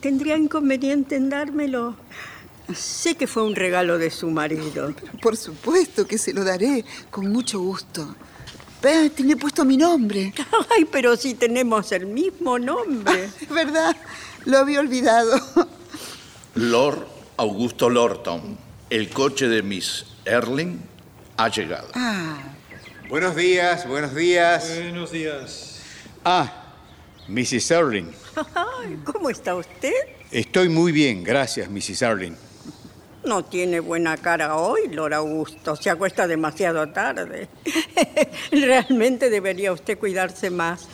¿Tendría 0.00 0.36
inconveniente 0.36 1.16
en 1.16 1.30
dármelo? 1.30 1.96
Sé 2.74 3.14
que 3.14 3.26
fue 3.26 3.44
un 3.44 3.54
regalo 3.54 3.98
de 3.98 4.10
su 4.10 4.28
marido. 4.30 4.92
Por 5.22 5.36
supuesto 5.36 6.06
que 6.06 6.18
se 6.18 6.32
lo 6.32 6.44
daré, 6.44 6.84
con 7.10 7.30
mucho 7.30 7.60
gusto. 7.60 8.14
Vea, 8.82 9.08
tiene 9.08 9.36
puesto 9.36 9.64
mi 9.64 9.76
nombre. 9.76 10.32
Ay, 10.70 10.84
pero 10.84 11.16
si 11.16 11.34
tenemos 11.34 11.92
el 11.92 12.06
mismo 12.06 12.58
nombre. 12.58 13.30
Es 13.40 13.48
verdad, 13.50 13.96
lo 14.46 14.58
había 14.58 14.80
olvidado. 14.80 15.38
Lord 16.54 17.06
Augusto 17.36 17.90
Lorton, 17.90 18.56
el 18.88 19.10
coche 19.10 19.48
de 19.48 19.62
Miss 19.62 20.06
Erling 20.24 20.80
ha 21.36 21.48
llegado. 21.48 21.88
Ah, 21.94 22.38
Buenos 23.08 23.36
días, 23.36 23.86
buenos 23.86 24.14
días. 24.14 24.68
Buenos 24.82 25.12
días. 25.12 25.80
Ah, 26.24 26.52
Mrs. 27.28 27.70
Erling. 27.70 28.10
¿Cómo 29.04 29.30
está 29.30 29.54
usted? 29.54 29.92
Estoy 30.32 30.68
muy 30.68 30.90
bien, 30.90 31.22
gracias, 31.22 31.70
Mrs. 31.70 32.02
Erling. 32.02 32.36
No 33.24 33.44
tiene 33.44 33.78
buena 33.80 34.16
cara 34.16 34.56
hoy, 34.56 34.88
Lord 34.90 35.14
Augusto. 35.14 35.76
Se 35.76 35.88
acuesta 35.90 36.26
demasiado 36.26 36.88
tarde. 36.88 37.48
Realmente 38.50 39.30
debería 39.30 39.72
usted 39.72 39.98
cuidarse 39.98 40.50
más. 40.50 40.88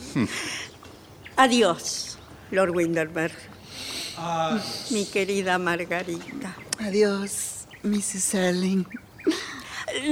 Adiós, 1.37 2.12
Lord 2.53 2.77
Winderberg. 2.77 3.33
Mi 4.91 5.07
querida 5.07 5.59
Margarita. 5.59 6.55
Adiós, 6.79 7.67
Mrs. 7.83 8.35
Erling. 8.35 8.87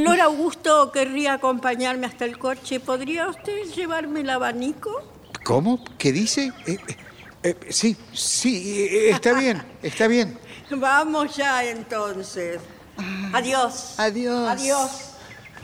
Lord 0.04 0.20
Augusto 0.20 0.90
querría 0.90 1.34
acompañarme 1.34 2.06
hasta 2.06 2.24
el 2.24 2.38
coche. 2.38 2.80
¿Podría 2.80 3.28
usted 3.28 3.64
llevarme 3.74 4.20
el 4.20 4.30
abanico? 4.30 5.02
¿Cómo? 5.44 5.84
¿Qué 5.98 6.12
dice? 6.12 6.52
Eh, 6.66 6.78
eh, 6.88 6.96
eh, 7.42 7.56
sí, 7.70 7.96
sí, 8.12 8.86
eh, 8.90 9.10
está 9.10 9.32
bien, 9.34 9.62
está 9.82 10.06
bien. 10.06 10.38
Vamos 10.70 11.36
ya 11.36 11.64
entonces. 11.64 12.60
Adiós. 13.32 13.94
Adiós. 13.98 14.48
Adiós. 14.48 14.90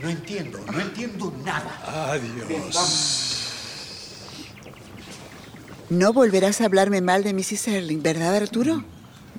No 0.01 0.09
entiendo, 0.09 0.59
no 0.71 0.79
entiendo 0.79 1.33
nada. 1.43 2.11
Adiós. 2.13 3.26
No 5.89 6.11
volverás 6.11 6.59
a 6.59 6.65
hablarme 6.65 6.99
mal 7.01 7.23
de 7.23 7.33
Mrs. 7.33 7.69
Erling, 7.69 8.01
¿verdad, 8.03 8.35
Arturo? 8.35 8.83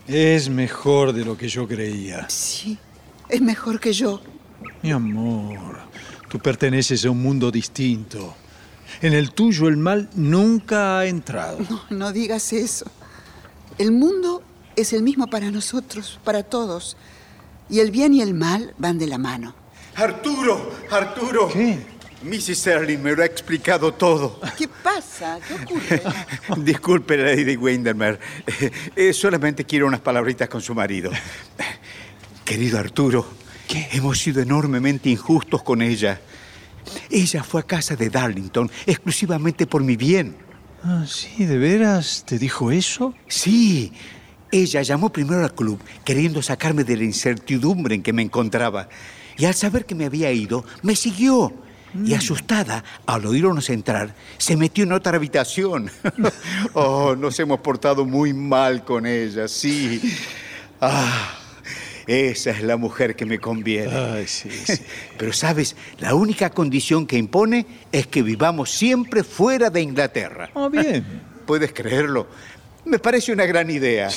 Es 0.07 0.49
mejor 0.49 1.13
de 1.13 1.25
lo 1.25 1.37
que 1.37 1.49
yo 1.49 1.69
creía. 1.69 2.29
Sí, 2.31 2.79
es 3.29 3.43
mejor 3.43 3.79
que 3.79 3.93
yo. 3.93 4.23
Mi 4.83 4.91
amor, 4.91 5.79
tú 6.31 6.39
perteneces 6.39 7.05
a 7.05 7.11
un 7.11 7.23
mundo 7.23 7.51
distinto. 7.51 8.35
En 9.03 9.13
el 9.13 9.33
tuyo 9.33 9.69
el 9.69 9.77
mal 9.77 10.09
nunca 10.15 10.99
ha 10.99 11.07
entrado. 11.07 11.59
No, 11.69 11.83
no 11.91 12.13
digas 12.13 12.53
eso. 12.55 12.87
El 13.77 13.93
mundo 13.93 14.43
es 14.75 14.95
el 14.95 15.03
mismo 15.03 15.27
para 15.27 15.51
nosotros, 15.51 16.19
para 16.25 16.43
todos. 16.43 16.97
Y 17.69 17.81
el 17.81 17.91
bien 17.91 18.15
y 18.15 18.23
el 18.23 18.33
mal 18.33 18.75
van 18.79 18.99
de 18.99 19.07
la 19.07 19.19
mano. 19.19 19.55
Arturo, 19.95 20.73
Arturo. 20.91 21.49
¿Qué? 21.49 21.79
Mrs. 22.23 22.67
Erling 22.67 23.01
me 23.01 23.15
lo 23.15 23.23
ha 23.23 23.27
explicado 23.27 23.95
todo. 23.95 24.41
¿Qué 24.57 24.67
pasa? 24.67 25.39
¿Qué 25.47 25.55
ocurre? 25.55 26.03
Disculpe, 26.65 27.17
Lady 27.17 27.57
Windermere. 27.57 28.19
Eh, 28.97 29.13
solamente 29.13 29.65
quiero 29.65 29.87
unas 29.87 30.01
palabritas 30.01 30.49
con 30.49 30.61
su 30.61 30.75
marido. 30.75 31.11
Querido 32.45 32.79
Arturo, 32.79 33.27
hemos 33.93 34.19
sido 34.19 34.43
enormemente 34.43 35.09
injustos 35.09 35.63
con 35.63 35.81
ella. 35.81 36.21
Ella 37.11 37.45
fue 37.45 37.61
a 37.61 37.65
casa 37.65 37.95
de 37.95 38.11
Darlington 38.11 38.71
exclusivamente 38.87 39.67
por 39.67 39.83
mi 39.85 39.97
bien. 39.97 40.37
Ah, 40.83 41.05
sí, 41.07 41.45
¿de 41.45 41.59
veras 41.59 42.25
te 42.27 42.39
dijo 42.39 42.73
eso? 42.73 43.15
Sí. 43.29 43.93
Ella 44.51 44.83
llamó 44.83 45.13
primero 45.13 45.45
al 45.45 45.55
club 45.55 45.81
queriendo 46.05 46.41
sacarme 46.43 46.83
de 46.83 46.97
la 46.97 47.05
incertidumbre 47.05 47.95
en 47.95 48.03
que 48.03 48.13
me 48.13 48.23
encontraba. 48.23 48.89
Y 49.37 49.45
al 49.45 49.55
saber 49.55 49.85
que 49.85 49.95
me 49.95 50.07
había 50.07 50.33
ido, 50.33 50.65
me 50.83 50.97
siguió. 50.97 51.53
Y 52.05 52.15
asustada, 52.15 52.85
al 53.07 53.27
oírnos 53.27 53.71
entrar, 53.71 54.15
se 54.37 54.57
metió 54.57 54.85
en 54.85 54.93
otra 54.93 55.17
habitación. 55.17 55.91
oh, 56.75 57.15
nos 57.17 57.39
hemos 57.39 57.61
portado 57.61 58.05
muy 58.05 58.33
mal 58.33 58.85
con 58.85 59.07
ella, 59.07 59.49
sí. 59.49 60.01
Ah, 60.81 61.39
esa 62.07 62.51
es 62.53 62.63
la 62.63 62.79
mujer 62.79 63.15
que 63.15 63.27
me 63.27 63.39
conviene. 63.39 63.95
Ay, 63.95 64.27
sí, 64.27 64.51
sí. 64.51 64.83
Pero 65.19 65.33
sabes, 65.33 65.77
la 65.99 66.15
única 66.15 66.51
condición 66.51 67.07
que 67.07 67.19
impone 67.19 67.67
es 67.93 68.07
que 68.07 68.23
vivamos 68.23 68.71
siempre 68.71 69.23
fuera 69.23 69.69
de 69.69 69.83
Inglaterra. 69.83 70.51
Ah, 70.55 70.69
bien. 70.73 71.05
¿Puedes 71.47 71.73
creerlo? 71.73 72.27
Me 72.87 72.99
parece 72.99 73.33
una 73.33 73.45
gran 73.45 73.69
idea. 73.69 74.09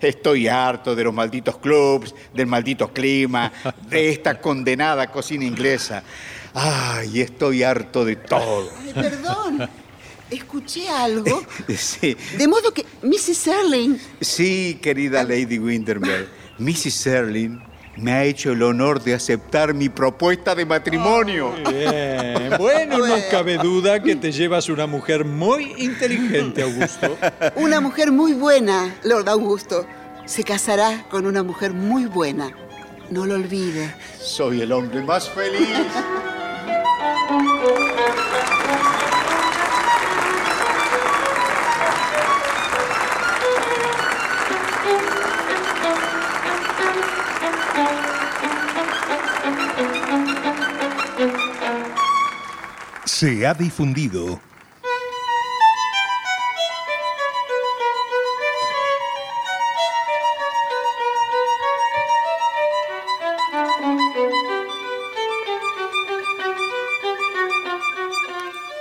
Estoy 0.00 0.46
harto 0.46 0.94
de 0.94 1.02
los 1.02 1.12
malditos 1.12 1.58
clubs, 1.58 2.14
del 2.32 2.46
maldito 2.46 2.92
clima, 2.92 3.52
de 3.88 4.10
esta 4.10 4.40
condenada 4.40 5.08
cocina 5.08 5.44
inglesa. 5.44 6.04
Ay, 6.54 7.20
estoy 7.20 7.62
harto 7.62 8.04
de 8.04 8.16
todo. 8.16 8.70
Ay, 8.84 8.92
perdón. 8.94 9.68
Escuché 10.30 10.88
algo. 10.88 11.42
Sí, 11.76 12.16
De 12.36 12.48
modo 12.48 12.72
que 12.72 12.84
Mrs. 13.02 13.46
Erling... 13.46 13.98
sí, 14.20 14.78
querida 14.82 15.22
Lady 15.22 15.58
Windermere. 15.58 16.26
Mrs. 16.58 16.94
Serling 16.94 17.62
me 17.96 18.12
ha 18.12 18.24
hecho 18.24 18.52
el 18.52 18.62
honor 18.62 19.02
de 19.02 19.14
aceptar 19.14 19.74
mi 19.74 19.88
propuesta 19.88 20.54
de 20.54 20.64
matrimonio. 20.64 21.52
Bien. 21.68 22.54
Bueno, 22.58 23.06
no 23.06 23.14
cabe 23.30 23.58
duda 23.58 24.02
que 24.02 24.16
te 24.16 24.32
llevas 24.32 24.68
una 24.68 24.86
mujer 24.86 25.24
muy 25.24 25.74
inteligente, 25.76 26.62
Augusto. 26.62 27.16
Una 27.56 27.80
mujer 27.80 28.10
muy 28.10 28.32
buena, 28.32 28.94
Lord 29.04 29.28
Augusto. 29.28 29.86
Se 30.24 30.44
casará 30.44 31.04
con 31.10 31.26
una 31.26 31.42
mujer 31.42 31.72
muy 31.72 32.06
buena. 32.06 32.50
No 33.10 33.26
lo 33.26 33.34
olvide. 33.34 33.94
Soy 34.18 34.62
el 34.62 34.72
hombre 34.72 35.02
más 35.02 35.28
feliz. 35.28 35.68
Se 53.04 53.46
ha 53.46 53.54
difundido 53.54 54.40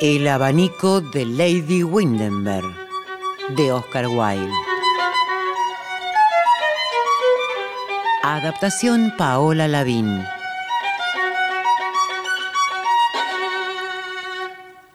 El 0.02 0.28
abanico 0.28 1.00
de 1.00 1.26
Lady 1.26 1.84
Windenberg, 1.84 2.66
de 3.56 3.72
Oscar 3.72 4.08
Wilde. 4.08 4.52
Adaptación 8.24 9.14
Paola 9.16 9.68
Lavín. 9.68 10.24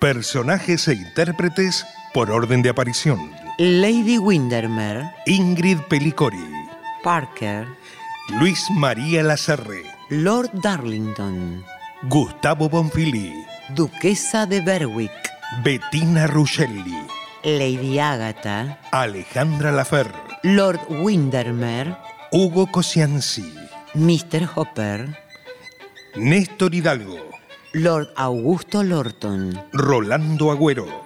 personajes 0.00 0.88
e 0.88 0.94
intérpretes 0.94 1.86
por 2.12 2.30
orden 2.30 2.62
de 2.62 2.70
aparición. 2.70 3.30
Lady 3.58 4.18
Windermere, 4.18 5.10
Ingrid 5.26 5.78
Pelicori, 5.88 6.44
Parker, 7.02 7.66
Luis 8.40 8.64
María 8.70 9.22
Lazarre, 9.22 9.82
Lord 10.10 10.50
Darlington, 10.52 11.64
Gustavo 12.08 12.68
Bonfili, 12.68 13.46
Duquesa 13.70 14.47
de 14.47 14.60
Berwick, 14.60 15.10
Bettina 15.64 16.28
Ruscelli, 16.28 16.94
Lady 17.43 17.98
Agatha, 17.98 18.78
Alejandra 18.93 19.72
Lafer, 19.72 20.06
Lord 20.44 20.80
Windermere, 20.88 21.97
Hugo 22.30 22.68
Cosianzi, 22.68 23.52
Mr. 23.94 24.48
Hopper, 24.55 25.18
Néstor 26.14 26.76
Hidalgo, 26.76 27.18
Lord 27.72 28.09
Augusto 28.14 28.84
Lorton, 28.84 29.60
Rolando 29.72 30.52
Agüero, 30.52 31.05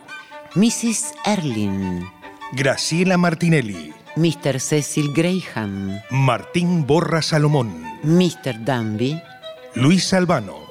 Mrs. 0.55 1.15
Erling, 1.25 2.05
Graciela 2.53 3.17
Martinelli, 3.17 3.95
Mr. 4.17 4.61
Cecil 4.61 5.15
Graham, 5.15 5.99
Martín 6.11 6.87
Borra 6.87 7.23
Salomón, 7.23 7.85
Mr. 8.03 8.59
Danby, 8.63 9.19
Luis 9.77 10.13
Albano. 10.13 10.69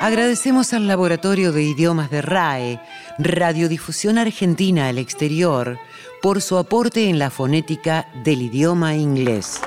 Agradecemos 0.00 0.74
al 0.74 0.86
Laboratorio 0.86 1.52
de 1.52 1.62
Idiomas 1.62 2.10
de 2.10 2.20
RAE, 2.20 2.80
Radiodifusión 3.18 4.18
Argentina 4.18 4.88
al 4.88 4.98
Exterior, 4.98 5.78
por 6.20 6.42
su 6.42 6.58
aporte 6.58 7.08
en 7.08 7.18
la 7.18 7.30
fonética 7.30 8.06
del 8.22 8.42
idioma 8.42 8.94
inglés. 8.94 9.58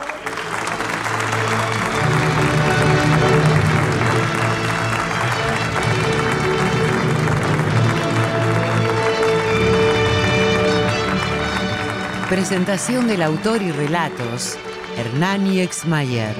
Presentación 12.29 13.07
del 13.07 13.23
autor 13.23 13.63
y 13.63 13.71
relatos, 13.71 14.57
Hernani 14.95 15.61
Exmayer. 15.61 16.35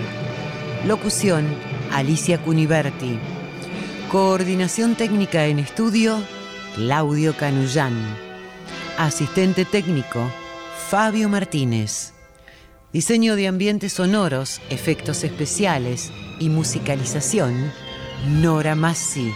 Locución, 0.86 1.48
Alicia 1.91 2.38
Cuniverti. 2.38 3.20
Coordinación 4.11 4.95
técnica 4.95 5.45
en 5.45 5.60
estudio, 5.60 6.18
Claudio 6.73 7.38
Canullán. 7.38 7.94
Asistente 8.98 9.65
técnico, 9.65 10.31
Fabio 10.90 11.30
Martínez. 11.30 12.14
Diseño 12.91 13.36
de 13.36 13.48
ambientes 13.48 13.94
sonoros, 13.94 14.61
efectos 14.72 15.23
especiales 15.23 16.11
y 16.40 16.49
musicalización, 16.49 17.72
Nora 18.41 18.73
Massi. 18.73 19.31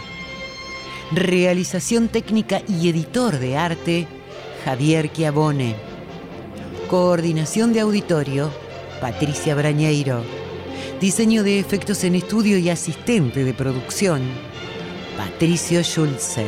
Realización 1.12 2.08
técnica 2.08 2.60
y 2.66 2.88
editor 2.88 3.38
de 3.38 3.56
arte, 3.56 4.08
Javier 4.64 5.12
Chiavone. 5.12 5.76
Coordinación 6.90 7.72
de 7.72 7.78
auditorio, 7.78 8.50
Patricia 9.00 9.54
Brañeiro. 9.54 10.24
Diseño 11.00 11.44
de 11.44 11.60
efectos 11.60 12.02
en 12.02 12.16
estudio 12.16 12.58
y 12.58 12.70
asistente 12.70 13.44
de 13.44 13.54
producción, 13.54 14.22
Patricio 15.16 15.82
Schulze. 15.82 16.46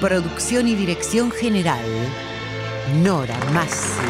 Producción 0.00 0.68
y 0.68 0.74
dirección 0.74 1.30
general, 1.30 1.84
Nora 3.02 3.38
Massi. 3.52 4.00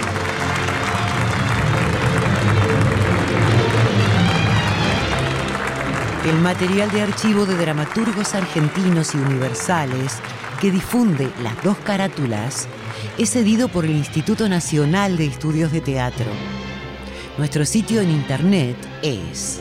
El 6.27 6.39
material 6.41 6.91
de 6.91 7.03
archivo 7.03 7.47
de 7.47 7.57
dramaturgos 7.57 8.35
argentinos 8.35 9.15
y 9.15 9.19
universales 9.19 10.15
que 10.61 10.71
difunde 10.71 11.31
las 11.43 11.63
dos 11.63 11.77
carátulas 11.79 12.67
es 13.17 13.31
cedido 13.31 13.69
por 13.69 13.85
el 13.85 13.93
Instituto 13.93 14.49
Nacional 14.49 15.17
de 15.17 15.27
Estudios 15.27 15.71
de 15.71 15.81
Teatro. 15.81 16.27
Nuestro 17.39 17.65
sitio 17.65 18.01
en 18.01 18.11
internet 18.11 18.77
es 19.03 19.61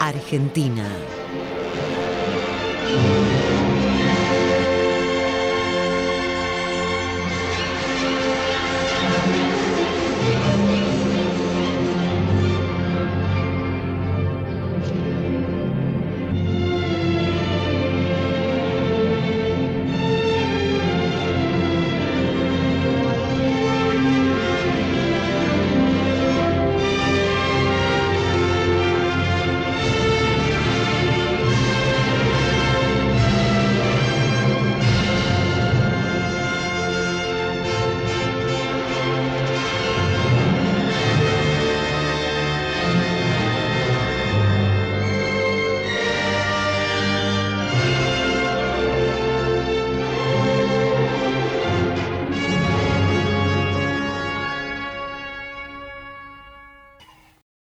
Argentina. 0.00 1.23